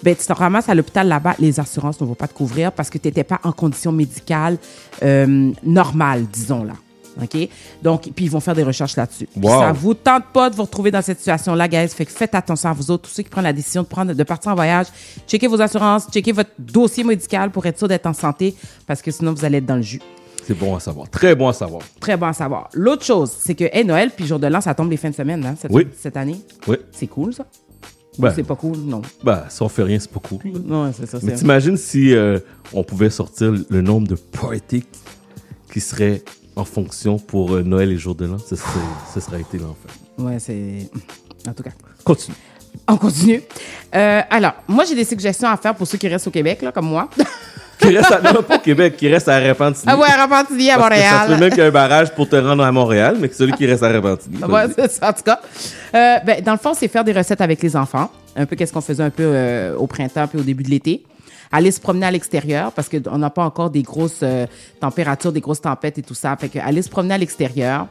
ben, 0.03 0.17
tu 0.17 0.27
te 0.27 0.33
ramasses 0.33 0.69
à 0.69 0.75
l'hôpital 0.75 1.07
là-bas, 1.07 1.37
les 1.39 1.61
assurances 1.61 2.01
ne 2.01 2.07
vont 2.07 2.17
pas 2.17 2.27
te 2.27 2.35
couvrir 2.35 2.73
parce 2.73 2.91
que 2.91 2.99
tu 2.99 3.07
n'étais 3.07 3.23
pas 3.23 3.39
en 3.45 3.53
condition 3.53 3.93
médicale 3.93 4.59
euh, 5.05 5.53
normale, 5.63 6.27
disons 6.27 6.65
là. 6.65 6.75
OK? 7.21 7.49
Donc, 7.83 8.11
puis 8.15 8.27
ils 8.27 8.31
vont 8.31 8.41
faire 8.41 8.55
des 8.55 8.63
recherches 8.63 8.97
là-dessus. 8.97 9.29
Wow. 9.37 9.61
Ça 9.61 9.73
vous 9.73 9.95
tente 9.95 10.25
pas 10.33 10.51
de 10.51 10.57
vous 10.57 10.63
retrouver 10.63 10.91
dans 10.91 11.03
cette 11.03 11.19
situation-là, 11.19 11.69
guys. 11.69 11.89
Fait 11.89 12.07
que 12.07 12.13
faites 12.13 12.35
attention 12.35 12.71
à 12.71 12.73
vous 12.73 12.91
autres, 12.91 13.09
tous 13.09 13.15
ceux 13.15 13.23
qui 13.23 13.29
prennent 13.31 13.45
la 13.45 13.53
décision 13.53 13.83
de, 13.83 13.89
prendre, 13.89 14.13
de 14.15 14.23
partir 14.23 14.53
en 14.53 14.55
voyage. 14.55 14.87
Checkez 15.27 15.47
vos 15.47 15.61
assurances, 15.61 16.07
checkez 16.11 16.33
votre 16.33 16.51
dossier 16.59 17.05
médical 17.05 17.51
pour 17.51 17.67
être 17.67 17.79
sûr 17.79 17.89
d'être 17.89 18.07
en 18.07 18.15
santé 18.15 18.55
parce 18.87 19.03
que 19.03 19.11
sinon, 19.11 19.33
vous 19.33 19.45
allez 19.45 19.59
être 19.59 19.67
dans 19.67 19.77
le 19.77 19.83
jus. 19.83 20.01
C'est 20.45 20.59
bon 20.59 20.75
à 20.75 20.81
savoir. 20.81 21.09
Très 21.09 21.35
bon 21.37 21.49
à 21.49 21.53
savoir. 21.53 21.83
Très 22.01 22.17
bon 22.17 22.27
à 22.27 22.33
savoir. 22.33 22.69
L'autre 22.73 23.05
chose, 23.05 23.31
c'est 23.39 23.55
que 23.55 23.65
hey, 23.73 23.85
Noël 23.85 24.11
puis 24.15 24.27
jour 24.27 24.39
de 24.41 24.47
l'an, 24.49 24.61
ça 24.61 24.75
tombe 24.75 24.91
les 24.91 24.97
fins 24.97 25.11
de 25.11 25.15
semaine 25.15 25.45
hein, 25.47 25.55
cette, 25.61 25.71
Oui. 25.71 25.87
cette 25.97 26.17
année. 26.17 26.37
Oui. 26.67 26.77
C'est 26.91 27.07
cool, 27.07 27.33
ça? 27.33 27.47
Ben, 28.19 28.31
Ou 28.31 28.33
c'est 28.35 28.43
pas 28.43 28.57
cool? 28.57 28.77
Non. 28.77 29.03
Bah, 29.23 29.47
si 29.49 29.63
on 29.63 29.69
fait 29.69 29.85
rien, 29.85 29.99
c'est 29.99 30.11
pas 30.11 30.21
cool. 30.21 30.41
Non, 30.65 30.93
c'est 30.93 31.07
ça. 31.07 31.19
Mais 31.23 31.35
t'imagines 31.35 31.77
si 31.77 32.13
euh, 32.15 32.41
on 32.73 32.83
pouvait 32.85 33.09
sortir 33.09 33.55
le 33.69 33.81
nombre 33.81 34.09
de 34.09 34.17
parties 34.17 34.85
qui 35.73 35.81
seraient 35.81 36.23
en 36.57 36.65
fonction 36.65 37.19
pour 37.19 37.55
euh, 37.55 37.63
Noël 37.63 37.91
et 37.93 37.97
jour 37.99 38.15
de 38.15 38.27
l'an? 38.27 38.39
Ce 38.39 38.57
serait, 38.57 38.69
ce 39.15 39.21
serait 39.21 39.41
été 39.41 39.59
l'enfer. 39.59 39.91
Ouais, 40.19 40.39
c'est. 40.39 40.89
En 41.49 41.53
tout 41.53 41.63
cas. 41.63 41.71
Continue. 42.05 42.37
On 42.89 42.97
continue. 42.97 43.43
Euh, 43.95 44.21
alors, 44.31 44.53
moi, 44.69 44.85
j'ai 44.85 44.95
des 44.95 45.05
suggestions 45.05 45.49
à 45.49 45.57
faire 45.57 45.75
pour 45.75 45.87
ceux 45.87 45.99
qui 45.99 46.09
restent 46.09 46.27
au 46.29 46.31
Québec, 46.31 46.63
là, 46.63 46.73
comme 46.73 46.87
moi. 46.87 47.09
Qui 47.79 47.97
reste 47.97 48.13
à, 48.13 48.21
non, 48.33 48.45
pas 48.45 48.57
au 48.57 48.61
Québec, 48.61 48.97
qui 48.97 49.09
reste 49.09 49.29
à 49.29 49.41
Repentigny. 49.41 49.87
ah 49.89 49.99
ouais, 49.99 50.07
à 50.07 50.23
Repentigny, 50.23 50.71
à 50.71 50.79
Parce 50.79 50.91
que 50.91 50.95
Ça 50.95 51.03
Montréal. 51.11 51.27
serait 51.27 51.41
même 51.41 51.51
qu'il 51.51 51.59
y 51.59 51.63
a 51.63 51.67
un 51.67 51.71
barrage 51.73 52.15
pour 52.15 52.29
te 52.29 52.37
rendre 52.37 52.63
à 52.63 52.71
Montréal, 52.71 53.17
mais 53.19 53.29
que 53.29 53.35
celui 53.35 53.53
qui 53.55 53.67
reste 53.67 53.83
à 53.83 53.89
Repentigny. 53.89 54.37
Ouais, 54.49 54.67
c'est 54.77 54.89
ça, 54.93 55.09
en 55.09 55.13
tout 55.13 55.23
cas. 55.25 55.41
Euh, 55.93 56.19
ben, 56.25 56.41
dans 56.45 56.53
le 56.53 56.59
fond, 56.59 56.75
c'est 56.75 56.87
faire 56.87 57.03
des 57.03 57.11
recettes 57.13 57.41
avec 57.41 57.61
les 57.61 57.75
enfants. 57.75 58.09
Un 58.37 58.47
peu 58.47 58.55
qu'est-ce 58.55 58.73
qu'on 58.73 58.81
faisait 58.83 59.03
un 59.03 59.11
peu 59.11 59.25
euh, 59.25 59.75
au 59.77 59.89
printemps 59.89 60.29
puis 60.29 60.39
au 60.39 60.43
début 60.45 60.63
de 60.63 60.71
l'été. 60.71 61.03
Aller 61.53 61.71
se 61.71 61.81
promener 61.81 62.07
à 62.07 62.11
l'extérieur 62.11 62.73
parce 62.73 62.89
qu'on 62.89 63.19
n'a 63.19 63.31
pas 63.31 63.45
encore 63.45 63.71
des 63.71 63.83
grosses 63.83 64.21
euh, 64.23 64.47
températures, 64.81 65.33
des 65.33 65.41
grosses 65.41 65.61
tempêtes 65.61 65.99
et 65.99 66.03
tout 66.03 66.15
ça. 66.15 66.35
Fait 66.37 66.49
que 66.49 66.59
aller 66.59 66.83
se 66.83 66.89
promener 66.89 67.15
à 67.15 67.19
l'extérieur. 67.19 67.87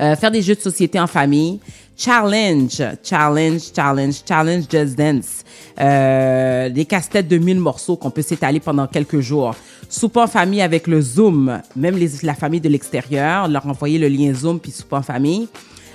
Euh, 0.00 0.14
faire 0.16 0.30
des 0.30 0.42
jeux 0.42 0.54
de 0.54 0.60
société 0.60 1.00
en 1.00 1.06
famille, 1.08 1.60
Challenge, 2.00 2.80
challenge, 3.02 3.72
challenge, 3.74 4.22
challenge 4.24 4.64
Just 4.70 4.96
Dance. 4.96 5.44
Euh, 5.80 6.68
des 6.68 6.84
casse-têtes 6.84 7.26
de 7.26 7.38
1000 7.38 7.58
morceaux 7.58 7.96
qu'on 7.96 8.12
peut 8.12 8.22
s'étaler 8.22 8.60
pendant 8.60 8.86
quelques 8.86 9.18
jours. 9.18 9.56
Souper 9.88 10.20
en 10.20 10.26
famille 10.28 10.62
avec 10.62 10.86
le 10.86 11.00
Zoom, 11.00 11.60
même 11.74 11.98
la 12.22 12.34
famille 12.34 12.60
de 12.60 12.68
l'extérieur, 12.68 13.48
leur 13.48 13.66
envoyer 13.66 13.98
le 13.98 14.06
lien 14.06 14.32
Zoom 14.32 14.60
puis 14.60 14.70
souper 14.70 14.94
en 14.94 15.02
famille. 15.02 15.48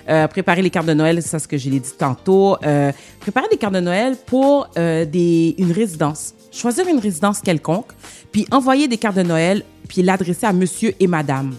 Euh, 0.10 0.28
préparer 0.28 0.62
les 0.62 0.70
cartes 0.70 0.88
de 0.88 0.94
Noël, 0.94 1.22
c'est 1.22 1.40
ce 1.40 1.48
que 1.48 1.58
je 1.58 1.70
l'ai 1.70 1.80
dit 1.80 1.94
tantôt. 1.98 2.58
Euh, 2.66 2.92
préparer 3.22 3.48
des 3.50 3.58
cartes 3.58 3.74
de 3.74 3.80
Noël 3.80 4.18
pour 4.26 4.68
euh, 4.78 5.06
des, 5.06 5.56
une 5.58 5.72
résidence. 5.72 6.34
Choisir 6.54 6.88
une 6.88 7.00
résidence 7.00 7.40
quelconque, 7.42 7.92
puis 8.32 8.46
envoyer 8.52 8.88
des 8.88 8.98
cartes 8.98 9.18
de 9.18 9.24
Noël, 9.24 9.64
puis 9.88 10.02
l'adresser 10.04 10.46
à 10.46 10.54
monsieur 10.54 10.94
et 11.00 11.08
madame. 11.08 11.56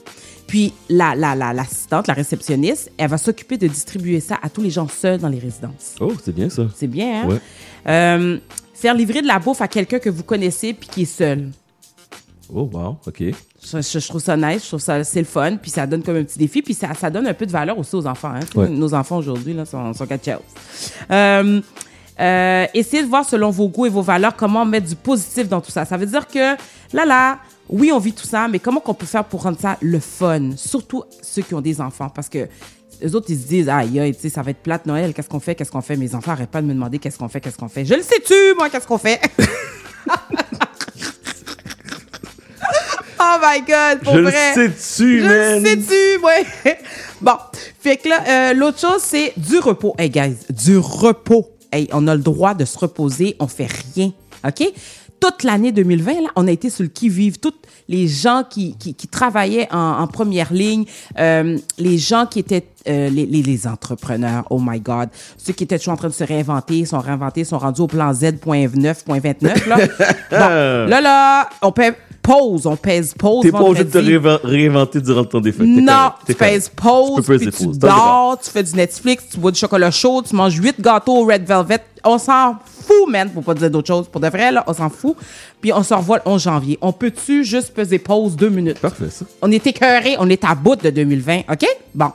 Puis 0.47 0.73
la, 0.89 1.15
la, 1.17 1.35
la, 1.35 1.53
l'assistante, 1.53 2.07
la 2.07 2.15
réceptionniste, 2.15 2.93
elle 2.97 3.09
va 3.09 3.19
s'occuper 3.19 3.57
de 3.57 3.67
distribuer 3.67 4.21
ça 4.21 4.39
à 4.43 4.49
tous 4.49 4.61
les 4.63 4.71
gens 4.71 4.87
seuls 4.89 5.19
dans 5.19 5.29
les 5.29 5.39
résidences. 5.39 5.95
Oh, 6.01 6.13
c'est 6.23 6.35
bien 6.35 6.49
ça. 6.49 6.67
C'est 6.77 6.87
bien, 6.87 7.23
hein? 7.25 7.29
Ouais. 7.29 7.41
Euh, 7.89 8.39
faire 8.75 8.95
livrer 8.95 9.23
de 9.23 9.27
la 9.27 9.39
bouffe 9.39 9.61
à 9.63 9.69
quelqu'un 9.69 9.99
que 9.99 10.11
vous 10.11 10.23
connaissez 10.23 10.75
puis 10.75 10.89
qui 10.89 11.03
est 11.03 11.07
seul. 11.07 11.49
Oh, 12.53 12.69
wow, 12.73 12.99
OK. 13.07 13.21
Je, 13.21 13.81
je- 13.81 13.99
je 13.99 14.09
trouve 14.09 14.21
ça 14.21 14.37
nice, 14.37 14.63
je 14.65 14.69
trouve 14.69 14.81
ça 14.81 15.03
c'est 15.03 15.21
le 15.21 15.25
fun, 15.25 15.57
puis 15.57 15.71
ça 15.71 15.87
donne 15.87 16.03
comme 16.03 16.17
un 16.17 16.25
petit 16.25 16.39
défi, 16.39 16.61
puis 16.61 16.75
ça, 16.75 16.93
ça 16.93 17.09
donne 17.09 17.27
un 17.27 17.33
peu 17.33 17.47
de 17.47 17.51
valeur 17.51 17.79
aussi 17.79 17.97
aux 17.97 18.07
enfants. 18.07 18.35
hein? 18.35 18.41
Ouais. 18.55 18.69
Nos 18.69 18.93
enfants 18.93 19.17
aujourd'hui 19.17 19.55
là 19.55 19.65
sont, 19.65 19.95
sont 19.95 20.07
quelque 20.07 20.31
chose. 20.31 20.41
Euh, 21.11 21.61
euh, 22.21 22.67
essayez 22.75 23.03
de 23.03 23.09
voir 23.09 23.25
selon 23.25 23.51
vos 23.51 23.69
goûts 23.69 23.87
et 23.87 23.91
vos 23.91 24.03
valeurs 24.03 24.37
comment 24.37 24.65
mettre 24.65 24.87
du 24.89 24.97
positif 24.97 25.49
dans 25.49 25.61
tout 25.61 25.71
ça. 25.71 25.85
Ça 25.85 25.97
veut 25.97 26.07
dire 26.07 26.27
que 26.27 26.55
là 26.93 27.05
là, 27.05 27.39
oui 27.69 27.91
on 27.93 27.99
vit 27.99 28.13
tout 28.13 28.27
ça, 28.27 28.47
mais 28.49 28.59
comment 28.59 28.81
qu'on 28.81 28.95
peut 28.95 29.07
faire 29.07 29.25
pour 29.25 29.43
rendre 29.43 29.59
ça 29.61 29.77
le 29.81 29.99
fun, 30.01 30.51
surtout 30.57 31.05
ceux 31.23 31.43
qui 31.43 31.55
ont 31.55 31.61
des 31.61 31.81
enfants, 31.81 32.09
parce 32.09 32.29
que 32.29 32.47
les 33.01 33.15
autres, 33.17 33.27
ils 33.29 33.39
se 33.41 33.47
disent, 33.49 33.69
aïe, 33.69 34.13
tu 34.15 34.21
sais, 34.21 34.29
ça 34.29 34.41
va 34.43 34.53
être 34.53 34.63
plate 34.63 34.87
Noël, 34.87 35.13
qu'est-ce 35.13 35.29
qu'on 35.29 35.41
fait, 35.41 35.57
qu'est-ce 35.57 35.71
qu'on 35.73 35.81
fait? 35.81 35.97
Mes 35.97 36.15
enfants 36.15 36.31
arrêtent 36.31 36.51
pas 36.51 36.63
de 36.63 36.67
me 36.67 36.73
demander 36.75 37.01
qu'est-ce 37.01 37.19
qu'on 37.19 37.29
fait, 37.29 37.41
qu'est-ce 37.41 37.59
qu'on 37.59 37.69
fait. 37.69 37.85
Je 37.85 37.95
le 37.95 38.03
sais-tu, 38.03 38.35
moi, 38.57 38.71
qu'est-ce 38.71 38.87
qu'on 38.87 38.99
fait? 38.99 39.21
oh 43.21 43.37
my 43.43 43.61
God, 43.67 44.01
pour 44.03 44.15
Je 44.15 44.19
le 44.21 44.25
vrai. 44.31 44.55
sais-tu, 44.55 45.21
Je 45.21 45.27
man? 45.27 45.63
le 45.63 45.69
sais-tu, 45.69 46.25
ouais. 46.25 46.79
Bon, 47.21 47.37
fait 47.81 47.97
que 47.97 48.09
là, 48.09 48.23
euh, 48.29 48.55
l'autre 48.55 48.79
chose, 48.79 49.01
c'est 49.03 49.33
du 49.37 49.59
repos. 49.59 49.95
Hey, 49.99 50.11
guys, 50.11 50.37
du 50.51 50.77
repos. 50.79 51.51
Hey, 51.75 51.89
on 51.93 52.07
a 52.07 52.15
le 52.15 52.23
droit 52.23 52.55
de 52.55 52.65
se 52.65 52.79
reposer, 52.79 53.35
on 53.41 53.49
fait 53.49 53.69
rien, 53.97 54.13
OK? 54.47 54.63
Toute 55.19 55.43
l'année 55.43 55.73
2020, 55.73 56.13
là, 56.13 56.29
on 56.37 56.47
a 56.47 56.53
été 56.53 56.71
sur 56.71 56.85
le 56.85 56.89
qui-vive. 56.89 57.39
Tous 57.41 57.55
les 57.89 58.07
gens 58.07 58.45
qui, 58.49 58.77
qui, 58.77 58.95
qui 58.95 59.09
travaillaient 59.09 59.67
en, 59.73 60.03
en 60.03 60.07
première 60.07 60.53
ligne, 60.53 60.85
euh, 61.19 61.59
les 61.79 61.99
gens 61.99 62.27
qui 62.27 62.39
étaient 62.39 62.69
euh, 62.87 63.09
les, 63.09 63.27
les, 63.27 63.43
les 63.43 63.67
entrepreneurs, 63.67 64.47
oh 64.51 64.61
my 64.63 64.79
God, 64.79 65.09
ceux 65.37 65.53
qui 65.53 65.65
étaient 65.65 65.79
toujours 65.79 65.95
en 65.95 65.97
train 65.97 66.09
de 66.09 66.15
se 66.15 66.23
réinventer, 66.23 66.85
sont 66.85 67.01
réinventés, 67.01 67.43
sont 67.43 67.59
rendus 67.59 67.81
au 67.81 67.89
plan 67.89 68.13
Z.9.29, 68.13 69.69
là. 69.69 69.77
bon, 70.31 70.91
là, 70.91 71.01
là, 71.01 71.49
on 71.61 71.73
pèse 71.73 71.95
pause, 72.25 72.67
on 72.67 72.75
pèse 72.77 73.15
pause. 73.15 73.43
T'es 73.43 73.53
pas 73.53 73.61
obligé 73.61 73.85
de 73.85 73.91
te 73.91 74.47
réinventer 74.47 75.01
durant 75.01 75.25
fêtes. 75.25 75.43
T'es 75.57 75.65
Non, 75.65 76.13
tu 76.27 76.35
pèses 76.35 76.71
pause, 76.71 77.25
Tu 77.25 77.51
tu 77.51 77.67
dors, 77.79 78.39
tu 78.43 78.51
fais 78.51 78.63
du 78.63 78.75
Netflix, 78.75 79.25
tu 79.31 79.39
bois 79.39 79.51
du 79.51 79.59
chocolat 79.59 79.91
chaud, 79.91 80.23
tu 80.23 80.35
manges 80.35 80.57
huit 80.57 80.81
gâteaux 80.81 81.19
au 81.19 81.27
Red 81.27 81.47
Velvet. 81.47 81.81
On 82.03 82.19
s'en 82.19 82.57
fout, 82.65 83.09
man, 83.09 83.31
pour 83.31 83.45
pas 83.45 83.55
dire 83.55 83.71
d'autre 83.71 83.87
chose. 83.87 84.09
Pour 84.09 84.21
de 84.21 84.29
vrai, 84.29 84.51
là, 84.53 84.65
on 84.67 84.73
s'en 84.73 84.91
fout. 84.91 85.17
Puis 85.61 85.73
on 85.73 85.83
se 85.83 85.95
revoit 85.95 86.19
le 86.25 86.31
11 86.31 86.43
janvier. 86.43 86.79
On 86.81 86.93
peut-tu 86.93 87.45
juste 87.45 87.73
peser 87.73 87.99
pause 87.99 88.37
deux 88.37 88.51
minutes? 88.51 88.79
Parfait, 88.79 89.11
ça. 89.11 89.25
On 89.43 89.51
est 89.51 89.67
écœurés, 89.67 90.17
on 90.19 90.29
est 90.29 90.45
à 90.45 90.55
bout 90.55 90.77
de 90.77 90.91
2020, 90.91 91.43
OK? 91.51 91.67
Bon. 91.95 92.11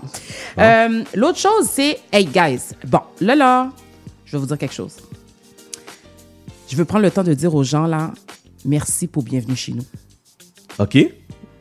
Euh, 0.57 1.03
L'autre 1.15 1.39
chose, 1.39 1.67
c'est, 1.71 1.99
hey, 2.11 2.25
guys, 2.25 2.61
bon, 2.87 3.01
là, 3.21 3.35
là, 3.35 3.69
je 4.25 4.33
vais 4.33 4.37
vous 4.39 4.45
dire 4.47 4.57
quelque 4.57 4.75
chose. 4.75 4.93
Je 6.67 6.75
veux 6.75 6.85
prendre 6.85 7.03
le 7.03 7.11
temps 7.11 7.23
de 7.23 7.33
dire 7.33 7.53
aux 7.55 7.63
gens, 7.63 7.87
là, 7.87 8.11
merci 8.65 9.07
pour 9.07 9.23
bienvenue 9.23 9.55
chez 9.55 9.73
nous. 9.73 9.85
OK? 10.79 10.97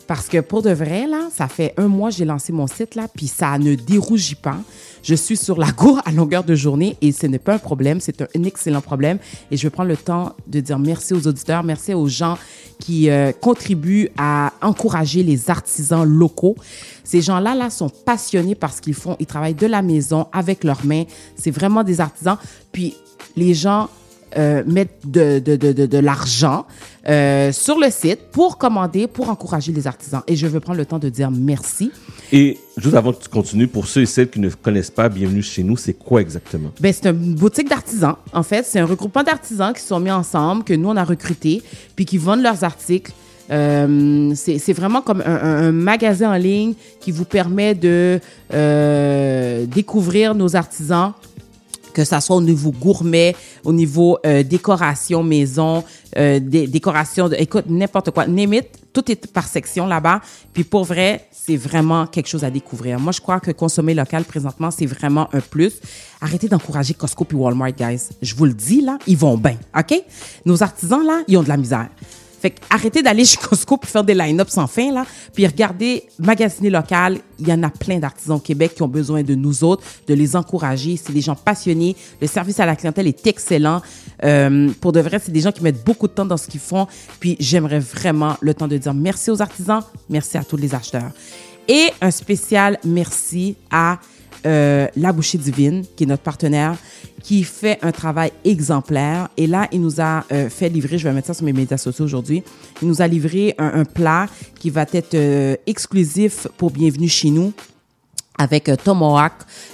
Parce 0.09 0.29
que 0.29 0.41
pour 0.41 0.63
de 0.63 0.71
vrai, 0.71 1.07
là, 1.07 1.29
ça 1.31 1.49
fait 1.49 1.75
un 1.77 1.87
mois 1.87 2.09
que 2.09 2.17
j'ai 2.17 2.25
lancé 2.25 2.51
mon 2.51 2.67
site, 2.67 2.95
là, 2.95 3.09
puis 3.15 3.27
ça 3.27 3.59
ne 3.59 3.75
dérougit 3.75 4.37
pas. 4.37 4.57
Je 5.03 5.15
suis 5.15 5.37
sur 5.37 5.59
la 5.59 5.71
cour 5.71 6.01
à 6.07 6.13
longueur 6.13 6.45
de 6.45 6.55
journée 6.55 6.97
et 7.03 7.13
ce 7.13 7.27
n'est 7.27 7.39
pas 7.39 7.55
un 7.55 7.59
problème, 7.59 8.01
c'est 8.01 8.23
un 8.23 8.45
excellent 8.45 8.81
problème. 8.81 9.19
Et 9.51 9.59
je 9.59 9.65
vais 9.65 9.71
prendre 9.71 9.91
le 9.91 9.99
temps 9.99 10.35
de 10.47 10.61
dire 10.61 10.79
merci 10.79 11.13
aux 11.13 11.27
auditeurs, 11.27 11.63
merci 11.63 11.93
aux 11.93 12.09
gens 12.09 12.39
qui 12.79 13.11
euh, 13.11 13.33
contribuent 13.33 14.09
à 14.17 14.55
encourager 14.63 15.23
les 15.23 15.51
artisans 15.51 16.05
locaux. 16.05 16.57
Ces 17.05 17.21
gens-là, 17.21 17.55
là, 17.55 17.69
sont 17.69 17.91
passionnés 17.91 18.55
par 18.55 18.73
ce 18.73 18.81
qu'ils 18.81 18.95
font. 18.95 19.15
Ils 19.21 19.27
travaillent 19.27 19.53
de 19.53 19.67
la 19.67 19.83
maison 19.83 20.27
avec 20.33 20.65
leurs 20.65 20.87
mains. 20.87 21.05
C'est 21.37 21.51
vraiment 21.51 21.85
des 21.85 22.01
artisans. 22.01 22.39
Puis 22.73 22.95
les 23.37 23.53
gens 23.53 23.91
euh, 24.37 24.63
mettre 24.67 24.93
de, 25.07 25.39
de, 25.39 25.57
de, 25.57 25.73
de, 25.73 25.87
de 25.87 25.99
l'argent 25.99 26.67
euh, 27.09 27.51
sur 27.53 27.79
le 27.79 27.91
site 27.91 28.21
pour 28.33 28.59
commander, 28.59 29.07
pour 29.07 29.31
encourager 29.31 29.73
les 29.73 29.87
artisans. 29.87 30.23
Et 30.27 30.37
je 30.37 30.47
veux 30.47 30.61
prendre 30.61 30.79
le 30.79 30.85
temps 30.87 30.99
de 30.99 31.09
dire 31.09 31.31
merci. 31.31 31.91
Et 32.33 32.59
juste 32.77 32.95
avant 32.95 33.13
que 33.13 33.23
tu 33.23 33.29
continues, 33.29 33.69
pour 33.69 33.87
ceux 33.87 34.03
et 34.03 34.07
celles 34.07 34.29
qui 34.29 34.41
ne 34.41 34.51
connaissent 34.51 34.91
pas, 34.91 35.09
bienvenue 35.09 35.43
chez 35.43 35.63
nous, 35.63 35.77
c'est 35.77 35.95
quoi 35.95 36.21
exactement? 36.21 36.71
Ben, 36.81 36.93
c'est 36.93 37.09
une 37.09 37.35
boutique 37.35 37.69
d'artisans. 37.71 38.17
En 38.33 38.43
fait, 38.43 38.67
c'est 38.67 38.79
un 38.81 38.87
regroupement 38.87 39.23
d'artisans 39.23 39.73
qui 39.73 39.81
se 39.81 39.89
sont 39.89 40.01
mis 40.01 40.11
ensemble, 40.11 40.65
que 40.65 40.75
nous, 40.75 40.89
on 40.91 40.97
a 40.97 41.05
recruté, 41.05 41.63
puis 41.97 42.05
qui 42.05 42.19
vendent 42.19 42.43
leurs 42.43 42.65
articles. 42.65 43.13
Euh, 43.51 44.33
c'est 44.35 44.59
c'est 44.59 44.75
vraiment 44.75 45.01
comme 45.01 45.23
un, 45.23 45.35
un- 45.37 45.69
un 45.69 45.73
magasin 45.73 46.31
en 46.33 46.37
ligne 46.37 46.75
qui 47.01 47.11
vous 47.13 47.25
permet 47.25 47.75
de 47.75 48.21
euh, 48.53 49.65
découvrir 49.65 50.35
nos 50.35 50.55
artisans, 50.55 51.13
que 51.99 52.05
ça 52.05 52.21
soit 52.21 52.37
au 52.37 52.41
niveau 52.41 52.71
gourmet, 52.71 53.35
au 53.65 53.73
niveau 53.73 54.19
euh, 54.25 54.45
décoration 54.45 55.25
maison, 55.25 55.83
euh, 56.17 56.39
dé- 56.39 56.69
décoration, 56.69 57.29
de, 57.29 57.35
écoute, 57.35 57.65
n'importe 57.69 58.13
quoi, 58.13 58.25
it, 58.29 58.69
tout 58.93 59.11
est 59.11 59.27
par 59.33 59.49
section 59.49 59.85
là-bas. 59.87 60.21
Puis 60.53 60.63
pour 60.63 60.85
vrai, 60.85 61.27
c'est 61.33 61.57
vraiment 61.57 62.07
quelque 62.07 62.29
chose 62.29 62.45
à 62.45 62.51
découvrir. 62.51 63.01
Moi, 63.01 63.11
je 63.11 63.21
crois 63.21 63.41
que 63.41 63.51
consommer 63.51 63.95
local 63.95 64.25
présentement, 64.25 64.71
c'est 64.71 64.87
vraiment 64.87 65.29
un 65.33 65.41
plus. 65.41 65.73
Arrêtez 66.21 66.47
d'encourager 66.47 66.95
Costco 66.95 67.25
puis 67.25 67.37
Walmart, 67.37 67.73
guys. 67.73 68.11
Je 68.23 68.35
vous 68.37 68.45
le 68.45 68.55
dis, 68.55 68.81
là, 68.81 68.97
ils 69.09 69.17
vont 69.19 69.37
bien, 69.37 69.57
OK? 69.77 70.01
Nos 70.45 70.63
artisans, 70.63 71.05
là, 71.05 71.23
ils 71.27 71.37
ont 71.37 71.43
de 71.43 71.49
la 71.49 71.57
misère. 71.57 71.89
Fait 72.41 72.51
que 72.51 72.61
arrêtez 72.71 73.03
d'aller 73.03 73.25
chez 73.25 73.37
Costco 73.37 73.77
puis 73.77 73.91
faire 73.91 74.05
des 74.05 74.15
line-up 74.15 74.49
sans 74.49 74.67
fin, 74.67 74.93
là. 74.93 75.05
Puis 75.35 75.47
regardez, 75.47 76.05
magasiner 76.19 76.71
local, 76.71 77.19
il 77.39 77.49
y 77.49 77.53
en 77.53 77.63
a 77.63 77.71
plein 77.71 77.99
d'artisans 77.99 78.37
au 78.37 78.41
Québec 78.41 78.75
qui 78.75 78.83
ont 78.83 78.89
besoin 78.89 79.23
de 79.23 79.35
nous 79.35 79.65
autres, 79.65 79.83
de 80.07 80.15
les 80.15 80.37
encourager. 80.37 80.97
C'est 80.97 81.13
des 81.13 81.21
gens 81.21 81.35
passionnés. 81.35 81.97
Le 82.21 82.27
service 82.27 82.61
à 82.61 82.67
la 82.67 82.77
clientèle 82.77 83.07
est 83.07 83.27
excellent. 83.27 83.83
Euh, 84.25 84.71
pour 84.81 84.93
de 84.93 85.01
vrai, 85.01 85.21
c'est 85.23 85.33
des 85.33 85.41
gens 85.41 85.53
qui 85.53 85.63
mettent 85.63 85.85
beaucoup 85.85 86.07
de 86.07 86.13
temps 86.13 86.27
dans 86.27 86.37
ce 86.37 86.47
qu'ils 86.47 86.61
font. 86.61 86.87
Puis 87.21 87.37
j'aimerais 87.41 87.81
vraiment 87.81 88.37
le 88.41 88.55
temps 88.55 88.69
de 88.69 88.77
dire 88.77 88.95
merci 88.95 89.31
aux 89.31 89.43
artisans, 89.43 89.83
merci 90.09 90.39
à 90.39 90.45
tous 90.45 90.57
les 90.57 90.75
acheteurs. 90.75 91.11
Et 91.67 91.89
un 92.01 92.11
spécial 92.11 92.79
merci 92.85 93.57
à 93.71 93.99
euh, 94.47 94.87
La 94.97 95.13
Bouchée 95.13 95.39
Divine, 95.39 95.85
qui 95.97 96.05
est 96.05 96.07
notre 96.07 96.23
partenaire, 96.23 96.77
qui 97.23 97.45
fait 97.45 97.79
un 97.83 97.93
travail 97.93 98.33
exemplaire. 98.45 99.29
Et 99.37 99.47
là, 99.47 99.69
il 99.73 99.81
nous 99.81 100.01
a 100.01 100.25
euh, 100.33 100.49
fait 100.49 100.69
livrer, 100.69 100.99
je 100.99 101.09
vais 101.09 101.15
mettre 101.15 101.29
ça 101.29 101.35
sur 101.35 101.45
mes 101.45 101.53
médias 101.53 101.79
sociaux 101.79 102.05
aujourd'hui, 102.05 102.43
il 102.83 102.89
nous 102.89 103.03
a 103.03 103.07
livré 103.07 103.55
un, 103.59 103.85
plat 103.85 104.27
qui 104.59 104.71
va 104.71 104.83
être 104.93 105.15
euh, 105.15 105.57
exclusif 105.67 106.47
pour 106.57 106.71
Bienvenue 106.71 107.09
chez 107.09 107.31
nous 107.31 107.53
avec 108.39 108.71
tomahawk. 108.85 109.33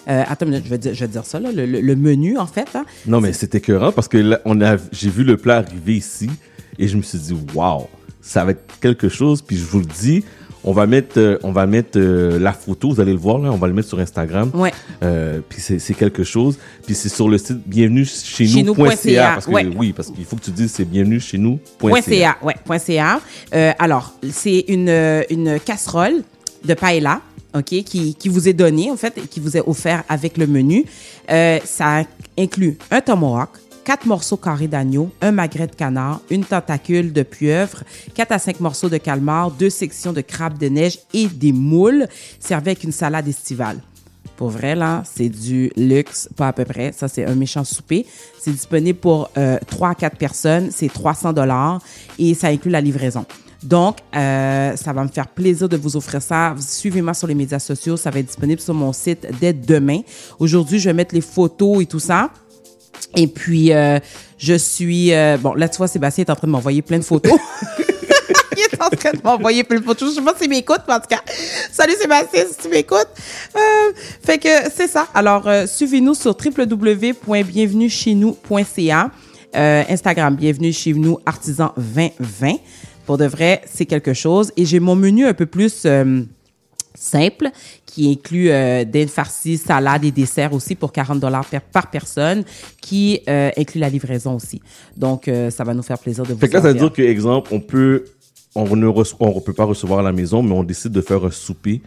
Euh, 0.09 0.25
attends 0.27 0.47
je 0.47 0.69
vais 0.69 0.79
dire, 0.79 0.95
je 0.95 1.01
vais 1.01 1.09
dire 1.09 1.25
ça, 1.25 1.39
là, 1.39 1.51
le, 1.53 1.97
menu, 1.97 2.39
en 2.39 2.47
fait. 2.47 2.69
hein. 2.75 2.85
Non, 3.07 3.21
mais 3.21 3.33
c'est 3.33 3.55
écœurant 3.55 3.93
parce 3.93 4.09
que 4.09 4.17
là, 4.17 4.41
on 4.45 4.61
a, 4.63 4.77
j'ai 4.91 5.11
vu 5.11 5.23
le 5.23 5.37
plat 5.37 5.59
arriver 5.59 5.97
ici 5.97 6.31
et 6.79 6.89
je 6.89 6.97
me 6.97 7.03
suis 7.03 7.19
dit, 7.19 7.37
waouh, 7.55 7.87
ça 8.21 8.45
va 8.45 8.53
être 8.53 8.81
quelque 8.81 9.09
chose. 9.09 9.43
Puis 9.43 9.59
je 9.59 9.65
vous 9.65 9.81
le 9.81 9.87
dis, 9.87 10.25
on 10.65 10.73
va 10.73 10.87
mettre, 10.87 11.19
euh, 11.19 11.39
on 11.43 11.53
va 11.53 11.67
mettre 11.67 11.99
euh, 11.99 12.39
la 12.39 12.53
photo, 12.53 12.91
vous 12.91 13.01
allez 13.01 13.13
le 13.13 13.19
voir 13.19 13.39
là, 13.39 13.53
on 13.53 13.57
va 13.57 13.69
le 13.69 13.75
mettre 13.75 13.89
sur 13.89 13.99
Instagram. 13.99 14.51
Ouais. 14.55 14.73
Euh, 15.03 15.41
puis 15.49 15.61
c'est, 15.61 15.95
quelque 15.95 16.25
chose. 16.25 16.59
Puis 16.85 16.95
c'est 16.95 17.09
sur 17.09 17.29
le 17.29 17.39
site 17.39 17.59
bienvenue 17.67 18.05
chez 18.05 18.47
Chez 18.47 18.63
nous.ca. 18.63 18.85
nous.ca, 18.85 19.31
Parce 19.35 19.47
que, 19.47 19.51
ouais. 19.51 19.69
Oui, 19.77 19.93
parce 19.93 20.11
qu'il 20.11 20.25
faut 20.25 20.37
que 20.37 20.45
tu 20.45 20.51
dises 20.51 20.73
c'est 20.73 20.85
bienvenue 20.85 21.21
chez 21.21 21.39
nous. 21.39 21.59
Point 21.79 22.01
.ca, 22.01 22.37
ouais, 22.43 22.55
.ca. 22.79 23.21
Alors, 23.79 24.15
c'est 24.31 24.65
une, 24.69 24.89
une 25.31 25.61
casserole 25.61 26.23
de 26.65 26.75
paella, 26.75 27.21
OK, 27.55 27.85
qui, 27.85 28.15
qui 28.15 28.29
vous 28.29 28.49
est 28.49 28.53
donnée, 28.53 28.91
en 28.91 28.97
fait, 28.97 29.17
et 29.19 29.23
qui 29.23 29.41
vous 29.41 29.57
est 29.57 29.63
offert 29.67 30.03
avec 30.09 30.37
le 30.37 30.47
menu. 30.47 30.85
Euh, 31.31 31.59
ça 31.65 32.03
inclut 32.37 32.77
un 32.91 33.01
tomahawk, 33.01 33.51
quatre 33.85 34.07
morceaux 34.07 34.37
carrés 34.37 34.69
d'agneau, 34.69 35.11
un 35.21 35.33
magret 35.33 35.67
de 35.67 35.75
canard, 35.75 36.21
une 36.31 36.45
tentacule 36.45 37.13
de 37.13 37.23
pieuvre, 37.23 37.85
quatre 38.15 38.33
à 38.33 38.39
cinq 38.39 38.61
morceaux 38.61 38.89
de 38.89 38.97
calmar, 38.97 39.51
deux 39.51 39.71
sections 39.71 40.13
de 40.13 40.23
crabe 40.23 40.59
de 40.59 40.69
neige 40.69 40.99
et 41.13 41.27
des 41.27 41.53
moules, 41.53 42.07
servis 42.41 42.71
avec 42.71 42.85
une 42.85 42.93
salade 42.93 43.29
estivale. 43.29 43.81
Pour 44.37 44.49
vrai, 44.49 44.75
là, 44.75 45.03
c'est 45.05 45.29
du 45.29 45.71
luxe, 45.77 46.29
pas 46.35 46.49
à 46.49 46.53
peu 46.53 46.65
près. 46.65 46.91
Ça, 46.91 47.07
c'est 47.07 47.25
un 47.25 47.37
méchant 47.37 47.63
souper. 47.63 48.05
C'est 48.41 48.51
disponible 48.51 48.99
pour 48.99 49.31
euh, 49.39 49.59
3 49.69 49.91
à 49.91 49.95
4 49.95 50.17
personnes. 50.17 50.71
C'est 50.73 50.93
300 50.93 51.33
dollars 51.33 51.81
et 52.19 52.35
ça 52.35 52.49
inclut 52.49 52.73
la 52.73 52.81
livraison. 52.81 53.25
Donc, 53.63 53.99
euh, 54.15 54.77
ça 54.77 54.93
va 54.93 55.05
me 55.05 55.09
faire 55.09 55.29
plaisir 55.29 55.69
de 55.69 55.77
vous 55.77 55.97
offrir 55.97 56.21
ça. 56.21 56.55
Suivez-moi 56.59 57.15
sur 57.15 57.29
les 57.29 57.35
médias 57.35 57.61
sociaux. 57.61 57.97
Ça 57.97 58.11
va 58.11 58.19
être 58.19 58.27
disponible 58.27 58.61
sur 58.61 58.75
mon 58.75 58.93
site 58.93 59.27
dès 59.41 59.53
demain. 59.53 60.01
Aujourd'hui, 60.41 60.81
je 60.81 60.89
vais 60.89 60.95
mettre 60.95 61.15
les 61.15 61.21
photos 61.21 61.83
et 61.83 61.87
tout 61.87 62.01
ça. 62.01 62.31
Et 63.17 63.27
puis, 63.27 63.73
euh, 63.73 63.99
je 64.39 64.55
suis... 64.55 65.13
euh, 65.13 65.37
bon, 65.39 65.55
là, 65.55 65.69
tu 65.69 65.79
vois, 65.79 65.89
Sébastien 65.89 66.25
est 66.25 66.31
en 66.31 66.37
train 66.37 66.47
de 66.47 66.53
m'envoyer 66.53 66.83
plein 66.83 66.99
de 66.99 67.05
photos. 67.05 67.33
Il 68.57 68.61
est 68.63 68.81
en 68.81 68.89
train 68.89 69.11
de 69.13 69.19
m'envoyer 69.23 69.65
plein 69.65 69.81
de 69.81 69.85
photos. 69.85 70.11
Je 70.11 70.15
sais 70.21 70.25
pas 70.25 70.35
s'il 70.41 70.49
m'écoute, 70.49 70.81
mais 70.87 70.95
en 70.95 71.01
tout 71.01 71.09
cas, 71.09 71.21
salut 71.73 71.95
Sébastien, 72.01 72.45
si 72.49 72.57
tu 72.63 72.69
m'écoutes. 72.69 73.09
Euh, 73.57 73.61
fait 74.23 74.39
que 74.39 74.49
c'est 74.75 74.87
ça. 74.89 75.09
Alors, 75.15 75.49
euh, 75.49 75.67
suivez-nous 75.67 76.15
sur 76.15 76.37
www.bienvenuechez-nous.ca. 76.37 79.11
Euh, 79.57 79.83
Instagram, 79.89 80.35
bienvenue 80.37 80.73
chez 80.73 80.93
nous, 80.95 81.19
artisan 81.27 81.73
2020. 81.77 82.55
Pour 83.07 83.19
de 83.19 83.27
vrai, 83.27 83.63
c'est 83.73 83.87
quelque 83.87 84.15
chose. 84.15 84.51
Et 84.57 84.65
j'ai 84.65 84.81
mon 84.81 84.97
menu 84.97 85.27
un 85.27 85.35
peu 85.35 85.47
plus 85.47 85.83
euh, 85.85 86.23
simple 86.95 87.51
qui 87.87 88.11
inclut 88.11 88.51
euh, 88.51 88.85
des 88.85 89.07
farcis, 89.07 89.57
salades 89.57 90.05
et 90.05 90.11
desserts 90.11 90.53
aussi 90.53 90.75
pour 90.75 90.93
40 90.93 91.21
dollars 91.21 91.47
par 91.73 91.91
personne, 91.91 92.45
qui 92.81 93.21
euh, 93.29 93.51
inclut 93.57 93.81
la 93.81 93.89
livraison 93.89 94.35
aussi. 94.35 94.61
Donc, 94.97 95.29
euh, 95.29 95.51
ça 95.51 95.65
va 95.65 95.75
nous 95.75 95.83
faire 95.83 95.99
plaisir 95.99 96.25
de 96.25 96.33
vous 96.33 96.39
Fait 96.39 96.49
que 96.49 96.55
là, 96.55 96.63
ça 96.63 96.69
veut 96.69 96.79
dire 96.79 96.93
que, 96.93 97.03
exemple, 97.03 97.51
on 97.53 97.61
peut, 97.61 98.05
on 98.55 98.77
ne 98.77 98.87
on 98.87 99.41
peut 99.41 99.53
pas 99.53 99.65
recevoir 99.65 100.01
à 100.01 100.03
la 100.03 100.13
maison, 100.13 100.43
mais 100.43 100.53
on 100.53 100.65
décide 100.65 100.93
de 100.93 101.01
faire 101.01 101.25
un 101.25 101.31
souper 101.31 101.83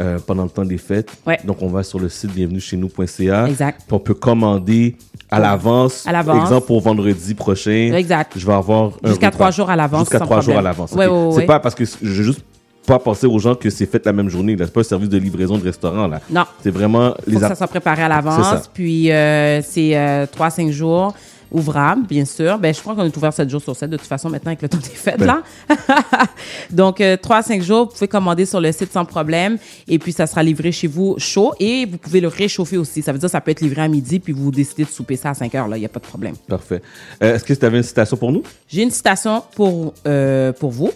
euh, 0.00 0.18
pendant 0.18 0.42
le 0.42 0.50
temps 0.50 0.64
des 0.64 0.78
fêtes. 0.78 1.12
Donc, 1.44 1.62
on 1.62 1.68
va 1.68 1.84
sur 1.84 2.00
le 2.00 2.08
site 2.08 2.32
bienvenue 2.32 2.58
chez 2.58 2.76
nous.ca. 2.76 3.46
Exact. 3.46 3.82
Puis 3.86 3.94
on 3.94 4.00
peut 4.00 4.14
commander 4.14 4.96
à 5.30 5.38
l'avance. 5.38 6.04
À 6.04 6.10
l'avance. 6.10 6.42
Exemple, 6.42 6.66
pour 6.66 6.80
vendredi 6.80 7.34
prochain. 7.34 7.92
Exact. 7.94 8.32
Je 8.36 8.44
vais 8.44 8.54
avoir 8.54 8.92
Jusqu'à 9.04 9.30
trois 9.30 9.52
jours 9.52 9.70
à 9.70 9.76
l'avance, 9.76 10.00
Jusqu'à 10.00 10.18
trois 10.18 10.40
jours 10.40 10.58
à 10.58 10.62
l'avance. 10.62 10.90
Ouais, 10.92 11.06
ok. 11.06 11.34
ouais, 11.34 11.40
C'est 11.40 11.46
pas 11.46 11.60
parce 11.60 11.76
que 11.76 11.84
je 11.84 12.22
juste 12.22 12.40
pas 12.86 12.98
penser 12.98 13.26
aux 13.26 13.38
gens 13.38 13.54
que 13.54 13.70
c'est 13.70 13.86
fait 13.86 14.04
la 14.04 14.12
même 14.12 14.28
journée. 14.28 14.56
là. 14.56 14.66
C'est 14.66 14.72
pas 14.72 14.80
un 14.80 14.84
service 14.84 15.08
de 15.08 15.18
livraison 15.18 15.58
de 15.58 15.64
restaurant, 15.64 16.06
là. 16.06 16.20
Non. 16.30 16.44
C'est 16.62 16.70
vraiment 16.70 17.10
Faut 17.10 17.30
les 17.30 17.36
que 17.36 17.40
ça 17.40 17.54
soit 17.54 17.66
préparé 17.66 18.02
à 18.02 18.08
l'avance. 18.08 18.68
Puis, 18.72 19.10
euh, 19.10 19.62
c'est 19.62 19.96
euh, 19.96 20.26
3-5 20.26 20.70
jours 20.70 21.14
ouvrables, 21.54 22.06
bien 22.06 22.24
sûr. 22.26 22.58
Ben, 22.58 22.74
je 22.74 22.80
crois 22.80 22.94
qu'on 22.94 23.04
est 23.04 23.16
ouvert 23.16 23.32
7 23.32 23.48
jours 23.48 23.62
sur 23.62 23.74
7, 23.74 23.88
de 23.88 23.96
toute 23.96 24.06
façon, 24.06 24.28
maintenant, 24.28 24.50
avec 24.50 24.60
le 24.62 24.68
temps 24.68 24.76
des 24.78 24.84
fêtes, 24.90 25.18
Ben. 25.18 25.26
là. 25.26 25.42
Donc, 26.70 27.00
euh, 27.00 27.16
3 27.16 27.36
à 27.38 27.42
5 27.42 27.62
jours, 27.62 27.86
vous 27.86 27.92
pouvez 27.92 28.08
commander 28.08 28.44
sur 28.44 28.60
le 28.60 28.70
site 28.72 28.92
sans 28.92 29.04
problème. 29.04 29.58
Et 29.88 29.98
puis, 29.98 30.12
ça 30.12 30.26
sera 30.26 30.42
livré 30.42 30.72
chez 30.72 30.86
vous 30.86 31.14
chaud. 31.18 31.52
Et 31.60 31.86
vous 31.86 31.96
pouvez 31.98 32.20
le 32.20 32.28
réchauffer 32.28 32.76
aussi. 32.76 33.00
Ça 33.02 33.12
veut 33.12 33.18
dire 33.18 33.28
que 33.28 33.32
ça 33.32 33.40
peut 33.40 33.50
être 33.52 33.60
livré 33.60 33.82
à 33.82 33.88
midi, 33.88 34.20
puis 34.20 34.32
vous 34.32 34.50
décidez 34.50 34.84
de 34.84 34.88
souper 34.90 35.16
ça 35.16 35.30
à 35.30 35.34
5 35.34 35.54
heures, 35.54 35.68
là. 35.68 35.76
Il 35.76 35.80
n'y 35.80 35.86
a 35.86 35.90
pas 35.90 36.00
de 36.00 36.06
problème. 36.06 36.34
Parfait. 36.48 36.82
Euh, 37.22 37.34
Est-ce 37.36 37.44
que 37.44 37.54
tu 37.54 37.64
avais 37.64 37.78
une 37.78 37.82
citation 37.82 38.16
pour 38.16 38.32
nous? 38.32 38.42
J'ai 38.68 38.82
une 38.82 38.90
citation 38.90 39.42
pour, 39.54 39.94
euh, 40.06 40.52
pour 40.52 40.70
vous. 40.70 40.90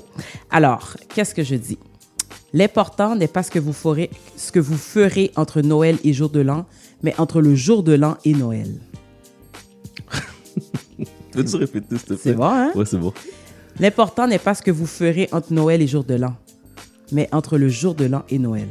Alors, 0.51 0.97
qu'est-ce 1.15 1.35
que 1.35 1.43
je 1.45 1.55
dis? 1.55 1.79
L'important 2.55 3.15
n'est 3.15 3.29
pas 3.29 3.43
ce 3.43 3.51
que 3.51 3.59
vous 3.59 3.73
ferez, 3.75 4.11
ce 4.37 4.51
que 4.51 4.59
vous 4.59 4.77
ferez 4.79 5.31
entre 5.37 5.61
Noël 5.61 5.99
et 6.03 6.13
jour 6.15 6.31
de 6.31 6.41
l'an, 6.41 6.65
mais 7.03 7.15
entre 7.19 7.41
le 7.43 7.55
jour 7.55 7.83
de 7.83 7.93
l'an 7.93 8.17
et 8.25 8.33
Noël. 8.33 8.69
Peux-tu 11.33 11.57
répéter, 11.57 11.97
s'il 11.97 12.01
te 12.01 12.07
plaît? 12.07 12.17
C'est 12.23 12.35
bon, 12.35 12.45
hein? 12.45 12.71
Ouais, 12.75 12.85
c'est 12.85 12.99
bon. 12.99 13.13
L'important 13.81 14.27
n'est 14.27 14.39
pas 14.39 14.55
ce 14.55 14.63
que 14.63 14.71
vous 14.71 14.87
ferez 14.87 15.29
entre 15.33 15.53
Noël 15.53 15.81
et 15.83 15.87
jour 15.87 16.05
de 16.05 16.15
l'an, 16.15 16.35
mais 17.13 17.29
entre 17.33 17.59
le 17.59 17.69
jour 17.69 17.95
de 17.95 18.07
l'an 18.07 18.25
et 18.29 18.39
Noël. 18.39 18.69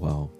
Wow. 0.00 0.30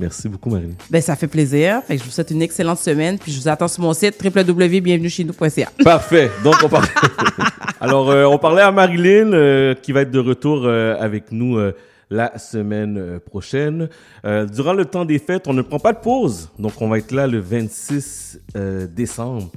Merci 0.00 0.28
beaucoup, 0.28 0.50
Marie. 0.50 0.74
Ben, 0.90 1.02
ça 1.02 1.16
fait 1.16 1.26
plaisir. 1.26 1.82
Fait 1.84 1.96
que 1.96 2.02
je 2.02 2.04
vous 2.06 2.12
souhaite 2.12 2.30
une 2.30 2.42
excellente 2.42 2.78
semaine. 2.78 3.18
Puis 3.18 3.32
je 3.32 3.40
vous 3.40 3.48
attends 3.48 3.66
sur 3.66 3.82
mon 3.82 3.92
site 3.92 4.16
www.bienvenuechez-nous.ca. 4.22 5.70
Parfait. 5.82 6.30
Donc, 6.44 6.54
on 6.62 6.68
parlait, 6.68 6.88
Alors, 7.80 8.08
euh, 8.08 8.24
on 8.24 8.38
parlait 8.38 8.62
à 8.62 8.70
Marilyn, 8.70 9.32
euh, 9.32 9.74
qui 9.74 9.90
va 9.90 10.02
être 10.02 10.12
de 10.12 10.20
retour 10.20 10.62
euh, 10.64 10.96
avec 11.00 11.32
nous 11.32 11.58
la 12.10 12.38
semaine 12.38 13.20
prochaine. 13.20 13.88
Euh, 14.24 14.46
durant 14.46 14.72
le 14.72 14.84
temps 14.84 15.04
des 15.04 15.18
fêtes, 15.18 15.46
on 15.46 15.52
ne 15.52 15.62
prend 15.62 15.78
pas 15.78 15.92
de 15.92 15.98
pause. 15.98 16.50
Donc, 16.58 16.80
on 16.80 16.88
va 16.88 16.98
être 16.98 17.12
là 17.12 17.26
le 17.26 17.38
26 17.38 18.40
euh, 18.56 18.86
décembre 18.86 19.50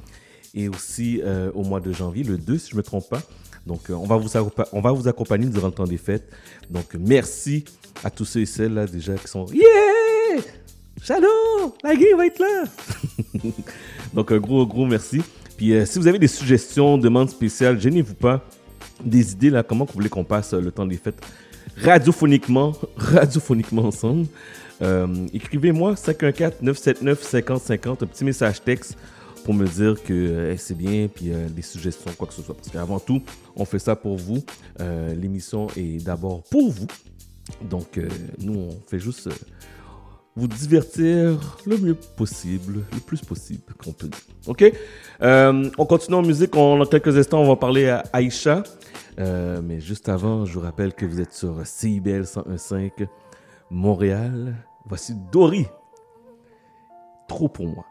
et 0.54 0.70
aussi 0.70 1.22
euh, 1.24 1.52
au 1.54 1.64
mois 1.64 1.80
de 1.80 1.92
janvier, 1.92 2.24
le 2.24 2.38
2, 2.38 2.58
si 2.58 2.72
je 2.72 2.76
ne 2.76 2.78
me 2.78 2.84
trompe 2.84 3.10
pas. 3.10 3.22
Donc, 3.66 3.90
euh, 3.90 3.94
on, 3.94 4.06
va 4.06 4.18
vous 4.18 4.30
on 4.74 4.82
va 4.82 4.92
vous 4.92 5.08
accompagner 5.08 5.46
durant 5.46 5.68
le 5.68 5.74
temps 5.74 5.86
des 5.86 5.98
fêtes. 5.98 6.30
Donc, 6.70 6.96
merci 7.00 7.64
à 8.04 8.10
tous 8.10 8.26
ceux 8.26 8.42
et 8.42 8.46
celles 8.46 8.74
là 8.74 8.88
déjà 8.88 9.16
qui 9.16 9.28
sont 9.28 9.46
Yeah! 9.54 10.42
Shadow! 11.02 11.76
La 11.84 11.94
va 11.94 12.26
être 12.26 12.40
là! 12.40 12.64
Donc, 14.14 14.32
un 14.32 14.40
gros, 14.40 14.66
gros 14.66 14.86
merci. 14.86 15.22
Puis, 15.58 15.74
euh, 15.74 15.86
si 15.86 16.00
vous 16.00 16.08
avez 16.08 16.20
des 16.20 16.28
suggestions, 16.28 16.98
demandes 16.98 17.30
spéciales, 17.30 17.80
gênez-vous 17.80 18.16
pas. 18.16 18.44
Des 19.04 19.32
idées, 19.32 19.50
là, 19.50 19.64
comment 19.64 19.86
vous 19.86 19.94
voulez 19.94 20.10
qu'on 20.10 20.24
passe 20.24 20.54
le 20.54 20.72
temps 20.72 20.86
des 20.86 20.98
fêtes 20.98 21.20
radiophoniquement, 21.78 22.74
radiophoniquement 22.98 23.86
ensemble. 23.86 24.28
Écrivez-moi 25.34 25.94
514-979-5050, 25.94 28.04
un 28.04 28.08
petit 28.08 28.26
message 28.26 28.64
texte 28.64 28.98
pour 29.44 29.54
me 29.54 29.66
dire 29.66 30.02
que 30.04 30.14
euh, 30.14 30.58
c'est 30.58 30.78
bien, 30.78 31.08
puis 31.08 31.32
euh, 31.32 31.48
des 31.50 31.62
suggestions, 31.62 32.12
quoi 32.18 32.28
que 32.28 32.34
ce 32.34 32.42
soit. 32.42 32.56
Parce 32.56 32.70
qu'avant 32.70 33.00
tout, 33.00 33.22
on 33.56 33.66
fait 33.66 33.80
ça 33.80 33.96
pour 33.96 34.18
vous. 34.18 34.44
Euh, 34.80 35.14
L'émission 35.16 35.68
est 35.76 36.04
d'abord 36.04 36.44
pour 36.44 36.72
vous. 36.72 36.88
Donc, 37.64 37.98
euh, 37.98 38.08
nous, 38.40 38.54
on 38.54 38.70
fait 38.88 39.00
juste 39.00 39.30
vous 40.36 40.48
divertir 40.48 41.60
le 41.66 41.78
mieux 41.78 41.96
possible, 41.96 42.86
le 42.94 43.00
plus 43.00 43.22
possible 43.22 43.62
qu'on 43.84 43.92
peut. 43.92 44.10
OK? 44.48 44.72
On 45.22 45.86
continue 45.86 46.16
en 46.16 46.22
musique. 46.22 46.56
On, 46.56 46.78
dans 46.78 46.86
quelques 46.86 47.18
instants, 47.18 47.42
on 47.42 47.48
va 47.48 47.58
parler 47.58 47.90
à 47.90 48.04
Aïcha. 48.14 48.64
Mais 49.18 49.82
juste 49.82 50.08
avant, 50.08 50.46
je 50.46 50.54
vous 50.54 50.62
rappelle 50.62 50.94
que 50.94 51.06
vous 51.06 51.20
êtes 51.20 51.34
sur 51.34 51.66
CIBL 51.66 52.22
101.5 52.24 53.08
Montréal. 53.70 54.56
Voici 54.86 55.14
Dory. 55.32 55.66
Trop 57.28 57.50
pour 57.50 57.68
moi. 57.68 57.86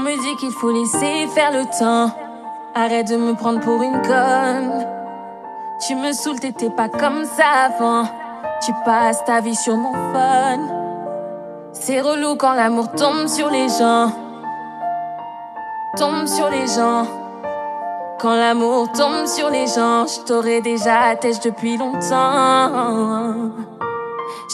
On 0.00 0.02
me 0.02 0.16
dit 0.16 0.36
qu'il 0.36 0.50
faut 0.50 0.70
laisser 0.70 1.26
faire 1.34 1.52
le 1.52 1.64
temps. 1.78 2.10
Arrête 2.74 3.08
de 3.08 3.16
me 3.18 3.34
prendre 3.34 3.60
pour 3.60 3.82
une 3.82 4.00
conne. 4.00 4.86
Tu 5.86 5.94
me 5.94 6.12
saoules, 6.12 6.40
t'étais 6.40 6.70
pas 6.70 6.88
comme 6.88 7.26
ça 7.26 7.66
avant. 7.66 8.04
Tu 8.64 8.72
passes 8.86 9.22
ta 9.26 9.42
vie 9.42 9.54
sur 9.54 9.76
mon 9.76 9.92
phone. 9.92 10.70
C'est 11.74 12.00
relou 12.00 12.34
quand 12.36 12.54
l'amour 12.54 12.90
tombe 12.92 13.26
sur 13.26 13.50
les 13.50 13.68
gens. 13.68 14.10
Tombe 15.98 16.26
sur 16.26 16.48
les 16.48 16.66
gens. 16.66 17.06
Quand 18.20 18.36
l'amour 18.36 18.90
tombe 18.92 19.26
sur 19.26 19.50
les 19.50 19.66
gens, 19.66 20.06
je 20.06 20.24
t'aurais 20.24 20.62
déjà 20.62 21.10
attaché 21.10 21.40
depuis 21.44 21.76
longtemps. 21.76 23.34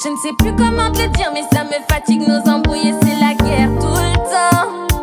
Je 0.02 0.09
ne 0.09 0.16
sais 0.16 0.32
plus 0.40 0.56
comment 0.56 0.90
te 0.90 1.02
le 1.02 1.09
dire, 1.10 1.31
mais 1.32 1.44
ça 1.52 1.62
me 1.62 1.78
fatigue 1.89 2.27
nos 2.27 2.51
embrouilles 2.51 2.97
c'est 3.01 3.20
la 3.20 3.35
guerre 3.35 3.70
tout 3.78 3.86
le 3.86 4.16
temps. 4.16 4.95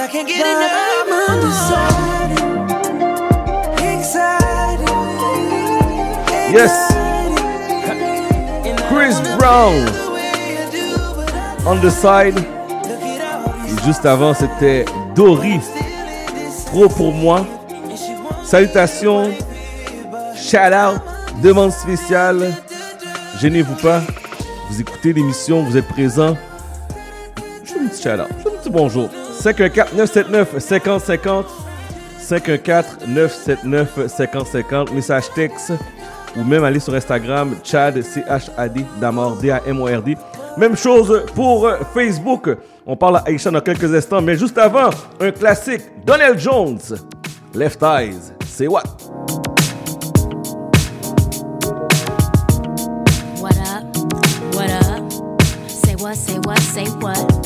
I 0.00 0.06
can't 0.06 0.28
get 0.28 0.46
enough. 0.46 0.88
Yes. 6.52 6.72
Chris 8.88 9.18
Brown. 9.36 9.86
On 11.66 11.80
the 11.80 11.90
side. 11.90 12.38
Et 13.66 13.84
juste 13.84 14.06
avant, 14.06 14.34
c'était 14.34 14.84
Doris. 15.16 15.66
Trop 16.66 16.88
pour 16.88 17.12
moi. 17.12 17.44
Salutations. 18.44 19.32
Shout 20.36 20.72
out. 20.72 21.00
Demande 21.42 21.72
spéciale. 21.72 22.54
Gênez-vous 23.40 23.74
pas. 23.76 24.02
Vous 24.70 24.80
écoutez 24.80 25.12
l'émission, 25.12 25.64
vous 25.64 25.76
êtes 25.76 25.88
présent. 25.88 26.36
Je 27.64 27.74
vous 27.74 27.88
dis 27.88 28.00
shout 28.00 28.10
out. 28.10 28.28
Je 28.38 28.44
vous 28.44 28.56
dis 28.62 28.70
bonjour. 28.70 29.08
514 29.40 29.92
979 29.94 30.58
5050 30.58 31.46
514 32.18 33.06
979 33.06 34.08
5050 34.08 34.92
message 34.92 35.30
texte 35.34 35.72
ou 36.36 36.44
même 36.44 36.64
aller 36.64 36.80
sur 36.80 36.94
Instagram 36.94 37.56
Chad 37.62 38.02
C 38.02 38.20
H 38.22 38.50
A 38.56 38.68
D 38.68 38.84
D 39.40 39.50
A 39.50 39.62
M 39.66 39.80
O 39.80 39.86
R 39.86 40.02
D. 40.02 40.16
Même 40.56 40.76
chose 40.76 41.24
pour 41.34 41.66
euh, 41.66 41.78
Facebook. 41.94 42.50
On 42.84 42.96
parle 42.96 43.18
à 43.18 43.30
Aisha 43.30 43.50
dans 43.50 43.60
quelques 43.60 43.94
instants, 43.94 44.20
mais 44.20 44.36
juste 44.36 44.58
avant, 44.58 44.90
un 45.20 45.30
classique 45.30 45.82
Donald 46.04 46.38
Jones 46.38 46.80
Left 47.54 47.82
Eyes. 47.82 48.32
C'est 48.46 48.66
what? 48.66 48.82
What 53.40 53.56
up? 53.58 53.96
What 54.54 54.70
up? 54.70 55.12
Say 55.68 55.94
what 55.94 56.14
say 56.14 56.40
say 56.74 56.90
what? 57.00 57.37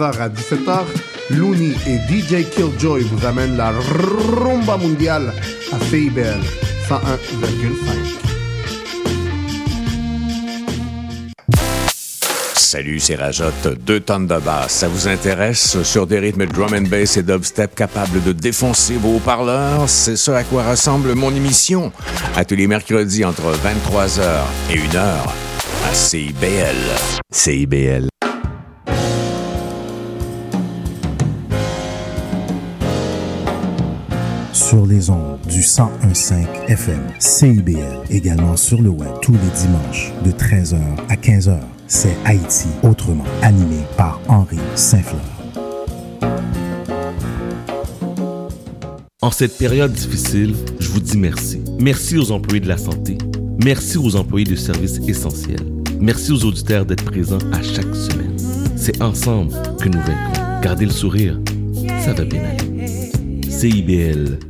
Samedis 0.00 0.08
de 0.08 0.08
15h 0.08 0.20
à 0.20 0.28
17h, 0.28 0.84
Looney 1.30 1.74
et 1.86 1.98
DJ 2.08 2.48
Killjoy 2.50 3.02
vous 3.02 3.26
amènent 3.26 3.56
la 3.56 3.70
rumba 3.70 4.76
mondiale 4.76 5.32
à 5.72 5.78
CIBL 5.86 6.40
101,5. 6.88 6.98
Salut, 12.54 13.00
c'est 13.00 13.16
Rajot. 13.16 13.46
Deux 13.80 13.98
tonnes 13.98 14.28
de 14.28 14.38
basse. 14.38 14.72
Ça 14.72 14.88
vous 14.88 15.08
intéresse? 15.08 15.82
Sur 15.82 16.06
des 16.06 16.20
rythmes 16.20 16.46
drum 16.46 16.72
and 16.72 16.88
bass 16.88 17.16
et 17.16 17.24
dubstep 17.24 17.74
capables 17.74 18.22
de 18.22 18.30
défoncer 18.30 18.94
vos 18.94 19.16
haut-parleurs? 19.16 19.88
C'est 19.88 20.14
ce 20.14 20.30
à 20.30 20.44
quoi 20.44 20.62
ressemble 20.70 21.14
mon 21.14 21.34
émission. 21.34 21.90
À 22.36 22.44
tous 22.44 22.54
les 22.54 22.68
mercredis 22.68 23.24
entre 23.24 23.42
23h 23.42 24.22
et 24.70 24.76
1h 24.76 24.98
à 25.90 25.94
CIBL. 25.94 26.76
CIBL. 27.32 28.09
1015 36.30 36.68
FM, 36.68 37.00
CIBL, 37.18 38.02
également 38.08 38.56
sur 38.56 38.80
le 38.80 38.88
web 38.88 39.10
tous 39.20 39.32
les 39.32 39.38
dimanches 39.60 40.12
de 40.24 40.30
13h 40.30 40.78
à 41.08 41.16
15h. 41.16 41.58
C'est 41.88 42.16
Haïti 42.24 42.68
autrement, 42.84 43.24
animé 43.42 43.78
par 43.96 44.20
Henri 44.28 44.58
Saint-Fleur. 44.76 45.20
En 49.22 49.30
cette 49.30 49.58
période 49.58 49.92
difficile, 49.92 50.54
je 50.78 50.88
vous 50.88 51.00
dis 51.00 51.18
merci. 51.18 51.62
Merci 51.80 52.16
aux 52.16 52.30
employés 52.30 52.60
de 52.60 52.68
la 52.68 52.78
santé. 52.78 53.18
Merci 53.64 53.98
aux 53.98 54.14
employés 54.14 54.46
de 54.46 54.56
services 54.56 55.00
essentiels. 55.08 55.66
Merci 55.98 56.32
aux 56.32 56.44
auditeurs 56.44 56.86
d'être 56.86 57.04
présents 57.04 57.38
à 57.52 57.60
chaque 57.60 57.94
semaine. 57.94 58.36
C'est 58.76 59.02
ensemble 59.02 59.52
que 59.80 59.88
nous 59.88 60.00
vaincrons. 60.00 60.60
Gardez 60.62 60.86
le 60.86 60.92
sourire. 60.92 61.38
Ça 62.04 62.14
va 62.14 62.24
bien 62.24 62.42
aller. 62.42 63.10
CIBL 63.50 64.49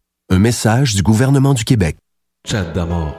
Un 0.33 0.39
message 0.39 0.95
du 0.95 1.03
gouvernement 1.03 1.53
du 1.53 1.65
Québec. 1.65 1.97
Chat 2.47 2.63
d'amour. 2.73 3.13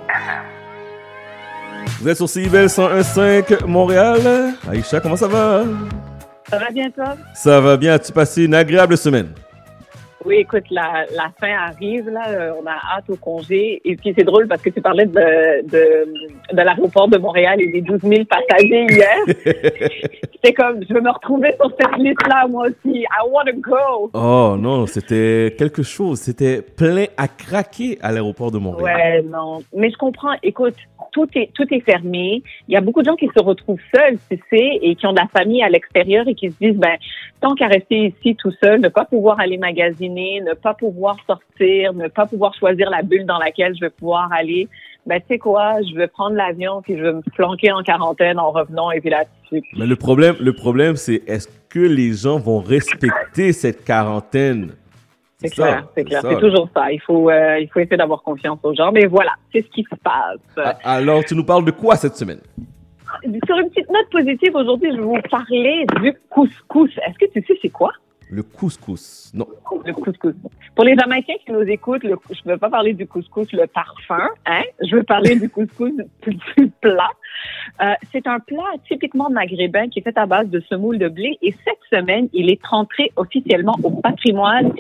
Vous 2.00 2.08
êtes 2.08 2.16
sur 2.16 2.26
CIBL 2.26 2.68
101.5 2.68 3.66
Montréal. 3.66 4.54
Aïcha, 4.66 4.98
comment 4.98 5.16
ça 5.16 5.28
va? 5.28 5.62
Ça 6.48 6.58
va 6.58 6.70
bien, 6.70 6.90
toi? 6.90 7.18
Ça 7.34 7.60
va 7.60 7.76
bien. 7.76 7.92
As-tu 7.92 8.12
passé 8.12 8.44
une 8.44 8.54
agréable 8.54 8.96
semaine? 8.96 9.28
Oui, 10.24 10.36
écoute, 10.36 10.64
la, 10.70 11.04
la 11.16 11.30
fin 11.40 11.52
arrive, 11.56 12.08
là, 12.08 12.22
euh, 12.28 12.52
on 12.62 12.66
a 12.66 12.74
hâte 12.96 13.08
au 13.08 13.16
congé. 13.16 13.80
Et 13.84 13.96
puis, 13.96 14.14
c'est 14.16 14.24
drôle 14.24 14.46
parce 14.48 14.62
que 14.62 14.70
tu 14.70 14.80
parlais 14.80 15.06
de, 15.06 15.66
de, 15.66 16.12
de 16.52 16.62
l'aéroport 16.62 17.08
de 17.08 17.18
Montréal 17.18 17.60
et 17.60 17.70
des 17.70 17.80
12 17.80 18.00
000 18.02 18.24
passagers 18.24 18.86
hier. 18.90 19.16
C'était 20.34 20.54
comme, 20.54 20.82
je 20.88 20.92
veux 20.92 21.00
me 21.00 21.10
retrouver 21.10 21.52
sur 21.60 21.70
cette 21.78 21.96
liste-là, 21.98 22.46
moi 22.48 22.66
aussi. 22.66 23.00
I 23.02 23.28
want 23.30 23.44
to 23.46 23.60
go. 23.60 24.10
Oh 24.14 24.56
non, 24.58 24.86
c'était 24.86 25.54
quelque 25.56 25.84
chose. 25.84 26.18
C'était 26.18 26.62
plein 26.62 27.04
à 27.16 27.28
craquer 27.28 27.96
à 28.02 28.10
l'aéroport 28.10 28.50
de 28.50 28.58
Montréal. 28.58 28.96
Ouais, 28.96 29.22
non. 29.22 29.62
Mais 29.72 29.90
je 29.90 29.96
comprends. 29.96 30.34
Écoute, 30.42 30.74
tout 31.12 31.28
est, 31.34 31.50
tout 31.54 31.66
est 31.70 31.80
fermé. 31.80 32.42
Il 32.68 32.74
y 32.74 32.76
a 32.76 32.80
beaucoup 32.80 33.02
de 33.02 33.06
gens 33.06 33.16
qui 33.16 33.28
se 33.28 33.42
retrouvent 33.42 33.80
seuls, 33.94 34.18
tu 34.30 34.40
sais, 34.50 34.78
et 34.82 34.96
qui 34.96 35.06
ont 35.06 35.12
de 35.12 35.20
la 35.20 35.28
famille 35.28 35.62
à 35.62 35.68
l'extérieur 35.68 36.26
et 36.26 36.34
qui 36.34 36.50
se 36.50 36.56
disent, 36.60 36.76
ben, 36.76 36.96
tant 37.40 37.54
qu'à 37.54 37.68
rester 37.68 38.14
ici 38.18 38.36
tout 38.36 38.52
seul, 38.62 38.80
ne 38.80 38.88
pas 38.88 39.04
pouvoir 39.04 39.38
aller 39.38 39.58
magasiner, 39.58 40.40
ne 40.40 40.54
pas 40.54 40.74
pouvoir 40.74 41.16
sortir, 41.26 41.92
ne 41.92 42.08
pas 42.08 42.26
pouvoir 42.26 42.54
choisir 42.54 42.90
la 42.90 43.02
bulle 43.02 43.26
dans 43.26 43.38
laquelle 43.38 43.74
je 43.74 43.80
vais 43.80 43.90
pouvoir 43.90 44.32
aller, 44.32 44.68
ben, 45.06 45.20
tu 45.20 45.26
sais 45.28 45.38
quoi, 45.38 45.82
je 45.82 45.94
vais 45.96 46.08
prendre 46.08 46.36
l'avion 46.36 46.80
puis 46.82 46.96
je 46.96 47.02
vais 47.02 47.12
me 47.12 47.22
flanquer 47.34 47.72
en 47.72 47.82
quarantaine 47.82 48.38
en 48.38 48.50
revenant 48.50 48.90
et 48.90 49.00
puis 49.00 49.10
là-dessus. 49.10 49.62
Mais 49.76 49.86
le 49.86 49.96
problème, 49.96 50.36
le 50.40 50.52
problème, 50.52 50.96
c'est 50.96 51.22
est-ce 51.26 51.48
que 51.68 51.80
les 51.80 52.12
gens 52.12 52.38
vont 52.38 52.60
respecter 52.60 53.52
cette 53.52 53.84
quarantaine? 53.84 54.72
C'est 55.42 55.50
clair, 55.50 55.86
c'est 55.94 56.04
clair. 56.04 56.22
C'est 56.22 56.38
toujours 56.38 56.68
ça. 56.74 56.92
Il 56.92 57.00
faut, 57.00 57.30
euh, 57.30 57.58
il 57.58 57.68
faut 57.68 57.80
essayer 57.80 57.96
d'avoir 57.96 58.22
confiance 58.22 58.58
aux 58.62 58.74
gens. 58.74 58.92
Mais 58.92 59.06
voilà, 59.06 59.32
c'est 59.52 59.62
ce 59.62 59.70
qui 59.70 59.82
se 59.82 59.96
passe. 59.96 60.38
Ah, 60.56 60.76
Alors, 60.84 61.24
tu 61.24 61.34
nous 61.34 61.44
parles 61.44 61.64
de 61.64 61.70
quoi 61.70 61.96
cette 61.96 62.16
semaine? 62.16 62.40
Sur 63.46 63.58
une 63.58 63.68
petite 63.68 63.90
note 63.90 64.08
positive, 64.10 64.54
aujourd'hui, 64.54 64.90
je 64.92 64.96
vais 64.96 65.02
vous 65.02 65.20
parler 65.30 65.86
du 66.00 66.14
couscous. 66.30 66.90
Est-ce 67.06 67.18
que 67.18 67.32
tu 67.32 67.44
sais 67.46 67.58
c'est 67.60 67.68
quoi? 67.68 67.92
Le 68.30 68.42
couscous. 68.42 69.30
Non. 69.34 69.46
Le 69.84 69.92
couscous. 69.92 70.34
Pour 70.74 70.86
les 70.86 70.96
Jamaïcains 70.96 71.34
qui 71.44 71.52
nous 71.52 71.60
écoutent, 71.60 72.02
le, 72.02 72.16
je 72.30 72.40
ne 72.46 72.52
veux 72.52 72.58
pas 72.58 72.70
parler 72.70 72.94
du 72.94 73.06
couscous, 73.06 73.52
le 73.52 73.66
parfum, 73.66 74.26
hein? 74.46 74.62
Je 74.80 74.96
veux 74.96 75.02
parler 75.02 75.36
du 75.36 75.50
couscous 75.50 75.92
du 76.26 76.70
plat. 76.80 77.10
Euh, 77.82 77.92
c'est 78.10 78.26
un 78.26 78.38
plat 78.38 78.72
typiquement 78.88 79.28
maghrébin 79.28 79.88
qui 79.88 79.98
est 79.98 80.02
fait 80.02 80.16
à 80.16 80.24
base 80.24 80.48
de 80.48 80.60
semoule 80.60 80.98
de 80.98 81.08
blé 81.08 81.36
et 81.42 81.52
cette 81.64 81.78
semaine, 81.90 82.28
il 82.32 82.50
est 82.50 82.60
entré 82.70 83.12
officiellement 83.16 83.76
au 83.82 83.90
patrimoine 83.90 84.72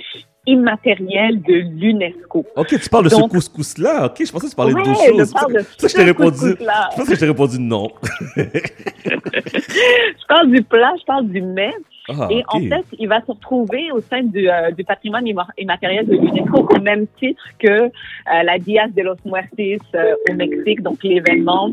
immatériel 0.46 1.40
de 1.42 1.54
l'UNESCO. 1.54 2.44
Ok, 2.56 2.68
tu 2.80 2.88
parles 2.88 3.04
de 3.04 3.10
Donc- 3.10 3.30
ce 3.30 3.36
couscous-là. 3.36 4.06
Ok, 4.06 4.24
je 4.26 4.32
pensais 4.32 4.46
que 4.46 4.50
tu 4.50 4.56
parlais 4.56 4.74
Ouais, 4.74 4.82
de 4.82 4.86
d'autres 4.88 5.00
je 5.06 5.18
choses. 5.18 5.32
parle 5.32 5.52
de 5.54 5.58
ça 5.60 5.88
je 5.88 5.94
t'ai 5.94 6.02
répondu. 6.04 6.36
Je 6.58 6.96
pense 6.96 7.08
que 7.08 7.14
je 7.14 7.20
t'ai 7.20 7.26
répondu 7.26 7.60
non. 7.60 7.90
je 8.36 10.26
parle 10.28 10.50
du 10.50 10.62
plat, 10.62 10.92
je 10.98 11.04
parle 11.04 11.28
du 11.28 11.40
mets. 11.42 11.74
Ah, 12.08 12.26
et 12.30 12.42
en 12.48 12.58
fait, 12.58 12.84
il 12.98 13.06
va 13.08 13.20
se 13.20 13.26
retrouver 13.26 13.92
au 13.92 14.00
sein 14.00 14.24
du, 14.24 14.50
euh, 14.50 14.72
du 14.72 14.82
patrimoine 14.82 15.24
immatériel 15.56 16.04
de 16.06 16.14
l'UNESCO 16.16 16.66
au 16.74 16.80
même 16.80 17.06
titre 17.20 17.44
que 17.60 17.68
euh, 17.68 17.88
la 18.26 18.58
Diaz 18.58 18.90
de 18.96 19.02
los 19.02 19.14
Muertos 19.24 19.84
euh, 19.94 20.14
au 20.28 20.34
Mexique, 20.34 20.82
donc 20.82 21.02
l'événement, 21.04 21.70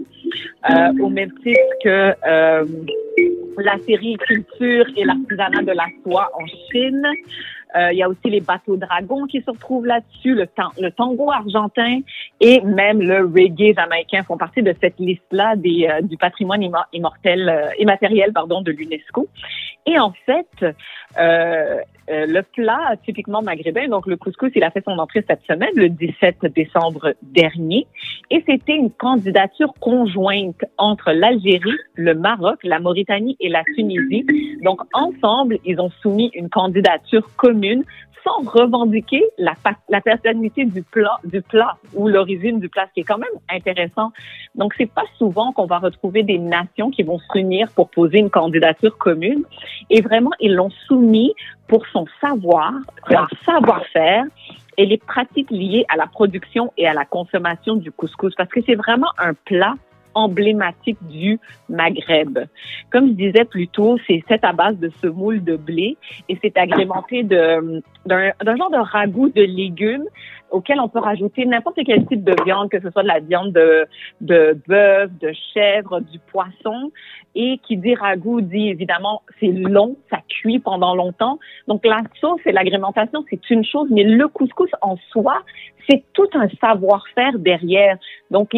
au 1.01 1.09
même 1.09 1.31
titre 1.41 1.73
que 1.83 2.13
la 3.61 3.75
sériculture 3.87 4.85
et 4.95 5.03
l'artisanat 5.03 5.63
de 5.63 5.71
la 5.71 5.87
soie 6.03 6.29
en 6.39 6.45
Chine. 6.71 7.01
Euh, 7.75 7.91
il 7.91 7.99
y 7.99 8.03
a 8.03 8.09
aussi 8.09 8.29
les 8.29 8.41
bateaux 8.41 8.77
dragons 8.77 9.25
qui 9.27 9.41
se 9.41 9.51
retrouvent 9.51 9.85
là-dessus, 9.85 10.33
le, 10.33 10.47
tan- 10.47 10.71
le 10.81 10.89
tango 10.89 11.31
argentin 11.31 11.99
et 12.39 12.61
même 12.61 12.99
le 12.99 13.19
reggae 13.25 13.75
jamaïcain 13.75 14.23
font 14.23 14.37
partie 14.37 14.63
de 14.63 14.73
cette 14.81 14.97
liste-là 14.99 15.53
euh, 15.53 16.01
du 16.01 16.17
patrimoine 16.17 16.61
immo- 16.63 16.89
immortel, 16.93 17.47
euh, 17.47 17.69
immatériel 17.77 18.33
pardon, 18.33 18.61
de 18.61 18.71
l'UNESCO. 18.71 19.27
Et 19.85 19.99
en 19.99 20.13
fait, 20.25 20.65
euh, 22.09 22.25
le 22.25 22.41
plat 22.41 22.95
typiquement 23.05 23.41
maghrébin, 23.41 23.87
donc 23.87 24.07
le 24.07 24.17
couscous, 24.17 24.51
il 24.55 24.63
a 24.63 24.71
fait 24.71 24.83
son 24.83 24.97
entrée 24.97 25.23
cette 25.27 25.43
semaine, 25.47 25.69
le 25.75 25.89
17 25.89 26.45
décembre 26.55 27.13
dernier, 27.21 27.87
et 28.31 28.43
c'était 28.47 28.75
une 28.75 28.91
candidature 28.91 29.73
conjointe 29.79 30.63
entre 30.77 31.11
l'Algérie, 31.11 31.77
le 31.95 32.15
Maroc, 32.15 32.59
la 32.63 32.79
Mauritanie 32.79 33.37
et 33.39 33.49
la 33.49 33.63
Tunisie. 33.75 34.25
Donc 34.63 34.81
ensemble, 34.93 35.57
ils 35.65 35.79
ont 35.79 35.91
soumis 36.01 36.31
une 36.33 36.49
candidature 36.49 37.29
commune 37.35 37.83
sans 38.23 38.49
revendiquer 38.49 39.23
la, 39.37 39.53
la 39.89 40.01
paternité 40.01 40.65
du 40.65 40.83
plat, 40.83 41.17
du 41.23 41.41
plat 41.41 41.77
ou 41.93 42.07
l'origine 42.07 42.59
du 42.59 42.69
plat, 42.69 42.85
ce 42.87 42.93
qui 42.93 42.99
est 43.01 43.03
quand 43.03 43.17
même 43.17 43.29
intéressant. 43.49 44.11
Donc, 44.55 44.73
c'est 44.77 44.91
pas 44.91 45.05
souvent 45.17 45.51
qu'on 45.51 45.65
va 45.65 45.79
retrouver 45.79 46.23
des 46.23 46.37
nations 46.37 46.91
qui 46.91 47.03
vont 47.03 47.19
s'unir 47.31 47.69
pour 47.71 47.89
poser 47.89 48.19
une 48.19 48.29
candidature 48.29 48.97
commune. 48.97 49.43
Et 49.89 50.01
vraiment, 50.01 50.31
ils 50.39 50.53
l'ont 50.53 50.71
soumis 50.87 51.33
pour 51.67 51.85
son 51.87 51.98
savoir, 52.21 52.73
leur 53.09 53.27
savoir-faire 53.45 54.25
et 54.77 54.85
les 54.85 54.97
pratiques 54.97 55.51
liées 55.51 55.85
à 55.89 55.97
la 55.97 56.07
production 56.07 56.71
et 56.77 56.87
à 56.87 56.93
la 56.93 57.05
consommation 57.05 57.75
du 57.75 57.91
couscous, 57.91 58.33
parce 58.35 58.49
que 58.49 58.61
c'est 58.65 58.75
vraiment 58.75 59.09
un 59.17 59.33
plat 59.33 59.75
emblématique 60.19 60.97
du 61.09 61.39
Maghreb. 61.69 62.39
Comme 62.91 63.09
je 63.09 63.13
disais 63.13 63.45
plus 63.45 63.67
tôt, 63.67 63.97
c'est 64.07 64.21
fait 64.27 64.43
à 64.43 64.53
base 64.53 64.77
de 64.77 64.89
semoule 65.01 65.43
de 65.43 65.55
blé 65.55 65.97
et 66.27 66.37
c'est 66.41 66.57
agrémenté 66.57 67.23
d'un 67.23 67.81
genre 68.05 68.71
de 68.71 68.77
ragoût 68.77 69.29
de 69.29 69.41
légumes 69.41 70.05
auquel 70.51 70.79
on 70.79 70.87
peut 70.87 70.99
rajouter 70.99 71.45
n'importe 71.45 71.79
quel 71.85 72.05
type 72.07 72.23
de 72.23 72.35
viande, 72.43 72.69
que 72.69 72.79
ce 72.79 72.89
soit 72.89 73.03
de 73.03 73.07
la 73.07 73.19
viande 73.19 73.51
de, 73.51 73.87
bœuf, 74.67 75.11
de 75.19 75.31
chèvre, 75.53 75.99
du 76.01 76.19
poisson. 76.19 76.91
Et 77.35 77.59
qui 77.59 77.77
dit 77.77 77.93
ragoût 77.93 78.41
dit 78.41 78.69
évidemment 78.69 79.21
c'est 79.39 79.51
long, 79.51 79.97
ça 80.09 80.17
cuit 80.27 80.57
pendant 80.57 80.95
longtemps. 80.95 81.37
Donc 81.67 81.85
la 81.85 82.01
sauce 82.19 82.41
et 82.45 82.51
l'agrémentation 82.51 83.23
c'est 83.29 83.49
une 83.51 83.63
chose, 83.63 83.87
mais 83.91 84.03
le 84.03 84.27
couscous 84.27 84.71
en 84.81 84.97
soi 85.11 85.43
c'est 85.87 86.03
tout 86.13 86.27
un 86.33 86.47
savoir-faire 86.61 87.37
derrière. 87.37 87.97
Donc 88.31 88.51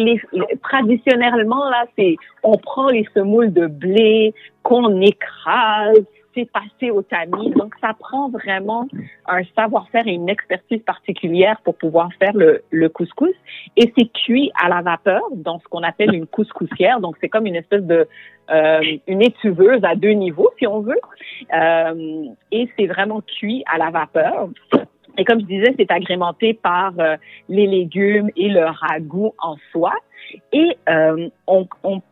traditionnellement 0.62 1.51
là 1.58 1.84
c'est 1.96 2.16
on 2.42 2.56
prend 2.56 2.88
les 2.88 3.06
semoules 3.14 3.52
de 3.52 3.66
blé 3.66 4.34
qu'on 4.62 5.00
écrase, 5.00 6.04
c'est 6.34 6.50
passé 6.50 6.90
au 6.90 7.02
tamis. 7.02 7.50
Donc 7.50 7.74
ça 7.80 7.94
prend 7.98 8.28
vraiment 8.28 8.88
un 9.26 9.42
savoir-faire 9.56 10.06
et 10.06 10.12
une 10.12 10.28
expertise 10.28 10.82
particulière 10.82 11.60
pour 11.64 11.76
pouvoir 11.76 12.10
faire 12.18 12.32
le, 12.34 12.88
couscous. 12.88 13.34
Et 13.76 13.92
c'est 13.96 14.10
cuit 14.12 14.50
à 14.62 14.68
la 14.68 14.82
vapeur 14.82 15.22
dans 15.32 15.58
ce 15.60 15.64
qu'on 15.64 15.82
appelle 15.82 16.14
une 16.14 16.26
couscoussière. 16.26 17.00
Donc 17.00 17.16
c'est 17.20 17.28
comme 17.28 17.46
une 17.46 17.56
espèce 17.56 17.82
de 17.82 18.08
euh, 18.50 18.80
une 19.06 19.22
étuveuse 19.22 19.84
à 19.84 19.94
deux 19.94 20.12
niveaux 20.12 20.50
si 20.58 20.66
on 20.66 20.80
veut. 20.80 21.00
Euh, 21.54 22.24
et 22.50 22.68
c'est 22.76 22.86
vraiment 22.86 23.20
cuit 23.20 23.64
à 23.72 23.78
la 23.78 23.90
vapeur. 23.90 24.48
Et 25.18 25.24
comme 25.24 25.40
je 25.40 25.46
disais, 25.46 25.74
c'est 25.78 25.90
agrémenté 25.90 26.54
par 26.54 26.94
euh, 26.98 27.16
les 27.48 27.66
légumes 27.66 28.30
et 28.36 28.48
le 28.48 28.64
ragoût 28.64 29.34
en 29.38 29.56
soi. 29.70 29.92
Et 30.52 30.76
euh, 30.88 31.28
on, 31.46 31.66
on, 31.82 32.02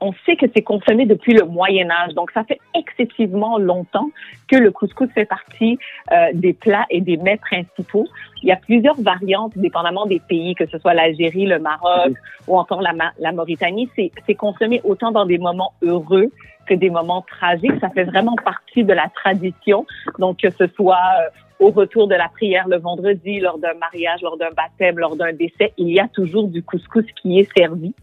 on 0.00 0.12
sait 0.24 0.36
que 0.36 0.46
c'est 0.54 0.62
consommé 0.62 1.04
depuis 1.06 1.34
le 1.34 1.44
Moyen 1.44 1.90
Âge. 1.90 2.14
Donc, 2.14 2.30
ça 2.32 2.42
fait 2.44 2.58
excessivement 2.74 3.58
longtemps 3.58 4.08
que 4.48 4.56
le 4.56 4.70
couscous 4.70 5.10
fait 5.12 5.26
partie 5.26 5.78
euh, 6.10 6.28
des 6.32 6.54
plats 6.54 6.86
et 6.90 7.00
des 7.00 7.16
mets 7.16 7.36
principaux. 7.36 8.06
Il 8.42 8.48
y 8.48 8.52
a 8.52 8.56
plusieurs 8.56 9.00
variantes, 9.00 9.52
dépendamment 9.56 10.06
des 10.06 10.20
pays, 10.20 10.54
que 10.54 10.66
ce 10.66 10.78
soit 10.78 10.94
l'Algérie, 10.94 11.46
le 11.46 11.58
Maroc 11.58 12.12
ou 12.48 12.58
encore 12.58 12.80
la, 12.80 12.92
la 13.18 13.32
Mauritanie. 13.32 13.90
C'est 13.94 14.10
c'est 14.26 14.34
consommé 14.34 14.80
autant 14.84 15.10
dans 15.10 15.26
des 15.26 15.38
moments 15.38 15.74
heureux 15.82 16.30
que 16.66 16.74
des 16.74 16.90
moments 16.90 17.22
tragiques. 17.22 17.78
Ça 17.80 17.90
fait 17.90 18.04
vraiment 18.04 18.36
partie 18.36 18.84
de 18.84 18.94
la 18.94 19.08
tradition. 19.14 19.86
Donc, 20.18 20.38
que 20.38 20.50
ce 20.50 20.66
soit 20.68 20.96
euh, 20.96 21.28
au 21.60 21.70
retour 21.70 22.08
de 22.08 22.14
la 22.14 22.28
prière 22.28 22.66
le 22.68 22.78
vendredi, 22.78 23.38
lors 23.38 23.58
d'un 23.58 23.74
mariage, 23.74 24.22
lors 24.22 24.36
d'un 24.36 24.50
baptême, 24.50 24.98
lors 24.98 25.14
d'un 25.14 25.32
décès, 25.32 25.72
il 25.76 25.90
y 25.90 26.00
a 26.00 26.08
toujours 26.08 26.48
du 26.48 26.62
couscous 26.62 27.04
qui 27.20 27.38
est 27.38 27.48
servi. 27.56 27.94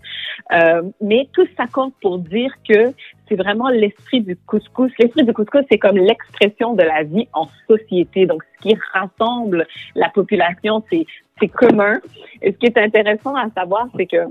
Euh, 0.54 0.84
mais 1.02 1.28
tout 1.34 1.48
s'accorde 1.58 1.92
pour 2.02 2.20
dire 2.20 2.54
que 2.70 2.94
c'est 3.28 3.36
vraiment 3.36 3.70
l'esprit 3.70 4.22
du 4.22 4.36
couscous. 4.36 4.92
L'esprit 5.00 5.24
du 5.24 5.34
couscous, 5.34 5.64
c'est 5.70 5.80
comme 5.80 5.98
l'expression 5.98 6.76
de 6.76 6.84
la 6.84 7.04
vie 7.04 7.28
en 7.34 7.48
société. 7.68 8.28
Donc, 8.28 8.44
ce 8.44 8.70
qui 8.70 8.78
rassemble 8.94 9.68
la 9.96 10.10
population, 10.10 10.84
c'est 10.90 11.06
c'est 11.40 11.50
commun. 11.50 12.00
Et 12.42 12.52
ce 12.52 12.58
qui 12.58 12.66
est 12.66 12.78
intéressant 12.78 13.36
à 13.36 13.50
savoir, 13.56 13.88
c'est 13.96 14.08
que 14.08 14.26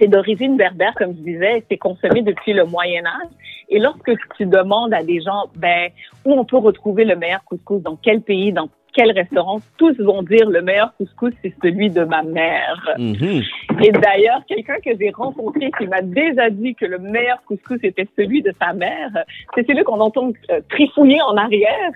c'est 0.00 0.08
d'origine 0.08 0.56
berbère, 0.56 0.94
comme 0.96 1.14
je 1.14 1.22
disais, 1.22 1.62
c'est 1.70 1.76
consommé 1.76 2.22
depuis 2.22 2.52
le 2.52 2.64
Moyen 2.64 3.04
Âge. 3.04 3.30
Et 3.68 3.78
lorsque 3.78 4.10
tu 4.36 4.46
demandes 4.46 4.92
à 4.94 5.02
des 5.04 5.20
gens, 5.20 5.44
ben, 5.54 5.90
où 6.24 6.32
on 6.32 6.44
peut 6.44 6.56
retrouver 6.56 7.04
le 7.04 7.14
meilleur 7.14 7.44
couscous, 7.44 7.82
dans 7.82 7.96
quel 7.96 8.22
pays, 8.22 8.52
dans 8.52 8.68
quel 8.92 9.12
restaurant, 9.12 9.60
tous 9.76 9.96
vont 10.00 10.22
dire 10.22 10.48
le 10.50 10.62
meilleur 10.62 10.92
couscous, 10.96 11.32
c'est 11.42 11.54
celui 11.62 11.90
de 11.90 12.02
ma 12.02 12.22
mère. 12.22 12.88
Mhm. 12.98 13.42
Et 13.84 13.92
d'ailleurs, 13.92 14.40
quelqu'un 14.48 14.78
que 14.84 14.90
j'ai 14.98 15.10
rencontré 15.10 15.70
qui 15.78 15.86
m'a 15.86 16.02
déjà 16.02 16.50
dit 16.50 16.74
que 16.74 16.86
le 16.86 16.98
meilleur 16.98 17.40
couscous 17.46 17.78
était 17.84 18.08
celui 18.16 18.42
de 18.42 18.52
sa 18.60 18.72
mère, 18.72 19.10
c'est 19.54 19.64
celui 19.66 19.84
qu'on 19.84 20.00
entend 20.00 20.32
euh, 20.50 20.60
trifouiller 20.70 21.20
en 21.22 21.36
arrière, 21.36 21.92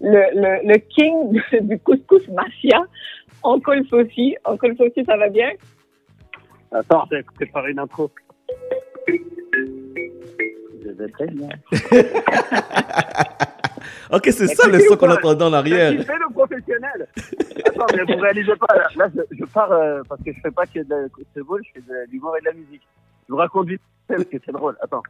le, 0.00 0.22
le, 0.34 0.68
le 0.72 0.78
king 0.78 1.40
du 1.60 1.78
couscous 1.80 2.26
mafia, 2.28 2.82
Uncle 3.44 3.84
Fossi. 3.90 4.36
Uncle 4.46 4.74
Fossi, 4.76 5.04
ça 5.04 5.16
va 5.16 5.28
bien? 5.28 5.50
Attends, 6.72 7.04
j'ai 7.10 7.22
préparé 7.22 7.72
une 7.72 7.78
intro. 7.78 8.10
Je 9.06 10.90
vais 10.90 11.08
très 11.08 11.26
bien. 11.26 11.48
Ok, 14.10 14.22
c'est 14.30 14.46
ça 14.46 14.66
le 14.68 14.80
son 14.80 14.96
qu'on 14.96 15.10
entendait 15.10 15.44
en 15.44 15.52
arrière. 15.52 15.92
Je 15.92 16.02
fais 16.02 16.16
le 16.16 16.32
professionnel. 16.32 17.06
Attends, 17.66 17.86
mais 17.94 18.04
vous 18.04 18.20
réalisez 18.20 18.56
pas, 18.56 18.74
là, 18.74 18.88
là, 18.96 19.08
je, 19.14 19.20
je 19.36 19.44
pars 19.44 19.70
euh, 19.70 20.00
parce 20.08 20.22
que 20.22 20.32
je 20.32 20.40
fais 20.40 20.50
pas 20.50 20.64
que 20.64 20.78
de 20.78 20.88
la 20.88 21.42
beau, 21.42 21.58
je 21.58 21.70
fais 21.74 21.80
de 21.80 22.10
l'humour 22.10 22.34
et 22.38 22.40
de 22.40 22.46
la 22.46 22.52
musique. 22.54 22.88
Je 23.28 23.32
vous 23.32 23.38
raconte 23.38 23.68
vite 23.68 23.82
parce 24.06 24.24
que 24.24 24.38
c'est 24.44 24.52
drôle. 24.52 24.78
Attends. 24.80 25.02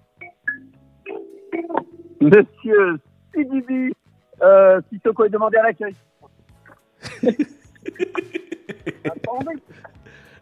Monsieur 2.21 2.99
Sidibi, 3.33 3.93
euh, 4.43 4.81
Sissoko 4.93 5.25
est 5.25 5.31
demandé 5.31 5.57
à 5.59 5.63
l'accueil. 5.63 5.95
Attendez. 9.05 9.63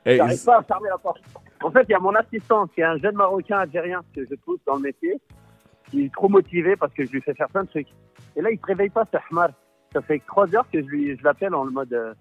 J'arrive 0.07 0.45
pas 0.45 0.59
à 0.59 0.63
fermer 0.63 0.89
la 0.89 0.99
porte. 0.99 1.23
En 1.63 1.71
fait, 1.71 1.85
il 1.89 1.93
y 1.93 1.95
a 1.95 1.99
mon 1.99 2.15
assistant 2.15 2.67
qui 2.69 2.81
est 2.81 2.85
un 2.85 2.99
jeune 2.99 3.17
Marocain 3.17 3.59
algérien 3.59 4.03
que 4.15 4.23
je 4.25 4.35
pousse 4.37 4.61
dans 4.67 4.77
le 4.77 4.83
métier, 4.83 5.15
qui 5.91 6.05
est 6.05 6.13
trop 6.13 6.29
motivé 6.29 6.77
parce 6.77 6.93
que 6.93 7.05
je 7.05 7.11
lui 7.11 7.21
fais 7.23 7.35
faire 7.35 7.49
plein 7.49 7.65
de 7.65 7.69
trucs. 7.69 7.89
Et 8.37 8.43
là, 8.43 8.51
il 8.51 8.59
se 8.59 8.67
réveille 8.67 8.91
pas, 8.91 9.05
ce 9.11 9.17
Hamar. 9.31 9.51
Ça 9.93 10.03
fait 10.03 10.21
trois 10.27 10.55
heures 10.55 10.67
que 10.73 10.81
je 10.81 10.87
lui, 10.87 11.17
je 11.17 11.25
l'appelle 11.25 11.55
en 11.55 11.65
le 11.65 11.71
mode 11.71 11.93
euh, 11.93 12.13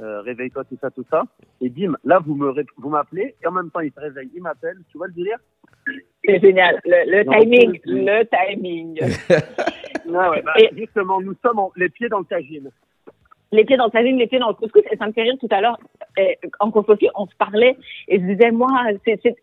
euh, 0.00 0.20
réveille-toi, 0.22 0.64
tout 0.64 0.78
ça, 0.80 0.90
tout 0.90 1.04
ça. 1.10 1.24
Et 1.60 1.68
bim, 1.68 1.94
là, 2.04 2.20
vous 2.24 2.34
me, 2.36 2.52
vous 2.78 2.88
m'appelez 2.88 3.34
et 3.42 3.46
en 3.46 3.52
même 3.52 3.70
temps, 3.70 3.80
il 3.80 3.90
se 3.92 4.00
réveille, 4.00 4.30
il 4.34 4.42
m'appelle. 4.42 4.76
Tu 4.90 4.96
vois 4.96 5.08
le 5.08 5.12
délire? 5.12 5.38
C'est 6.24 6.40
génial. 6.40 6.80
Le, 6.84 7.10
le 7.18 7.24
Non, 7.24 7.32
timing, 7.32 7.80
c'est- 7.84 7.90
le 7.90 8.24
timing. 8.26 9.00
Non, 10.06 10.30
ouais, 10.30 10.42
bah, 10.42 10.54
Et- 10.58 10.70
justement, 10.76 11.20
nous 11.20 11.34
sommes 11.44 11.58
en- 11.58 11.70
les 11.76 11.88
pieds 11.88 12.08
dans 12.08 12.18
le 12.20 12.24
tagine. 12.24 12.68
les 13.52 13.64
pieds 13.64 13.76
dans 13.76 13.84
le 13.84 13.90
tagine, 13.90 14.16
les 14.16 14.26
pieds 14.26 14.38
dans 14.38 14.48
le 14.48 14.54
couscous. 14.54 14.82
Et 14.90 14.96
ça 14.96 15.06
me 15.06 15.12
fait 15.12 15.22
rire 15.22 15.36
tout 15.40 15.48
à 15.50 15.60
l'heure. 15.60 15.78
Euh, 16.20 16.48
en 16.60 16.70
Kofofi, 16.70 17.08
on 17.14 17.26
se 17.26 17.34
parlait 17.36 17.76
et 18.08 18.18
je 18.18 18.24
disais, 18.24 18.50
moi, 18.50 18.68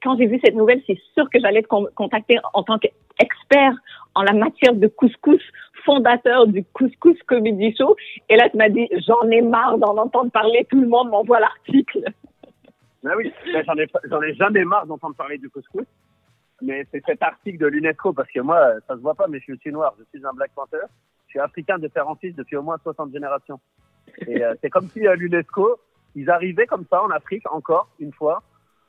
quand 0.04 0.18
j'ai 0.18 0.28
vu 0.28 0.40
cette 0.44 0.56
nouvelle, 0.56 0.82
c'est 0.88 1.00
sûr 1.14 1.30
que 1.30 1.40
j'allais 1.40 1.62
te 1.62 1.68
con- 1.68 1.88
contacter 1.96 2.38
en 2.54 2.64
tant 2.64 2.78
qu'expert 2.80 3.74
en 4.16 4.24
la 4.24 4.34
matière 4.34 4.74
de 4.74 4.88
couscous, 4.88 5.42
fondateur 5.86 6.48
du 6.48 6.64
Couscous 6.74 7.18
Comedy 7.24 7.76
Show. 7.76 7.96
Et 8.30 8.36
là, 8.36 8.50
tu 8.50 8.58
m'as 8.58 8.70
dit, 8.70 8.88
j'en 9.06 9.30
ai 9.30 9.42
marre 9.42 9.78
d'en 9.78 9.98
entendre 9.98 10.32
parler, 10.32 10.66
tout 10.70 10.82
le 10.82 10.88
monde 10.88 11.10
m'envoie 11.10 11.40
l'article. 11.40 12.04
Ah 13.06 13.14
oui, 13.18 13.32
ben, 13.54 13.64
j'en 13.66 14.22
ai, 14.24 14.30
ai 14.30 14.34
jamais 14.36 14.66
marre 14.66 14.86
d'entendre 14.86 15.16
parler 15.16 15.38
du 15.38 15.50
couscous. 15.50 15.86
Mais 16.62 16.88
c'est 16.92 17.04
cet 17.06 17.22
article 17.22 17.60
de 17.60 17.68
l'UNESCO, 17.68 18.14
parce 18.14 18.30
que 18.32 18.40
moi, 18.40 18.72
ça 18.88 18.96
se 18.96 19.02
voit 19.02 19.14
pas, 19.14 19.28
mais 19.28 19.40
je 19.48 19.54
suis 19.56 19.72
noir. 19.72 19.94
Je 20.00 20.04
suis 20.06 20.26
un 20.26 20.34
Black 20.34 20.52
Panther. 20.56 20.86
Je 21.28 21.32
suis 21.32 21.40
africain 21.40 21.78
de 21.78 21.88
père 21.88 22.10
en 22.10 22.16
fils 22.16 22.36
depuis 22.36 22.56
au 22.56 22.64
moins 22.64 22.78
60 22.82 23.12
générations. 23.12 23.60
Et 24.26 24.44
euh, 24.44 24.56
c'est 24.62 24.70
comme 24.70 24.88
si 24.90 25.06
à 25.06 25.16
l'UNESCO, 25.16 25.78
ils 26.18 26.30
arrivaient 26.32 26.66
comme 26.66 26.86
ça 26.90 27.04
en 27.04 27.10
Afrique, 27.12 27.44
encore 27.52 27.90
une 28.00 28.12
fois, 28.12 28.42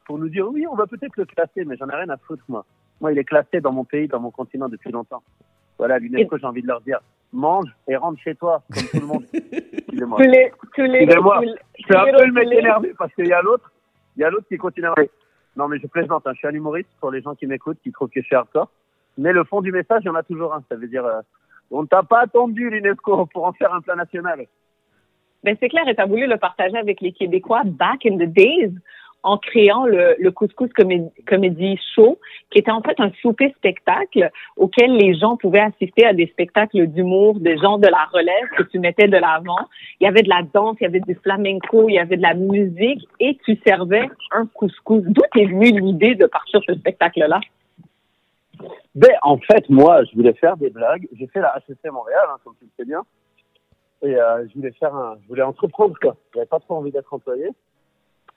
pour 0.06 0.18
nous 0.18 0.30
dire 0.30 0.48
oui, 0.48 0.66
on 0.66 0.74
va 0.74 0.86
peut-être 0.86 1.16
le 1.16 1.26
classer, 1.26 1.64
mais 1.66 1.76
j'en 1.76 1.88
ai 1.88 1.94
rien 1.94 2.08
à 2.08 2.16
foutre, 2.16 2.42
moi. 2.48 2.64
Moi, 3.00 3.12
il 3.12 3.18
est 3.18 3.24
classé 3.24 3.60
dans 3.60 3.70
mon 3.70 3.84
pays, 3.84 4.08
dans 4.08 4.18
mon 4.18 4.30
continent 4.30 4.68
depuis 4.68 4.90
longtemps. 4.90 5.22
Voilà, 5.76 5.98
l'UNESCO, 5.98 6.38
j'ai 6.38 6.46
envie 6.46 6.62
de 6.62 6.66
leur 6.66 6.80
dire 6.80 7.00
mange 7.32 7.68
et 7.86 7.96
rentre 7.96 8.18
chez 8.22 8.34
toi, 8.34 8.62
comme 8.72 8.82
tout 8.84 9.00
le 9.00 9.06
monde. 9.06 9.24
Excusez-moi. 9.32 10.18
Excusez-moi, 10.22 11.40
je 11.78 11.82
suis 11.84 11.96
un 11.96 12.04
peu 12.04 12.24
le 12.24 12.32
mec 12.32 12.50
énervé 12.50 12.94
parce 12.98 13.12
qu'il 13.14 13.26
y 13.26 13.32
a 13.32 13.42
l'autre, 13.42 13.70
il 14.16 14.22
y 14.22 14.24
a 14.24 14.30
l'autre 14.30 14.46
qui 14.48 14.56
continue 14.56 14.86
à 14.86 14.94
Non, 15.54 15.68
mais 15.68 15.78
je 15.78 15.86
plaisante, 15.86 16.26
hein, 16.26 16.32
je 16.32 16.38
suis 16.38 16.48
un 16.48 16.52
humoriste 16.52 16.88
pour 16.98 17.10
les 17.10 17.20
gens 17.20 17.34
qui 17.34 17.46
m'écoutent, 17.46 17.78
qui 17.82 17.92
trouvent 17.92 18.08
que 18.08 18.22
je 18.22 18.26
suis 18.26 18.34
hardcore. 18.34 18.70
Mais 19.18 19.32
le 19.32 19.44
fond 19.44 19.60
du 19.60 19.70
message, 19.70 20.00
il 20.04 20.06
y 20.06 20.10
en 20.10 20.14
a 20.14 20.22
toujours 20.22 20.54
un. 20.54 20.62
Ça 20.70 20.76
veut 20.76 20.88
dire, 20.88 21.04
euh, 21.04 21.20
on 21.70 21.82
ne 21.82 21.86
t'a 21.86 22.02
pas 22.02 22.20
attendu, 22.20 22.70
l'UNESCO, 22.70 23.26
pour 23.26 23.44
en 23.44 23.52
faire 23.52 23.74
un 23.74 23.82
plan 23.82 23.96
national. 23.96 24.46
Ben, 25.44 25.56
c'est 25.60 25.68
clair, 25.68 25.86
et 25.88 25.94
tu 25.94 26.00
as 26.00 26.06
voulu 26.06 26.26
le 26.26 26.36
partager 26.36 26.76
avec 26.76 27.00
les 27.00 27.12
Québécois 27.12 27.62
back 27.64 28.04
in 28.06 28.16
the 28.16 28.28
days 28.28 28.72
en 29.24 29.36
créant 29.36 29.84
le, 29.84 30.14
le 30.18 30.30
Couscous 30.30 30.70
Comé- 30.72 31.10
Comedy 31.26 31.78
Show, 31.94 32.18
qui 32.50 32.58
était 32.58 32.70
en 32.70 32.82
fait 32.82 32.98
un 33.00 33.10
souper 33.20 33.52
spectacle 33.56 34.30
auquel 34.56 34.96
les 34.96 35.14
gens 35.14 35.36
pouvaient 35.36 35.60
assister 35.60 36.06
à 36.06 36.12
des 36.12 36.28
spectacles 36.28 36.86
d'humour, 36.86 37.40
des 37.40 37.58
gens 37.58 37.78
de 37.78 37.88
la 37.88 38.04
relève 38.12 38.48
que 38.56 38.62
tu 38.62 38.78
mettais 38.78 39.08
de 39.08 39.16
l'avant. 39.16 39.68
Il 40.00 40.04
y 40.04 40.06
avait 40.06 40.22
de 40.22 40.28
la 40.28 40.42
danse, 40.54 40.76
il 40.80 40.84
y 40.84 40.86
avait 40.86 41.00
du 41.00 41.14
flamenco, 41.16 41.88
il 41.88 41.94
y 41.94 41.98
avait 41.98 42.16
de 42.16 42.22
la 42.22 42.34
musique 42.34 43.06
et 43.18 43.36
tu 43.44 43.58
servais 43.66 44.08
un 44.32 44.46
couscous. 44.46 45.02
D'où 45.04 45.22
est 45.36 45.46
venue 45.46 45.80
l'idée 45.80 46.14
de 46.14 46.26
partir 46.26 46.60
ce 46.66 46.74
spectacle-là? 46.74 47.40
Ben, 48.94 49.12
en 49.22 49.38
fait, 49.38 49.68
moi, 49.68 50.04
je 50.04 50.16
voulais 50.16 50.32
faire 50.34 50.56
des 50.56 50.70
blagues. 50.70 51.06
J'ai 51.12 51.26
fait 51.28 51.40
la 51.40 51.56
HEC 51.68 51.92
Montréal, 51.92 52.24
hein, 52.28 52.36
comme 52.44 52.54
tu 52.58 52.64
le 52.64 52.70
sais 52.76 52.84
bien. 52.84 53.02
Et 54.02 54.14
euh, 54.14 54.46
je 54.48 54.54
voulais 54.54 54.72
faire 54.72 54.94
un, 54.94 55.18
je 55.22 55.28
voulais 55.28 55.42
entreprendre, 55.42 55.96
quoi. 56.00 56.16
J'avais 56.34 56.46
pas 56.46 56.60
trop 56.60 56.76
envie 56.76 56.92
d'être 56.92 57.12
employé. 57.12 57.50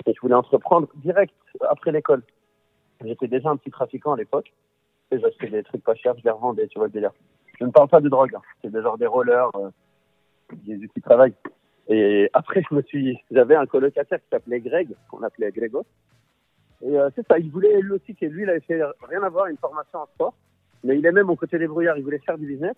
Et 0.05 0.13
je 0.13 0.19
voulais 0.21 0.33
entreprendre 0.33 0.87
direct 0.95 1.35
après 1.69 1.91
l'école. 1.91 2.23
J'étais 3.03 3.27
déjà 3.27 3.49
un 3.49 3.57
petit 3.57 3.71
trafiquant 3.71 4.13
à 4.13 4.17
l'époque. 4.17 4.51
Et 5.11 5.19
j'achetais 5.19 5.47
des 5.47 5.63
trucs 5.63 5.83
pas 5.83 5.95
chers, 5.95 6.17
je 6.17 6.23
les 6.23 6.31
revendais, 6.31 6.67
tu 6.67 6.79
vois 6.79 6.87
le 6.87 6.93
délire. 6.93 7.11
Je 7.59 7.65
ne 7.65 7.71
parle 7.71 7.89
pas 7.89 8.01
de 8.01 8.09
drogue, 8.09 8.33
hein. 8.35 8.41
c'est 8.61 8.71
des 8.71 8.81
genre 8.81 8.97
des 8.97 9.05
rollers, 9.05 9.49
euh, 9.55 9.69
des 10.53 10.77
outils 10.77 10.99
de 10.99 11.01
travail. 11.01 11.33
Et 11.89 12.29
après, 12.33 12.63
je 12.67 12.73
me 12.73 12.81
suis, 12.81 13.19
j'avais 13.29 13.55
un 13.55 13.65
colocataire 13.65 14.19
qui 14.19 14.29
s'appelait 14.31 14.61
Greg, 14.61 14.95
qu'on 15.09 15.21
appelait 15.21 15.51
Grégo. 15.51 15.85
Et 16.81 16.97
euh, 16.97 17.09
c'est 17.15 17.27
ça, 17.27 17.37
il 17.37 17.51
voulait 17.51 17.79
lui 17.81 17.91
aussi, 17.91 18.15
que 18.15 18.25
lui, 18.25 18.43
il 18.43 18.49
avait 18.49 18.61
fait 18.61 18.81
rien 19.07 19.21
à 19.21 19.29
voir, 19.29 19.47
une 19.47 19.57
formation 19.57 19.99
en 19.99 20.05
sport. 20.07 20.33
Mais 20.83 20.97
il 20.97 21.05
aimait 21.05 21.23
mon 21.23 21.35
côté 21.35 21.59
débrouillard, 21.59 21.97
il 21.97 22.03
voulait 22.03 22.19
faire 22.19 22.37
du 22.37 22.47
business. 22.47 22.75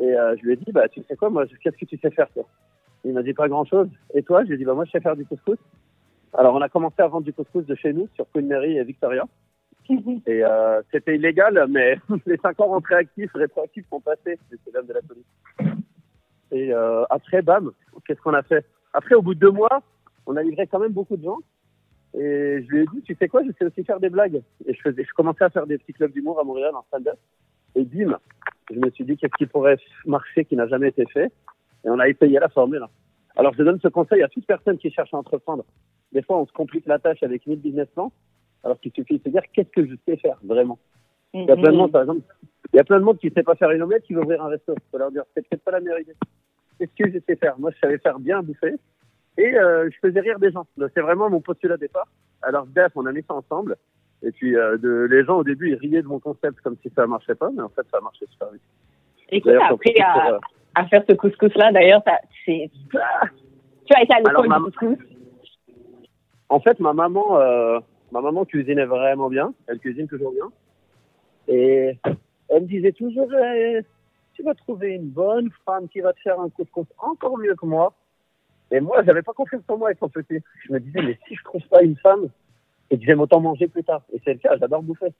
Et 0.00 0.14
euh, 0.14 0.36
je 0.36 0.42
lui 0.44 0.52
ai 0.52 0.56
dit, 0.56 0.72
bah, 0.72 0.88
tu 0.88 1.02
sais 1.02 1.16
quoi, 1.16 1.30
moi, 1.30 1.44
qu'est-ce 1.62 1.76
que 1.76 1.84
tu 1.84 1.98
sais 1.98 2.10
faire, 2.10 2.30
toi? 2.30 2.44
Il 3.04 3.14
m'a 3.14 3.22
dit 3.22 3.34
pas 3.34 3.48
grand-chose. 3.48 3.88
Et 4.14 4.22
toi? 4.22 4.42
Je 4.42 4.48
lui 4.48 4.54
ai 4.54 4.58
dit, 4.58 4.64
bah, 4.64 4.74
moi, 4.74 4.84
je 4.84 4.90
sais 4.90 5.00
faire 5.00 5.16
du 5.16 5.24
couscous. 5.24 5.58
Alors, 6.34 6.54
on 6.54 6.60
a 6.60 6.68
commencé 6.68 7.00
à 7.00 7.06
vendre 7.08 7.24
du 7.24 7.32
couscous 7.32 7.64
de 7.64 7.74
chez 7.74 7.92
nous, 7.92 8.08
sur 8.14 8.26
Queen 8.32 8.46
Mary 8.46 8.76
et 8.76 8.84
Victoria. 8.84 9.24
Et 9.90 10.44
euh, 10.44 10.82
c'était 10.92 11.16
illégal, 11.16 11.64
mais 11.70 11.98
les 12.26 12.36
cinq 12.36 12.60
ans 12.60 12.68
rentrés 12.68 12.96
actifs, 12.96 13.30
rétroactifs 13.34 13.88
sont 13.88 14.00
passés, 14.00 14.38
c'est 14.50 14.74
l'homme 14.74 14.86
de 14.86 14.92
la 14.92 15.00
police. 15.00 15.24
Et 16.50 16.72
euh, 16.72 17.04
après, 17.08 17.42
bam, 17.42 17.70
qu'est-ce 18.06 18.20
qu'on 18.20 18.34
a 18.34 18.42
fait? 18.42 18.64
Après, 18.92 19.14
au 19.14 19.22
bout 19.22 19.34
de 19.34 19.40
deux 19.40 19.50
mois, 19.50 19.82
on 20.26 20.36
a 20.36 20.42
livré 20.42 20.66
quand 20.66 20.78
même 20.78 20.92
beaucoup 20.92 21.16
de 21.16 21.24
gens. 21.24 21.38
Et 22.14 22.62
je 22.62 22.68
lui 22.68 22.82
ai 22.82 22.86
dit, 22.92 23.02
tu 23.02 23.14
sais 23.14 23.28
quoi, 23.28 23.42
je 23.44 23.52
sais 23.58 23.64
aussi 23.64 23.84
faire 23.84 24.00
des 24.00 24.08
blagues. 24.10 24.42
Et 24.66 24.74
je, 24.74 24.80
faisais, 24.80 25.04
je 25.04 25.12
commençais 25.14 25.44
à 25.44 25.50
faire 25.50 25.66
des 25.66 25.78
petits 25.78 25.92
clubs 25.92 26.12
d'humour 26.12 26.38
à 26.40 26.44
Montréal 26.44 26.74
en 26.74 26.82
stand-up. 26.82 27.18
Et 27.74 27.84
bim, 27.84 28.18
je 28.70 28.78
me 28.78 28.90
suis 28.90 29.04
dit, 29.04 29.16
qu'est-ce 29.16 29.36
qui 29.38 29.46
pourrait 29.46 29.78
marcher 30.06 30.44
qui 30.44 30.56
n'a 30.56 30.66
jamais 30.66 30.88
été 30.88 31.04
fait? 31.06 31.32
Et 31.84 31.90
on 31.90 31.98
a 31.98 32.08
essayé 32.08 32.38
la 32.38 32.48
formule. 32.48 32.84
Alors, 33.36 33.54
je 33.54 33.62
donne 33.62 33.78
ce 33.80 33.88
conseil 33.88 34.22
à 34.22 34.28
toute 34.28 34.46
personne 34.46 34.78
qui 34.78 34.90
cherche 34.90 35.14
à 35.14 35.16
entreprendre. 35.16 35.64
Des 36.12 36.22
fois, 36.22 36.38
on 36.38 36.46
se 36.46 36.52
complique 36.52 36.86
la 36.86 36.98
tâche 36.98 37.22
avec 37.22 37.46
1000 37.46 37.60
business 37.60 37.88
plans, 37.94 38.12
alors 38.64 38.80
qu'il 38.80 38.92
suffit 38.92 39.18
de 39.18 39.22
se 39.22 39.28
dire, 39.28 39.42
qu'est-ce 39.52 39.70
que 39.70 39.86
je 39.86 39.94
sais 40.06 40.16
faire 40.16 40.38
vraiment? 40.42 40.78
Il 41.34 41.44
y 41.44 41.50
a 41.50 41.56
plein 41.56 41.72
de 41.72 41.76
monde, 41.76 41.92
par 41.92 42.02
exemple, 42.02 42.22
il 42.72 42.76
y 42.76 42.80
a 42.80 42.84
plein 42.84 42.98
de 42.98 43.04
monde 43.04 43.18
qui 43.18 43.28
ne 43.28 43.32
sait 43.32 43.42
pas 43.42 43.54
faire 43.54 43.70
une 43.70 43.82
omelette, 43.82 44.04
qui 44.04 44.14
veut 44.14 44.22
ouvrir 44.22 44.42
un 44.42 44.48
resto. 44.48 44.74
Il 44.74 44.90
faut 44.90 44.98
leur 44.98 45.10
dire, 45.10 45.22
c'est 45.34 45.46
peut-être 45.46 45.62
pas 45.62 45.72
la 45.72 45.80
meilleure 45.80 46.00
idée. 46.00 46.14
Qu'est-ce 46.78 47.04
que 47.04 47.10
je 47.12 47.18
sais 47.26 47.36
faire? 47.36 47.58
Moi, 47.58 47.70
je 47.74 47.78
savais 47.78 47.98
faire 47.98 48.18
bien 48.18 48.42
bouffer 48.42 48.74
et 49.36 49.56
euh, 49.56 49.88
je 49.90 50.08
faisais 50.08 50.20
rire 50.20 50.38
des 50.38 50.50
gens. 50.50 50.66
C'est 50.94 51.00
vraiment 51.00 51.30
mon 51.30 51.40
postulat 51.40 51.76
de 51.76 51.80
départ. 51.80 52.08
Alors, 52.42 52.66
Def, 52.66 52.92
on 52.96 53.06
a 53.06 53.12
mis 53.12 53.22
ça 53.22 53.34
ensemble. 53.34 53.76
Et 54.22 54.32
puis, 54.32 54.56
euh, 54.56 54.76
de, 54.78 55.06
les 55.10 55.24
gens, 55.24 55.38
au 55.38 55.44
début, 55.44 55.70
ils 55.70 55.76
riaient 55.76 56.02
de 56.02 56.08
mon 56.08 56.18
concept 56.18 56.60
comme 56.60 56.76
si 56.82 56.90
ça 56.94 57.06
marchait 57.06 57.34
pas, 57.34 57.50
mais 57.54 57.62
en 57.62 57.68
fait, 57.68 57.86
ça 57.90 58.00
marchait 58.00 58.26
super 58.30 58.50
vite. 58.50 58.62
Et 59.30 59.40
qui 59.40 59.48
t'a 59.48 59.66
appris 59.66 60.00
à, 60.00 60.32
euh, 60.32 60.38
à 60.74 60.86
faire 60.86 61.04
ce 61.08 61.14
couscous-là? 61.14 61.72
D'ailleurs, 61.72 62.02
c'est- 62.44 62.70
tu 62.88 62.98
as 63.94 64.02
été 64.02 64.14
à 64.14 64.18
l'école 64.18 64.48
ma- 64.48 64.58
du 64.58 64.64
couscous? 64.64 64.98
En 66.48 66.60
fait, 66.60 66.80
ma 66.80 66.92
maman, 66.92 67.38
euh, 67.38 67.78
ma 68.10 68.20
maman 68.20 68.44
cuisinait 68.44 68.86
vraiment 68.86 69.28
bien. 69.28 69.52
Elle 69.66 69.78
cuisine 69.78 70.08
toujours 70.08 70.32
bien. 70.32 70.50
Et 71.46 71.96
elle 72.48 72.62
me 72.62 72.66
disait 72.66 72.92
toujours, 72.92 73.28
eh, 73.34 73.82
tu 74.34 74.42
vas 74.42 74.54
trouver 74.54 74.94
une 74.94 75.08
bonne 75.08 75.50
femme 75.64 75.88
qui 75.88 76.00
va 76.00 76.12
te 76.12 76.20
faire 76.20 76.40
un 76.40 76.48
couscous 76.48 76.86
encore 76.98 77.38
mieux 77.38 77.54
que 77.54 77.66
moi. 77.66 77.92
Et 78.70 78.80
moi, 78.80 79.02
j'avais 79.04 79.22
pas 79.22 79.32
confiance 79.32 79.62
en 79.68 79.78
moi 79.78 79.92
étant 79.92 80.08
petit. 80.08 80.42
Je 80.66 80.72
me 80.72 80.80
disais, 80.80 81.02
mais 81.02 81.18
si 81.26 81.34
je 81.34 81.44
trouve 81.44 81.66
pas 81.68 81.82
une 81.82 81.96
femme 81.96 82.28
et 82.90 82.98
que 82.98 83.04
j'aime 83.04 83.20
autant 83.20 83.40
manger 83.40 83.68
plus 83.68 83.84
tard. 83.84 84.02
Et 84.12 84.20
c'est 84.24 84.34
le 84.34 84.38
cas, 84.38 84.56
j'adore 84.58 84.82
bouffer. 84.82 85.12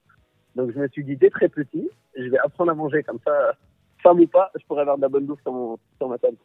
Donc 0.57 0.73
je 0.73 0.79
me 0.79 0.89
suis 0.89 1.05
dit, 1.05 1.17
dès 1.17 1.31
très 1.31 1.49
petit, 1.49 1.89
je 2.17 2.25
vais 2.25 2.39
apprendre 2.39 2.71
à 2.73 2.75
manger 2.75 3.03
comme 3.03 3.19
ça, 3.25 3.53
femme 4.03 4.21
ou 4.21 4.27
pas, 4.27 4.51
je 4.59 4.65
pourrais 4.67 4.83
avoir 4.83 4.97
de 4.97 5.03
la 5.03 5.09
bonne 5.09 5.27
bouffe 5.27 5.41
sur, 5.43 5.53
mon, 5.53 5.79
sur 5.99 6.09
ma 6.09 6.19
table. 6.19 6.37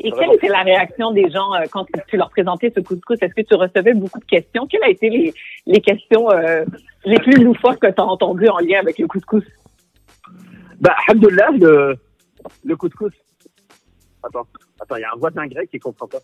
Et 0.00 0.12
quelle 0.12 0.32
était 0.34 0.48
la 0.48 0.62
réaction 0.62 1.12
des 1.12 1.30
gens 1.30 1.54
euh, 1.54 1.64
quand 1.70 1.86
tu 2.08 2.16
leur 2.16 2.30
présentais 2.30 2.70
ce 2.74 2.80
couscous? 2.80 3.16
Est-ce 3.20 3.34
que 3.34 3.40
tu 3.42 3.54
recevais 3.54 3.94
beaucoup 3.94 4.18
de 4.18 4.24
questions? 4.24 4.66
Quelles 4.66 4.82
ont 4.82 4.86
été 4.86 5.08
les, 5.08 5.34
les 5.66 5.80
questions 5.80 6.30
euh, 6.30 6.64
les 7.04 7.18
plus 7.18 7.42
loufoques 7.42 7.80
que 7.80 7.86
tu 7.86 8.00
as 8.00 8.04
entendues 8.04 8.48
en 8.48 8.58
lien 8.58 8.80
avec 8.80 8.98
le 8.98 9.06
couscous? 9.06 9.44
Bah, 10.80 10.94
alhamdoulilah, 11.08 11.50
le, 11.52 11.96
le 12.64 12.76
couscous. 12.76 13.12
Attends, 14.22 14.46
attends, 14.80 14.96
il 14.96 15.00
y 15.00 15.04
a 15.04 15.12
un 15.12 15.18
voisin 15.18 15.46
grec 15.46 15.70
qui 15.70 15.78
comprend 15.78 16.06
pas. 16.06 16.18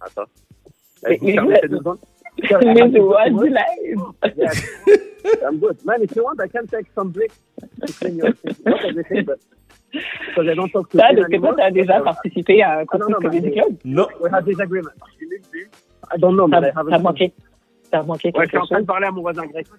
Attends. 0.00 0.24
Mais- 1.06 1.16
Vous 1.16 1.30
fermez 1.30 1.58
ces 1.60 1.68
deux 1.68 1.78
secondes. 1.78 1.98
Doigts 2.38 3.30
du 3.30 3.48
lait. 3.48 3.94
Yes. 4.36 4.62
I'm 5.44 5.58
good. 5.58 5.76
Man, 5.84 6.02
if 6.02 6.14
you 6.16 6.24
want, 6.24 6.40
I 6.40 6.48
can 6.48 6.66
take 6.66 6.86
some 6.94 7.10
bricks 7.10 7.36
to 7.86 7.92
clean 7.92 8.16
your 8.16 8.32
Not 8.66 8.84
everything, 8.84 9.24
but 9.24 9.38
because 9.92 10.48
I 10.48 10.54
don't 10.54 10.70
talk 10.72 10.88
to 10.90 10.98
Ça, 10.98 11.14
toi, 11.14 11.24
animals. 11.26 11.54
tu 11.56 11.62
as 11.62 11.70
déjà 11.70 12.00
participé 12.00 12.62
à 12.62 12.78
un 12.78 12.80
non, 12.80 12.86
couscous 12.86 13.08
non, 13.10 13.18
Comedy 13.20 13.40
mais- 13.46 13.52
Club? 13.52 13.76
Non. 13.84 14.06
We 14.20 14.32
have 14.32 14.44
disagreement. 14.44 14.90
I 16.12 16.16
don't 16.18 16.34
know, 16.36 16.48
but 16.48 16.64
I 16.64 16.70
T'as 16.72 16.80
haven't. 16.80 16.90
t'as 16.90 16.98
manqué. 16.98 17.32
T'as 17.90 18.02
manqué 18.02 18.32
Ouais, 18.34 18.44
je 18.44 18.48
suis 18.48 18.58
en 18.58 18.66
train 18.66 18.80
de 18.80 18.86
parler 18.86 19.06
à 19.06 19.10
mon 19.12 19.20
voisin 19.22 19.46
grec. 19.46 19.66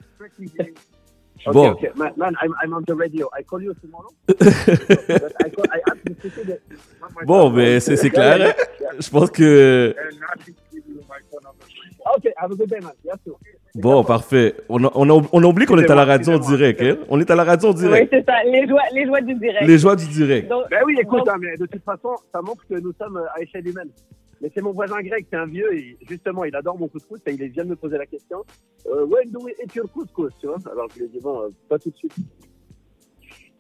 Okay, 1.46 1.52
Bon. 1.52 1.72
okay. 1.72 1.90
Man, 1.98 2.14
man 2.16 2.36
I'm, 2.42 2.54
I'm 2.64 2.74
on 2.74 2.84
the 2.86 2.96
radio. 2.96 3.30
I 3.38 3.44
call 3.44 3.62
you 3.62 3.74
tomorrow? 3.82 4.12
But 4.28 5.34
I, 5.44 5.50
call, 5.50 5.66
I 5.74 5.82
the- 6.06 6.62
Bon, 7.26 7.50
mais 7.50 7.82
c'est 7.82 7.98
c'est 7.98 8.12
clair. 8.12 8.56
hein. 8.56 8.64
Je 8.98 9.10
pense 9.10 9.30
que. 9.30 9.94
Okay, 12.18 12.34
have 12.38 12.52
a 12.52 12.56
good 12.56 12.70
day, 12.70 12.80
man. 12.82 12.92
Yes. 13.06 13.16
Bon, 13.76 14.04
parfait. 14.04 14.56
On 14.70 14.84
a, 14.84 14.92
on 14.94 15.10
a, 15.10 15.24
on 15.32 15.44
a 15.44 15.48
oublié 15.48 15.66
qu'on 15.66 15.78
est 15.80 15.90
à 15.90 15.96
la 15.96 16.06
radio 16.06 16.34
en 16.34 16.40
direct. 16.40 16.82
Hein? 16.82 16.98
On 17.10 17.20
est 17.20 17.30
à 17.32 17.36
la 17.36 17.44
radio 17.44 17.70
en 17.70 17.72
Oui, 17.74 17.78
direct. 17.80 18.10
c'est 18.14 18.26
ça. 18.26 18.44
Les 18.46 18.68
joies, 18.68 18.82
les 18.94 19.06
joies 19.06 19.22
du 19.22 19.34
direct. 19.36 19.66
Les 19.66 19.78
joies 19.80 19.96
du 19.96 20.08
direct. 20.08 20.48
Donc- 20.50 20.66
Ben 20.70 20.82
oui, 20.86 20.96
écoute, 21.00 21.20
donc- 21.20 21.30
hein, 21.30 21.38
mais 21.40 21.56
de 21.58 21.66
toute 21.66 21.84
façon, 21.84 22.10
ça 22.34 22.42
montre 22.42 22.66
que 22.68 22.76
nous 22.76 22.94
sommes 23.02 23.18
à 23.34 23.42
échelle 23.42 23.68
humaine. 23.68 23.90
Mais 24.42 24.52
c'est 24.54 24.62
mon 24.62 24.74
voisin 24.74 25.02
grec, 25.02 25.26
c'est 25.32 25.38
un 25.38 25.46
vieux, 25.46 25.74
et 25.74 25.98
justement, 26.10 26.44
il 26.44 26.54
adore 26.56 26.78
mon 26.78 26.90
couscous, 26.90 27.20
et 27.26 27.32
il 27.32 27.48
vient 27.50 27.64
de 27.64 27.70
me 27.70 27.76
poser 27.78 27.98
la 27.98 28.06
question 28.06 28.44
euh, 28.88 29.06
When 29.06 29.32
do 29.32 29.40
we 29.42 29.54
eat 29.64 29.74
your 29.74 29.90
couscous 29.92 30.34
tu 30.42 30.48
vois? 30.48 30.58
Alors 30.70 30.88
je 30.94 31.00
lui 31.00 31.06
ai 31.06 31.08
dit 31.08 31.20
Bon, 31.24 31.44
euh, 31.44 31.48
pas 31.70 31.80
tout 31.80 31.90
de 31.90 31.96
suite. 31.96 32.12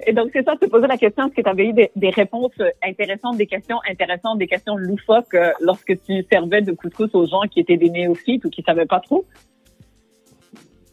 Et 0.05 0.13
donc, 0.13 0.31
c'est 0.33 0.43
ça, 0.43 0.53
tu 0.53 0.67
te 0.67 0.71
posais 0.71 0.87
la 0.87 0.97
question, 0.97 1.27
est-ce 1.27 1.35
que 1.35 1.41
tu 1.41 1.49
avais 1.49 1.67
eu 1.67 1.73
des, 1.73 1.91
des 1.95 2.09
réponses 2.09 2.51
euh, 2.59 2.69
intéressantes, 2.83 3.37
des 3.37 3.45
questions 3.47 3.77
intéressantes, 3.89 4.37
des 4.37 4.47
questions 4.47 4.75
loufoques 4.75 5.33
euh, 5.35 5.51
lorsque 5.61 6.01
tu 6.03 6.23
servais 6.31 6.61
de 6.61 6.71
couscous 6.71 7.13
aux 7.13 7.27
gens 7.27 7.41
qui 7.41 7.59
étaient 7.59 7.77
des 7.77 7.89
néophytes 7.89 8.43
ou 8.45 8.49
qui 8.49 8.63
savaient 8.63 8.85
pas 8.85 8.99
trop? 8.99 9.25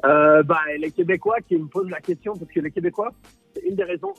Euh, 0.05 0.43
bah, 0.43 0.61
les 0.79 0.91
Québécois 0.91 1.39
qui 1.47 1.57
me 1.57 1.67
posent 1.67 1.91
la 1.91 2.01
question, 2.01 2.35
parce 2.37 2.51
que 2.51 2.61
les 2.61 2.71
Québécois, 2.71 3.11
c'est 3.55 3.63
une 3.63 3.75
des 3.75 3.85
raisons 3.85 4.13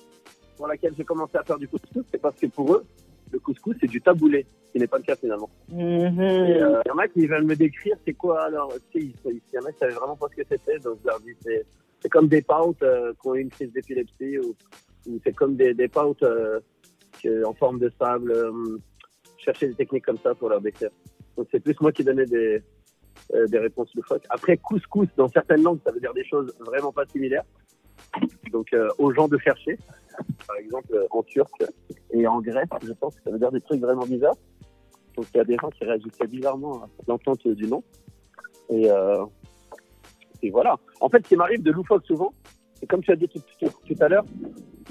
pour 0.57 0.67
laquelle 0.67 0.93
j'ai 0.97 1.05
commencé 1.05 1.37
à 1.37 1.43
faire 1.43 1.57
du 1.57 1.67
couscous, 1.67 2.03
c'est 2.11 2.21
parce 2.21 2.35
que 2.35 2.47
pour 2.47 2.73
eux, 2.73 2.85
le 3.31 3.39
couscous, 3.39 3.75
c'est 3.79 3.87
du 3.87 4.01
taboulé, 4.01 4.45
ce 4.67 4.73
qui 4.73 4.79
n'est 4.79 4.87
pas 4.87 4.97
le 4.97 5.03
cas 5.03 5.15
finalement. 5.15 5.49
Mm-hmm. 5.71 6.19
Euh, 6.19 6.81
Il 6.85 6.89
y 6.89 6.91
en 6.91 6.97
a 6.97 7.07
qui 7.07 7.25
veulent 7.25 7.45
me 7.45 7.55
décrire 7.55 7.95
c'est 8.05 8.13
quoi 8.13 8.43
alors. 8.43 8.73
Tu 8.91 9.01
sais, 9.01 9.07
il 9.25 9.31
il 9.31 9.55
y 9.55 9.57
en 9.57 9.65
a 9.65 9.71
qui 9.71 9.79
savaient 9.79 9.93
vraiment 9.93 10.17
pas 10.17 10.27
ce 10.29 10.41
que 10.41 10.47
c'était, 10.49 10.77
donc 10.79 10.97
je 11.01 11.07
leur 11.07 11.19
dis 11.21 11.33
c'est, 11.41 11.65
c'est 12.01 12.09
comme 12.09 12.27
des 12.27 12.41
pâtes 12.41 12.81
euh, 12.83 13.13
qui 13.21 13.27
ont 13.27 13.35
eu 13.35 13.41
une 13.41 13.49
crise 13.49 13.71
d'épilepsie 13.71 14.39
ou, 14.39 14.55
ou 15.07 15.19
c'est 15.23 15.33
comme 15.33 15.55
des, 15.55 15.73
des 15.73 15.87
pâtes 15.87 16.23
euh, 16.23 16.59
en 17.45 17.53
forme 17.53 17.79
de 17.79 17.91
sable. 17.99 18.31
euh, 18.31 18.77
chercher 19.41 19.67
des 19.67 19.75
techniques 19.75 20.05
comme 20.05 20.17
ça 20.19 20.35
pour 20.35 20.49
leur 20.49 20.61
décrire. 20.61 20.89
Donc 21.37 21.47
c'est 21.51 21.59
plus 21.59 21.75
moi 21.81 21.91
qui 21.91 22.03
donnais 22.03 22.25
des, 22.25 22.61
euh, 23.33 23.47
des 23.47 23.59
réponses 23.59 23.93
loufoques. 23.95 24.25
Après, 24.29 24.57
couscous, 24.57 25.07
dans 25.17 25.27
certaines 25.29 25.63
langues, 25.63 25.79
ça 25.85 25.91
veut 25.91 25.99
dire 25.99 26.13
des 26.13 26.25
choses 26.25 26.53
vraiment 26.59 26.91
pas 26.91 27.05
similaires. 27.05 27.43
donc 28.51 28.73
euh, 28.73 28.89
aux 28.97 29.13
gens 29.13 29.27
de 29.27 29.37
chercher. 29.37 29.77
Par 30.47 30.57
exemple, 30.57 30.93
euh, 30.93 31.07
en 31.11 31.23
turc 31.23 31.51
et 32.11 32.27
en 32.27 32.41
grec, 32.41 32.69
je 32.83 32.93
pense 32.93 33.15
que 33.15 33.23
ça 33.23 33.31
veut 33.31 33.39
dire 33.39 33.51
des 33.51 33.61
trucs 33.61 33.81
vraiment 33.81 34.05
bizarres. 34.05 34.37
Donc 35.15 35.25
il 35.33 35.37
y 35.37 35.39
a 35.39 35.43
des 35.45 35.57
gens 35.61 35.69
qui 35.69 35.83
réagissaient 35.83 36.27
bizarrement 36.27 36.83
à 36.83 36.89
l'entente 37.07 37.47
du 37.47 37.67
nom. 37.67 37.83
Et, 38.69 38.89
et 40.41 40.49
voilà. 40.49 40.77
En 40.99 41.09
fait, 41.09 41.23
ce 41.23 41.29
qui 41.29 41.35
m'arrive 41.35 41.61
de 41.63 41.71
loufoque 41.71 42.05
souvent, 42.05 42.33
c'est 42.75 42.87
comme 42.87 43.01
tu 43.01 43.11
as 43.11 43.15
dit 43.15 43.27
tout, 43.27 43.39
tout- 43.59 43.71
tout 43.87 44.03
à 44.03 44.07
l'heure, 44.09 44.25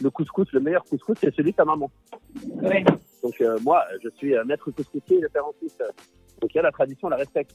le 0.02 0.10
couscous, 0.10 0.50
le 0.52 0.60
meilleur 0.60 0.84
couscous, 0.84 1.16
c'est 1.20 1.34
celui 1.34 1.50
de 1.52 1.56
ta 1.56 1.64
maman. 1.64 1.90
Oui. 2.62 2.84
Donc 3.22 3.40
euh, 3.40 3.56
moi, 3.62 3.84
je 4.02 4.08
suis 4.10 4.34
euh, 4.36 4.44
maître 4.44 4.70
couscoussier 4.70 5.18
et 5.18 5.20
le 5.20 5.28
père 5.28 5.46
en 5.46 5.52
Suisse. 5.58 5.76
euh, 5.80 5.88
Donc 6.40 6.54
il 6.54 6.56
y 6.56 6.60
a 6.60 6.62
la 6.62 6.72
tradition, 6.72 7.08
on 7.08 7.10
la 7.10 7.16
respecte. 7.16 7.54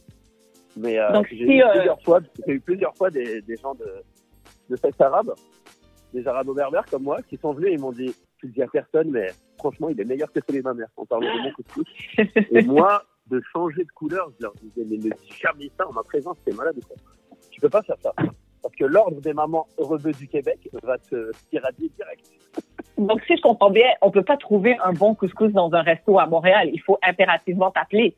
Mais 0.78 1.00
euh, 1.00 1.10
j'ai 1.30 1.38
si, 1.38 1.44
eu, 1.44 1.64
plusieurs 1.74 2.02
fois, 2.04 2.20
eu 2.48 2.60
plusieurs 2.60 2.96
fois 2.96 3.10
des, 3.10 3.42
des 3.42 3.56
gens 3.56 3.74
de, 3.76 3.86
de 4.70 4.76
sexe 4.76 5.00
arabe, 5.00 5.34
des 6.14 6.28
arabo-berbères 6.28 6.86
comme 6.92 7.04
moi, 7.04 7.22
qui 7.30 7.38
sont 7.38 7.54
venus 7.54 7.72
et 7.74 7.78
m'ont 7.78 7.94
dit, 7.94 8.14
tu 8.38 8.48
le 8.48 8.52
dis 8.52 8.62
à 8.62 8.68
personne, 8.68 9.10
mais 9.10 9.28
franchement, 9.58 9.88
il 9.90 10.00
est 10.00 10.06
meilleur 10.06 10.30
que 10.34 10.40
celui 10.46 10.60
de 10.60 10.64
ma 10.66 10.74
mère, 10.74 10.90
en 10.98 11.06
parlant 11.06 11.34
de 11.34 11.42
mon 11.44 11.52
couscous. 11.54 11.86
et 12.52 12.62
moi, 12.64 13.04
de 13.28 13.42
changer 13.54 13.84
de 13.86 13.92
couleur, 13.96 14.30
je 14.38 14.44
leur 14.44 14.54
disais, 14.56 14.86
mais 14.86 14.98
ne 14.98 15.02
dis 15.04 15.32
jamais 15.42 15.72
ça 15.78 15.88
en 15.88 15.94
ma 15.94 16.04
présence, 16.04 16.38
c'est 16.46 16.54
malade 16.56 16.76
quoi 16.86 16.96
Tu 17.66 17.72
peux 17.72 17.80
pas 17.80 17.82
faire 17.82 17.98
ça. 18.04 18.14
Parce 18.62 18.76
que 18.76 18.86
l'ordre 18.86 19.20
des 19.22 19.34
mamans 19.34 19.66
heureux 19.80 19.98
du 19.98 20.28
Québec 20.28 20.70
va 20.84 21.00
te 21.00 21.32
irradier 21.52 21.90
direct. 21.98 22.30
Donc, 22.96 23.24
si 23.26 23.38
je 23.38 23.42
comprends 23.42 23.72
bien, 23.72 23.88
on 24.04 24.12
peut 24.12 24.24
pas 24.24 24.38
trouver 24.38 24.78
un 24.84 24.94
bon 24.94 25.16
couscous 25.16 25.52
dans 25.52 25.74
un 25.74 25.82
resto 25.82 26.20
à 26.20 26.28
Montréal. 26.28 26.70
Il 26.72 26.82
faut 26.82 27.00
impérativement 27.02 27.72
t'appeler. 27.72 28.16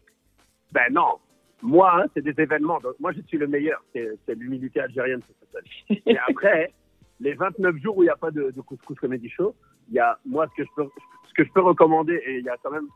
Ben 0.73 0.91
non. 0.91 1.13
Moi, 1.61 1.89
hein, 1.95 2.07
c'est 2.13 2.23
des 2.23 2.37
événements. 2.41 2.79
Donc, 2.79 2.95
moi, 2.99 3.13
je 3.13 3.21
suis 3.21 3.37
le 3.37 3.47
meilleur. 3.47 3.81
C'est 3.93 4.19
c'est 4.25 4.35
l'humilité 4.35 4.81
algérienne, 4.81 5.21
ça 5.21 5.33
s'appelle. 5.39 6.01
Et 6.05 6.17
après, 6.27 6.73
les 7.21 7.33
29 7.33 7.77
jours 7.77 7.97
où 7.97 8.03
il 8.03 8.07
n'y 8.07 8.11
a 8.11 8.17
pas 8.17 8.31
de, 8.31 8.51
de 8.51 8.61
couscous 8.61 8.99
comédie 8.99 9.29
show, 9.29 9.55
il 9.87 9.95
y 9.95 9.99
a, 9.99 10.19
moi, 10.25 10.47
ce 10.49 10.61
que, 10.61 10.67
je 10.67 10.75
peux, 10.75 10.89
ce 11.29 11.33
que 11.35 11.45
je 11.45 11.51
peux 11.53 11.61
recommander, 11.61 12.21
et 12.25 12.39
il 12.39 12.43
y 12.43 12.49
a 12.49 12.57
quand 12.61 12.71
même 12.71 12.87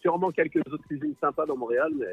sûrement 0.00 0.30
quelques 0.30 0.66
autres 0.72 0.86
cuisines 0.86 1.14
sympas 1.20 1.44
dans 1.44 1.56
Montréal, 1.56 1.92
mais, 1.94 2.06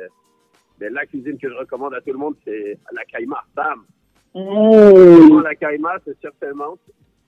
mais 0.80 0.90
la 0.90 1.06
cuisine 1.06 1.38
que 1.38 1.50
je 1.50 1.56
recommande 1.56 1.94
à 1.94 2.02
tout 2.02 2.12
le 2.12 2.20
monde, 2.20 2.36
c'est 2.44 2.78
la 2.92 3.06
caïma. 3.06 3.44
Bam! 3.56 3.86
Vraiment, 4.34 5.40
La 5.40 5.56
caïma, 5.56 5.98
c'est 6.04 6.20
certainement. 6.22 6.78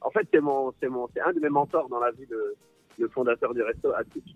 En 0.01 0.11
fait, 0.11 0.27
c'est 0.31 0.41
mon, 0.41 0.73
c'est 0.79 0.89
mon, 0.89 1.07
c'est 1.13 1.21
un 1.21 1.31
de 1.31 1.39
mes 1.39 1.49
mentors 1.49 1.87
dans 1.89 1.99
la 1.99 2.11
vie, 2.11 2.25
de, 2.27 2.55
le 2.99 3.07
fondateur 3.07 3.53
du 3.53 3.61
resto 3.61 3.91
Attic. 3.93 4.35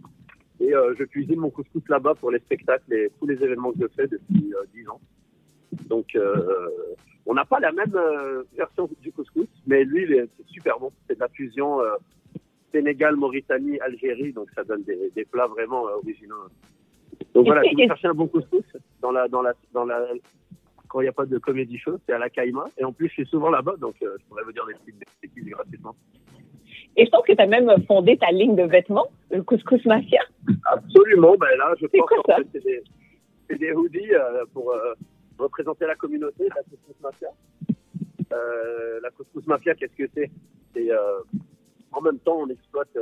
Et 0.59 0.73
euh, 0.73 0.93
je 0.97 1.03
cuisine 1.03 1.39
mon 1.39 1.49
couscous 1.49 1.83
là-bas 1.89 2.15
pour 2.15 2.31
les 2.31 2.39
spectacles 2.39 2.93
et 2.93 3.11
tous 3.19 3.27
les 3.27 3.43
événements 3.43 3.71
que 3.71 3.79
je 3.81 3.87
fais 3.95 4.07
depuis 4.07 4.53
euh, 4.53 4.63
10 4.73 4.89
ans. 4.89 5.01
Donc, 5.87 6.15
euh, 6.15 6.69
on 7.25 7.33
n'a 7.33 7.45
pas 7.45 7.59
la 7.59 7.71
même 7.71 7.95
euh, 7.95 8.43
version 8.55 8.89
du 9.01 9.11
couscous, 9.11 9.47
mais 9.65 9.83
lui, 9.83 10.07
c'est 10.07 10.47
super 10.47 10.79
bon. 10.79 10.91
C'est 11.07 11.15
de 11.15 11.19
la 11.19 11.29
fusion 11.29 11.79
Sénégal, 12.71 13.15
Mauritanie, 13.15 13.79
Algérie, 13.79 14.33
donc 14.33 14.49
ça 14.55 14.63
donne 14.63 14.83
des, 14.83 15.11
des 15.15 15.25
plats 15.25 15.47
vraiment 15.47 15.83
originaux. 15.83 16.47
Donc 17.33 17.45
voilà, 17.45 17.61
si 17.69 17.75
vous 17.75 17.87
cherchez 17.87 18.07
un 18.07 18.13
bon 18.13 18.27
couscous 18.27 18.63
dans 19.01 19.11
la, 19.11 19.27
dans 19.27 19.41
la, 19.41 19.53
dans 19.73 19.85
la, 19.85 20.05
quand 20.87 20.99
il 20.99 21.03
n'y 21.03 21.09
a 21.09 21.13
pas 21.13 21.25
de 21.25 21.37
comédie 21.37 21.77
show, 21.77 21.97
c'est 22.05 22.13
à 22.13 22.17
la 22.17 22.29
Caïma. 22.29 22.65
Et 22.77 22.83
en 22.83 22.91
plus, 22.91 23.07
je 23.07 23.13
suis 23.13 23.25
souvent 23.25 23.49
là-bas, 23.49 23.75
donc 23.79 23.95
euh, 24.03 24.17
je 24.19 24.25
pourrais 24.25 24.43
vous 24.43 24.51
dire 24.51 24.65
des 24.65 24.73
petites 24.73 24.99
bêtises 25.21 25.49
gratuitement. 25.49 25.95
Et 26.97 27.05
je 27.05 27.09
pense 27.09 27.25
que 27.25 27.31
tu 27.31 27.41
as 27.41 27.47
même 27.47 27.71
fondé 27.87 28.17
ta 28.17 28.31
ligne 28.31 28.55
de 28.55 28.63
vêtements, 28.63 29.07
le 29.31 29.41
Couscous 29.41 29.85
Mafia. 29.85 30.21
Absolument, 30.65 31.35
ben 31.37 31.47
là, 31.57 31.73
je 31.79 31.85
pense 31.87 32.09
quoi 32.09 32.35
fait, 32.35 32.59
c'est 33.49 33.57
des, 33.57 33.71
hoodies 33.71 34.13
euh, 34.13 34.45
pour 34.53 34.71
euh, 34.71 34.93
représenter 35.37 35.85
la 35.85 35.95
communauté, 35.95 36.49
la 36.49 36.63
Couscous 36.63 37.01
Mafia. 37.01 37.29
La 39.01 39.09
Couscous 39.11 39.45
Mafia, 39.47 39.75
qu'est-ce 39.75 39.95
que 39.95 40.09
c'est? 40.13 40.29
C'est 40.73 40.89
en 41.91 42.01
même 42.01 42.19
temps, 42.19 42.39
on 42.39 42.47
exploite 42.47 42.97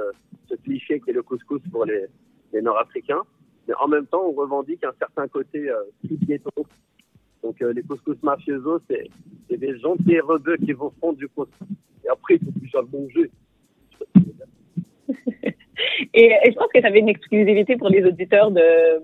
ce 0.48 0.56
cliché 0.56 1.00
qui 1.00 1.12
est 1.12 1.14
le 1.14 1.22
couscous 1.22 1.62
pour 1.72 1.86
les, 1.86 2.06
les 2.54 2.62
Nord-Africains, 2.62 3.22
mais 3.70 3.76
en 3.80 3.88
même 3.88 4.08
temps, 4.08 4.24
on 4.26 4.32
revendique 4.32 4.84
un 4.84 4.94
certain 4.98 5.28
côté 5.28 5.70
euh, 5.70 5.84
ghetto. 6.28 6.50
Donc, 7.44 7.62
euh, 7.62 7.72
les 7.72 7.84
couscous 7.84 8.18
mafiosos, 8.24 8.82
c'est 8.90 9.08
des 9.58 9.78
gentils 9.78 10.20
rebeux 10.20 10.58
qui 10.58 10.74
vous 10.74 10.92
font 11.00 11.14
du 11.14 11.28
couscous. 11.30 11.68
Et 12.04 12.10
après, 12.10 12.36
il 12.36 12.46
faut 12.46 12.52
plus 12.60 12.72
le 12.74 12.98
manger. 12.98 13.32
Et, 16.14 16.26
et 16.26 16.52
je 16.52 16.56
pense 16.56 16.68
que 16.74 16.80
tu 16.80 16.86
avais 16.86 17.00
une 17.00 17.10
exclusivité 17.10 17.78
pour 17.78 17.90
les 17.90 18.04
auditeurs 18.04 18.52
de, 18.52 19.00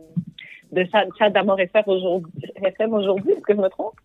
de 0.71 0.81
FM 0.81 1.83
aujourd'hui. 1.87 2.31
FM 2.55 2.93
aujourd'hui, 2.93 3.31
est-ce 3.33 3.41
que 3.41 3.53
je 3.53 3.61
me 3.61 3.69
trompe? 3.69 3.95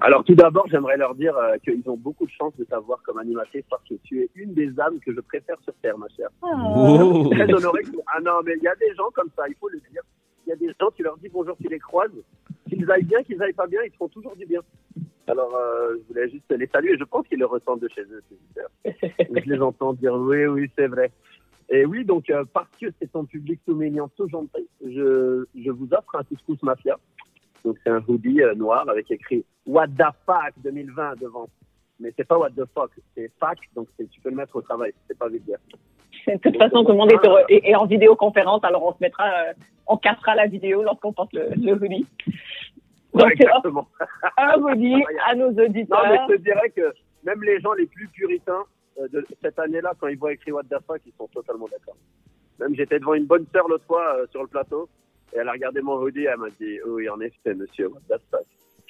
Alors 0.00 0.24
tout 0.24 0.34
d'abord, 0.34 0.66
j'aimerais 0.70 0.96
leur 0.96 1.14
dire 1.14 1.36
euh, 1.36 1.56
qu'ils 1.62 1.82
ont 1.88 1.96
beaucoup 1.96 2.26
de 2.26 2.30
chance 2.30 2.54
de 2.56 2.64
t'avoir 2.64 3.02
comme 3.02 3.18
animatrice 3.18 3.64
parce 3.68 3.82
que 3.88 3.94
tu 4.02 4.22
es 4.22 4.30
une 4.34 4.54
des 4.54 4.68
âmes 4.80 4.98
que 5.00 5.12
je 5.14 5.20
préfère 5.20 5.56
sur 5.62 5.74
Terre, 5.82 5.98
ma 5.98 6.08
chère. 6.08 6.28
Oh. 6.42 7.28
Très 7.32 7.52
honoré. 7.52 7.82
que- 7.82 7.90
Ah 8.14 8.20
non, 8.20 8.40
mais 8.44 8.54
il 8.56 8.62
y 8.62 8.68
a 8.68 8.74
des 8.76 8.94
gens 8.94 9.10
comme 9.14 9.28
ça, 9.36 9.44
il 9.48 9.54
faut 9.56 9.68
le 9.68 9.78
dire. 9.90 10.02
Il 10.46 10.50
y 10.50 10.52
a 10.52 10.56
des 10.56 10.68
gens, 10.80 10.90
tu 10.94 11.02
leur 11.02 11.16
dis 11.18 11.28
bonjour, 11.28 11.56
tu 11.60 11.68
les 11.68 11.78
croises. 11.78 12.10
Qu'ils 12.68 12.90
aillent 12.90 13.04
bien, 13.04 13.22
qu'ils 13.22 13.42
aillent 13.42 13.52
pas 13.52 13.66
bien, 13.66 13.80
ils 13.84 13.90
te 13.90 13.96
font 13.96 14.08
toujours 14.08 14.34
du 14.36 14.46
bien. 14.46 14.60
Alors, 15.26 15.54
euh, 15.56 15.96
je 15.96 16.08
voulais 16.12 16.28
juste 16.30 16.50
les 16.50 16.66
saluer. 16.66 16.96
Je 16.98 17.04
pense 17.04 17.26
qu'ils 17.28 17.38
le 17.38 17.46
ressentent 17.46 17.80
de 17.80 17.88
chez 17.88 18.02
eux, 18.02 18.22
ces 18.28 18.34
auditeurs. 18.34 18.70
je 19.44 19.50
les 19.50 19.60
entends 19.60 19.92
dire 19.94 20.14
oui, 20.14 20.44
oui, 20.46 20.70
c'est 20.76 20.86
vrai. 20.86 21.10
Et 21.70 21.86
oui, 21.86 22.04
donc, 22.04 22.28
euh, 22.28 22.44
parce 22.52 22.68
que 22.78 22.86
c'est 23.00 23.10
ton 23.10 23.24
public 23.24 23.58
tout 23.66 23.74
mignon, 23.74 24.10
tout 24.16 24.28
gentil, 24.28 24.68
je, 24.84 25.44
je 25.58 25.70
vous 25.70 25.88
offre 25.92 26.14
un 26.16 26.22
couscous 26.24 26.62
mafia. 26.62 26.98
Donc, 27.64 27.76
c'est 27.82 27.90
un 27.90 28.02
hoodie 28.06 28.42
euh, 28.42 28.54
noir 28.54 28.88
avec 28.88 29.10
écrit 29.10 29.44
What 29.66 29.88
the 29.88 30.04
fuck 30.26 30.52
2020 30.62 31.20
devant. 31.20 31.48
Mais 32.00 32.12
c'est 32.16 32.24
pas 32.26 32.36
What 32.38 32.50
the 32.50 32.64
fuck, 32.74 32.90
c'est 33.16 33.30
fuck, 33.40 33.58
donc 33.74 33.88
tu 33.98 34.20
peux 34.20 34.30
le 34.30 34.36
mettre 34.36 34.56
au 34.56 34.62
travail, 34.62 34.92
c'est 35.08 35.16
pas 35.18 35.28
vulgaire. 35.28 35.58
De 36.26 36.36
toute 36.38 36.56
façon, 36.58 36.84
tout 36.84 36.92
le 36.92 36.96
monde 36.98 37.12
est, 37.12 37.52
est- 37.54 37.70
est 37.70 37.74
en 37.76 37.86
vidéoconférence, 37.86 38.64
alors 38.64 38.84
on 38.84 38.92
se 38.92 38.98
mettra, 39.00 39.24
euh, 39.26 39.52
on 39.86 39.96
cassera 39.96 40.34
la 40.34 40.46
vidéo 40.46 40.82
lorsqu'on 40.82 41.12
porte 41.12 41.32
le, 41.32 41.48
le 41.56 41.72
hoodie. 41.74 42.06
Donc, 43.14 43.26
Ouais, 43.26 43.32
exactement. 43.34 43.86
un 44.36 44.60
hoodie 44.60 45.02
à 45.26 45.34
nos 45.36 45.50
Non, 45.52 45.54
mais 45.56 45.62
auditeurs. 45.68 46.26
je 46.28 46.34
te 46.36 46.40
dirais 46.42 46.70
que 46.70 46.92
même 47.24 47.42
les 47.44 47.60
gens 47.60 47.72
les 47.74 47.86
plus 47.86 48.08
puritains 48.08 48.64
euh, 49.00 49.06
de 49.08 49.24
cette 49.42 49.58
année-là, 49.58 49.92
quand 50.00 50.08
ils 50.08 50.18
voient 50.18 50.32
écrit 50.32 50.50
What 50.52 50.64
the 50.64 50.76
fuck, 50.86 51.00
ils 51.06 51.12
sont 51.16 51.28
totalement 51.28 51.68
d'accord. 51.70 51.96
Même 52.58 52.74
j'étais 52.74 52.98
devant 52.98 53.14
une 53.14 53.26
bonne 53.26 53.46
sœur 53.52 53.68
l'autre 53.68 53.84
fois 53.86 54.16
euh, 54.16 54.26
sur 54.32 54.42
le 54.42 54.48
plateau, 54.48 54.88
et 55.34 55.38
elle 55.38 55.48
a 55.48 55.52
regardé 55.52 55.80
mon 55.82 55.96
hoodie 55.96 56.24
elle 56.24 56.38
m'a 56.38 56.50
dit 56.60 56.78
Oui, 56.86 57.08
en 57.08 57.20
effet, 57.20 57.54
monsieur, 57.54 57.88
What 57.88 58.00
the 58.08 58.20
fuck? 58.30 58.46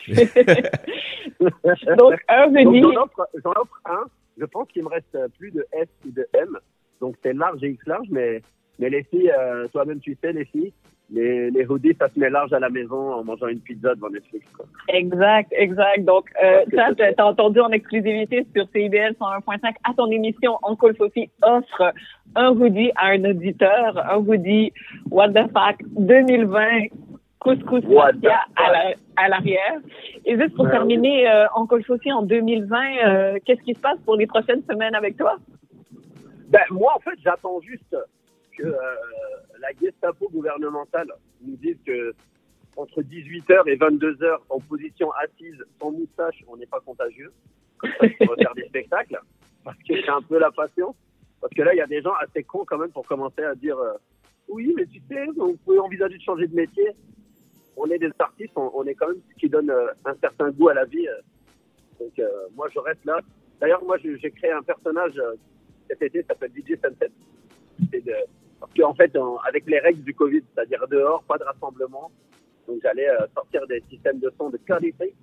Donc, 1.99 2.21
un 2.29 2.49
hoodie. 2.55 2.83
J'en 2.83 3.53
offre, 3.53 3.81
un. 3.87 4.05
Je 4.39 4.45
pense 4.45 4.69
qu'il 4.69 4.83
me 4.83 4.89
reste 4.89 5.16
plus 5.39 5.51
de 5.51 5.66
S 5.73 5.89
ou 6.07 6.11
de 6.11 6.27
M. 6.35 6.59
Donc 7.01 7.16
c'est 7.23 7.33
large 7.33 7.62
et 7.62 7.69
X 7.69 7.87
large, 7.87 8.07
mais, 8.11 8.43
mais 8.79 8.91
les 8.91 9.03
filles, 9.05 9.31
euh, 9.31 9.69
toi-même 9.69 10.01
tu 10.01 10.16
sais, 10.21 10.33
les 10.33 10.45
filles, 10.47 10.73
les, 11.10 11.51
les 11.51 11.66
hoodies, 11.66 11.94
ça 11.98 12.09
se 12.09 12.18
met 12.18 12.31
large 12.31 12.52
à 12.52 12.59
la 12.59 12.70
maison 12.70 13.12
en 13.12 13.22
mangeant 13.24 13.47
une 13.48 13.60
pizza 13.60 13.94
devant 13.94 14.09
Netflix. 14.10 14.47
Quoi. 14.56 14.66
Exact, 14.89 15.52
exact. 15.56 16.05
Donc, 16.05 16.31
euh, 16.43 16.64
ça, 16.74 16.89
t'as 17.16 17.24
entendu 17.24 17.60
en 17.60 17.70
exclusivité 17.70 18.47
sur 18.55 18.66
CIBL 18.70 19.14
101.5 19.20 19.74
à 19.85 19.94
ton 19.97 20.10
émission 20.10 20.59
Uncle 20.66 20.94
Sophie 20.97 21.31
offre 21.43 21.93
un 22.36 22.48
hoodie 22.51 22.90
à 22.97 23.09
un 23.09 23.24
auditeur, 23.24 23.98
un 24.10 24.16
hoodie 24.18 24.72
What 25.10 25.28
the 25.31 25.43
fuck 25.52 25.76
2020 25.97 26.86
couscous 27.39 27.85
mafia 27.85 28.40
à 28.56 28.72
la- 28.72 28.94
à 29.16 29.28
l'arrière. 29.28 29.78
Et 30.24 30.36
juste 30.40 30.55
pour 30.56 30.64
Ben 30.64 30.70
terminer, 30.72 31.28
euh, 31.31 31.44
Uncle 31.56 31.85
Sophie 31.86 32.10
en 32.12 32.22
2020, 32.22 32.78
euh, 33.06 33.39
qu'est-ce 33.44 33.60
qui 33.62 33.74
se 33.74 33.81
passe 33.81 33.98
pour 34.06 34.16
les 34.16 34.26
prochaines 34.26 34.62
semaines 34.68 34.94
avec 34.94 35.16
toi? 35.18 35.36
Ben, 36.48 36.62
moi, 36.70 36.93
en 36.97 37.01
fait, 37.01 37.16
j'attends 37.22 37.60
juste 37.60 37.94
que 38.56 38.64
euh, 38.64 38.72
la 39.65 39.73
Gestapo 39.81 40.28
gouvernementale 40.28 41.11
nous 41.41 41.57
dise 41.57 41.78
que 41.86 42.15
entre 42.77 43.03
18h 43.03 43.69
et 43.69 43.77
22h, 43.77 44.39
en 44.51 44.61
position 44.61 45.11
assise, 45.12 45.62
sans 45.81 45.93
moustache, 45.93 46.43
on 46.49 46.57
n'est 46.57 46.66
pas 46.66 46.81
contagieux. 46.81 47.32
Comme 47.78 47.91
ça, 47.99 48.07
on 48.20 48.27
va 48.27 48.36
faire 48.36 48.55
des 48.55 48.66
spectacles. 48.66 49.20
Parce 49.62 49.78
que 49.78 49.95
c'est 50.03 50.09
un 50.09 50.20
peu 50.23 50.39
la 50.39 50.51
passion. 50.51 50.95
Parce 51.41 51.55
que 51.55 51.62
là, 51.62 51.73
il 51.73 51.78
y 51.78 51.81
a 51.81 51.86
des 51.86 52.03
gens 52.03 52.12
assez 52.15 52.43
cons 52.43 52.65
quand 52.66 52.78
même 52.78 52.91
pour 52.91 53.07
commencer 53.07 53.43
à 53.43 53.55
dire 53.55 53.78
euh, 53.78 53.93
Oui, 54.49 54.74
mais 54.77 54.86
tu 54.86 55.01
sais, 55.09 55.24
vous 55.36 55.57
pouvez 55.65 55.78
envisager 55.78 56.19
de 56.19 56.23
changer 56.23 56.47
de 56.49 56.55
métier. 56.55 56.91
On 57.77 57.86
est 57.91 57.99
des 57.99 58.11
artistes, 58.19 58.53
on, 58.57 58.70
on 58.74 58.85
est 58.85 58.95
quand 58.95 59.09
même 59.09 59.23
ce 59.31 59.41
qui 59.41 59.49
donne 59.49 59.70
euh, 59.70 59.86
un 60.05 60.15
certain 60.16 60.51
goût 60.51 60.69
à 60.69 60.74
la 60.74 60.85
vie. 60.85 61.07
euh. 61.09 61.20
Donc, 62.01 62.20
moi, 62.57 62.69
je 62.74 62.78
reste 62.81 63.05
là. 63.05 63.20
D'ailleurs, 63.61 63.85
moi, 63.85 63.97
j'ai 63.99 64.31
créé 64.32 64.51
un 64.51 64.62
personnage 64.62 65.15
cet 65.89 66.03
été, 66.03 66.23
ça 66.23 66.28
s'appelle 66.28 66.51
DJ 66.51 66.74
Sunset. 66.82 67.11
C'est 67.93 68.03
Parce 68.65 68.73
qu'en 68.78 68.95
fait, 68.95 69.15
avec 69.47 69.66
les 69.66 69.78
règles 69.78 70.03
du 70.03 70.15
Covid, 70.15 70.43
c'est-à-dire 70.55 70.86
dehors, 70.89 71.23
pas 71.24 71.36
de 71.36 71.45
rassemblement, 71.45 72.11
donc 72.66 72.78
j'allais 72.82 73.11
euh, 73.11 73.27
sortir 73.35 73.66
des 73.66 73.82
systèmes 73.91 74.20
de 74.20 74.32
son 74.39 74.49
de 74.49 74.57
qualité 74.57 75.15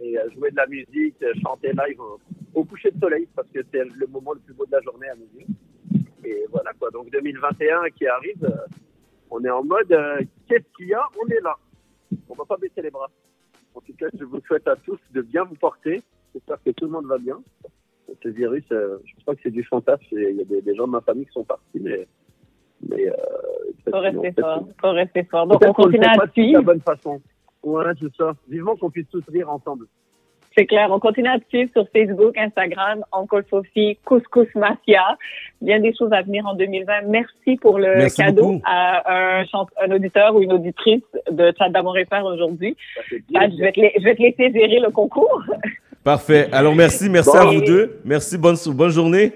et 0.00 0.18
euh, 0.18 0.28
jouer 0.30 0.50
de 0.50 0.56
la 0.56 0.66
musique, 0.66 1.14
euh, 1.22 1.32
chanter 1.40 1.68
live 1.68 2.00
au, 2.00 2.18
au 2.54 2.64
coucher 2.64 2.90
de 2.90 2.98
soleil, 2.98 3.28
parce 3.36 3.48
que 3.50 3.60
c'est 3.70 3.84
le 3.84 4.06
moment 4.08 4.32
le 4.32 4.40
plus 4.40 4.52
beau 4.52 4.66
de 4.66 4.72
la 4.72 4.80
journée 4.80 5.08
à 5.08 5.14
mes 5.14 5.28
yeux. 5.38 5.46
Et 6.24 6.44
voilà 6.50 6.72
quoi, 6.72 6.90
donc 6.90 7.08
2021 7.12 7.90
qui 7.90 8.08
arrive, 8.08 8.52
on 9.30 9.44
est 9.44 9.50
en 9.50 9.62
mode 9.62 9.96
qu'est-ce 10.48 10.76
qu'il 10.76 10.88
y 10.88 10.94
a? 10.94 11.06
On 11.22 11.28
est 11.28 11.40
là. 11.40 11.56
On 12.28 12.34
va 12.34 12.44
pas 12.46 12.56
baisser 12.56 12.82
les 12.82 12.90
bras. 12.90 13.08
En 13.76 13.80
tout 13.80 13.92
cas, 13.94 14.06
je 14.18 14.24
vous 14.24 14.40
souhaite 14.40 14.66
à 14.66 14.74
tous 14.74 14.98
de 15.12 15.22
bien 15.22 15.44
vous 15.44 15.54
porter. 15.54 16.02
J'espère 16.34 16.60
que 16.64 16.70
tout 16.70 16.86
le 16.86 16.90
monde 16.90 17.06
va 17.06 17.18
bien. 17.18 17.40
ce 18.20 18.28
virus, 18.28 18.64
je 18.70 19.14
pense 19.14 19.24
pas 19.24 19.34
que 19.36 19.40
c'est 19.44 19.52
du 19.52 19.62
fantasme. 19.62 20.02
Il 20.10 20.36
y 20.36 20.40
a 20.40 20.44
des, 20.44 20.62
des 20.62 20.74
gens 20.74 20.86
de 20.86 20.92
ma 20.92 21.00
famille 21.00 21.26
qui 21.26 21.32
sont 21.32 21.44
partis, 21.44 21.78
mais. 21.80 22.08
Mais 22.86 23.08
euh, 23.08 23.12
Faut 23.90 23.98
rester 24.00 24.32
fort. 24.40 24.64
Faut 24.80 24.90
rester 24.90 25.22
fort. 25.24 25.46
Donc, 25.46 25.62
on 25.66 25.72
continue 25.72 26.04
à 26.04 26.16
pas 26.16 26.26
de 26.26 26.32
suivre. 26.32 26.52
la 26.58 26.60
bonne 26.62 26.80
façon. 26.80 27.20
Ouais, 27.62 27.84
c'est 28.00 28.14
ça. 28.16 28.32
Vivement 28.48 28.76
qu'on 28.76 28.90
puisse 28.90 29.08
tous 29.10 29.22
rire 29.28 29.50
ensemble. 29.50 29.86
C'est 30.56 30.66
clair. 30.66 30.88
On 30.90 30.98
continue 30.98 31.28
à 31.28 31.38
te 31.38 31.44
suivre 31.48 31.70
sur 31.72 31.86
Facebook, 31.94 32.36
Instagram, 32.36 33.04
Uncle 33.12 33.44
Sophie, 33.50 33.96
Couscous 34.04 34.48
Mafia. 34.56 35.16
Bien 35.60 35.78
des 35.78 35.94
choses 35.94 36.12
à 36.12 36.22
venir 36.22 36.46
en 36.46 36.54
2020. 36.54 37.02
Merci 37.08 37.56
pour 37.60 37.78
le 37.78 37.94
Merci 37.96 38.16
cadeau 38.22 38.42
beaucoup. 38.52 38.62
à 38.64 39.40
un, 39.40 39.44
un 39.82 39.90
auditeur 39.92 40.34
ou 40.34 40.40
une 40.42 40.52
auditrice 40.52 41.02
de 41.30 41.52
Chat 41.56 41.68
d'amour 41.68 41.96
et 41.98 42.06
faire 42.06 42.24
aujourd'hui. 42.24 42.76
Chad, 43.32 43.52
je 43.56 43.62
vais, 43.62 43.72
te 43.72 43.80
je 43.98 44.04
vais 44.04 44.14
te 44.16 44.22
laisser 44.22 44.52
gérer 44.52 44.80
le 44.80 44.90
concours. 44.90 45.42
Parfait. 46.02 46.48
Alors, 46.52 46.74
merci, 46.74 47.08
merci 47.10 47.30
Bon. 47.32 47.38
à 47.38 47.44
vous 47.44 47.60
deux. 47.60 48.00
Merci, 48.04 48.38
bonne, 48.38 48.56
bonne 48.74 48.90
journée. 48.90 49.32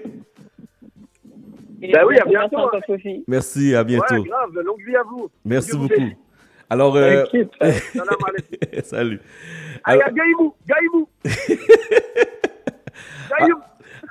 Ben 1.91 2.05
oui, 2.07 2.17
à 2.17 2.25
bientôt. 2.25 2.69
Sophie. 2.87 3.23
Merci, 3.27 3.75
à 3.75 3.83
bientôt. 3.83 4.15
Ouais, 4.15 4.23
grave. 4.23 4.63
Longue 4.63 4.81
vie 4.85 4.95
à 4.95 5.03
vous. 5.03 5.29
Merci 5.43 5.69
Dieu 5.71 5.77
vous 5.77 5.87
beaucoup. 5.87 5.99
bénisse. 5.99 6.17
Alors, 6.69 6.95
euh... 6.95 7.25
Salut. 8.83 9.19
Alors, 9.83 10.09
Gaïmou, 10.13 10.55
Gaïmou. 10.65 11.09
Gaïmou. 13.39 13.59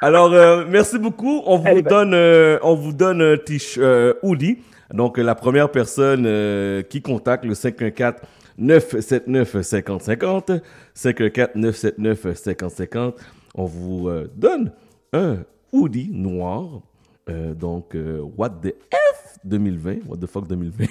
alors, 0.01 0.32
euh, 0.32 0.65
merci 0.69 0.99
beaucoup. 0.99 1.43
On 1.47 1.57
vous 1.57 1.82
donne, 1.82 2.15
euh, 2.15 2.59
on 2.62 2.74
vous 2.74 2.93
donne 2.93 3.23
un 3.23 3.36
t-shirt 3.36 3.85
euh, 3.85 4.15
hoodie. 4.23 4.59
Donc, 4.93 5.16
la 5.16 5.35
première 5.35 5.70
personne 5.70 6.24
euh, 6.27 6.82
qui 6.82 7.01
contacte 7.01 7.44
le 7.44 7.55
514 7.55 8.20
979 8.59 9.62
5050, 9.62 10.53
514 10.94 11.57
979 11.57 12.35
5050, 12.35 13.16
on 13.55 13.65
vous 13.65 14.09
euh, 14.09 14.31
donne 14.36 14.73
un 15.12 15.39
hoodie 15.73 16.11
noir. 16.12 16.82
Euh, 17.28 17.55
donc, 17.55 17.94
euh, 17.94 18.20
What 18.36 18.61
the 18.62 18.74
F 18.90 19.39
2020, 19.44 20.07
What 20.09 20.19
the 20.19 20.27
fuck 20.27 20.47
2020. 20.49 20.86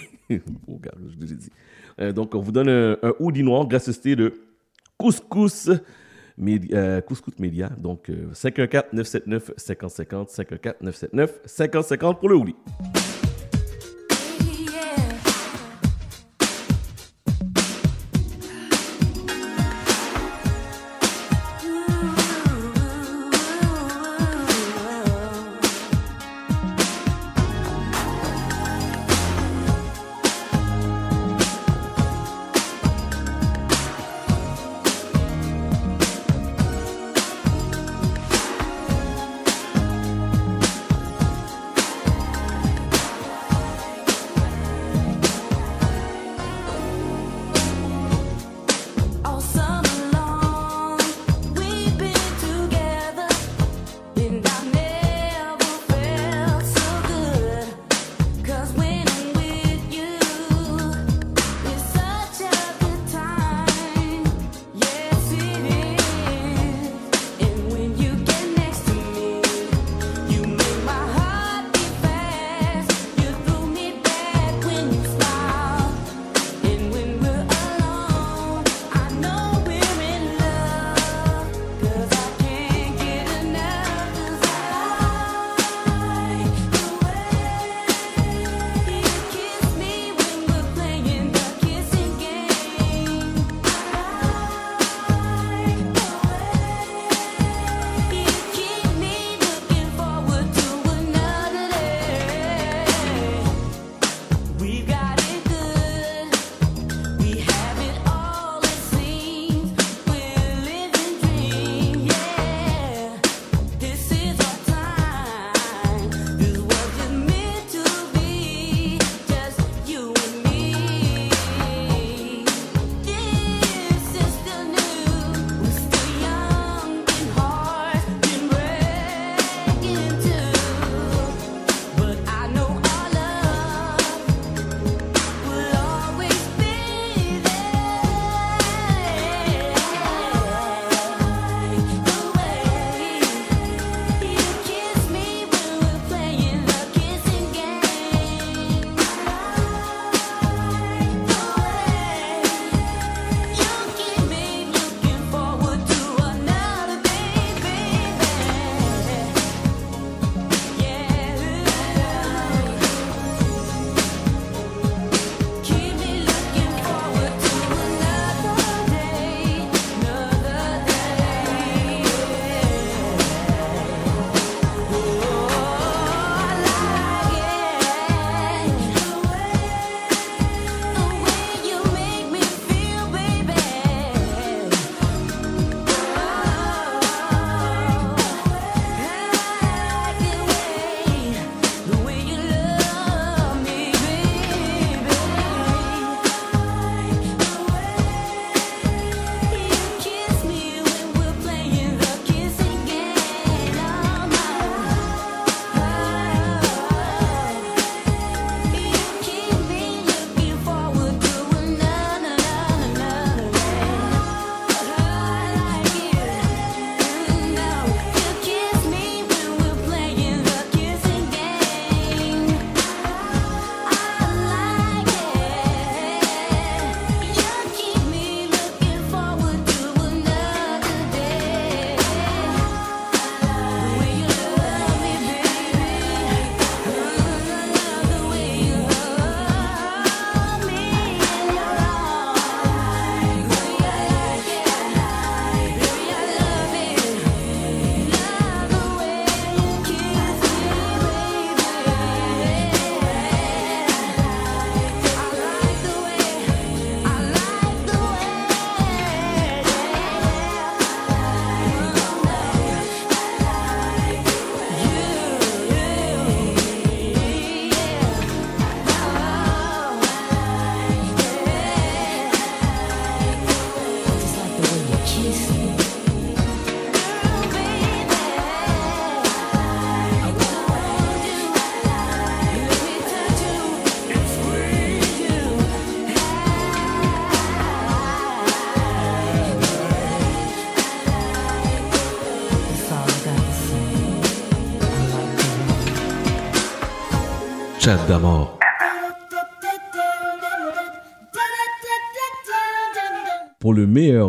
oh, 0.68 0.78
gars, 0.80 0.92
je 1.08 1.26
l'ai 1.26 1.36
dit. 1.36 1.50
Euh, 2.00 2.12
donc, 2.12 2.34
on 2.36 2.40
vous 2.40 2.52
donne 2.52 2.70
un, 2.70 2.98
un 3.02 3.14
hoodie 3.20 3.44
noir 3.44 3.68
gracieuseté 3.68 4.16
de 4.16 4.34
Couscous 4.98 5.70
Média, 6.38 6.78
euh, 6.78 7.02
Couscous 7.02 7.38
Média. 7.40 7.70
Donc, 7.78 8.10
euh, 8.10 8.32
514-979-5050, 8.34 10.30
514-979-5050 10.34 12.20
pour 12.20 12.30
le 12.30 12.36
hoodie. 12.36 12.56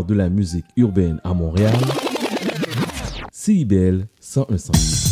de 0.04 0.14
la 0.14 0.28
musique 0.28 0.66
urbaine 0.76 1.20
à 1.24 1.34
Montréal, 1.34 1.74
CIBL 3.30 4.06
101.5. 4.20 5.11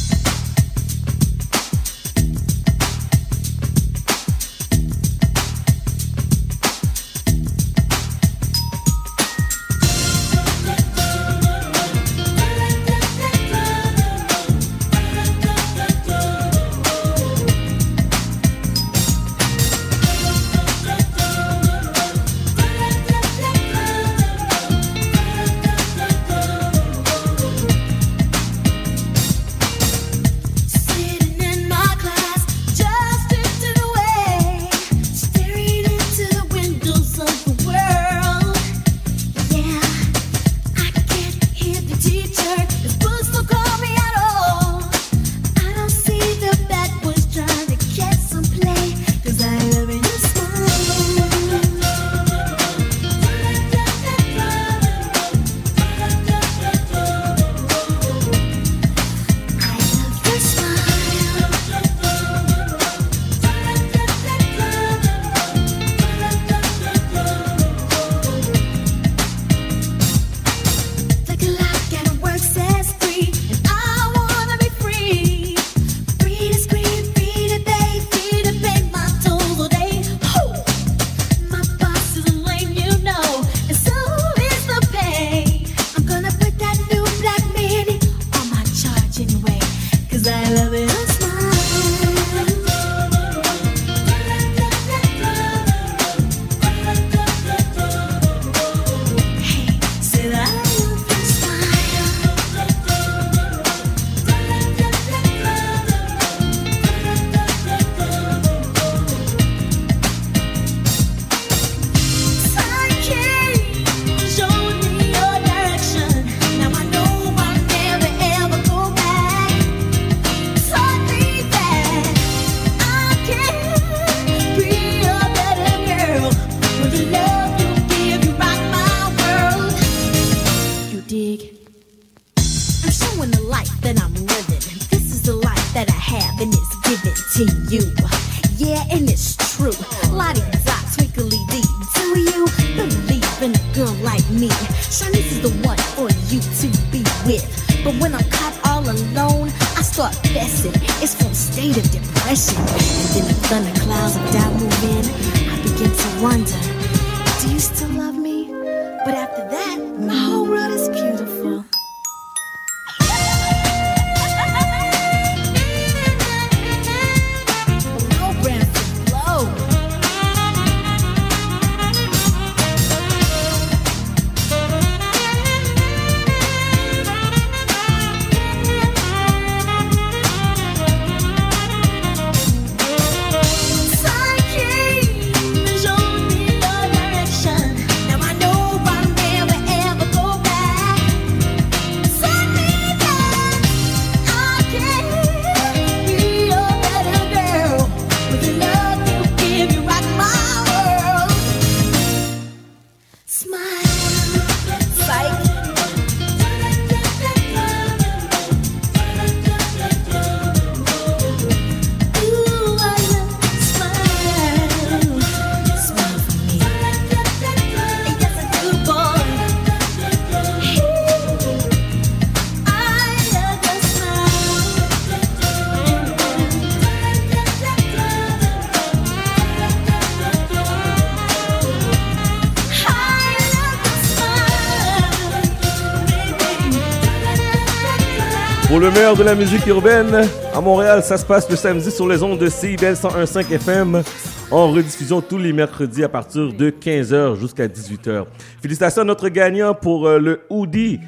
Le 238.81 238.91
meilleur 238.91 239.15
de 239.15 239.23
la 239.23 239.35
musique 239.35 239.67
urbaine, 239.67 240.27
à 240.55 240.61
Montréal, 240.63 241.03
ça 241.03 241.19
se 241.19 241.27
passe 241.27 241.51
le 241.51 241.57
samedi 241.57 241.91
sur 241.91 242.09
les 242.09 242.23
ondes 242.23 242.39
de 242.39 242.49
CIBEL 242.49 242.95
101.5 242.95 243.53
FM 243.53 244.03
en 244.51 244.73
rediffusion 244.73 245.21
tous 245.21 245.37
les 245.37 245.53
mercredis 245.53 246.03
à 246.03 246.09
partir 246.09 246.51
de 246.51 246.71
15h 246.71 247.39
jusqu'à 247.39 247.69
18h. 247.69 248.25
Félicitations 248.63 249.03
à 249.03 249.05
notre 249.05 249.29
gagnant 249.29 249.75
pour 249.75 250.09
euh, 250.09 250.19
le 250.19 250.41
Hoodie, 250.49 250.99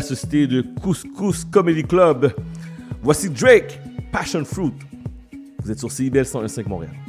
cité 0.00 0.48
de 0.48 0.62
Couscous 0.82 1.44
Comedy 1.44 1.84
Club. 1.84 2.34
Voici 3.04 3.30
Drake, 3.30 3.78
Passion 4.10 4.44
Fruit. 4.44 4.72
Vous 5.62 5.70
êtes 5.70 5.78
sur 5.78 5.92
CIBEL 5.92 6.24
101.5 6.24 6.68
Montréal. 6.68 7.01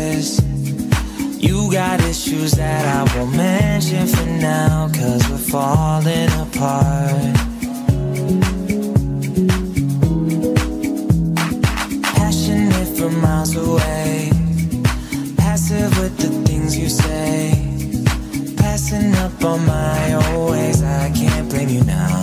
You 0.00 1.70
got 1.70 2.00
issues 2.00 2.52
that 2.52 2.84
I 2.86 3.18
won't 3.18 3.36
mention 3.36 4.06
for 4.06 4.26
now, 4.26 4.88
cause 4.88 5.28
we're 5.28 5.36
falling 5.36 6.30
apart. 6.44 7.36
Passionate 12.16 12.96
from 12.96 13.20
miles 13.20 13.54
away, 13.56 14.30
passive 15.36 15.90
with 15.98 16.16
the 16.16 16.30
things 16.46 16.78
you 16.78 16.88
say. 16.88 17.52
Passing 18.56 19.14
up 19.16 19.44
on 19.44 19.66
my 19.66 20.14
old 20.32 20.52
ways, 20.52 20.82
I 20.82 21.10
can't 21.10 21.48
blame 21.50 21.68
you 21.68 21.84
now. 21.84 22.19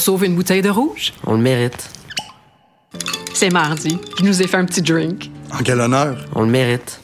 Sauve 0.00 0.24
une 0.24 0.34
bouteille 0.34 0.62
de 0.62 0.70
rouge? 0.70 1.12
On 1.26 1.34
le 1.34 1.40
mérite. 1.40 1.88
C'est 3.34 3.50
mardi. 3.50 3.98
Je 4.18 4.24
nous 4.24 4.42
ai 4.42 4.46
fait 4.46 4.56
un 4.56 4.64
petit 4.64 4.82
drink. 4.82 5.30
En 5.52 5.62
quel 5.62 5.80
honneur? 5.80 6.26
On 6.34 6.42
le 6.42 6.50
mérite. 6.50 7.00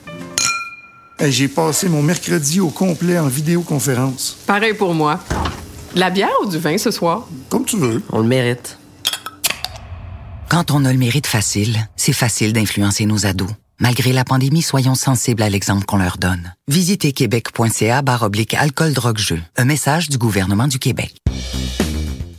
J'ai 1.21 1.49
passé 1.49 1.89
mon 1.89 2.03
mercredi 2.03 2.61
au 2.61 2.69
complet 2.69 3.19
en 3.19 3.29
vidéoconférence. 3.29 4.37
Pareil 4.47 4.75
pour 4.75 4.93
moi. 4.93 5.21
De 5.95 6.01
la 6.01 6.11
bière 6.11 6.29
ou 6.43 6.47
du 6.47 6.59
vin 6.59 6.77
ce 6.77 6.91
soir? 6.91 7.27
Comme 7.49 7.65
tu 7.65 7.77
veux. 7.77 8.03
On 8.13 8.19
le 8.19 8.27
mérite. 8.27 8.77
Quand 10.49 10.71
on 10.71 10.85
a 10.85 10.93
le 10.93 10.99
mérite 10.99 11.27
facile, 11.27 11.89
c'est 11.97 12.13
facile 12.13 12.53
d'influencer 12.53 13.07
nos 13.07 13.25
ados. 13.27 13.51
Malgré 13.79 14.13
la 14.13 14.25
pandémie, 14.25 14.63
soyons 14.63 14.95
sensibles 14.95 15.43
à 15.43 15.51
l'exemple 15.51 15.85
qu'on 15.85 15.99
leur 15.99 16.17
donne. 16.19 16.55
Visitez 16.69 17.13
québec.ca 17.13 18.03
barre 18.03 18.23
oblique 18.23 18.55
alcool 18.55 18.93
drogue 18.93 19.19
jeu. 19.19 19.41
Un 19.57 19.65
message 19.65 20.09
du 20.09 20.19
gouvernement 20.19 20.69
du 20.69 20.79
Québec. 20.79 21.17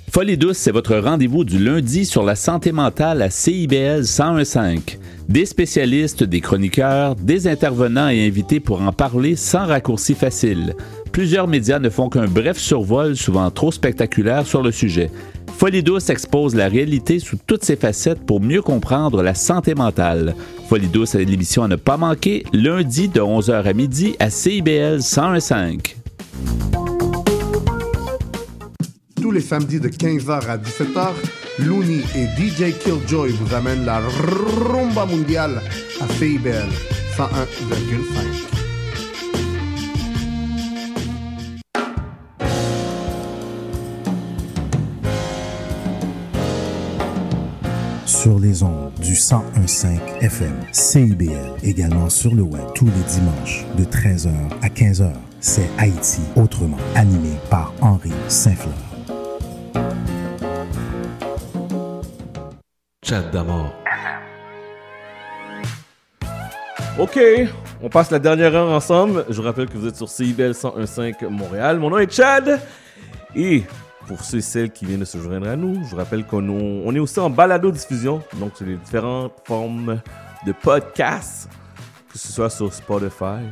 Folie 0.09 0.37
douce, 0.37 0.57
c'est 0.57 0.71
votre 0.71 0.95
rendez-vous 0.95 1.43
du 1.43 1.59
lundi 1.59 2.05
sur 2.05 2.23
la 2.23 2.35
santé 2.35 2.71
mentale 2.71 3.21
à 3.21 3.29
CIBL 3.29 3.99
1015. 3.99 4.79
Des 5.27 5.45
spécialistes, 5.45 6.23
des 6.23 6.39
chroniqueurs, 6.39 7.15
des 7.15 7.47
intervenants 7.47 8.07
et 8.07 8.25
invités 8.25 8.59
pour 8.59 8.81
en 8.81 8.93
parler 8.93 9.35
sans 9.35 9.65
raccourci 9.65 10.15
facile. 10.15 10.75
Plusieurs 11.11 11.47
médias 11.47 11.79
ne 11.79 11.89
font 11.89 12.09
qu'un 12.09 12.25
bref 12.25 12.57
survol, 12.57 13.15
souvent 13.17 13.51
trop 13.51 13.71
spectaculaire, 13.71 14.47
sur 14.47 14.63
le 14.63 14.71
sujet. 14.71 15.11
Folie 15.57 15.83
douce 15.83 16.09
expose 16.09 16.55
la 16.55 16.69
réalité 16.69 17.19
sous 17.19 17.37
toutes 17.45 17.65
ses 17.65 17.75
facettes 17.75 18.25
pour 18.25 18.39
mieux 18.39 18.61
comprendre 18.61 19.21
la 19.21 19.33
santé 19.33 19.75
mentale. 19.75 20.35
Folie 20.69 20.87
douce 20.87 21.15
est 21.15 21.25
l'émission 21.25 21.63
à 21.63 21.67
ne 21.67 21.75
pas 21.75 21.97
manquer, 21.97 22.45
lundi 22.53 23.09
de 23.09 23.19
11h 23.19 23.63
à 23.63 23.73
midi 23.73 24.15
à 24.19 24.29
CIBL 24.29 24.99
1015. 24.99 25.77
Tous 29.21 29.31
les 29.31 29.41
samedis 29.41 29.79
de 29.79 29.89
15h 29.89 30.47
à 30.47 30.57
17h, 30.57 31.09
Looney 31.65 32.01
et 32.15 32.27
DJ 32.39 32.77
Killjoy 32.77 33.31
vous 33.31 33.55
amènent 33.55 33.83
la 33.83 33.99
rumba 33.99 35.05
mondiale 35.05 35.61
à 35.99 36.07
CIBL 36.13 36.69
101,5. 37.17 38.57
Sur 48.05 48.39
les 48.39 48.61
ondes 48.61 48.91
du 49.01 49.11
1015 49.11 49.87
FM, 50.21 50.53
CIBL, 50.71 51.55
également 51.63 52.09
sur 52.09 52.35
le 52.35 52.43
web 52.43 52.61
tous 52.75 52.85
les 52.85 52.91
dimanches 52.91 53.65
de 53.77 53.83
13h 53.83 54.29
à 54.61 54.67
15h. 54.67 55.11
C'est 55.39 55.69
Haïti 55.77 56.21
autrement, 56.35 56.77
animé 56.95 57.31
par 57.49 57.73
Henri 57.81 58.11
Saint-Fleur. 58.27 58.86
Chat 63.07 63.21
d'amour. 63.31 63.73
Ok, 66.99 67.17
on 67.81 67.87
passe 67.87 68.11
la 68.11 68.19
dernière 68.19 68.53
heure 68.53 68.69
ensemble. 68.69 69.23
Je 69.29 69.35
vous 69.35 69.43
rappelle 69.43 69.69
que 69.69 69.77
vous 69.77 69.87
êtes 69.87 69.95
sur 69.95 70.09
CIBL 70.09 70.51
101.5 70.51 71.25
Montréal. 71.29 71.79
Mon 71.79 71.89
nom 71.89 71.99
est 71.99 72.11
Chad. 72.11 72.59
Et 73.33 73.63
pour 74.07 74.19
ceux 74.25 74.39
et 74.39 74.41
celles 74.41 74.71
qui 74.71 74.83
viennent 74.83 74.99
de 74.99 75.05
se 75.05 75.19
joindre 75.19 75.47
à 75.47 75.55
nous, 75.55 75.75
je 75.85 75.91
vous 75.91 75.95
rappelle 75.95 76.25
qu'on 76.25 76.49
on 76.49 76.93
est 76.93 76.99
aussi 76.99 77.17
en 77.21 77.29
balado-diffusion. 77.29 78.21
Donc, 78.41 78.57
sur 78.57 78.65
les 78.65 78.75
différentes 78.75 79.35
formes 79.45 80.01
de 80.45 80.51
podcasts, 80.51 81.49
que 82.11 82.17
ce 82.17 82.27
soit 82.33 82.49
sur 82.49 82.73
Spotify, 82.73 83.45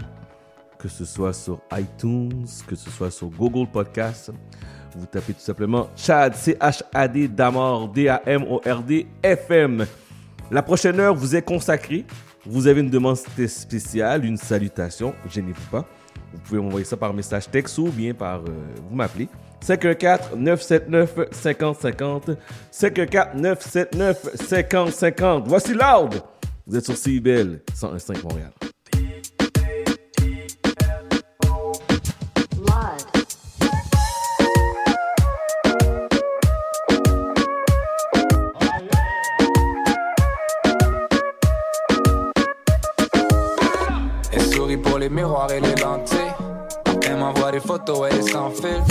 que 0.78 0.90
ce 0.90 1.06
soit 1.06 1.32
sur 1.32 1.62
iTunes, 1.78 2.46
que 2.68 2.76
ce 2.76 2.90
soit 2.90 3.10
sur 3.10 3.30
Google 3.30 3.72
Podcasts. 3.72 4.34
Vous 4.96 5.06
tapez 5.06 5.34
tout 5.34 5.42
simplement 5.42 5.90
Chad, 5.96 6.36
C-H-A-D, 6.36 7.28
Damord, 7.30 7.90
D-A-M-O-R-D, 7.90 9.08
FM. 9.24 9.86
La 10.52 10.62
prochaine 10.62 11.00
heure 11.00 11.16
vous 11.16 11.36
est 11.36 11.42
consacrée. 11.42 12.06
Vous 12.46 12.68
avez 12.68 12.82
une 12.82 12.90
demande 12.90 13.18
spéciale, 13.18 14.24
une 14.24 14.38
salutation, 14.38 15.14
gênez-vous 15.30 15.70
pas. 15.72 15.86
Vous 16.32 16.40
pouvez 16.40 16.62
m'envoyer 16.62 16.86
ça 16.86 16.96
par 16.98 17.14
message 17.14 17.50
texte 17.50 17.78
ou 17.78 17.90
bien 17.90 18.14
par. 18.14 18.40
euh, 18.42 18.50
vous 18.90 18.96
m'appelez. 18.96 19.28
514-979-5050. 19.66 22.36
514-979-5050. 22.72 25.44
Voici 25.46 25.74
Loud. 25.74 26.22
Vous 26.68 26.78
êtes 26.78 26.86
sur 26.86 26.96
CIBL 26.98 27.62
101.5 27.74 28.24
Montréal. 28.24 28.52
Les 44.98 45.10
miroirs 45.10 45.52
et 45.52 45.60
les 45.60 45.76
lentilles. 45.76 46.34
Elle 47.08 47.18
m'envoie 47.18 47.52
des 47.52 47.60
photos, 47.60 48.08
elle 48.10 48.20
est 48.20 48.32
sans 48.32 48.50
fil. 48.52 48.82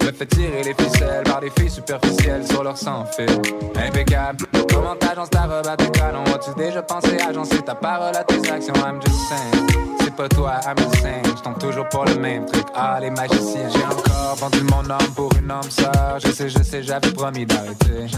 Je 0.00 0.06
me 0.06 0.12
fais 0.12 0.26
tirer 0.26 0.62
les 0.64 0.74
ficelles 0.74 1.24
par 1.24 1.40
des 1.40 1.50
filles 1.50 1.70
superficielles 1.70 2.46
sur 2.46 2.62
leur 2.62 2.76
sans 2.76 3.04
fil. 3.06 3.28
Impeccable. 3.76 4.46
Comment 4.72 4.96
t'agences 4.96 5.30
ta 5.30 5.42
robe 5.42 5.66
à 5.66 5.76
tes 5.76 5.90
talons? 5.90 6.24
As-tu 6.24 6.54
déjà 6.56 6.82
pensé 6.82 7.16
agencer 7.20 7.62
ta 7.62 7.74
parole 7.74 8.16
à 8.16 8.24
tes 8.24 8.50
actions? 8.50 8.74
I'm 8.74 9.00
just 9.00 9.28
saying. 9.28 9.66
C'est 10.00 10.14
pas 10.14 10.28
toi, 10.28 10.60
I'm 10.66 10.76
just 10.78 11.02
saying. 11.02 11.22
Je 11.24 11.60
toujours 11.60 11.88
pour 11.88 12.04
le 12.04 12.14
même 12.16 12.46
truc. 12.46 12.66
Ah, 12.74 12.98
les 13.00 13.10
magiciens. 13.10 13.68
J'ai 13.72 13.84
encore 13.84 14.36
vendu 14.36 14.62
mon 14.62 14.90
âme 14.90 15.12
pour 15.14 15.30
une 15.38 15.50
âme 15.50 15.70
sœur. 15.70 16.18
Je 16.24 16.32
sais, 16.32 16.48
je 16.48 16.62
sais, 16.62 16.82
j'avais 16.82 17.12
promis 17.12 17.46
d'arrêter. 17.46 18.08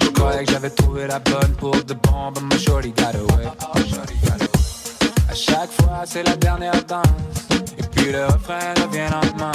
Je 0.00 0.08
croyais 0.08 0.44
que 0.44 0.52
j'avais 0.52 0.70
trouvé 0.70 1.06
la 1.06 1.18
bonne 1.18 1.54
pour 1.58 1.72
de 1.72 1.94
bon, 1.94 2.32
but 2.32 2.42
my 2.42 2.58
shorty 2.58 2.92
got 2.92 3.14
away. 3.14 3.46
Chaque 5.60 5.72
fois, 5.72 6.02
c'est 6.06 6.22
la 6.22 6.36
dernière 6.36 6.82
danse. 6.84 7.04
Et 7.76 7.82
puis 7.82 8.10
le 8.12 8.24
refrain 8.24 8.72
revient 8.82 9.10
lentement. 9.12 9.52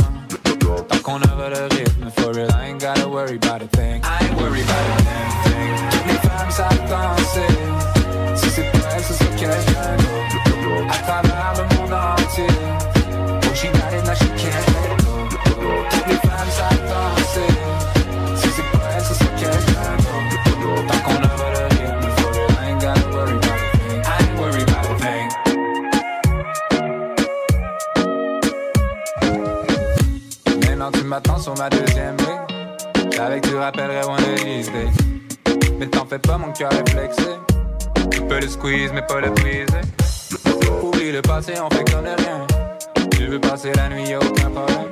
Tant 0.87 0.99
qu'on 0.99 1.19
aura 1.19 1.49
le 1.49 1.63
rythme, 1.75 2.11
for 2.15 2.31
real, 2.31 2.47
I 2.51 2.69
ain't 2.69 2.79
gotta 2.79 3.09
worry 3.09 3.39
about 3.41 3.63
a 3.63 3.67
thing. 3.75 4.03
I 4.03 4.23
ain't 4.23 4.39
worried 4.39 4.65
about 4.65 4.85
a 4.85 5.01
thing. 5.01 5.89
Toutes 5.89 6.05
les 6.05 6.29
femmes 6.29 6.51
savent 6.51 6.87
danser. 6.87 8.35
Si 8.35 8.49
c'est 8.51 8.71
pas 8.71 8.99
ce 8.99 9.13
sera 9.13 9.29
quelqu'un 9.31 9.97
d'autre. 9.97 10.93
À 10.93 10.97
travers 10.99 11.53
le 11.57 11.75
monde 11.75 11.93
entier. 11.93 12.47
Oh, 13.41 13.55
she 13.55 13.67
got 13.69 13.91
it, 13.91 14.05
now 14.05 14.13
she 14.13 14.27
can't 14.37 14.74
M'attends 31.15 31.39
sur 31.39 31.57
ma 31.57 31.69
deuxième 31.69 32.17
ligne. 32.17 33.09
J'avais 33.15 33.39
que 33.39 33.47
tu 33.47 33.55
rappellerais 33.55 34.01
these 34.35 34.69
days. 34.69 34.91
Mais 35.79 35.87
t'en 35.87 36.05
fais 36.05 36.19
pas, 36.19 36.37
mon 36.37 36.51
cœur 36.51 36.69
est 36.73 36.89
flexé. 36.89 37.23
Tu 38.11 38.21
peux 38.23 38.41
le 38.41 38.49
squeeze, 38.49 38.91
mais 38.93 39.01
pas 39.01 39.21
le 39.21 39.29
briser. 39.29 39.65
Oublie 40.83 41.13
le 41.13 41.21
passé, 41.21 41.53
on 41.57 41.73
fait 41.73 41.89
comme 41.89 42.03
de 42.03 42.21
rien. 42.21 42.45
Tu 43.11 43.27
veux 43.27 43.39
passer 43.39 43.71
la 43.77 43.87
nuit, 43.87 44.09
y'a 44.09 44.19
aucun 44.19 44.49
problème. 44.49 44.89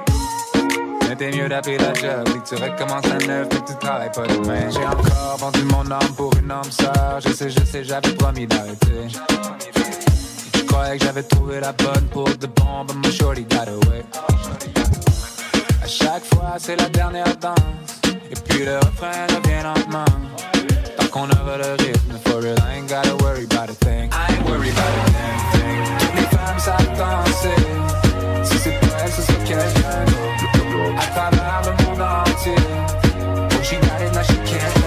Mais 1.09 1.15
t'es 1.17 1.29
mieux 1.29 1.49
d'appeler 1.49 1.77
la 1.77 1.93
job. 1.93 2.23
Dis 2.27 2.39
que 2.39 2.55
tu 2.55 2.63
recommences 2.63 3.05
à 3.05 3.17
neuf, 3.27 3.47
mais 3.51 3.61
tu 3.67 3.77
travailles 3.81 4.11
pas 4.13 4.25
demain. 4.25 4.69
J'ai 4.69 4.85
encore 4.85 5.37
vendu 5.39 5.63
mon 5.63 5.91
âme 5.91 6.13
pour 6.15 6.31
une 6.37 6.49
âme 6.49 6.71
sœur. 6.71 7.19
Je 7.19 7.33
sais, 7.33 7.49
je 7.49 7.65
sais, 7.65 7.83
j'avais 7.83 8.13
promis 8.13 8.47
d'arrêter. 8.47 9.09
Je 10.55 10.63
croyais 10.63 10.97
que 10.97 11.03
j'avais 11.03 11.23
trouvé 11.23 11.59
la 11.59 11.73
bonne 11.73 12.07
pour 12.13 12.29
de 12.29 12.47
bon, 12.47 12.85
but 12.87 12.95
my 12.95 13.11
shorty 13.11 13.43
got 13.43 13.67
away. 13.67 14.32
À 15.83 15.85
chaque 15.85 16.23
fois, 16.33 16.55
c'est 16.59 16.77
la 16.77 16.87
dernière 16.87 17.35
danse. 17.41 17.57
Et 18.31 18.35
puis 18.47 18.63
le 18.63 18.77
refrain 18.77 19.27
revient 19.27 19.63
lentement. 19.63 20.05
Tant 20.97 21.07
qu'on 21.07 21.29
aura 21.29 21.57
le 21.57 21.73
rythme, 21.83 22.13
for 22.25 22.41
real, 22.41 22.55
I 22.59 22.77
ain't 22.77 22.87
gotta 22.87 23.13
worry 23.17 23.43
about 23.43 23.69
a 23.69 23.73
thing. 23.73 24.09
I 24.13 24.31
ain't 24.31 24.47
worried 24.47 24.71
about 24.71 24.87
a 24.87 25.11
damn 25.11 25.41
thing. 25.51 25.97
Toutes 25.99 26.15
les 26.15 26.37
femmes 26.37 26.59
savent 26.59 26.97
danser. 26.97 27.55
Si 28.45 28.57
c'est 28.59 28.79
pas 28.79 29.03
elles, 29.03 29.11
ce 29.11 29.23
sera 29.23 29.37
quelqu'un 29.39 30.05
d'autre. 30.05 31.01
À 31.01 31.05
travers 31.07 31.61
le 31.65 31.83
monde 31.83 32.01
entier. 32.01 32.55
Oh, 33.51 33.61
she 33.61 33.75
got 33.75 34.01
it, 34.01 34.13
now 34.13 34.23
she 34.23 34.37
can't 34.49 34.82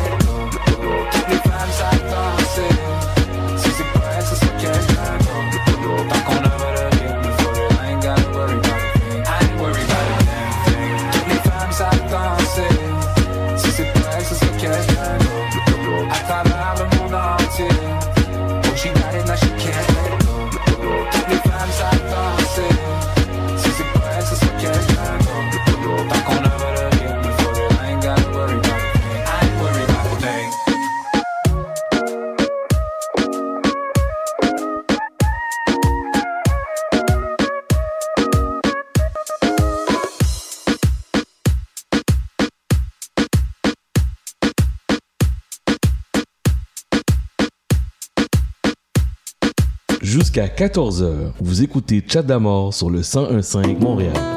Jusqu'à 50.16 50.46
14h, 50.46 51.32
vous 51.40 51.62
écoutez 51.62 52.02
Chat 52.08 52.22
d'Amour 52.22 52.72
sur 52.72 52.88
le 52.88 53.00
1015 53.00 53.78
Montréal. 53.78 54.35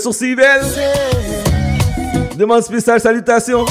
Sur 0.00 0.14
CIBL? 0.14 0.62
Demande 2.36 2.62
spéciale, 2.62 3.00
salutations. 3.00 3.66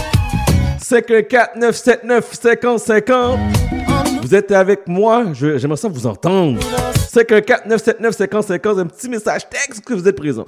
514 0.80 1.48
979 1.60 2.30
5050. 2.40 3.40
vous 4.22 4.36
êtes 4.36 4.52
avec 4.52 4.88
moi, 4.88 5.26
j'aimerais 5.34 5.78
ça 5.78 5.88
vous 5.88 6.06
entendre. 6.06 6.60
514 7.12 7.62
979 7.66 8.16
50 8.16 8.44
50, 8.44 8.78
un 8.78 8.86
petit 8.86 9.10
message 9.10 9.50
texte 9.50 9.84
que 9.84 9.94
vous 9.96 10.08
êtes 10.08 10.16
présent. 10.16 10.46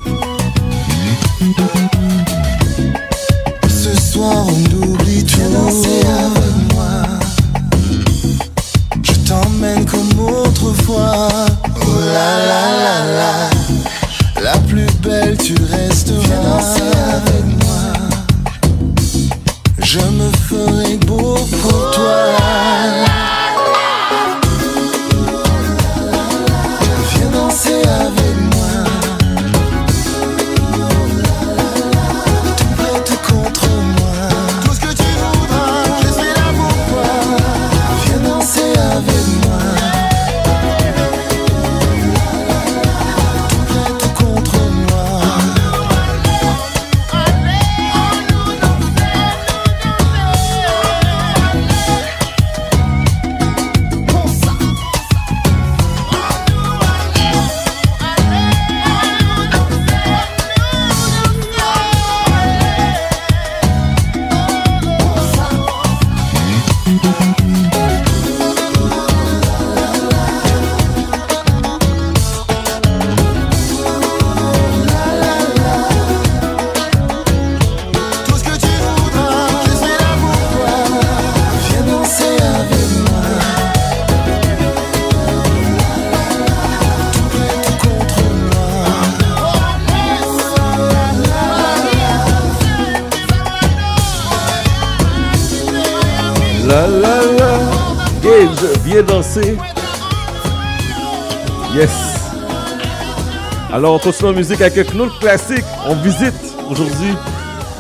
Alors, 103.81 103.95
on 103.95 103.97
continue 103.97 104.29
en 104.29 104.33
musique 104.33 104.61
avec 104.61 104.93
un 104.93 104.99
autre 104.99 105.17
classique. 105.17 105.65
On 105.87 105.95
visite 105.95 106.35
aujourd'hui. 106.69 107.15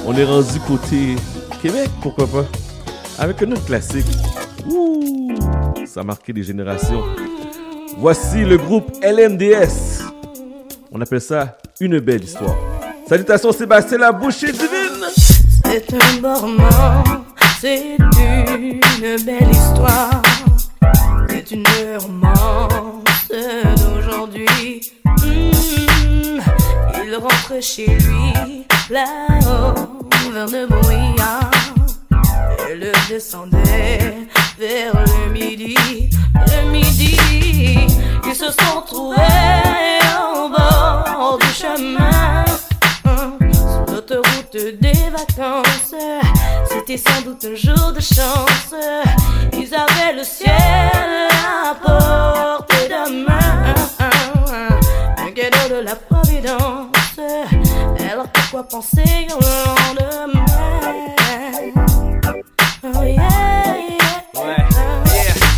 On 0.03 0.17
est 0.17 0.23
rendu 0.23 0.59
côté 0.61 1.15
Québec, 1.61 1.91
pourquoi 2.01 2.25
pas. 2.25 2.45
Avec 3.19 3.43
un 3.43 3.51
autre 3.51 3.65
classique. 3.65 4.07
Ouh, 4.67 5.35
ça 5.85 5.99
a 5.99 6.03
marqué 6.03 6.33
des 6.33 6.41
générations. 6.41 7.03
Voici 7.99 8.43
le 8.43 8.57
groupe 8.57 8.91
LMDS. 9.03 10.01
On 10.91 10.99
appelle 10.99 11.21
ça 11.21 11.59
une 11.79 11.99
belle 11.99 12.23
histoire. 12.23 12.55
Salutations 13.07 13.51
Sébastien 13.51 13.99
La 13.99 14.11
Bouchée 14.11 14.51
Divine. 14.51 15.05
C'est 15.65 15.85
un 15.93 16.33
roman, 16.33 17.03
c'est 17.59 17.97
une 17.97 19.23
belle 19.23 19.51
histoire. 19.51 20.19
C'est 21.29 21.51
une 21.51 21.63
romance 21.99 23.01
il 27.11 27.17
rentre 27.17 27.61
chez 27.61 27.87
lui 27.87 28.65
là-haut 28.89 29.73
vers 30.31 30.47
le 30.47 30.65
brouillard. 30.65 31.51
Et 32.69 32.75
le 32.75 32.91
descendait 33.09 34.27
vers 34.57 34.93
le 34.93 35.31
midi. 35.31 35.75
Le 36.35 36.71
midi, 36.71 37.17
ils 38.25 38.35
se 38.35 38.45
sont 38.45 38.81
trouvés 38.85 39.17
au 40.33 40.47
bord 40.47 41.37
du 41.41 41.47
chemin. 41.47 42.45
Sur 43.03 43.93
l'autoroute 43.93 44.79
des 44.79 45.09
vacances, 45.11 45.95
c'était 46.69 46.97
sans 46.97 47.21
doute 47.23 47.45
un 47.45 47.55
jour 47.55 47.91
de 47.91 47.99
chance. 47.99 48.73
Ils 49.51 49.73
avaient 49.73 50.15
le 50.15 50.23
ciel 50.23 51.27
à 51.29 51.75
portée 51.75 52.87
de 52.87 53.25
main, 53.25 53.75
un 55.17 55.31
cadeau 55.31 55.75
de 55.75 55.81
la 55.83 55.95
providence. 55.95 57.00
Alors 58.11 58.27
pourquoi 58.33 58.63
penser 58.63 59.27
au 59.29 59.39
lendemain? 59.39 60.45
Oh 62.83 63.03
yeah, 63.03 63.13
yeah. 63.13 64.65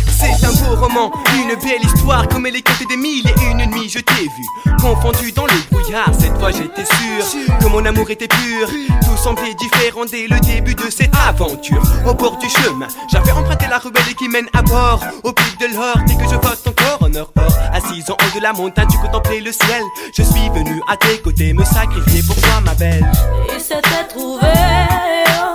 C'est 0.08 0.44
un 0.44 0.52
beau 0.52 0.76
roman, 0.76 1.10
belle 1.56 1.84
histoire 1.84 2.28
comme 2.28 2.46
elle 2.46 2.56
est 2.56 2.64
des 2.88 2.96
mille 2.96 3.26
et 3.26 3.50
une 3.50 3.70
nuit 3.70 3.88
je 3.88 3.98
t'ai 3.98 4.22
vu 4.22 4.74
Confondu 4.80 5.32
dans 5.32 5.46
le 5.46 5.52
brouillard, 5.70 6.10
cette 6.18 6.36
fois 6.38 6.50
j'étais 6.50 6.84
sûr 6.84 7.58
que 7.58 7.66
mon 7.68 7.84
amour 7.86 8.10
était 8.10 8.28
pur. 8.28 8.68
Tout 8.68 9.16
semblait 9.16 9.54
différent 9.54 10.04
dès 10.04 10.26
le 10.26 10.38
début 10.40 10.74
de 10.74 10.90
cette 10.90 11.14
aventure. 11.26 11.82
Au 12.06 12.12
bord 12.12 12.36
du 12.36 12.48
chemin, 12.50 12.86
j'avais 13.10 13.32
emprunté 13.32 13.66
la 13.68 13.78
ruelle 13.78 14.14
qui 14.18 14.28
mène 14.28 14.46
à 14.52 14.60
bord. 14.60 15.00
Au 15.22 15.32
pic 15.32 15.58
de 15.58 15.74
l'or, 15.74 15.96
dès 16.06 16.14
que 16.16 16.28
je 16.30 16.36
ton 16.36 16.72
corps 16.72 16.98
en 17.00 17.14
or 17.14 17.30
or 17.36 17.58
Assise 17.72 18.10
en 18.10 18.14
haut 18.14 18.38
de 18.38 18.42
la 18.42 18.52
montagne, 18.52 18.88
tu 18.90 18.98
contemplais 18.98 19.40
le 19.40 19.52
ciel. 19.52 19.82
Je 20.16 20.22
suis 20.22 20.48
venu 20.50 20.82
à 20.88 20.96
tes 20.96 21.18
côtés 21.18 21.52
me 21.52 21.64
sacrifier 21.64 22.22
pour 22.22 22.36
toi 22.36 22.60
ma 22.64 22.74
belle. 22.74 23.10
Ils 23.54 23.60
s'étaient 23.60 24.06
trouvés 24.08 24.46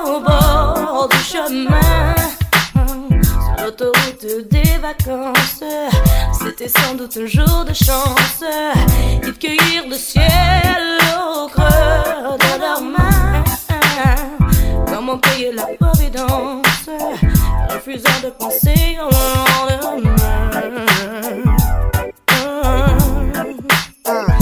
au 0.05 0.19
bord 0.21 1.07
du 1.11 1.17
chemin 1.17 2.18
l'autoroute 3.63 4.25
des 4.49 4.77
vacances 4.79 5.63
C'était 6.41 6.67
sans 6.67 6.95
doute 6.95 7.17
un 7.17 7.25
jour 7.25 7.65
de 7.65 7.73
chance. 7.73 8.43
Ils 9.23 9.33
cueillirent 9.33 9.87
le 9.89 9.95
ciel 9.95 10.99
au 11.17 11.47
creux 11.47 12.37
de 12.37 12.59
leurs 12.59 12.81
mains. 12.81 13.43
Comment 14.87 15.17
payer 15.17 15.51
la 15.53 15.65
providence 15.79 16.89
Refusant 17.69 18.19
de 18.23 18.29
penser 18.29 18.97
au 19.01 19.09
lendemain. 19.83 20.85
Beau 24.05 24.38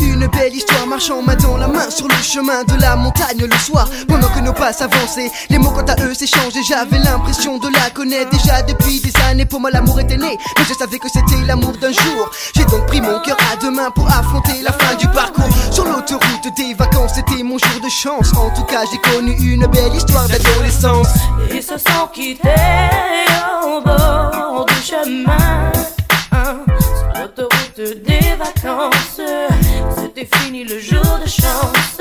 une 0.00 0.26
belle 0.26 0.54
histoire 0.54 0.86
marchant 0.86 1.22
main 1.22 1.36
dans 1.36 1.56
la 1.56 1.68
main 1.68 1.88
sur 1.88 2.06
le 2.06 2.14
chemin 2.22 2.64
de 2.64 2.80
la 2.80 2.96
montagne 2.96 3.38
le 3.38 3.58
soir. 3.58 3.88
Pendant 4.06 4.28
que 4.28 4.40
nos 4.40 4.52
pas 4.52 4.72
s'avançaient, 4.72 5.30
les 5.48 5.58
mots 5.58 5.70
quant 5.70 5.86
à 5.86 6.00
eux 6.02 6.12
s'échangeaient. 6.12 6.62
J'avais 6.68 6.98
l'impression 6.98 7.58
de 7.58 7.68
la 7.72 7.88
connaître 7.90 8.30
déjà 8.30 8.62
depuis 8.62 9.00
des 9.00 9.12
années. 9.28 9.46
Pour 9.46 9.60
moi, 9.60 9.70
l'amour 9.70 10.00
était 10.00 10.16
né, 10.16 10.36
mais 10.58 10.64
je 10.68 10.74
savais 10.74 10.98
que 10.98 11.08
c'était 11.08 11.40
l'amour 11.46 11.72
d'un 11.80 11.92
jour. 11.92 12.30
J'ai 12.54 12.64
donc 12.66 12.86
pris 12.86 13.00
mon 13.00 13.20
cœur 13.20 13.36
à 13.52 13.56
deux 13.56 13.70
mains 13.70 13.90
pour 13.90 14.06
affronter 14.08 14.60
la 14.62 14.72
fin 14.72 14.94
du 14.96 15.08
parcours. 15.08 15.48
Sur 15.70 15.84
l'autoroute 15.84 16.54
des 16.56 16.74
vacances, 16.74 17.12
c'était 17.14 17.42
mon 17.42 17.56
jour 17.56 17.80
de 17.82 17.88
chance. 17.88 18.32
En 18.36 18.50
tout 18.50 18.64
cas, 18.64 18.82
j'ai 18.90 18.98
connu 18.98 19.34
une 19.40 19.66
belle 19.66 19.94
histoire 19.94 20.28
d'adolescence. 20.28 21.08
Ils 21.50 21.62
se 21.62 21.78
sont 21.78 22.06
quittés 22.12 22.48
au 23.64 23.80
bord 23.80 24.66
du 24.68 24.86
chemin 24.86 25.72
Sur 26.30 27.20
l'autoroute 27.20 28.13
vacances. 28.36 29.20
C'était 29.96 30.28
fini 30.36 30.64
le 30.64 30.78
jour 30.78 31.18
de 31.22 31.28
chance. 31.28 32.00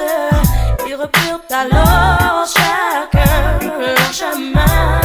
Ils 0.87 0.95
reprirent 0.95 1.39
alors 1.49 2.45
chacun 2.47 3.59
leur 3.79 4.13
chemin. 4.13 5.01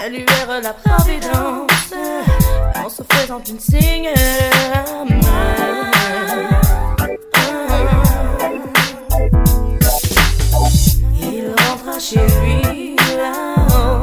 Saluèrent 0.00 0.60
la 0.62 0.72
providence 0.72 1.94
En 2.84 2.88
se 2.88 3.02
faisant 3.12 3.40
une 3.48 3.60
signe 3.60 4.10
Il 11.20 11.46
rentra 11.48 11.98
chez 11.98 12.16
lui 12.16 12.96
là-haut 13.16 14.02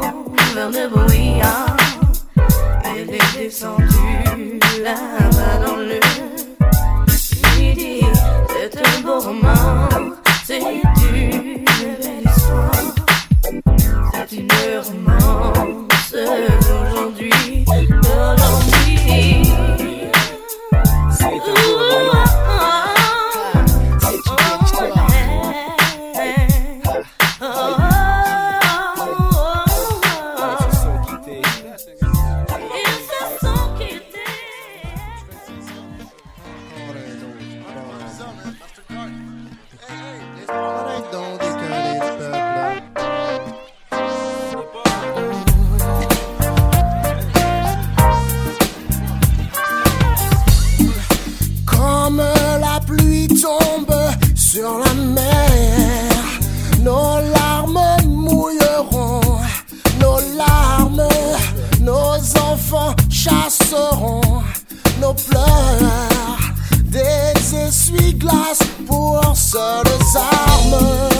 vers 0.54 0.70
le 0.70 0.88
brouillard. 0.88 1.76
Elle 2.84 3.14
est 3.14 3.38
descendue 3.38 4.58
là-bas 4.82 5.29
c'est 10.46 10.58
une 10.58 10.80
belle 10.96 12.22
histoire, 12.24 12.70
c'est 14.12 14.36
une 14.36 14.48
romance. 14.78 16.69
Sur 54.52 54.80
la 54.80 54.94
mer, 54.94 56.10
nos 56.82 57.20
larmes 57.32 57.78
mouilleront, 58.04 59.20
nos 60.00 60.18
larmes, 60.36 61.08
nos 61.80 62.16
enfants 62.50 62.92
chasseront 63.08 64.42
nos 65.00 65.14
pleurs, 65.14 66.40
des 66.82 67.32
essuie-glaces 67.68 68.66
pour 68.88 69.20
seules 69.36 70.16
armes. 70.16 71.10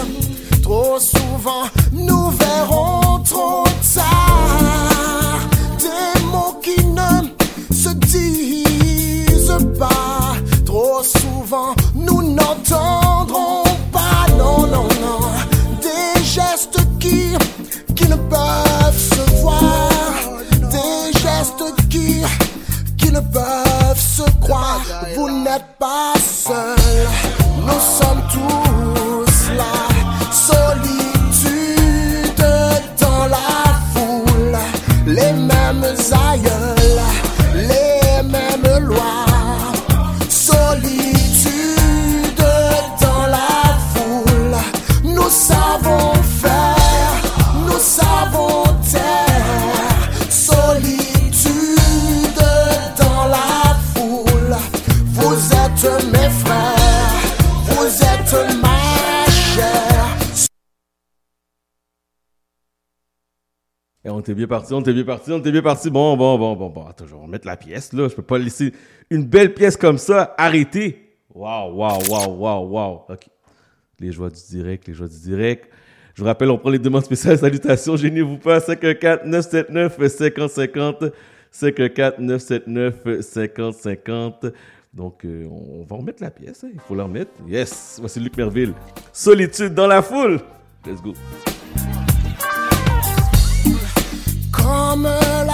Trop 0.60 0.98
souvent, 0.98 1.66
nous 1.92 2.30
verrons 2.30 3.20
trop 3.22 3.64
tard 3.94 5.38
des 5.78 6.20
mots 6.32 6.60
qui 6.60 6.84
ne 6.84 7.72
se 7.72 7.90
disent 7.90 9.68
pas. 9.78 9.89
Souvent, 11.02 11.74
nous 11.94 12.22
n'entendrons 12.34 13.64
pas, 13.90 14.26
non, 14.36 14.66
non, 14.66 14.86
non, 15.00 15.20
des 15.80 16.22
gestes 16.22 16.78
qui, 16.98 17.34
qui 17.96 18.06
ne 18.06 18.16
peuvent 18.16 18.98
se 18.98 19.22
voir, 19.40 19.88
des 20.70 21.18
gestes 21.18 21.64
qui, 21.88 22.22
qui 22.98 23.10
ne 23.10 23.20
peuvent 23.20 23.98
se 23.98 24.24
croire. 24.42 24.80
Vous 25.16 25.30
n'êtes 25.30 25.64
pas 25.78 26.12
seul, 26.18 27.08
nous 27.56 27.80
sommes 27.98 28.22
tous 28.30 29.50
là. 29.56 29.88
Solitude 30.30 31.64
dans 33.00 33.26
la 33.26 33.80
foule, 33.94 34.58
les 35.06 35.32
mêmes 35.32 35.96
aïeuls, 36.28 36.79
on 64.20 64.22
était 64.22 64.34
bien 64.34 64.46
parti, 64.46 64.72
on 64.74 64.80
était 64.80 64.92
bien 64.92 65.04
parti, 65.04 65.32
on 65.32 65.38
était 65.38 65.50
bien 65.50 65.62
parti. 65.62 65.88
Bon, 65.90 66.14
bon, 66.16 66.38
bon, 66.38 66.54
bon, 66.54 66.68
bon. 66.68 66.86
Attends, 66.86 67.06
je 67.06 67.14
vais 67.14 67.20
remettre 67.20 67.46
la 67.46 67.56
pièce, 67.56 67.92
là. 67.94 68.06
Je 68.06 68.14
peux 68.14 68.22
pas 68.22 68.36
laisser 68.38 68.72
une 69.08 69.24
belle 69.24 69.54
pièce 69.54 69.76
comme 69.78 69.96
ça 69.98 70.34
arrêter. 70.36 71.16
Waouh, 71.34 71.74
waouh, 71.74 72.00
waouh, 72.10 72.36
waouh, 72.36 72.66
waouh. 72.68 73.00
OK. 73.08 73.26
Les 73.98 74.12
joies 74.12 74.28
du 74.30 74.40
direct, 74.50 74.86
les 74.88 74.94
joies 74.94 75.08
du 75.08 75.18
direct. 75.18 75.70
Je 76.14 76.20
vous 76.22 76.26
rappelle, 76.26 76.50
on 76.50 76.58
prend 76.58 76.68
les 76.70 76.78
demandes 76.78 77.04
spéciales. 77.04 77.38
Salutations, 77.38 77.96
gênez-vous 77.96 78.36
pas. 78.38 78.58
514-979-5050. 78.58 81.12
514-979-5050. 81.52 84.52
Donc, 84.92 85.24
euh, 85.24 85.46
on 85.46 85.84
va 85.84 85.96
remettre 85.96 86.22
la 86.22 86.30
pièce. 86.30 86.62
hein. 86.64 86.68
Il 86.74 86.80
faut 86.80 86.94
la 86.94 87.04
remettre. 87.04 87.30
Yes. 87.48 87.96
Voici 88.00 88.20
Luc 88.20 88.36
Merville. 88.36 88.74
Solitude 89.12 89.72
dans 89.74 89.86
la 89.86 90.02
foule. 90.02 90.40
Let's 90.86 91.00
go. 91.02 91.14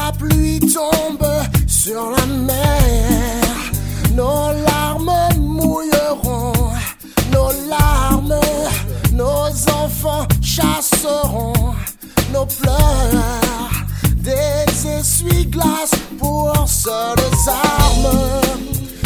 La 0.07 0.13
pluie 0.13 0.61
tombe 0.61 1.27
sur 1.67 2.11
la 2.11 2.27
mer, 2.27 3.43
nos 4.15 4.53
larmes 4.67 5.29
mouilleront, 5.37 6.53
nos 7.33 7.51
larmes, 7.69 8.41
nos 9.13 9.49
enfants 9.83 10.27
chasseront 10.41 11.75
nos 12.33 12.47
pleurs, 12.47 13.73
des 14.19 14.87
essuie-glaces 14.99 15.99
pour 16.19 16.53
seules 16.69 17.49
armes. 17.49 18.43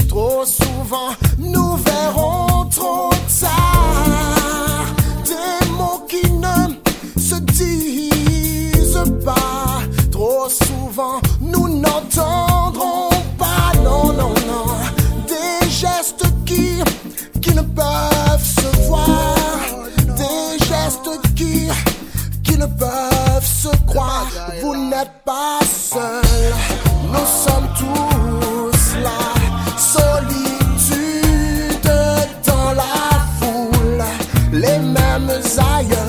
Trop 0.08 0.44
souvent, 0.44 1.12
nous 1.38 1.76
verrons 1.76 2.68
trop 2.68 3.10
tard 3.40 4.39
souvent, 10.50 11.20
nous 11.40 11.68
n'entendrons 11.68 13.10
pas, 13.38 13.72
non, 13.84 14.12
non, 14.12 14.34
non, 14.48 14.66
des 15.28 15.70
gestes 15.70 16.24
qui, 16.44 16.82
qui 17.40 17.54
ne 17.54 17.62
peuvent 17.62 18.44
se 18.44 18.86
voir, 18.88 19.36
des 20.16 20.58
gestes 20.64 21.10
qui, 21.36 21.68
qui 22.42 22.58
ne 22.58 22.66
peuvent 22.66 23.46
se 23.62 23.68
croire. 23.86 24.26
Vous 24.62 24.74
n'êtes 24.76 25.12
pas 25.24 25.60
seul, 25.64 26.54
nous 27.12 27.28
sommes 27.46 27.68
tous 27.78 28.96
là. 29.00 29.20
Solitude 29.78 31.10
dans 32.46 32.72
la 32.72 33.26
foule, 33.38 34.04
les 34.52 34.78
mêmes 34.78 35.30
aïeuls, 35.30 35.99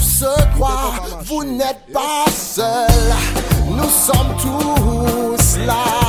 se 0.00 0.54
croire. 0.54 1.00
Vous 1.24 1.44
n'êtes 1.44 1.92
pas 1.92 2.24
seul, 2.30 3.14
nous 3.68 3.90
sommes 3.90 4.36
tous 4.40 5.58
là. 5.66 6.05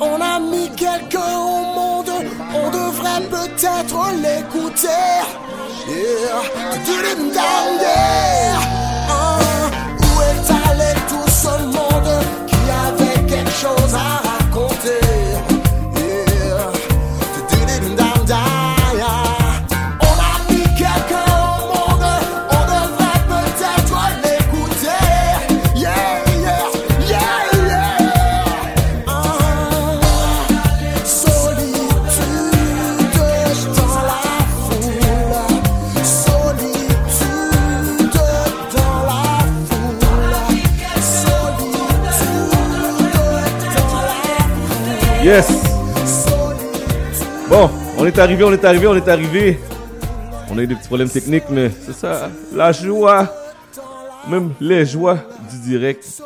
On 0.00 0.20
a 0.20 0.40
mis 0.40 0.68
quelqu'un 0.70 1.38
au 1.38 1.64
monde, 1.74 2.10
on 2.54 2.70
devrait 2.70 3.22
peut-être 3.30 3.98
l'écouter. 4.22 4.88
Yes! 45.30 45.46
Bon, 47.48 47.70
on 47.96 48.04
est 48.04 48.18
arrivé, 48.18 48.42
on 48.42 48.52
est 48.52 48.64
arrivé, 48.64 48.88
on 48.88 48.96
est 48.96 49.06
arrivé. 49.06 49.60
On 50.50 50.58
a 50.58 50.62
eu 50.64 50.66
des 50.66 50.74
petits 50.74 50.88
problèmes 50.88 51.08
techniques, 51.08 51.44
mais 51.48 51.70
c'est 51.70 51.92
ça, 51.92 52.32
la 52.52 52.72
joie, 52.72 53.32
même 54.28 54.54
les 54.60 54.84
joies 54.84 55.18
du 55.48 55.60
direct. 55.60 56.20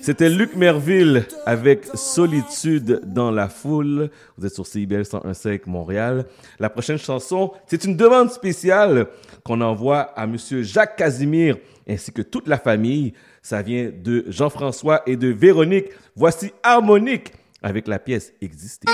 C'était 0.00 0.30
Luc 0.30 0.54
Merville 0.54 1.26
avec 1.44 1.86
Solitude 1.94 3.00
dans 3.04 3.32
la 3.32 3.48
foule. 3.48 4.08
Vous 4.38 4.46
êtes 4.46 4.54
sur 4.54 4.68
CIBL 4.68 5.02
101.5 5.02 5.62
Montréal. 5.66 6.24
La 6.60 6.70
prochaine 6.70 6.98
chanson, 6.98 7.50
c'est 7.66 7.82
une 7.82 7.96
demande 7.96 8.30
spéciale 8.30 9.08
qu'on 9.42 9.62
envoie 9.62 10.12
à 10.14 10.28
Monsieur 10.28 10.62
Jacques 10.62 10.94
Casimir 10.94 11.56
ainsi 11.88 12.12
que 12.12 12.22
toute 12.22 12.46
la 12.46 12.58
famille. 12.58 13.14
Ça 13.42 13.62
vient 13.62 13.90
de 13.92 14.24
Jean-François 14.28 15.02
et 15.08 15.16
de 15.16 15.26
Véronique. 15.26 15.86
Voici 16.14 16.52
Harmonique 16.62 17.32
avec 17.64 17.88
la 17.88 17.98
pièce 17.98 18.32
Exister. 18.42 18.86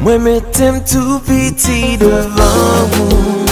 Moi 0.00 0.18
m'étais 0.18 0.72
tout 0.80 1.20
petit 1.20 1.96
devant 1.98 2.88
vous 2.92 3.44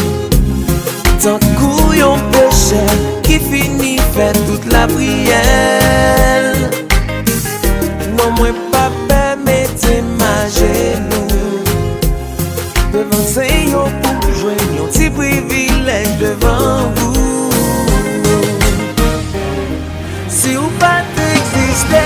Tant 1.23 1.39
couillon 1.57 2.17
péché 2.33 3.18
ki 3.29 3.39
fini 3.45 3.97
fè 4.15 4.29
tout 4.47 4.65
la 4.73 4.87
prièl 4.89 6.47
Mwen 8.09 8.15
non, 8.17 8.31
mwen 8.39 8.57
pa 8.73 8.87
pèmète 9.11 9.99
ma 10.21 10.37
genou 10.57 11.27
Devan 12.95 13.27
se 13.35 13.45
yo 13.69 13.85
pou 14.05 14.33
jwen 14.41 14.65
yon 14.79 14.89
ti 14.97 15.11
privilèj 15.19 16.09
devan 16.23 16.89
vou 16.97 17.53
Si 20.41 20.57
ou 20.57 20.73
pa 20.81 20.97
t'existe 21.13 22.05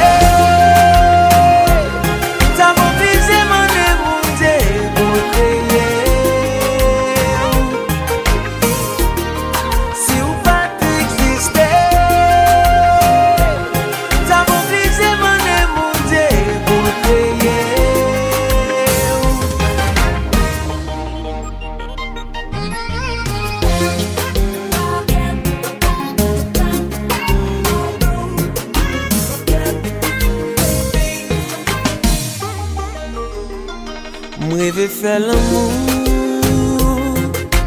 fè 35.03 35.19
l'amou 35.19 35.71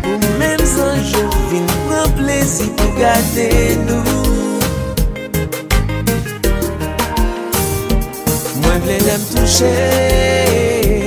Ou 0.07 0.19
mèm 0.39 0.61
zanjou 0.73 1.31
vin 1.51 1.65
pran 1.88 2.14
plezi 2.15 2.67
pou 2.77 2.95
gade 2.99 3.47
nou. 3.88 4.23
Mwen 8.61 8.80
vle 8.85 8.97
lèm 9.07 9.25
touche 9.33 9.73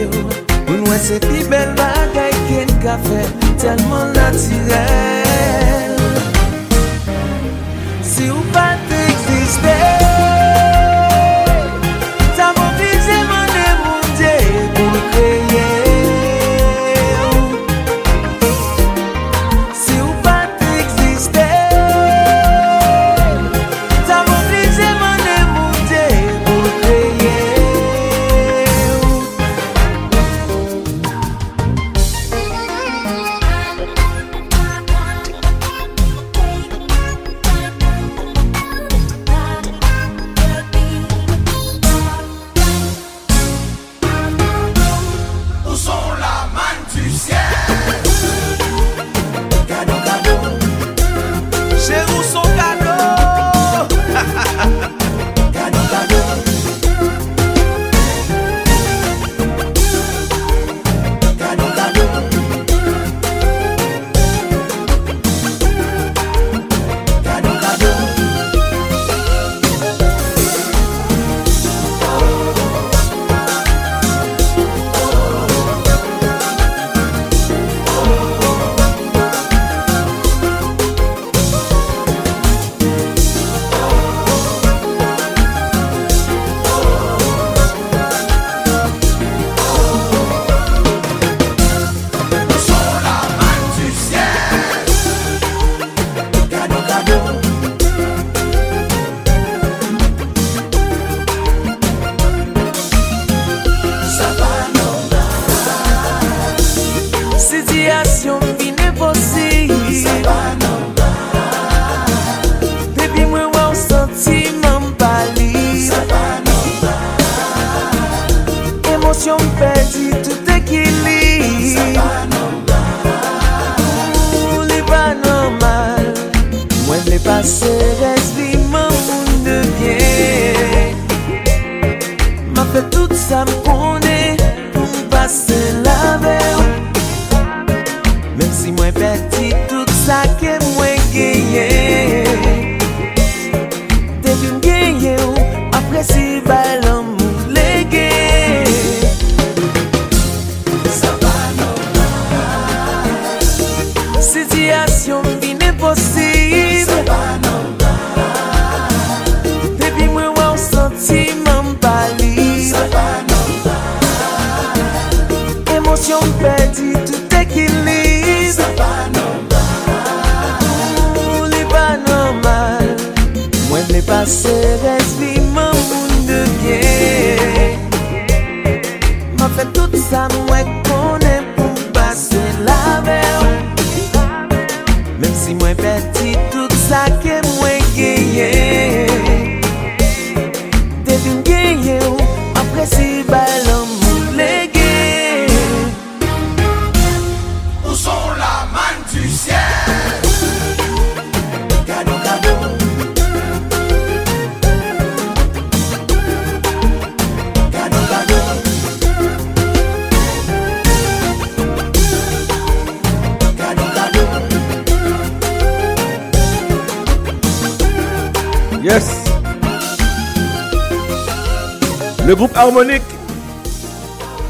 Ou. 0.09 0.27
Nouè 0.75 0.99
se 1.07 1.21
pi 1.29 1.47
bel 1.53 1.73
bagay 1.81 2.35
ken 2.51 2.75
ka 2.85 2.99
fè 3.09 3.23
Telman 3.63 4.13
natirel. 4.19 5.98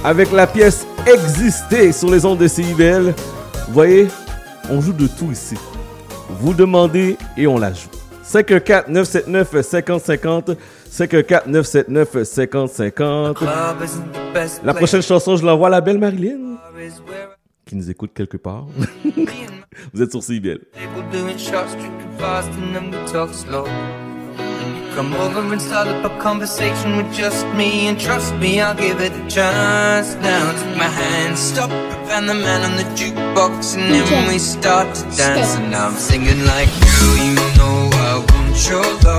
avec 0.09 0.33
la 0.33 0.47
pièce 0.47 0.87
Exister 1.07 1.93
sur 1.93 2.11
les 2.11 2.25
ondes 2.25 2.39
de 2.39 2.49
CIBL. 2.49 3.15
Vous 3.67 3.75
voyez, 3.75 4.09
on 4.70 4.81
joue 4.81 4.95
de 4.95 5.07
tout 5.07 5.31
ici. 5.31 5.55
Vous 6.41 6.55
demandez 6.55 7.19
et 7.37 7.47
on 7.47 7.59
la 7.59 7.75
joue. 7.75 7.91
514-979-5050. 8.25 10.57
514-979-5050. 10.91 13.45
La 14.65 14.75
prochaine 14.75 15.03
chanson, 15.03 15.37
je 15.37 15.45
l'envoie 15.45 15.69
à 15.69 15.70
la 15.70 15.83
belle 15.83 15.99
Marilyn 15.99 16.57
qui 17.67 17.77
nous 17.77 17.91
écoute 17.91 18.12
quelque 18.15 18.39
part. 18.39 18.65
Vous 19.93 20.03
êtes 20.03 20.11
sur 20.11 20.23
CIBL. 20.23 20.61
Come 24.99 25.15
over 25.15 25.52
and 25.52 25.62
start 25.62 25.86
up 25.86 26.05
a 26.05 26.20
conversation 26.20 26.97
with 26.97 27.15
just 27.15 27.47
me 27.55 27.86
And 27.86 28.01
trust 28.01 28.35
me, 28.35 28.60
I'll 28.60 28.75
give 28.75 29.01
it 29.01 29.12
a 29.12 29.31
chance. 29.31 30.17
Now 30.17 30.51
take 30.51 30.77
my 30.77 30.91
hand, 30.91 31.39
stop, 31.39 31.70
and 31.70 32.28
the 32.28 32.35
man 32.35 32.68
on 32.68 32.77
the 32.77 32.83
jukebox 32.99 33.77
And 33.78 33.94
then 33.94 34.27
we 34.27 34.41
start 34.41 34.93
to 34.97 35.02
dance. 35.17 35.55
And 35.55 35.73
I'm 35.73 35.94
singing 35.94 36.44
like 36.47 36.68
Girl, 36.99 37.17
you 37.17 37.35
know 37.59 37.91
I 37.94 38.27
want 38.28 38.68
your 38.68 38.83
love. 39.05 39.17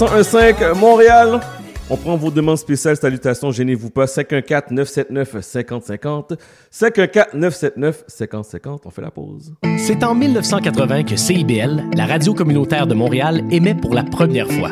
915 0.00 0.78
Montréal. 0.78 1.40
On 1.90 1.96
prend 1.96 2.16
vos 2.16 2.30
demandes 2.30 2.58
spéciales, 2.58 2.96
salutations, 2.96 3.50
gênez-vous 3.50 3.90
pas. 3.90 4.04
514-979-5050. 4.04 6.36
514-979-5050. 6.72 8.82
On 8.84 8.90
fait 8.90 9.02
la 9.02 9.10
pause. 9.10 9.54
C'est 9.76 10.04
en 10.04 10.14
1980 10.14 11.02
que 11.02 11.16
CIBL, 11.16 11.82
la 11.96 12.06
radio 12.06 12.32
communautaire 12.32 12.86
de 12.86 12.94
Montréal, 12.94 13.42
émet 13.50 13.74
pour 13.74 13.92
la 13.94 14.04
première 14.04 14.48
fois. 14.48 14.70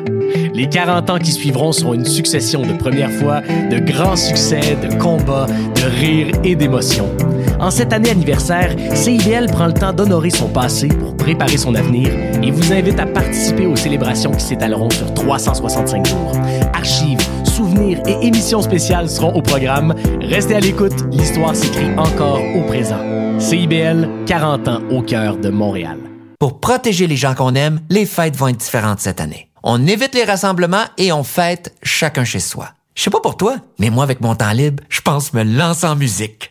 Les 0.54 0.68
40 0.68 1.10
ans 1.10 1.18
qui 1.18 1.32
suivront 1.32 1.72
seront 1.72 1.94
une 1.94 2.04
succession 2.04 2.62
de 2.62 2.74
premières 2.74 3.10
fois, 3.10 3.40
de 3.40 3.80
grands 3.80 4.14
succès, 4.14 4.76
de 4.76 4.94
combats, 4.96 5.46
de 5.46 5.82
rires 5.98 6.30
et 6.44 6.54
d'émotions. 6.54 7.10
En 7.58 7.72
cette 7.72 7.92
année 7.92 8.10
anniversaire, 8.10 8.76
CIBL 8.94 9.46
prend 9.46 9.66
le 9.66 9.74
temps 9.74 9.92
d'honorer 9.92 10.30
son 10.30 10.48
passé 10.48 10.86
pour 10.88 11.16
préparer 11.16 11.56
son 11.56 11.74
avenir 11.74 12.10
et 12.42 12.50
vous 12.50 12.72
invite 12.72 12.98
à 13.00 13.06
participer 13.06 13.66
aux 13.66 13.76
célébrations 13.76 14.32
qui 14.32 14.44
s'étaleront 14.44 14.90
sur 14.90 15.12
365 15.14 16.06
jours. 16.06 16.32
Archives, 16.72 17.20
souvenirs 17.44 18.00
et 18.06 18.26
émissions 18.26 18.62
spéciales 18.62 19.08
seront 19.08 19.32
au 19.34 19.42
programme. 19.42 19.94
Restez 20.20 20.54
à 20.54 20.60
l'écoute, 20.60 21.04
l'histoire 21.12 21.54
s'écrit 21.54 21.90
encore 21.96 22.40
au 22.54 22.62
présent. 22.66 23.00
CIBL, 23.38 24.08
40 24.26 24.68
ans 24.68 24.80
au 24.90 25.02
cœur 25.02 25.36
de 25.36 25.50
Montréal. 25.50 25.98
Pour 26.38 26.60
protéger 26.60 27.06
les 27.06 27.16
gens 27.16 27.34
qu'on 27.34 27.54
aime, 27.54 27.80
les 27.88 28.06
fêtes 28.06 28.36
vont 28.36 28.48
être 28.48 28.58
différentes 28.58 29.00
cette 29.00 29.20
année. 29.20 29.48
On 29.62 29.86
évite 29.86 30.14
les 30.14 30.24
rassemblements 30.24 30.84
et 30.98 31.12
on 31.12 31.24
fête 31.24 31.74
chacun 31.82 32.24
chez 32.24 32.40
soi. 32.40 32.68
Je 32.94 33.02
sais 33.02 33.10
pas 33.10 33.20
pour 33.20 33.36
toi, 33.36 33.56
mais 33.78 33.90
moi 33.90 34.04
avec 34.04 34.20
mon 34.20 34.34
temps 34.34 34.52
libre, 34.52 34.82
je 34.88 35.00
pense 35.00 35.32
me 35.32 35.42
lancer 35.42 35.86
en 35.86 35.96
musique. 35.96 36.45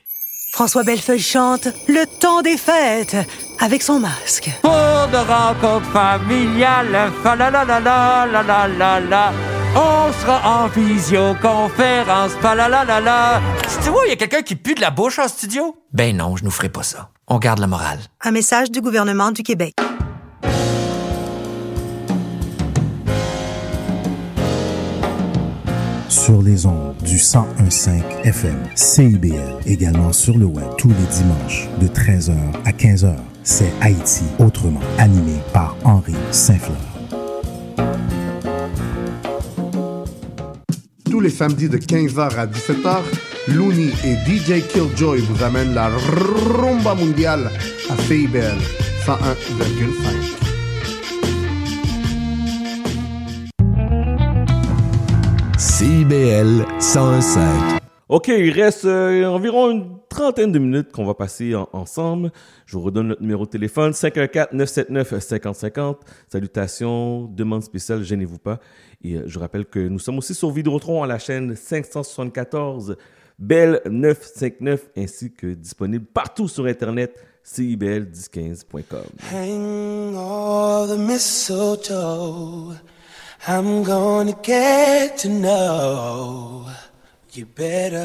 François 0.56 0.84
Bellefeuille 0.84 1.19
chante 1.19 1.67
Le 1.85 2.06
temps 2.06 2.42
des 2.42 2.56
fêtes 2.56 3.17
avec 3.59 3.84
son 3.84 4.00
masque. 4.00 4.50
Pour 4.61 4.72
de 4.72 5.17
rencontres 5.17 5.92
familiales, 5.92 7.11
fa 7.22 7.35
la 7.35 7.51
la 7.51 7.66
la 7.66 7.82
la 7.82 8.25
la 8.25 8.42
la 8.42 8.67
la 8.69 9.00
la. 9.01 9.34
On 9.75 10.14
sera 10.14 10.64
en 10.64 10.67
visioconférence, 10.67 12.32
fa 12.40 12.56
la 12.56 12.69
la 12.69 12.85
la 12.85 13.01
la. 13.01 13.42
Tu 13.84 13.90
vois, 13.90 14.06
il 14.06 14.11
y 14.11 14.14
a 14.14 14.16
quelqu'un 14.16 14.43
qui 14.43 14.56
pue 14.56 14.75
de 14.75 14.80
la 14.80 14.92
bouche 14.92 15.19
en 15.19 15.27
studio? 15.27 15.75
Ben 15.92 16.16
non, 16.16 16.38
je 16.38 16.45
nous 16.45 16.51
ferai 16.51 16.69
pas 16.69 16.84
ça. 16.84 17.09
On 17.27 17.38
garde 17.38 17.59
la 17.59 17.67
morale. 17.67 18.00
Un 18.24 18.32
message 18.32 18.72
du 18.72 18.80
gouvernement 18.80 19.34
du 19.34 19.43
Québec. 19.43 19.74
Sur 26.09 26.42
les 26.42 26.66
ondes 26.66 26.95
du 27.03 27.16
1015 27.16 27.90
FM, 28.24 28.58
CIBL, 28.75 29.58
également 29.66 30.14
sur 30.14 30.38
le 30.38 30.45
web 30.45 30.67
tous 30.77 30.90
les 30.90 30.95
dimanches 31.17 31.67
de 31.82 31.88
13h 31.88 32.34
à 32.64 32.72
15h. 32.72 33.16
C'est 33.43 33.72
Haïti 33.82 34.24
autrement, 34.40 34.82
animé 34.98 35.34
par 35.53 35.75
Henri 35.84 36.14
Saint-Fleur. 36.32 36.77
Tous 41.09 41.19
les 41.19 41.30
samedis 41.30 41.69
de 41.69 41.77
15h 41.77 42.35
à 42.35 42.45
17h, 42.48 42.98
Looney 43.53 43.92
et 44.03 44.16
DJ 44.30 44.64
Killjoy 44.67 45.22
vous 45.22 45.43
amènent 45.43 45.74
la 45.74 45.90
rumba 45.90 46.95
mondiale 46.95 47.50
à 47.90 47.95
CIBL 48.03 48.58
101,5. 49.06 50.44
CIBL 55.80 56.64
105. 56.80 57.80
Ok, 58.08 58.30
il 58.30 58.52
reste 58.52 58.86
euh, 58.86 59.26
environ 59.26 59.72
une 59.72 59.98
trentaine 60.08 60.54
de 60.54 60.60
minutes 60.60 60.94
qu'on 60.94 61.04
va 61.06 61.16
passer 61.16 61.54
en- 61.54 61.68
ensemble. 61.74 62.32
Je 62.66 62.78
vous 62.78 62.84
redonne 62.84 63.10
notre 63.10 63.22
numéro 63.22 63.44
de 63.45 63.50
téléphone 63.50 63.92
514-979-5050. 63.92 65.98
Salutations, 66.30 67.26
demande 67.26 67.62
spéciale, 67.64 68.04
gênez-vous 68.04 68.38
pas. 68.38 68.62
Et 69.04 69.16
euh, 69.16 69.24
je 69.28 69.38
rappelle 69.38 69.66
que 69.66 69.80
nous 69.80 70.00
sommes 70.00 70.18
aussi 70.18 70.34
sur 70.34 70.50
Vidéotron 70.50 71.04
à 71.04 71.08
la 71.08 71.20
chaîne 71.20 71.58
574 71.58 72.95
Belle 73.38 73.82
959 73.86 74.92
ainsi 74.98 75.34
que 75.34 75.48
disponible 75.48 76.06
partout 76.06 76.48
sur 76.48 76.68
internet 76.68 77.22
cibl1015.com. 77.45 79.04
I'm 83.48 83.83
gonna 83.83 84.35
get 84.41 85.19
to 85.19 85.30
know 85.30 86.67
you 87.33 87.45
better. 87.45 88.01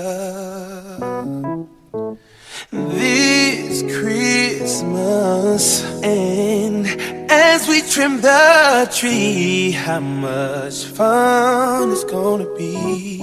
This 2.70 3.82
Christmas, 3.82 5.82
and 6.04 6.86
as 7.30 7.66
we 7.68 7.80
trim 7.80 8.20
the 8.20 8.90
tree, 8.94 9.70
how 9.70 10.00
much 10.00 10.84
fun 10.84 11.92
it's 11.92 12.04
gonna 12.04 12.54
be 12.54 13.16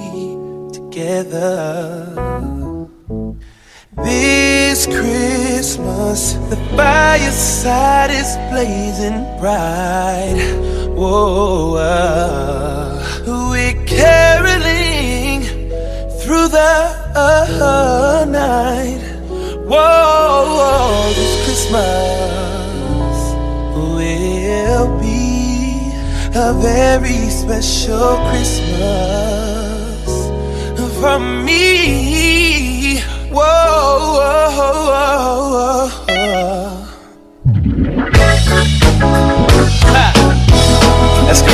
together. 0.72 2.04
This 4.02 4.86
Christmas, 4.86 6.32
the 6.50 6.56
fireside 6.74 8.10
is 8.10 8.36
blazing 8.50 9.22
bright. 9.38 10.87
Whoa, 10.98 11.76
uh, 11.76 12.98
we're 13.24 13.86
caroling 13.86 15.42
through 16.18 16.48
the 16.48 16.74
uh, 17.14 18.26
night. 18.28 18.98
Whoa, 19.70 20.42
whoa, 20.58 21.12
this 21.14 21.34
Christmas 21.44 23.16
will 23.76 24.88
be 24.98 25.92
a 26.34 26.52
very 26.54 27.30
special 27.30 28.18
Christmas 28.30 30.10
for 31.00 31.18
me. 31.20 32.98
Whoa, 33.30 33.38
whoa, 34.18 34.50
whoa, 34.50 35.86
whoa. 35.86 35.97
Let's 41.28 41.42
go. 41.42 41.48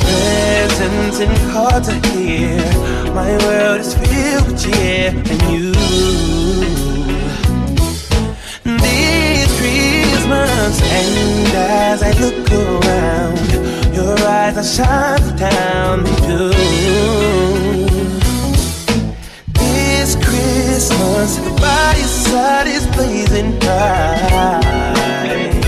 Presents 0.00 1.20
and 1.20 1.52
cards 1.52 1.88
are 1.90 2.00
here. 2.16 2.64
My 3.12 3.36
world 3.44 3.80
is 3.80 3.94
filled 3.94 4.46
with 4.46 4.58
cheer 4.64 5.10
and 5.10 5.42
you. 5.52 5.72
This 8.80 9.50
Christmas, 9.60 10.80
and 10.80 11.54
as 11.54 12.02
I 12.02 12.12
look 12.22 12.50
around, 12.50 13.94
your 13.94 14.18
eyes 14.26 14.56
are 14.56 14.64
shining 14.64 15.36
down 15.36 16.04
the 16.04 17.73
Christmas, 20.74 21.38
by 21.60 21.94
your 21.96 22.08
side 22.08 22.66
is 22.66 22.84
blazing 22.96 23.56
bright, 23.60 25.63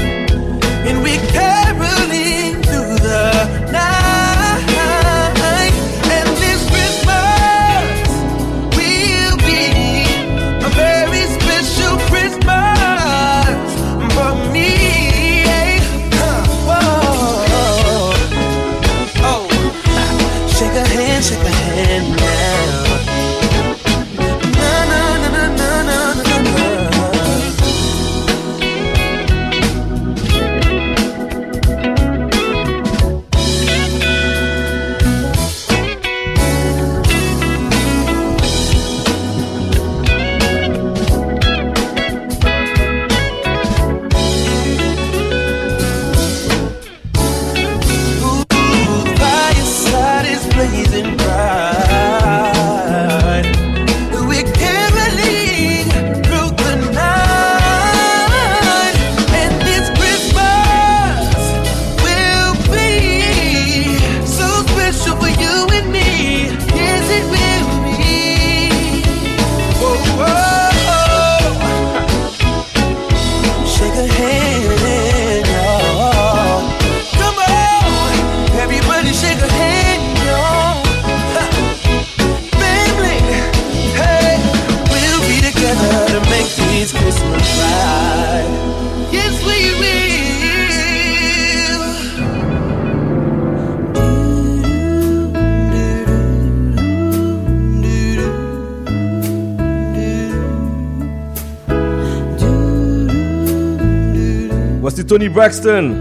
Tony 105.06 105.28
Braxton. 105.28 105.94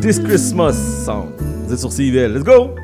This 0.00 0.18
Christmas 0.18 0.74
song. 1.06 1.32
Vous 1.38 1.72
êtes 1.72 1.78
sur 1.78 1.90
CIVL. 1.90 2.34
Let's 2.34 2.44
go! 2.44 2.81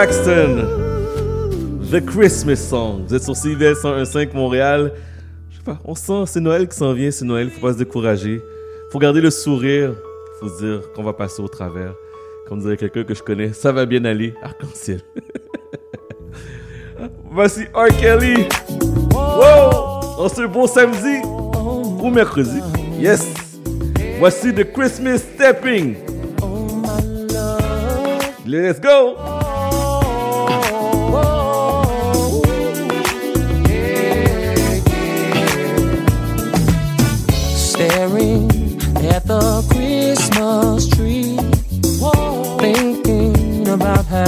Braxton. 0.00 0.66
The 1.92 2.00
Christmas 2.00 2.56
Song. 2.56 3.04
Vous 3.06 3.14
êtes 3.14 3.22
sur 3.22 3.36
CIVL 3.36 3.74
101.5 3.74 4.34
Montréal. 4.34 4.94
Je 5.50 5.58
sais 5.58 5.62
pas, 5.62 5.78
on 5.84 5.94
sent, 5.94 6.22
c'est 6.24 6.40
Noël 6.40 6.66
qui 6.66 6.74
s'en 6.74 6.94
vient, 6.94 7.10
c'est 7.10 7.26
Noël, 7.26 7.50
faut 7.50 7.60
pas 7.60 7.74
se 7.74 7.78
décourager. 7.78 8.40
Faut 8.90 8.98
garder 8.98 9.20
le 9.20 9.28
sourire. 9.28 9.92
Faut 10.40 10.48
se 10.48 10.64
dire 10.64 10.92
qu'on 10.94 11.02
va 11.02 11.12
passer 11.12 11.42
au 11.42 11.48
travers. 11.48 11.92
Comme 12.48 12.60
dirait 12.60 12.78
quelqu'un 12.78 13.04
que 13.04 13.12
je 13.12 13.22
connais, 13.22 13.52
ça 13.52 13.72
va 13.72 13.84
bien 13.84 14.02
aller. 14.06 14.32
Arc-en-ciel. 14.42 15.02
Voici 17.30 17.64
R. 17.74 17.88
Kelly. 18.00 18.48
Wow! 19.12 20.00
On 20.18 20.28
se 20.30 20.46
beau 20.46 20.66
samedi 20.66 21.20
ou 22.02 22.08
mercredi. 22.08 22.62
Yes! 22.98 23.28
Voici 24.18 24.54
The 24.54 24.64
Christmas 24.72 25.18
Stepping. 25.18 25.96
Let's 28.46 28.80
go! 28.80 29.29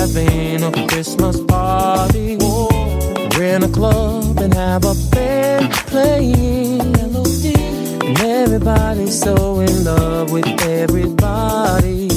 Having 0.02 0.64
a 0.64 0.86
Christmas 0.89 1.40
party. 1.44 2.36
We're 2.36 3.55
in 3.55 3.62
a 3.62 3.68
club 3.68 4.39
and 4.40 4.52
have 4.52 4.84
a 4.84 4.94
band 5.12 5.72
playing, 5.86 6.81
and 6.81 8.20
everybody's 8.20 9.20
so 9.20 9.60
in 9.60 9.84
love 9.84 10.32
with 10.32 10.48
everybody. 10.62 12.10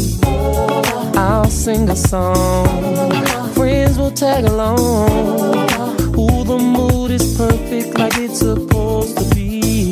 I'll 1.16 1.52
sing 1.52 1.88
a 1.90 1.96
song, 1.96 3.12
friends 3.54 4.00
will 4.00 4.12
tag 4.12 4.46
along. 4.46 5.10
Ooh, 6.18 6.44
the 6.44 6.58
mood 6.58 7.12
is 7.12 7.38
perfect 7.38 8.00
like 8.00 8.18
it's 8.18 8.40
supposed 8.40 9.16
to 9.18 9.36
be. 9.36 9.92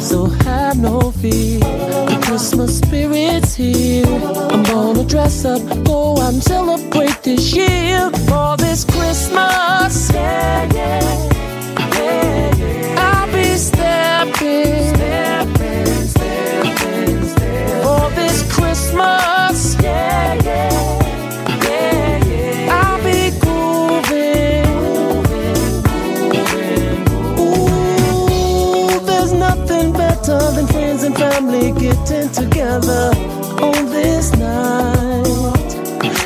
So 0.00 0.26
have 0.46 0.78
no 0.78 1.10
fear, 1.20 1.60
Christmas 2.32 2.78
spirit's 2.78 3.54
here. 3.54 4.06
I'm 4.06 4.62
gonna 4.62 5.04
dress 5.04 5.44
up, 5.44 5.60
go 5.84 6.16
and 6.18 6.42
celebrate 6.42 7.22
this 7.22 7.54
year 7.54 8.10
together 32.72 33.10
on 33.62 33.86
this 33.90 34.34
night 34.36 35.74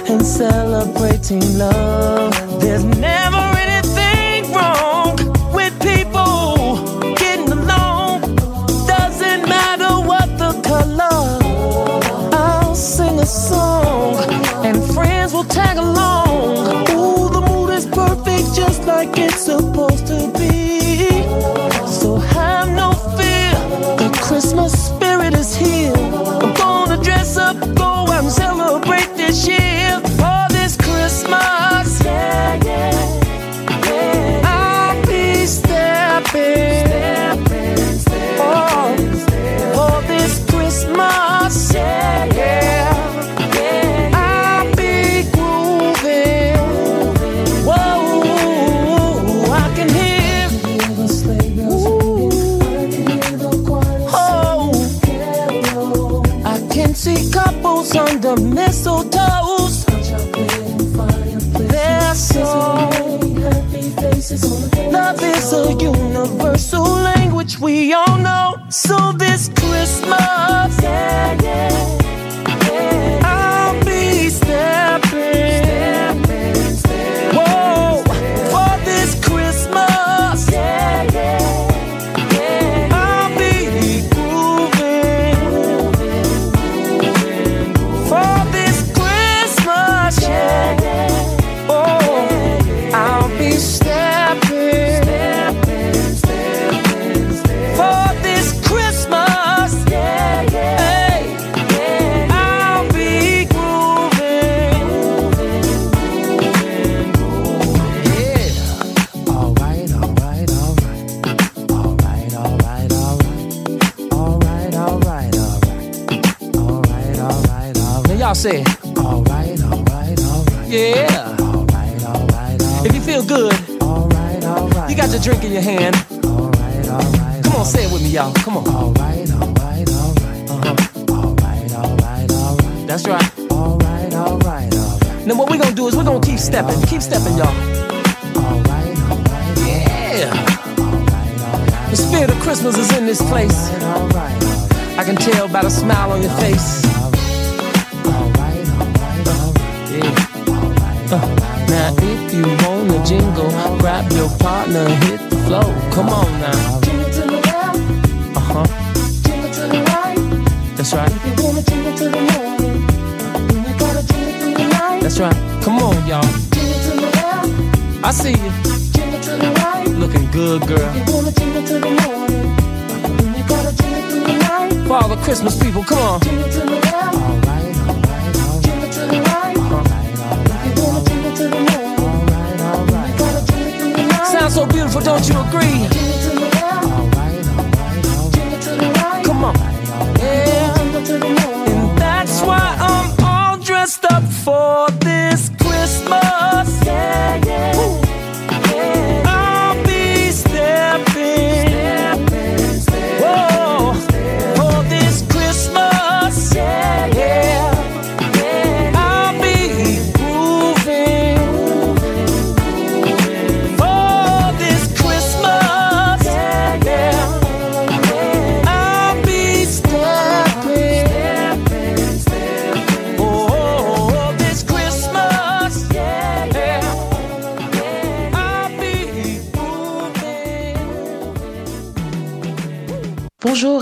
and 0.08 0.24
celebrating 0.24 1.58
love. 1.58 2.32
There's 2.60 2.84
never 2.84 3.42
anything 3.66 4.52
wrong 4.52 5.16
with 5.52 5.72
people 5.80 7.14
getting 7.16 7.50
along. 7.50 8.20
Doesn't 8.86 9.48
matter 9.48 9.92
what 10.06 10.28
the 10.38 10.52
color. 10.62 11.40
I'll 12.32 12.74
sing 12.76 13.18
a 13.18 13.26
song 13.26 14.14
and 14.64 14.76
friends 14.94 15.32
will 15.32 15.44
tag 15.44 15.78
along. 15.78 16.88
Ooh, 16.90 17.28
the 17.28 17.40
mood 17.40 17.70
is 17.70 17.86
perfect 17.86 18.54
just 18.54 18.84
like 18.84 19.18
it's 19.18 19.40
supposed 19.40 20.05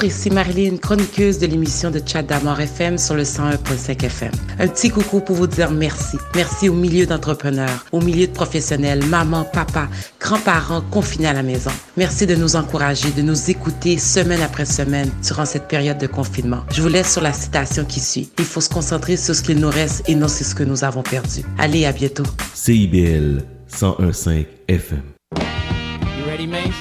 ici 0.04 0.30
Marilyn, 0.30 0.76
chroniqueuse 0.76 1.38
de 1.38 1.46
l'émission 1.46 1.90
de 1.90 2.00
Chat 2.04 2.22
d'Amour 2.22 2.60
FM 2.60 2.98
sur 2.98 3.14
le 3.14 3.22
101.5 3.22 4.04
FM. 4.04 4.32
Un 4.58 4.68
petit 4.68 4.90
coucou 4.90 5.20
pour 5.20 5.36
vous 5.36 5.46
dire 5.46 5.70
merci. 5.70 6.18
Merci 6.34 6.68
au 6.68 6.74
milieu 6.74 7.06
d'entrepreneurs, 7.06 7.84
au 7.92 8.00
milieu 8.00 8.26
de 8.26 8.32
professionnels, 8.32 9.04
maman, 9.06 9.44
papa, 9.44 9.88
grands-parents 10.20 10.82
confinés 10.90 11.28
à 11.28 11.32
la 11.32 11.42
maison. 11.42 11.70
Merci 11.96 12.26
de 12.26 12.34
nous 12.34 12.56
encourager, 12.56 13.10
de 13.12 13.22
nous 13.22 13.50
écouter 13.50 13.98
semaine 13.98 14.42
après 14.42 14.66
semaine 14.66 15.10
durant 15.26 15.46
cette 15.46 15.68
période 15.68 15.98
de 15.98 16.06
confinement. 16.06 16.64
Je 16.72 16.82
vous 16.82 16.88
laisse 16.88 17.12
sur 17.12 17.22
la 17.22 17.32
citation 17.32 17.84
qui 17.84 18.00
suit. 18.00 18.30
Il 18.38 18.44
faut 18.44 18.60
se 18.60 18.68
concentrer 18.68 19.16
sur 19.16 19.34
ce 19.34 19.42
qu'il 19.42 19.58
nous 19.58 19.70
reste 19.70 20.02
et 20.08 20.14
non 20.14 20.28
sur 20.28 20.44
ce 20.44 20.54
que 20.54 20.64
nous 20.64 20.84
avons 20.84 21.02
perdu. 21.02 21.42
Allez, 21.58 21.86
à 21.86 21.92
bientôt. 21.92 22.24
CIBL 22.54 23.42
101.5 23.72 24.46
FM. 24.68 25.02
You 25.36 26.26
ready, 26.26 26.46
Mace? 26.46 26.74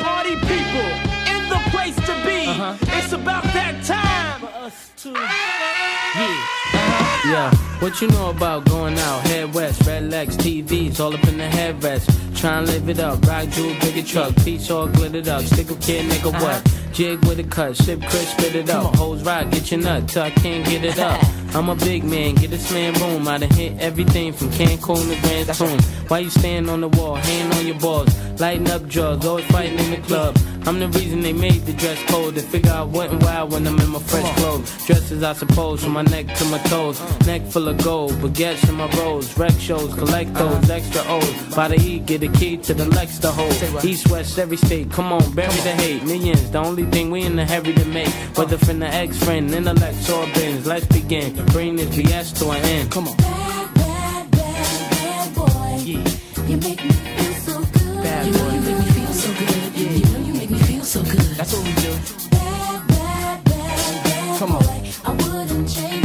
Party 0.00 0.36
people 0.46 0.93
for 5.04 5.18
us 5.18 5.28
to. 6.14 6.20
Yeah. 7.28 7.73
What 7.80 8.00
you 8.00 8.08
know 8.08 8.30
about 8.30 8.64
going 8.66 8.98
out? 8.98 9.26
Head 9.26 9.52
west, 9.52 9.86
red 9.86 10.10
legs, 10.10 10.36
TVs, 10.36 11.00
all 11.00 11.14
up 11.14 11.24
in 11.28 11.38
the 11.38 11.44
headrest. 11.44 12.08
Try 12.36 12.58
and 12.58 12.66
live 12.66 12.88
it 12.88 12.98
up, 12.98 13.24
rock 13.26 13.48
jewel, 13.48 13.74
bigger 13.80 14.06
truck, 14.06 14.34
piece 14.36 14.70
all 14.70 14.86
glittered 14.86 15.28
up. 15.28 15.42
Stick 15.42 15.70
a 15.70 15.76
kid, 15.76 16.10
nigga, 16.10 16.32
what? 16.40 16.74
Jig 16.92 17.18
with 17.26 17.40
a 17.40 17.44
cut, 17.44 17.76
sip 17.76 18.00
crisp, 18.00 18.38
spit 18.38 18.54
it 18.54 18.70
up. 18.70 18.94
Hoes 18.96 19.22
rock, 19.22 19.50
get 19.50 19.70
your 19.70 19.80
nut 19.80 20.08
till 20.08 20.22
I 20.22 20.30
can't 20.30 20.64
get 20.66 20.84
it 20.84 20.98
up. 20.98 21.22
I'm 21.54 21.68
a 21.68 21.76
big 21.76 22.04
man, 22.04 22.34
get 22.34 22.50
this 22.50 22.72
man 22.72 22.94
room. 22.94 23.28
I 23.28 23.38
done 23.38 23.50
hit 23.50 23.78
everything 23.80 24.32
from 24.32 24.48
Cancun 24.48 25.08
to 25.08 25.20
Grand 25.28 25.54
Tune. 25.54 25.80
Why 26.08 26.18
you 26.20 26.30
stand 26.30 26.68
on 26.68 26.80
the 26.80 26.88
wall, 26.88 27.16
hand 27.16 27.52
on 27.54 27.66
your 27.66 27.78
balls, 27.78 28.08
lighting 28.40 28.68
up 28.70 28.88
drugs, 28.88 29.24
always 29.24 29.46
fighting 29.46 29.78
in 29.78 29.90
the 29.92 30.06
club. 30.06 30.36
I'm 30.66 30.78
the 30.80 30.88
reason 30.88 31.20
they 31.20 31.32
made 31.32 31.66
the 31.66 31.74
dress 31.74 32.02
code. 32.10 32.34
They 32.34 32.40
figure 32.40 32.72
I 32.72 32.82
went 32.82 33.22
wild 33.22 33.52
when 33.52 33.66
I'm 33.66 33.78
in 33.78 33.90
my 33.90 33.98
fresh 33.98 34.36
clothes. 34.38 34.86
Dresses, 34.86 35.22
I 35.22 35.34
suppose, 35.34 35.84
from 35.84 35.92
my 35.92 36.02
neck 36.02 36.26
to 36.36 36.44
my 36.46 36.58
toes. 36.58 37.00
Neck 37.26 37.42
full 37.42 37.63
of 37.68 37.82
gold, 37.82 38.12
baguettes 38.12 38.68
in 38.68 38.74
my 38.74 38.88
rolls. 38.98 39.36
Rec 39.38 39.52
shows, 39.58 39.92
collect 39.94 40.32
those 40.34 40.70
extra 40.70 41.02
O's. 41.06 41.54
By 41.54 41.68
the 41.68 41.76
E, 41.80 41.98
get 42.00 42.22
a 42.22 42.28
key 42.28 42.56
to 42.58 42.74
the 42.74 42.84
Lex 42.86 43.18
to 43.20 43.30
hold. 43.30 43.52
East, 43.84 44.10
west, 44.10 44.38
every 44.38 44.56
state. 44.56 44.90
Come 44.90 45.12
on, 45.12 45.32
bury 45.34 45.54
the 45.68 45.72
hate. 45.72 46.02
Millions, 46.04 46.50
the 46.50 46.58
only 46.58 46.84
thing 46.86 47.10
we 47.10 47.22
in 47.22 47.36
the 47.36 47.44
hurry 47.44 47.72
to 47.74 47.84
make. 47.86 48.08
Whether 48.36 48.58
from 48.58 48.80
the 48.80 48.86
ex 48.86 49.16
friend, 49.22 49.50
intellect, 49.52 50.10
or 50.10 50.26
bins. 50.34 50.66
Let's 50.66 50.86
begin. 50.86 51.34
Bring 51.46 51.76
this 51.76 51.88
BS 51.96 52.38
to 52.38 52.50
an 52.50 52.64
end. 52.64 52.90
Come 52.90 53.08
on. 53.08 53.16
You 56.46 56.56
make 56.58 56.84
me 56.84 56.90
feel 56.90 57.34
so 57.34 57.60
good. 57.60 58.02
Bad 58.02 58.26
you 58.26 58.32
know 58.32 58.50
you 58.50 58.60
make 58.60 58.78
me 58.78 58.92
feel 58.92 59.12
so 59.12 59.32
good. 59.32 59.76
You 59.76 60.04
know 60.04 60.18
you 60.26 60.34
make 60.34 60.50
me 60.50 60.58
feel 60.58 60.84
so 60.84 61.02
good. 61.02 61.36
That's 61.36 61.52
what 61.52 61.64
we 61.64 61.72
do. 61.82 61.92
Bad, 62.30 62.86
bad, 62.88 63.44
bad, 63.44 64.04
bad 64.04 64.38
Come 64.38 64.52
on. 64.52 64.62
boy. 64.62 64.90
I 65.04 65.10
wouldn't 65.12 65.68
change 65.68 66.03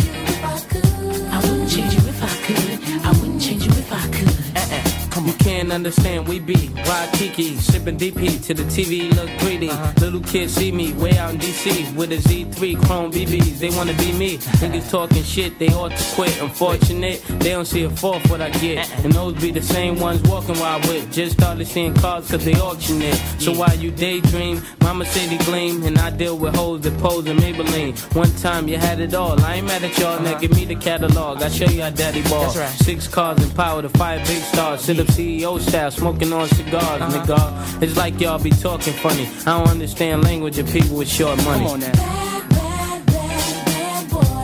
You 5.30 5.36
can't 5.36 5.72
understand. 5.72 6.28
We 6.28 6.40
be 6.40 6.72
Waikiki, 6.88 7.56
sipping 7.58 8.00
DP 8.00 8.44
to 8.48 8.56
the 8.56 8.64
TV, 8.64 9.16
look 9.16 9.30
greedy. 9.40 9.70
Uh-huh. 9.70 9.94
Little 10.00 10.22
kids 10.22 10.56
see 10.56 10.72
me 10.72 10.92
way 10.94 11.20
out 11.20 11.32
in 11.32 11.40
DC 11.40 11.96
with 11.96 12.12
a 12.12 12.18
Z3 12.18 12.84
Chrome 12.88 13.12
BBs. 13.12 13.60
They 13.60 13.70
wanna 13.70 13.94
be 13.94 14.12
me. 14.14 14.38
Niggas 14.60 14.90
talking 14.90 15.22
shit, 15.22 15.60
they 15.60 15.68
ought 15.68 15.92
to 15.92 16.16
quit. 16.16 16.42
Unfortunate, 16.42 17.22
they 17.28 17.52
don't 17.52 17.66
see 17.66 17.84
a 17.84 17.92
fourth 17.92 18.28
what 18.32 18.42
I 18.42 18.50
get. 18.50 18.90
Uh-uh. 18.90 19.02
And 19.04 19.14
those 19.14 19.36
be 19.36 19.52
the 19.52 19.62
same 19.62 20.00
ones 20.00 20.20
walking 20.24 20.58
while 20.58 20.82
whip. 20.88 21.12
Just 21.12 21.34
started 21.34 21.68
seeing 21.68 21.94
cars 21.94 22.32
cause 22.32 22.44
they 22.44 22.56
auction 22.56 23.00
it. 23.04 23.16
So 23.38 23.54
while 23.54 23.76
you 23.76 23.92
daydream, 23.92 24.64
mama 24.82 25.06
say 25.06 25.28
they 25.28 25.38
gleam. 25.46 25.84
And 25.84 26.00
I 26.00 26.10
deal 26.10 26.40
with 26.40 26.56
hoes 26.56 26.82
that 26.82 26.98
pose 26.98 27.28
in 27.28 27.38
Maybelline. 27.38 27.94
One 28.16 28.32
time 28.38 28.68
you 28.68 28.80
had 28.80 29.00
it 29.00 29.14
all. 29.14 29.40
I 29.44 29.58
ain't 29.58 29.68
mad 29.68 29.84
at 29.84 29.96
y'all, 30.00 30.20
now 30.22 30.32
uh-huh. 30.32 30.40
give 30.40 30.56
me 30.56 30.66
the 30.66 30.76
catalog. 30.76 31.44
I 31.44 31.50
show 31.50 31.66
you 31.66 31.84
how 31.84 31.92
daddy 31.92 32.24
ball. 32.24 32.52
Right. 32.56 32.70
Six 32.70 33.08
cars 33.08 33.38
and 33.44 33.56
power 33.56 33.84
to 33.84 33.90
five 33.90 34.26
big 34.26 34.42
stars. 34.42 34.82
Sit 34.82 35.00
up 35.00 35.08
CEO 35.20 35.60
style, 35.60 35.92
smoking 35.92 36.32
on 36.32 36.48
cigars, 36.48 37.02
uh-huh. 37.02 37.12
nigga. 37.12 37.84
It's 37.84 37.98
like 37.98 38.22
y'all 38.22 38.42
be 38.42 38.52
talking 38.52 38.94
funny. 38.94 39.28
I 39.46 39.58
don't 39.58 39.68
understand 39.68 40.24
language 40.24 40.58
of 40.60 40.68
people 40.72 40.96
with 40.96 41.10
short 41.10 41.36
money. 41.44 41.66
Come 41.66 41.74
on 41.74 41.80
now. 41.82 41.92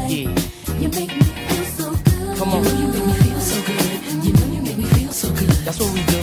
Yeah. 0.10 0.36
You 0.82 0.90
make 0.90 1.16
me 1.16 1.24
feel 1.24 1.66
so 1.80 1.96
good. 1.96 2.38
Come 2.38 2.50
on. 2.50 2.64
You 2.66 2.72
know 2.72 2.80
you 2.82 2.88
make 2.92 3.08
me 3.08 3.14
feel 3.24 3.40
so 3.40 3.58
good. 3.68 4.26
You 4.26 4.34
know 4.34 4.48
you 4.54 4.62
make 4.64 4.78
me 4.78 4.84
feel 4.84 5.12
so 5.14 5.30
good. 5.32 5.50
That's 5.64 5.80
what 5.80 5.94
we 5.94 6.04
do. 6.12 6.22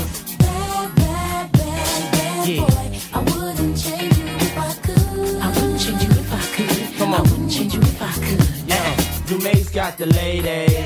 Yeah. 2.44 2.66
I 3.14 3.20
wouldn't 3.31 3.76
change 3.78 4.18
you 4.18 4.26
if 4.26 4.58
I 4.58 4.74
could. 4.84 5.36
I 5.40 5.48
wouldn't 5.48 5.81
change 5.81 6.02
you 6.05 6.10
if 6.10 6.31
I 6.31 6.42
could. 6.55 6.98
Come 6.98 7.14
on. 7.14 7.20
I 7.20 7.22
wouldn't 7.22 7.50
change 7.50 7.74
you 7.74 7.81
if 7.81 8.02
I 8.02 8.12
could. 8.26 8.68
Yeah. 8.68 8.97
Dumae's 9.26 9.70
got 9.70 9.97
the 9.97 10.06
ladies. 10.06 10.84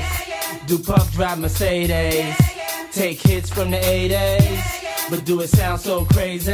Do 0.67 0.79
Puff 0.79 1.11
drive 1.11 1.39
Mercedes. 1.39 2.56
Take 2.97 3.21
hits 3.21 3.51
from 3.51 3.69
the 3.69 3.77
80s. 3.77 4.76
But 5.09 5.23
do 5.23 5.39
it 5.41 5.47
sound 5.47 5.79
so 5.79 6.05
crazy? 6.05 6.53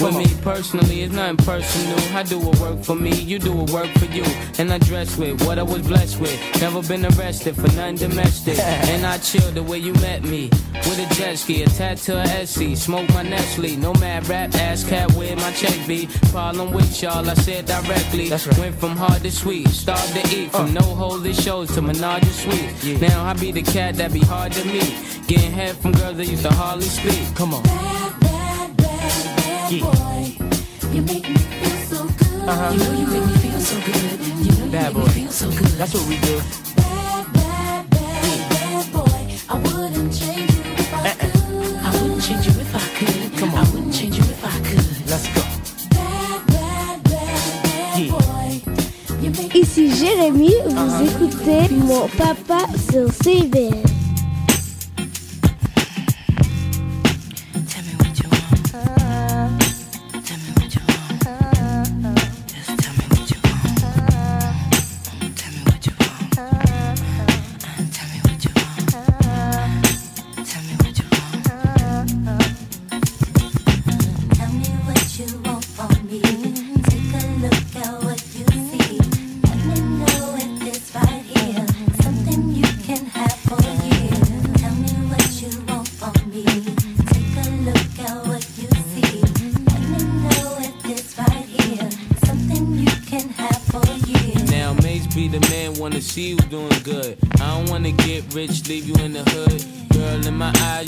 For 0.00 0.12
me 0.12 0.24
personally, 0.40 1.02
it's 1.02 1.12
nothing 1.12 1.36
personal. 1.38 1.98
I 2.16 2.22
do 2.22 2.38
what 2.38 2.58
work 2.58 2.82
for 2.82 2.94
me, 2.94 3.12
you 3.12 3.38
do 3.38 3.52
what 3.52 3.70
work 3.70 3.88
for 3.98 4.06
you. 4.06 4.24
And 4.58 4.72
I 4.72 4.78
dress 4.78 5.18
with 5.18 5.44
what 5.44 5.58
I 5.58 5.62
was 5.62 5.82
blessed 5.82 6.20
with. 6.20 6.40
Never 6.60 6.80
been 6.82 7.04
arrested 7.04 7.56
for 7.56 7.70
nothing 7.76 7.96
domestic. 7.96 8.58
and 8.92 9.04
I 9.04 9.18
chill 9.18 9.50
the 9.50 9.62
way 9.62 9.78
you 9.78 9.92
met 9.94 10.22
me. 10.22 10.48
With 10.86 10.98
a 10.98 11.14
jet 11.14 11.36
ski, 11.36 11.62
attached 11.64 12.04
to 12.04 12.18
a 12.18 12.46
SC. 12.46 12.76
Smoke 12.76 13.08
my 13.10 13.22
Nestle. 13.22 13.76
No 13.76 13.92
mad 13.94 14.26
rap, 14.28 14.54
ass 14.54 14.88
cat 14.88 15.12
where 15.12 15.36
my 15.36 15.52
check 15.52 15.86
be. 15.86 16.06
Problem 16.30 16.72
with 16.72 17.02
y'all, 17.02 17.28
I 17.28 17.34
said 17.34 17.66
directly. 17.66 18.30
Went 18.58 18.76
from 18.76 18.96
hard 18.96 19.22
to 19.22 19.30
sweet, 19.30 19.68
starved 19.68 20.14
to 20.14 20.34
eat. 20.34 20.50
From 20.52 20.72
no 20.72 20.82
holy 20.82 21.34
shows 21.34 21.74
to 21.74 21.82
menage 21.82 22.22
a 22.22 22.32
sweet. 22.32 23.00
Now 23.00 23.24
I 23.24 23.34
be 23.34 23.52
the 23.52 23.62
cat 23.62 23.96
that 23.96 24.12
be 24.12 24.20
hard 24.20 24.52
to 24.52 24.64
meet. 24.64 24.94
Getting 25.26 25.52
head 25.52 25.76
from 25.76 25.92
girls 25.92 26.16
that 26.16 26.26
used 26.26 26.42
to 26.42 26.52
hardly 26.52 26.86
speak. 26.86 27.36
Come 27.40 27.54
on. 27.54 27.64
You 30.92 31.00
make 31.00 31.26
me 31.26 31.36
feel 31.38 31.78
so 31.88 32.04
good. 32.04 32.46
Uh-huh. 32.46 32.72
You 32.74 32.78
know 32.80 32.92
you 33.00 33.06
make 33.06 33.24
me 33.24 33.32
feel 33.32 33.60
so 33.60 33.76
good. 33.80 33.96
You 34.44 34.52
know 34.58 34.64
you 34.66 34.70
Bad 34.70 34.94
make 34.94 35.02
boy. 35.02 35.08
me 35.08 35.12
feel 35.22 35.30
so 35.32 35.48
good. 35.48 35.72
That's 35.80 35.94
what 35.94 36.06
we 36.06 36.16
do. 36.20 36.38
Bad 36.76 37.24
boy, 38.92 39.08
I 39.48 39.56
wouldn't 39.56 40.12
change 40.12 40.52
you 40.52 40.60
if 40.76 40.92
I 40.92 41.14
could. 41.16 41.32
I 41.80 41.90
wouldn't 42.02 42.22
change 42.22 42.44
you 42.46 42.52
if 42.60 42.74
I 42.76 42.78
could. 42.98 43.38
Come 43.38 43.54
I 43.54 43.64
wouldn't 43.70 43.94
change 43.94 44.18
you 44.18 44.24
if 44.24 44.44
I 44.44 44.60
could. 44.60 45.08
Let's 45.08 45.26
go. 45.32 45.40
Ici 49.54 49.90
Jérémy, 49.94 50.52
vous 50.66 51.04
écoutez 51.06 51.74
mon 51.74 52.06
papa 52.18 52.66
sur 52.90 53.10
CBL. 53.10 53.99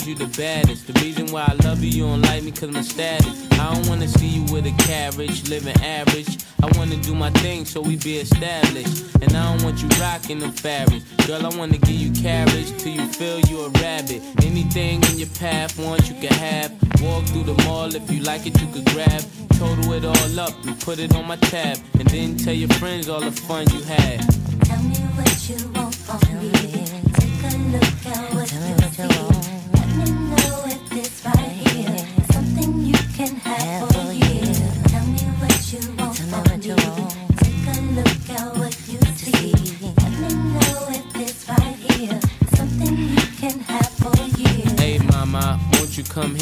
Eyes, 0.03 0.07
you 0.07 0.15
the 0.15 0.37
baddest. 0.37 0.87
The 0.87 0.93
reason 1.01 1.27
why 1.27 1.45
I 1.47 1.53
love 1.65 1.83
you, 1.83 1.89
you 1.89 2.03
don't 2.03 2.21
like 2.21 2.43
me 2.43 2.51
cause 2.51 2.71
my 2.71 2.81
status. 2.81 3.49
I 3.53 3.73
don't 3.73 3.87
wanna 3.87 4.07
see 4.07 4.27
you 4.27 4.53
with 4.53 4.65
a 4.65 4.75
carriage, 4.83 5.49
living 5.49 5.75
average. 5.81 6.37
I 6.61 6.77
wanna 6.77 6.97
do 6.97 7.13
my 7.13 7.29
thing 7.41 7.65
so 7.65 7.81
we 7.81 7.97
be 7.97 8.17
established. 8.17 9.15
And 9.21 9.35
I 9.35 9.51
don't 9.51 9.63
want 9.63 9.81
you 9.81 9.89
rocking 10.01 10.39
the 10.39 10.49
fabrics. 10.49 11.05
Girl, 11.27 11.45
I 11.45 11.55
wanna 11.57 11.77
give 11.77 11.99
you 12.05 12.11
carriage 12.11 12.69
till 12.77 12.93
you 12.93 13.07
feel 13.07 13.39
you 13.41 13.61
a 13.61 13.69
rabbit. 13.81 14.21
Anything 14.43 15.03
in 15.03 15.19
your 15.19 15.33
path, 15.39 15.77
once 15.79 16.09
you 16.09 16.15
can 16.15 16.33
have. 16.33 16.71
Walk 17.01 17.25
through 17.25 17.43
the 17.43 17.61
mall, 17.63 17.93
if 17.93 18.09
you 18.11 18.21
like 18.21 18.45
it, 18.45 18.59
you 18.61 18.67
could 18.67 18.85
grab. 18.93 19.23
Total 19.57 19.93
it 19.93 20.05
all 20.05 20.39
up 20.39 20.53
and 20.65 20.79
put 20.79 20.99
it 20.99 21.15
on 21.15 21.27
my 21.27 21.37
tab. 21.37 21.77
And 21.99 22.07
then 22.09 22.37
tell 22.37 22.53
your 22.53 22.73
friends 22.79 23.09
all 23.09 23.21
the 23.21 23.31
fun 23.31 23.65
you 23.71 23.81
had. 23.83 24.23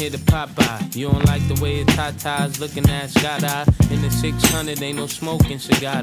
Here 0.02 0.10
to 0.10 0.18
pop 0.24 0.52
by? 0.56 0.84
You 0.94 1.08
don't 1.10 1.24
like 1.26 1.46
the 1.46 1.62
way 1.62 1.76
your 1.76 1.86
tatas 1.86 2.58
looking 2.58 2.88
at 2.90 3.10
shot. 3.10 3.42
In 3.92 4.02
the 4.02 4.10
600, 4.10 4.82
ain't 4.82 4.96
no 4.96 5.06
smoking 5.06 5.60
cigar. 5.60 6.02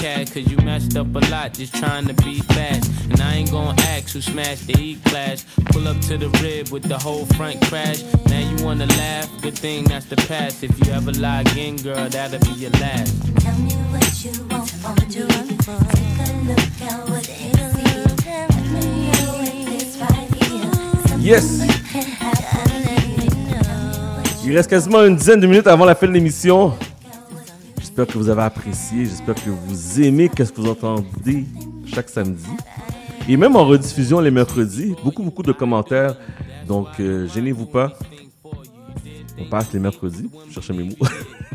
cat, 0.00 0.30
cause 0.32 0.46
you 0.50 0.56
messed 0.58 0.96
up 0.96 1.06
a 1.14 1.20
lot 1.30 1.54
just 1.54 1.74
trying 1.74 2.06
to 2.06 2.14
be 2.14 2.40
fast. 2.54 2.90
And 3.10 3.20
I 3.20 3.34
ain't 3.34 3.50
gonna 3.50 3.80
ask 3.82 4.12
who 4.12 4.20
smashed 4.20 4.66
the 4.66 4.76
E 4.80 4.96
class. 5.06 5.44
Pull 5.66 5.88
up 5.88 6.00
to 6.08 6.16
the 6.18 6.28
rib 6.42 6.70
with 6.70 6.84
the 6.84 6.98
whole 6.98 7.26
front 7.36 7.60
crash. 7.66 8.02
Now 8.26 8.40
you 8.40 8.64
wanna 8.64 8.86
laugh, 8.86 9.28
good 9.42 9.58
thing 9.58 9.84
that's 9.84 10.06
the 10.06 10.16
past. 10.16 10.62
If 10.62 10.72
you 10.84 10.92
ever 10.92 11.12
lie 11.12 11.42
again, 11.42 11.76
girl, 11.76 12.08
that'll 12.08 12.40
be 12.40 12.60
your 12.60 12.70
last. 12.72 13.12
Tell 13.40 13.58
me 13.58 13.74
what 13.92 14.24
you 14.24 14.32
want 14.48 14.70
from 14.70 14.94
me. 14.96 15.04
Take 15.10 16.18
a 16.20 16.32
look 16.48 16.82
at 16.82 17.08
what 17.08 17.28
you 17.28 17.52
see. 17.52 17.94
Let 18.34 18.84
me 18.84 19.10
know 19.12 19.40
if 19.42 19.82
it's. 19.82 19.94
Yes! 21.20 21.60
You 21.62 21.68
can 21.90 22.04
have 22.20 22.38
for 22.52 22.68
a 22.74 22.90
year. 23.48 23.62
Il 24.44 24.54
reste 24.54 24.68
quasiment 24.68 25.04
une 25.04 25.16
dizaine 25.16 25.40
de 25.40 25.46
minutes 25.46 25.66
avant 25.66 25.86
la 25.86 25.94
fin 25.94 26.06
de 26.06 26.12
l'émission. 26.12 26.74
J'espère 27.96 28.12
que 28.12 28.18
vous 28.18 28.28
avez 28.28 28.42
apprécié. 28.42 29.04
J'espère 29.04 29.36
que 29.36 29.50
vous 29.50 30.02
aimez 30.02 30.28
ce 30.36 30.50
que 30.50 30.60
vous 30.60 30.68
entendez 30.68 31.44
chaque 31.86 32.08
samedi. 32.08 32.48
Et 33.28 33.36
même 33.36 33.54
en 33.54 33.64
rediffusion 33.64 34.18
les 34.18 34.32
mercredis, 34.32 34.96
beaucoup, 35.04 35.22
beaucoup 35.22 35.44
de 35.44 35.52
commentaires. 35.52 36.16
Donc, 36.66 36.88
euh, 36.98 37.28
gênez-vous 37.28 37.66
pas. 37.66 37.92
On 39.38 39.44
passe 39.44 39.72
les 39.72 39.78
mercredis. 39.78 40.28
Je 40.48 40.54
cherchais 40.54 40.72
mes 40.72 40.82
mots. 40.82 40.96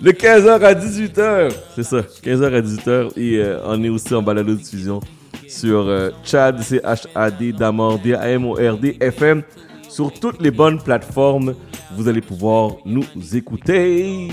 de 0.00 0.10
15h 0.10 0.62
à 0.62 0.72
18h. 0.72 1.52
C'est 1.74 1.82
ça, 1.82 2.00
15h 2.00 2.54
à 2.54 2.62
18h. 2.62 3.18
Et 3.18 3.40
euh, 3.40 3.60
on 3.66 3.84
est 3.84 3.90
aussi 3.90 4.14
en 4.14 4.22
balado 4.22 4.54
diffusion 4.54 5.00
sur 5.48 5.80
euh, 5.80 6.08
Chad, 6.24 6.62
C-H-A-D, 6.62 7.52
Damord, 7.52 7.98
D-A-M-O-R-D, 7.98 8.96
FM. 9.00 9.42
Sur 9.90 10.10
toutes 10.14 10.40
les 10.40 10.50
bonnes 10.50 10.82
plateformes, 10.82 11.54
vous 11.94 12.08
allez 12.08 12.22
pouvoir 12.22 12.76
nous 12.86 13.04
écouter. 13.34 14.28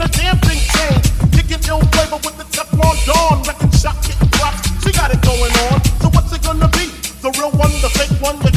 ain't 0.00 0.16
a 0.16 0.18
damn 0.18 0.38
thing 0.40 0.58
changed. 0.58 1.32
Kicking 1.32 1.62
ill 1.68 1.80
flavor 1.92 2.16
with 2.24 2.36
the 2.36 2.44
Teflon 2.44 2.96
Dawn. 3.06 3.42
Wrecking 3.44 3.70
shot, 3.72 3.96
getting 4.02 4.28
props. 4.30 4.60
She 4.82 4.92
got 4.92 5.12
it 5.12 5.20
going 5.22 5.52
on. 5.68 5.84
So 6.00 6.08
what's 6.10 6.32
it 6.32 6.42
gonna 6.42 6.68
be? 6.68 6.88
The 7.20 7.30
real 7.38 7.52
one, 7.52 7.72
the 7.84 7.90
fake 7.90 8.16
one, 8.20 8.38
the 8.40 8.49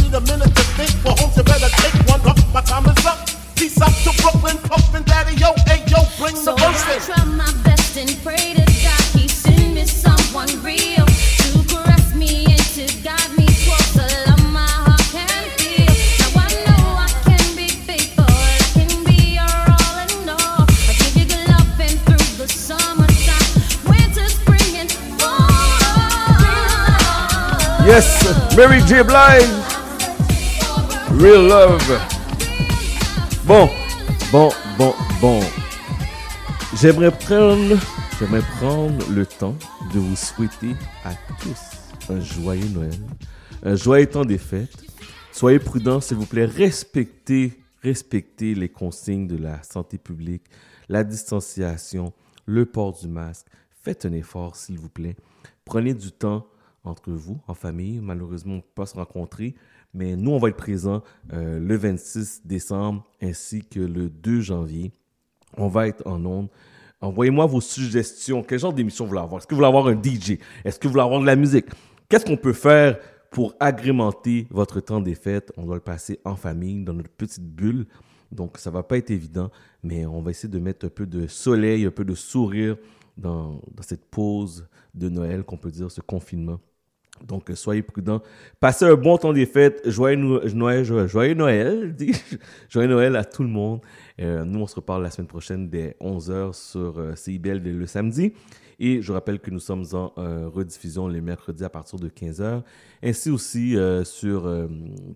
Yes, 27.94 28.26
Mary 28.58 28.80
J. 28.88 29.04
Blige. 29.04 29.54
Real 31.22 31.48
love. 31.48 32.02
Bon, 33.46 33.70
bon, 34.32 34.50
bon, 34.80 34.96
bon. 35.22 35.40
J'aimerais 36.82 37.12
prendre, 37.12 37.78
j'aimerais 38.18 38.42
prendre 38.58 39.08
le 39.12 39.28
temps 39.28 39.56
de 39.94 40.00
vous 40.00 40.16
souhaiter 40.16 40.76
à 41.06 41.12
tous 41.40 42.12
un 42.12 42.20
joyeux 42.20 42.68
Noël, 42.70 42.98
un 43.62 43.76
joyeux 43.76 44.08
temps 44.08 44.26
des 44.26 44.40
fêtes. 44.40 44.76
Soyez 45.32 45.60
prudents, 45.60 46.02
s'il 46.02 46.18
vous 46.18 46.26
plaît. 46.26 46.46
Respectez, 46.46 47.62
respectez 47.84 48.56
les 48.56 48.70
consignes 48.70 49.28
de 49.28 49.38
la 49.38 49.62
santé 49.62 50.00
publique, 50.00 50.46
la 50.90 51.04
distanciation, 51.04 52.12
le 52.48 52.66
port 52.66 52.94
du 53.00 53.08
masque. 53.08 53.46
Faites 53.84 54.08
un 54.08 54.14
effort, 54.14 54.56
s'il 54.56 54.80
vous 54.80 54.90
plaît. 54.90 55.16
Prenez 55.64 55.94
du 55.94 56.12
temps 56.12 56.48
entre 56.84 57.12
vous, 57.12 57.40
en 57.48 57.54
famille. 57.54 58.00
Malheureusement, 58.02 58.54
on 58.54 58.58
ne 58.58 58.62
peut 58.62 58.68
pas 58.76 58.86
se 58.86 58.96
rencontrer, 58.96 59.56
mais 59.94 60.16
nous, 60.16 60.32
on 60.32 60.38
va 60.38 60.50
être 60.50 60.58
présents 60.58 61.04
euh, 61.32 61.60
le 61.60 61.76
26 61.76 62.46
décembre 62.46 63.06
ainsi 63.22 63.64
que 63.64 63.80
le 63.80 64.10
2 64.10 64.42
janvier. 64.42 64.92
On 65.58 65.68
va 65.68 65.88
être 65.88 66.06
en 66.08 66.26
ondes. 66.26 66.50
Envoyez-moi 67.02 67.46
vos 67.46 67.62
suggestions. 67.62 68.44
Quel 68.44 68.60
genre 68.60 68.74
d'émission 68.74 69.06
vous 69.06 69.10
voulez 69.10 69.22
avoir? 69.22 69.40
Est-ce 69.40 69.48
que 69.48 69.54
vous 69.54 69.60
voulez 69.60 69.68
avoir 69.68 69.88
un 69.88 70.02
DJ? 70.02 70.40
Est-ce 70.64 70.80
que 70.80 70.88
vous 70.88 70.94
voulez 70.94 71.04
avoir 71.04 71.20
de 71.22 71.26
la 71.26 71.36
musique? 71.36 71.66
Qu'est-ce 72.10 72.26
qu'on 72.26 72.38
peut 72.38 72.54
faire 72.54 72.98
pour 73.30 73.56
agrémenter 73.60 74.48
votre 74.50 74.80
temps 74.80 75.02
des 75.02 75.16
fêtes? 75.16 75.52
On 75.58 75.66
doit 75.66 75.76
le 75.76 75.82
passer 75.82 76.20
en 76.24 76.36
famille, 76.36 76.84
dans 76.84 76.94
notre 76.94 77.10
petite 77.10 77.44
bulle. 77.44 77.88
Donc, 78.32 78.58
ça 78.58 78.72
va 78.72 78.84
pas 78.84 78.98
être 78.98 79.12
évident, 79.12 79.52
mais 79.84 80.06
on 80.06 80.22
va 80.22 80.32
essayer 80.32 80.50
de 80.50 80.60
mettre 80.60 80.86
un 80.86 80.90
peu 80.90 81.06
de 81.06 81.28
soleil, 81.28 81.86
un 81.86 81.92
peu 81.92 82.06
de 82.06 82.16
sourire 82.16 82.78
dans 83.18 83.62
cette 83.82 84.06
pause 84.10 84.68
de 84.96 85.10
Noël, 85.10 85.44
qu'on 85.44 85.58
peut 85.58 85.72
dire, 85.72 85.92
ce 85.92 86.02
confinement. 86.02 86.60
Donc, 87.22 87.50
euh, 87.50 87.56
soyez 87.56 87.82
prudents. 87.82 88.22
Passez 88.60 88.86
un 88.86 88.96
bon 88.96 89.18
temps 89.18 89.34
des 89.34 89.46
fêtes. 89.46 89.82
Joyeux 89.90 90.18
Noël, 90.54 90.84
joyeux, 90.84 91.34
Noël, 91.36 91.96
joyeux 92.70 93.16
à 93.16 93.24
tout 93.24 93.44
le 93.44 93.50
monde. 93.50 93.82
Euh, 94.20 94.44
nous, 94.44 94.60
on 94.62 94.68
se 94.68 94.76
reparle 94.76 95.04
la 95.04 95.12
semaine 95.12 95.28
prochaine 95.28 95.70
dès 95.70 95.96
11h 96.02 96.54
sur 96.54 97.00
euh, 97.00 97.16
CIBL 97.16 97.60
le 97.60 97.86
samedi. 97.86 98.34
Et 98.80 99.02
je 99.02 99.14
rappelle 99.14 99.40
que 99.40 99.52
nous 99.52 99.60
sommes 99.60 99.86
en 99.94 100.12
rediffusion 100.50 101.08
les 101.08 101.22
mercredis 101.22 101.64
à 101.64 101.70
partir 101.70 102.00
de 102.00 102.10
15h. 102.10 102.64
Ainsi 103.04 103.30
aussi 103.30 103.78
sur 104.04 104.52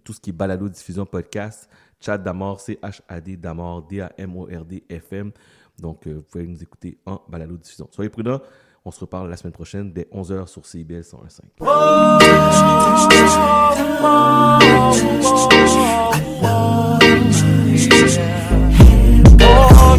tout 0.04 0.14
ce 0.14 0.20
qui 0.22 0.30
est 0.30 0.34
balado-diffusion 0.34 1.08
podcast, 1.08 1.68
chat 2.00 2.20
d'Amor, 2.20 2.62
C-H-A-D 2.62 3.36
d'Amor, 3.36 3.82
D-A-M-O-R-D, 3.88 4.84
FM. 4.88 5.32
Donc, 5.80 6.08
euh, 6.08 6.16
vous 6.16 6.24
pouvez 6.24 6.48
nous 6.48 6.62
écouter 6.62 6.98
en 7.06 7.22
balado-diffusion. 7.28 7.88
Soyez 7.92 8.10
prudents. 8.10 8.42
On 8.88 8.92
se 8.92 9.02
reparle 9.02 9.30
la 9.30 9.36
semaine 9.36 9.52
prochaine 9.52 9.92
dès 9.92 10.08
11h 10.14 10.48
sur 10.48 10.66
CIBL 10.66 11.02
101.5. 11.02 11.44
Oh 11.60 12.20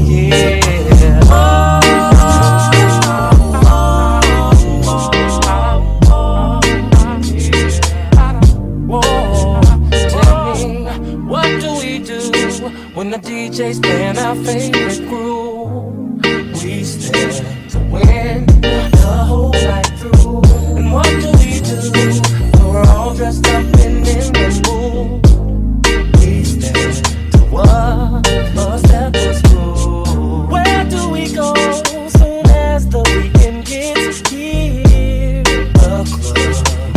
yeah. 0.09 0.61
When 12.95 13.11
the 13.11 13.19
DJ's 13.19 13.81
playing 13.81 14.17
our 14.17 14.35
favorite 14.35 15.07
groove? 15.11 16.25
We 16.65 16.85
stand 16.85 17.71
to 17.71 17.79
win 17.81 18.48
What 20.91 21.05
do 21.05 21.31
we 21.39 21.61
do? 21.61 21.79
We're 22.65 22.83
all 22.85 23.15
dressed 23.15 23.47
up 23.49 23.65
and 23.85 24.09
in 24.09 24.33
the 24.33 24.49
mood? 24.67 25.23
We 26.19 26.43
to 27.33 27.39
what 27.51 28.27
was 28.55 29.41
through. 29.43 30.47
Where 30.47 30.85
do 30.85 31.11
we 31.11 31.33
go 31.35 31.55
soon 31.83 32.47
as 32.47 32.89
the 32.89 33.03
weekend 33.15 33.67
gets 33.67 34.29
here? 34.31 35.45
Club. 35.75 36.09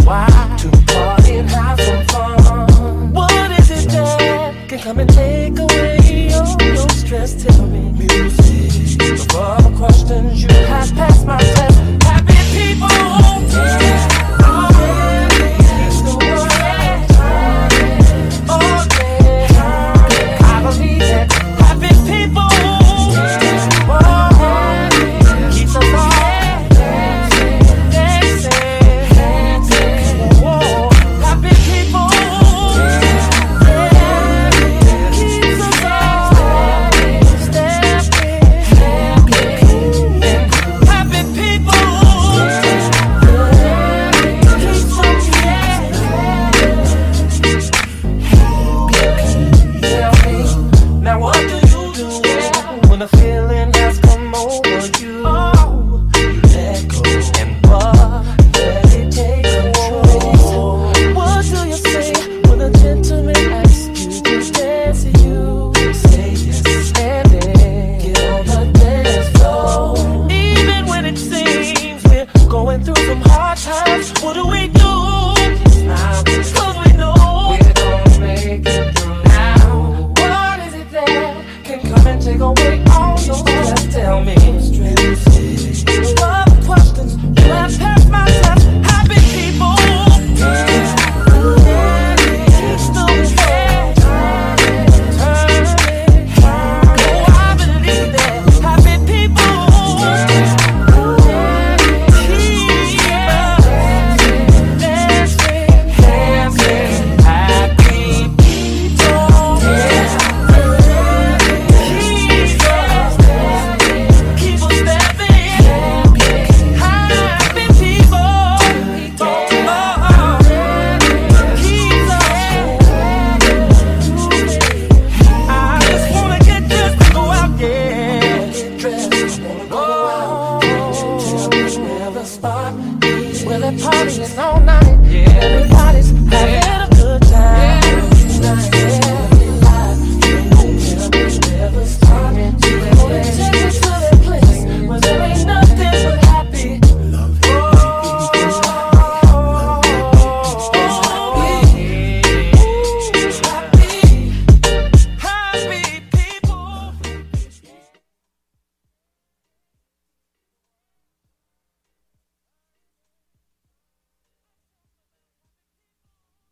Why? 0.06 0.56
To 0.60 0.70
party 0.94 1.36
and 1.36 1.50
have 1.50 1.80
some 1.82 2.06
fun. 2.08 3.14
What 3.14 3.52
is 3.60 3.70
it 3.72 3.90
that 3.90 4.70
can 4.70 4.80
come 4.80 5.00
and 5.00 5.10
take 5.10 5.60
away 5.60 6.32
all 6.34 6.62
your 6.62 6.90
stress? 6.90 7.44
Tell 7.44 7.68
me. 7.68 7.92
Music. 7.92 8.98
The 8.98 9.74
questions 9.78 10.44
you 10.44 10.50
have 10.50 10.94
passed 10.94 11.26
my 11.26 11.40